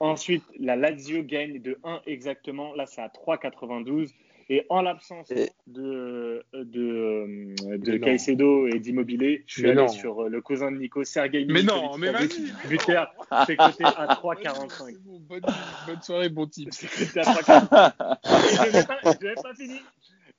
ensuite, 0.00 0.44
la 0.58 0.76
Lazio 0.76 1.22
gagne 1.22 1.60
de 1.60 1.78
1 1.84 2.02
exactement. 2.06 2.74
Là, 2.74 2.86
c'est 2.86 3.00
à 3.00 3.08
3,92. 3.08 4.10
Et 4.52 4.66
en 4.68 4.82
l'absence 4.82 5.28
de, 5.28 6.44
de, 6.54 7.54
de 7.76 7.96
Caicedo 7.98 8.66
et 8.66 8.80
d'Immobilier, 8.80 9.44
je 9.46 9.60
suis 9.60 9.70
allé 9.70 9.86
sur 9.86 10.22
euh, 10.22 10.28
le 10.28 10.40
cousin 10.40 10.72
de 10.72 10.76
Nico, 10.76 11.04
Sergei 11.04 11.46
Mais 11.48 11.62
non, 11.62 11.96
mais 11.96 12.10
vas-y 12.10 12.52
Buteur, 12.68 13.14
c'est 13.46 13.54
coté 13.54 13.84
à 13.84 14.06
3,45. 14.20 14.98
Bon, 15.04 15.20
bonne, 15.20 15.42
bonne, 15.86 16.02
soirée, 16.02 16.30
bon 16.30 16.48
type. 16.48 16.70
C'est 16.72 16.88
coté 16.88 17.20
à 17.20 17.32
3,45. 17.32 18.16
je 18.24 18.72
n'avais 18.72 19.34
pas, 19.36 19.54
fini. 19.54 19.80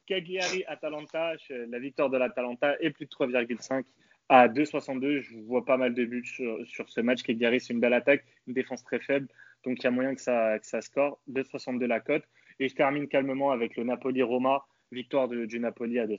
Cagliari, 0.06 0.66
Atalanta, 0.68 1.32
la 1.50 1.80
victoire 1.80 2.10
de 2.10 2.18
l'Atalanta 2.18 2.76
est 2.82 2.90
plus 2.90 3.06
de 3.06 3.12
3,5 3.12 3.86
à 4.28 4.50
2,62. 4.50 5.22
Je 5.22 5.38
vois 5.38 5.64
pas 5.64 5.78
mal 5.78 5.94
de 5.94 6.04
buts 6.04 6.26
sur, 6.26 6.58
sur 6.68 6.90
ce 6.90 7.00
match. 7.00 7.24
Cagliari, 7.24 7.62
c'est 7.62 7.72
une 7.72 7.80
belle 7.80 7.94
attaque, 7.94 8.26
une 8.46 8.56
défense 8.56 8.84
très 8.84 9.00
faible. 9.00 9.30
Donc 9.64 9.80
il 9.80 9.86
y 9.86 9.88
a 9.88 9.92
moyen 9.92 10.14
que 10.16 10.22
ça, 10.22 10.60
que 10.60 10.68
ça 10.68 10.82
score. 10.82 11.22
2,62 11.32 11.86
la 11.86 12.02
cote. 12.02 12.24
Et 12.62 12.70
je 12.70 12.76
termine 12.76 13.08
calmement 13.08 13.50
avec 13.50 13.76
le 13.76 13.84
Napoli-Roma, 13.84 14.64
victoire 14.92 15.28
de, 15.28 15.46
du 15.46 15.60
Napoli 15.60 15.98
à 15.98 16.06
2-13. 16.06 16.18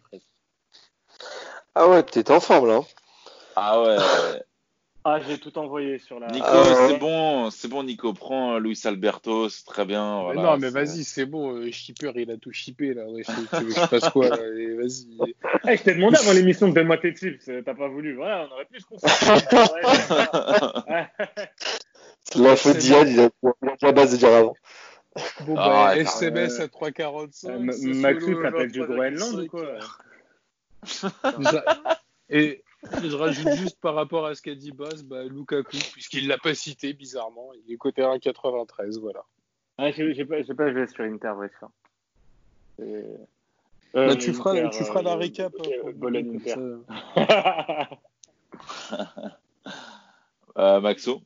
Ah 1.77 1.89
ouais, 1.89 2.02
t'es 2.02 2.28
en 2.32 2.40
forme 2.40 2.66
là. 2.66 2.77
Hein. 2.78 2.85
Ah 3.55 3.82
ouais. 3.82 3.97
Ah, 5.05 5.19
j'ai 5.19 5.36
tout 5.36 5.59
envoyé 5.59 5.98
sur 5.98 6.20
la. 6.20 6.28
Nico, 6.28 6.47
ah 6.47 6.86
c'est 6.86 6.98
bon, 6.98 7.51
c'est 7.51 7.66
bon, 7.66 7.82
Nico, 7.82 8.12
prends 8.12 8.60
Luis 8.60 8.78
Alberto, 8.85 9.48
c'est 9.48 9.64
très 9.64 9.85
bien. 9.85 10.23
Voilà, 10.23 10.43
non, 10.43 10.59
mais 10.59 10.70
vas-y, 10.70 11.02
c'est 11.02 11.27
bon, 11.27 11.56
euh, 11.56 11.73
Shipper, 11.73 12.12
il 12.14 12.31
a 12.31 12.36
tout 12.36 12.52
shippé 12.52 12.94
là. 12.94 13.09
Ouais, 13.09 13.23
tu 13.24 13.32
veux 13.32 13.66
que 13.66 13.74
je 13.74 13.81
fasse 13.81 14.09
quoi 14.10 14.28
Vas-y. 14.28 15.35
Hey, 15.64 15.77
je 15.77 15.82
t'ai 15.82 15.94
demandé 15.94 16.19
avant 16.19 16.31
l'émission 16.31 16.69
de 16.69 16.74
donne-moi 16.74 16.98
tes 16.98 17.14
tips, 17.14 17.51
t'as 17.64 17.74
pas 17.74 17.89
voulu. 17.89 18.14
Voilà, 18.14 18.47
on 18.48 18.52
aurait 18.55 18.66
pu 18.66 18.78
se 18.78 18.86
concentrer. 18.86 19.56
la 22.36 22.55
faute 22.55 22.77
d'Iad, 22.77 23.09
il 23.09 23.20
a 23.23 23.31
la 23.82 23.90
base 23.90 24.12
de 24.12 24.19
dire 24.19 24.32
avant. 24.32 24.55
Bon, 25.47 25.55
bah, 25.55 25.97
SMS 25.97 26.60
à 26.60 26.66
3,45. 26.66 27.51
Euh, 27.51 27.94
Maxou 27.94 28.43
t'appelle 28.43 28.72
du 28.72 28.84
Groenland 28.84 29.40
ou 29.40 29.47
quoi 29.47 29.78
Et 32.30 32.64
je 33.02 33.14
rajoute 33.14 33.52
juste 33.56 33.80
par 33.80 33.94
rapport 33.94 34.26
à 34.26 34.34
ce 34.34 34.43
qu'a 34.43 34.55
dit 34.55 34.72
Baz, 34.72 35.02
bah, 35.02 35.24
Lukaku, 35.24 35.76
puisqu'il 35.93 36.28
l'a 36.28 36.39
pas 36.39 36.55
cité 36.55 36.93
bizarrement, 36.94 37.51
il 37.66 37.74
est 37.74 37.76
côté 37.76 38.02
1,93, 38.02 38.98
voilà. 39.01 39.24
Ah, 39.78 39.90
j'ai 39.90 40.24
pas, 40.24 40.43
pas 40.43 40.72
joué 40.72 40.86
sur 40.86 41.05
Inter, 41.05 41.32
ouais, 41.36 41.51
ça. 41.60 41.70
Euh, 42.80 43.16
bah, 43.94 44.16
tu, 44.16 44.32
feras, 44.32 44.68
tu 44.68 44.84
feras 44.84 45.02
la 45.02 45.12
euh, 45.12 45.16
récap. 45.16 45.52
Euh, 45.66 45.93
Inter. 46.14 46.56
euh, 50.59 50.80
Maxo 50.80 51.22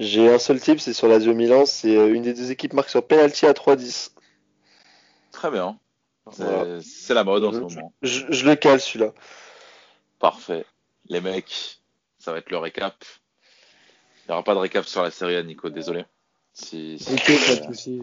j'ai 0.00 0.32
un 0.32 0.38
seul 0.38 0.58
type, 0.58 0.80
c'est 0.80 0.94
sur 0.94 1.08
l'Azio 1.08 1.34
Milan. 1.34 1.66
C'est 1.66 1.94
euh, 1.94 2.14
une 2.14 2.22
des 2.22 2.32
deux 2.32 2.50
équipes 2.50 2.72
marque 2.72 2.88
sur 2.88 3.06
penalty 3.06 3.44
à 3.44 3.52
3-10. 3.52 4.12
Très 5.30 5.50
bien. 5.50 5.78
C'est 6.32 7.12
la 7.12 7.22
mode 7.22 7.44
en 7.44 7.52
ce 7.52 7.58
moment. 7.58 7.92
Je, 8.00 8.46
le 8.46 8.56
cale 8.56 8.80
celui-là. 8.80 9.12
Parfait. 10.18 10.64
Les 11.10 11.20
mecs, 11.20 11.80
ça 12.18 12.32
va 12.32 12.38
être 12.38 12.50
le 12.50 12.56
récap. 12.56 13.04
Il 14.24 14.30
n'y 14.30 14.32
aura 14.32 14.42
pas 14.42 14.54
de 14.54 14.60
récap 14.60 14.86
sur 14.86 15.02
la 15.02 15.10
série, 15.10 15.44
Nico, 15.44 15.68
désolé. 15.68 16.06
Si, 16.54 16.98
si, 16.98 17.16
pas 17.16 17.68
de 17.68 17.74
si, 17.74 18.02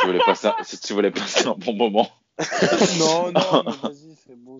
tu 0.00 0.06
voulais 0.06 0.20
passer, 0.24 0.50
si 0.64 0.78
tu 0.80 0.92
voulais 0.92 1.10
passer 1.10 1.46
un 1.46 1.54
bon 1.54 1.72
moment. 1.72 2.10
non, 2.98 3.32
non, 3.32 3.62
vas-y, 3.82 4.14
c'est 4.16 4.36
bon. 4.36 4.58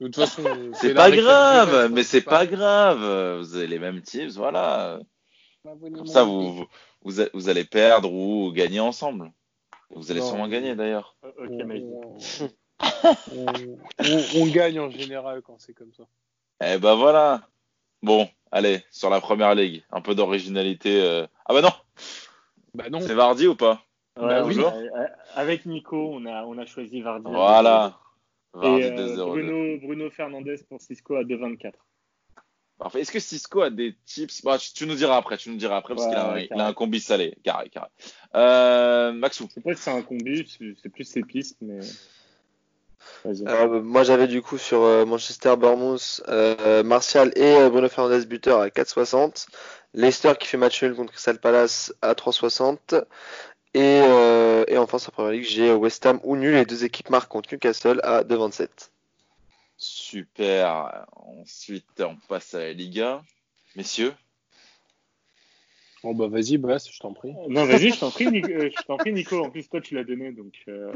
De 0.00 0.06
toute 0.06 0.16
façon, 0.16 0.42
c'est 0.74 0.94
pas 0.94 1.10
grave, 1.10 1.90
mais 1.92 2.02
c'est 2.02 2.20
pas 2.20 2.46
grave. 2.46 3.38
Vous 3.38 3.56
avez 3.56 3.68
les 3.68 3.78
mêmes 3.78 4.02
tips, 4.02 4.34
voilà. 4.34 5.00
Comme 5.64 6.06
ça, 6.06 6.24
vous, 6.24 6.66
vous, 7.02 7.48
allez 7.48 7.64
perdre 7.64 8.12
ou 8.12 8.52
gagner 8.52 8.80
ensemble. 8.80 9.32
Vous 9.88 10.10
allez 10.10 10.20
sûrement 10.20 10.46
gagner 10.46 10.74
d'ailleurs. 10.74 11.16
Euh, 11.24 11.88
on, 13.32 14.42
on, 14.42 14.46
gagne 14.46 14.78
en 14.78 14.90
général 14.90 15.40
quand 15.40 15.58
c'est 15.58 15.72
comme 15.72 15.92
ça. 15.94 16.04
Eh 16.62 16.78
ben 16.78 16.94
voilà. 16.96 17.48
Bon, 18.02 18.28
allez, 18.52 18.84
sur 18.90 19.08
la 19.08 19.22
première 19.22 19.54
ligue, 19.54 19.82
un 19.90 20.02
peu 20.02 20.14
d'originalité. 20.14 21.02
Euh. 21.02 21.26
Ah 21.46 21.54
bah 21.54 21.62
non. 21.62 21.72
Bah 22.74 22.90
non. 22.90 23.00
C'est 23.00 23.14
Vardy 23.14 23.46
ou 23.46 23.54
pas? 23.54 23.82
Bah, 24.16 24.44
oui. 24.44 24.58
Euh, 24.58 25.06
avec 25.34 25.64
Nico, 25.64 26.10
on 26.12 26.26
a, 26.26 26.44
on 26.44 26.58
a 26.58 26.66
choisi 26.66 27.00
Vardy. 27.00 27.30
Voilà. 27.30 27.98
Vardy 28.52 28.82
Et, 28.82 29.16
Bruno, 29.16 29.78
Bruno 29.80 30.10
Fernandez 30.10 30.56
pour 30.68 30.82
Cisco 30.82 31.16
à 31.16 31.22
2,24. 31.22 31.72
Parfait. 32.78 33.00
Est-ce 33.00 33.12
que 33.12 33.20
Cisco 33.20 33.62
a 33.62 33.70
des 33.70 33.94
tips? 34.04 34.42
Bah, 34.42 34.58
tu, 34.58 34.86
nous 34.86 34.96
diras 34.96 35.16
après, 35.16 35.36
tu 35.36 35.50
nous 35.50 35.56
diras 35.56 35.76
après 35.76 35.94
parce 35.94 36.08
qu'il 36.08 36.60
a, 36.60 36.66
un 36.66 36.72
combi 36.72 37.00
salé, 37.00 37.36
carré, 37.44 37.68
carré. 37.68 37.88
Euh, 38.34 39.12
Maxou. 39.12 39.48
C'est 39.52 39.62
pas 39.62 39.74
que 39.74 39.78
c'est 39.78 39.92
un 39.92 40.02
combi, 40.02 40.44
c'est 40.82 40.88
plus 40.88 41.04
ses 41.04 41.22
pistes, 41.22 41.56
mais. 41.60 41.80
Euh, 43.26 43.82
moi 43.82 44.02
j'avais 44.02 44.26
du 44.26 44.42
coup 44.42 44.58
sur 44.58 44.82
euh, 44.82 45.04
Manchester 45.04 45.56
Bournemouth 45.56 46.22
euh, 46.28 46.82
Martial 46.82 47.32
et 47.36 47.68
Bruno 47.68 47.88
Fernandes 47.88 48.24
buteur 48.24 48.60
à 48.60 48.68
4,60. 48.68 49.46
Leicester 49.94 50.32
qui 50.38 50.48
fait 50.48 50.56
match 50.56 50.82
nul 50.82 50.94
contre 50.94 51.12
Crystal 51.12 51.38
Palace 51.38 51.94
à 52.02 52.14
3,60. 52.14 53.04
Et, 53.74 54.00
et 54.72 54.78
enfin 54.78 54.98
sur 54.98 55.12
Premier 55.12 55.38
League 55.38 55.46
j'ai 55.48 55.72
West 55.72 56.04
Ham 56.06 56.20
ou 56.22 56.36
nul 56.36 56.54
les 56.54 56.64
deux 56.64 56.84
équipes 56.84 57.10
marquent 57.10 57.30
contre 57.30 57.52
Newcastle 57.52 58.00
à 58.02 58.22
2,27. 58.22 58.68
Super. 59.76 61.06
Ensuite, 61.12 62.00
on 62.00 62.16
passe 62.28 62.54
à 62.54 62.60
la 62.60 62.72
Liga. 62.72 63.22
Messieurs 63.76 64.14
Bon, 66.04 66.14
bah 66.14 66.28
vas-y, 66.28 66.58
Bass, 66.58 66.92
je 66.92 67.00
t'en 67.00 67.14
prie. 67.14 67.32
Non, 67.48 67.64
vas-y, 67.64 67.90
je 67.90 67.98
t'en 67.98 68.10
prie, 68.10 68.26
Nico. 68.26 68.50
Euh, 68.50 68.68
je 68.70 68.82
t'en 68.84 68.98
prie, 68.98 69.14
Nico. 69.14 69.42
En 69.42 69.48
plus, 69.48 69.66
toi, 69.70 69.80
tu 69.80 69.94
l'as 69.94 70.04
donné. 70.04 70.32
Donc, 70.32 70.52
euh... 70.68 70.92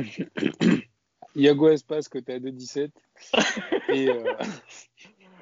Iago 1.34 1.70
Espas, 1.70 2.02
côté 2.10 2.34
à 2.34 2.38
2,17. 2.38 2.90
et. 3.88 4.10
Euh... 4.10 4.34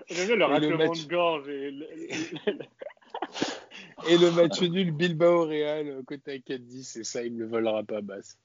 le 0.08 0.44
raclement 0.44 0.78
match... 0.78 1.02
de 1.02 1.08
gorge 1.08 1.48
et 1.48 1.72
le... 1.72 1.88
et 4.08 4.18
le 4.18 4.30
match 4.30 4.62
nul 4.62 4.92
Bilbao 4.92 5.46
Real, 5.46 6.00
côté 6.06 6.30
à 6.30 6.36
4,10. 6.36 7.00
Et 7.00 7.04
ça, 7.04 7.24
il 7.24 7.34
ne 7.34 7.40
le 7.40 7.48
volera 7.48 7.82
pas, 7.82 8.02
Bass. 8.02 8.38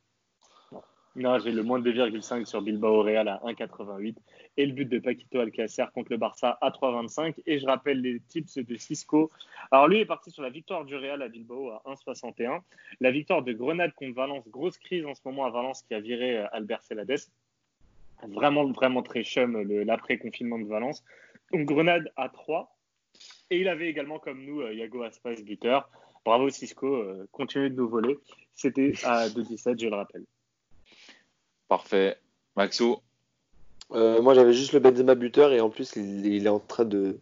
Non, 1.16 1.40
j'ai 1.40 1.52
le 1.52 1.62
moins 1.62 1.80
de 1.80 1.92
2,5 1.92 2.46
sur 2.46 2.62
Bilbao 2.62 3.02
Real 3.02 3.28
à 3.28 3.42
1,88 3.44 4.16
et 4.56 4.66
le 4.66 4.72
but 4.72 4.86
de 4.86 4.98
Paquito 4.98 5.40
Alcacer 5.40 5.84
contre 5.94 6.12
le 6.12 6.18
Barça 6.18 6.58
à 6.62 6.70
3,25. 6.70 7.36
Et 7.46 7.60
je 7.60 7.66
rappelle 7.66 8.00
les 8.00 8.22
tips 8.22 8.60
de 8.60 8.76
Cisco. 8.78 9.30
Alors 9.72 9.90
lui 9.90 10.00
est 10.00 10.06
parti 10.06 10.32
sur 10.32 10.42
la 10.42 10.50
victoire 10.50 10.86
du 10.86 10.96
Real 10.96 11.22
à 11.22 11.28
Bilbao 11.28 11.72
à 11.72 11.84
1,61. 11.86 12.62
La 13.02 13.12
victoire 13.12 13.44
de 13.44 13.52
Grenade 13.52 13.94
contre 13.94 14.14
Valence, 14.14 14.48
grosse 14.48 14.78
crise 14.78 15.06
en 15.06 15.14
ce 15.14 15.20
moment 15.26 15.46
à 15.46 15.50
Valence 15.50 15.84
qui 15.84 15.94
a 15.94 16.00
viré 16.00 16.38
euh, 16.38 16.48
Albert 16.54 16.82
Celades. 16.82 17.28
Vraiment, 18.30 18.72
vraiment 18.72 19.04
très 19.04 19.24
chum 19.24 19.62
l'après-confinement 19.84 20.60
de 20.60 20.66
Valence. 20.66 21.04
Donc 21.52 21.66
Grenade 21.66 22.10
à 22.16 22.30
3. 22.30 22.74
Et 23.50 23.60
il 23.60 23.68
avait 23.68 23.90
également 23.90 24.20
comme 24.20 24.46
nous 24.46 24.62
euh, 24.62 24.74
Yago 24.74 25.04
Aspas 25.04 25.42
buteur. 25.44 25.90
Bravo 26.24 26.50
Cisco, 26.50 26.88
euh, 26.88 27.28
continuez 27.34 27.70
de 27.70 27.76
nous 27.76 27.90
voler. 27.90 28.18
C'était 28.54 28.94
à 29.04 29.28
2,17, 29.28 29.82
je 29.82 29.88
le 29.88 29.96
rappelle. 29.96 30.24
Parfait. 31.72 32.18
Maxo 32.58 33.02
euh, 33.94 34.22
moi 34.22 34.34
j'avais 34.34 34.52
juste 34.52 34.74
le 34.74 34.80
Benzema 34.80 35.16
buteur 35.16 35.54
et 35.54 35.62
en 35.62 35.70
plus 35.70 35.96
il, 35.96 36.46
est 36.46 36.50
en 36.50 36.60
train 36.60 36.84
de, 36.84 37.20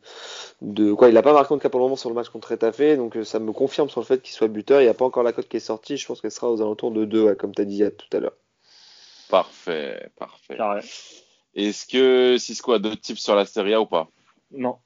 de 0.61 0.91
quoi 0.93 1.07
il 1.07 1.13
n'a 1.13 1.21
pas 1.21 1.33
marqué 1.33 1.53
en 1.53 1.59
cas 1.59 1.69
pour 1.69 1.79
le 1.79 1.85
moment 1.85 1.95
sur 1.95 2.09
le 2.09 2.15
match 2.15 2.29
contre 2.29 2.51
Etafé 2.51 2.97
donc 2.97 3.15
euh, 3.15 3.23
ça 3.23 3.37
me 3.37 3.51
confirme 3.51 3.89
sur 3.89 4.01
le 4.01 4.07
fait 4.07 4.23
qu'il 4.23 4.33
soit 4.33 4.47
buteur. 4.47 4.81
Il 4.81 4.85
n'y 4.85 4.89
a 4.89 4.95
pas 4.95 5.05
encore 5.05 5.21
la 5.21 5.33
cote 5.33 5.47
qui 5.47 5.57
est 5.57 5.59
sortie. 5.59 5.97
Je 5.97 6.07
pense 6.07 6.19
qu'elle 6.19 6.31
sera 6.31 6.51
aux 6.51 6.61
alentours 6.61 6.91
de 6.91 7.05
2 7.05 7.35
comme 7.35 7.53
tu 7.53 7.61
as 7.61 7.65
dit 7.65 7.83
tout 7.95 8.17
à 8.17 8.19
l'heure. 8.19 8.37
Parfait 9.29 10.09
parfait. 10.17 10.57
Est-ce 11.53 11.85
que 11.85 12.37
Cisco 12.39 12.73
a 12.73 12.79
d'autres 12.79 13.01
tips 13.01 13.21
sur 13.21 13.35
la 13.35 13.45
Serie 13.45 13.75
A 13.75 13.81
ou 13.81 13.85
pas? 13.85 14.09
Non. 14.51 14.79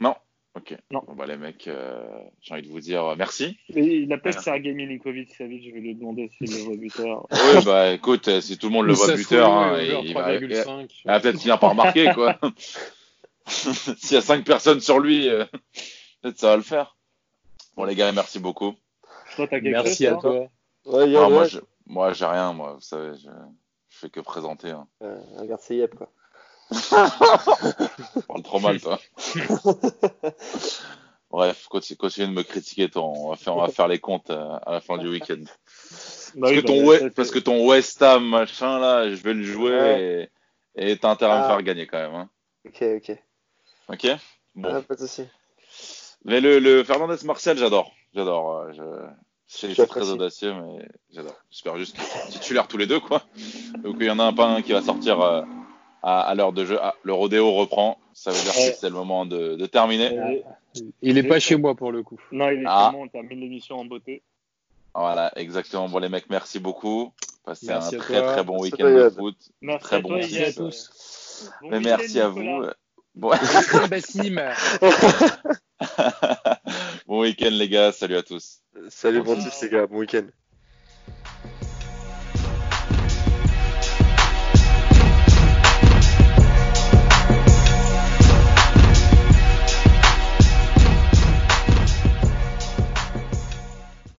Non 0.00 0.14
Ok. 0.54 0.76
Non. 0.90 1.02
Bon, 1.06 1.14
bah, 1.14 1.26
les 1.26 1.36
mecs, 1.36 1.68
euh, 1.68 2.06
j'ai 2.40 2.54
envie 2.54 2.62
de 2.62 2.68
vous 2.68 2.80
dire 2.80 3.04
euh, 3.04 3.14
merci. 3.16 3.58
Et 3.68 3.98
il 3.98 4.12
appelle 4.12 4.34
Sergei 4.34 4.72
Milinkovic 4.72 5.34
Savic, 5.34 5.64
je 5.64 5.70
vais 5.72 5.80
lui 5.80 5.94
demander 5.94 6.28
s'il 6.28 6.50
le 6.50 6.64
voit 6.64 6.76
buteur. 6.76 7.26
oui, 7.30 7.64
bah 7.64 7.92
écoute, 7.92 8.28
euh, 8.28 8.40
si 8.40 8.58
tout 8.58 8.68
le 8.68 8.72
monde 8.72 8.86
le 8.86 8.94
voit 8.94 9.14
buteur, 9.14 9.52
hein, 9.52 9.78
il, 9.80 10.14
va, 10.14 10.34
il, 10.34 10.56
va 11.04 11.20
peut-être 11.20 11.40
finir 11.40 11.58
par 11.58 11.74
marquer, 11.74 12.10
quoi. 12.14 12.38
S'il 13.46 14.12
y 14.12 14.16
a 14.16 14.20
5 14.20 14.44
personnes 14.44 14.80
sur 14.80 14.98
lui, 14.98 15.26
peut-être 16.20 16.38
ça 16.38 16.50
va 16.50 16.56
le 16.56 16.62
faire. 16.62 16.96
Bon, 17.76 17.84
les 17.84 17.94
gars, 17.94 18.12
merci 18.12 18.38
beaucoup. 18.38 18.74
merci 19.62 20.06
à 20.06 20.16
toi. 20.16 20.48
moi, 20.84 21.46
je, 21.46 21.60
moi, 21.86 22.12
j'ai 22.12 22.26
rien, 22.26 22.52
moi, 22.52 22.74
vous 22.74 22.82
savez, 22.82 23.16
je, 23.16 23.30
je 23.88 23.98
fais 23.98 24.10
que 24.10 24.20
présenter. 24.20 24.70
Hein. 24.70 24.86
regarde, 25.38 25.62
c'est 25.62 25.76
Yep, 25.76 25.94
quoi. 26.68 27.08
parle 28.28 28.42
trop 28.42 28.60
mal, 28.60 28.80
toi. 28.80 28.98
Bref, 31.30 31.66
continue 31.68 32.28
de 32.28 32.32
me 32.32 32.42
critiquer. 32.42 32.88
On 32.96 33.28
va, 33.30 33.36
faire, 33.36 33.54
on 33.56 33.60
va 33.60 33.68
faire 33.68 33.88
les 33.88 33.98
comptes 33.98 34.30
à, 34.30 34.62
la 34.66 34.80
fin 34.80 34.96
du 34.96 35.08
week-end. 35.08 35.44
Bah 36.34 36.48
parce, 36.48 36.52
que 36.52 36.60
ton 36.60 36.86
bah, 36.86 37.10
parce 37.14 37.30
que 37.30 37.38
ton 37.38 37.66
West 37.66 38.02
Ham, 38.02 38.26
machin, 38.28 38.78
là, 38.78 39.10
je 39.10 39.16
vais 39.16 39.34
le 39.34 39.42
jouer 39.42 40.30
et 40.74 40.96
t'as 40.96 41.10
intérêt 41.10 41.32
à 41.32 41.38
me 41.40 41.44
ah. 41.44 41.48
faire 41.48 41.62
gagner 41.62 41.86
quand 41.86 41.98
même. 41.98 42.14
Hein. 42.14 42.30
Ok, 42.66 42.82
ok. 42.82 43.16
Ok? 43.88 44.06
Bon. 44.54 44.68
Ah, 44.74 44.82
pas 44.82 44.94
de 44.94 45.00
soucis. 45.00 45.26
Mais 46.24 46.40
le, 46.40 46.58
le 46.58 46.84
Fernandez 46.84 47.24
Martial, 47.24 47.58
j'adore. 47.58 47.92
J'adore. 48.14 48.56
Euh, 48.56 48.72
je... 48.72 48.82
Je 49.50 49.72
suis 49.72 49.86
très 49.86 50.10
audacieux, 50.10 50.52
mais 50.52 50.86
j'adore. 51.10 51.34
J'espère 51.50 51.78
juste 51.78 51.96
qu'ils 51.96 52.32
titulaires 52.34 52.68
tous 52.68 52.76
les 52.76 52.86
deux, 52.86 53.00
quoi. 53.00 53.22
Donc 53.78 53.96
il 53.98 54.04
y 54.04 54.10
en 54.10 54.18
a 54.18 54.24
un 54.24 54.34
pas 54.34 54.46
un 54.46 54.60
qui 54.60 54.72
va 54.72 54.82
sortir. 54.82 55.22
Euh, 55.22 55.42
à, 56.02 56.34
l'heure 56.34 56.52
de 56.52 56.64
jeu. 56.64 56.78
Ah, 56.80 56.94
le 57.02 57.12
rodéo 57.12 57.52
reprend. 57.52 57.98
Ça 58.12 58.30
veut 58.30 58.42
dire 58.42 58.52
que 58.52 58.76
c'est 58.78 58.88
le 58.88 58.94
moment 58.94 59.26
de, 59.26 59.56
de 59.56 59.66
terminer. 59.66 60.42
Il 61.02 61.14
n'est 61.14 61.22
pas 61.22 61.40
chez 61.40 61.56
moi 61.56 61.74
pour 61.74 61.92
le 61.92 62.02
coup. 62.02 62.20
Non, 62.32 62.50
il 62.50 62.60
est 62.60 62.64
ah. 62.66 62.88
chez 62.90 62.96
moi. 62.96 63.06
On 63.06 63.08
termine 63.08 63.40
l'émission 63.40 63.76
en 63.76 63.84
beauté. 63.84 64.22
Voilà, 64.94 65.32
exactement. 65.36 65.88
Bon, 65.88 65.98
les 65.98 66.08
mecs, 66.08 66.28
merci 66.30 66.58
beaucoup. 66.58 67.12
Passez 67.44 67.70
un 67.70 67.80
très 67.80 68.22
très 68.22 68.42
bon 68.42 68.60
week-end 68.60 68.84
de 68.84 69.10
foot. 69.10 69.36
Merci 69.60 69.84
très 69.84 70.02
bon 70.02 70.14
week-end 70.14 70.44
à 70.48 70.52
tous. 70.52 71.50
Mais 71.62 71.80
merci 71.80 72.20
à 72.20 72.28
vous. 72.28 72.66
Bon... 73.14 73.30
Bon 77.06 77.20
week-end, 77.22 77.50
les 77.50 77.68
gars. 77.68 77.92
Salut 77.92 78.16
à 78.16 78.22
tous. 78.22 78.60
Salut, 78.90 79.22
bon 79.22 79.38
les 79.62 79.68
gars. 79.68 79.86
Bon 79.86 79.98
week-end. 79.98 80.26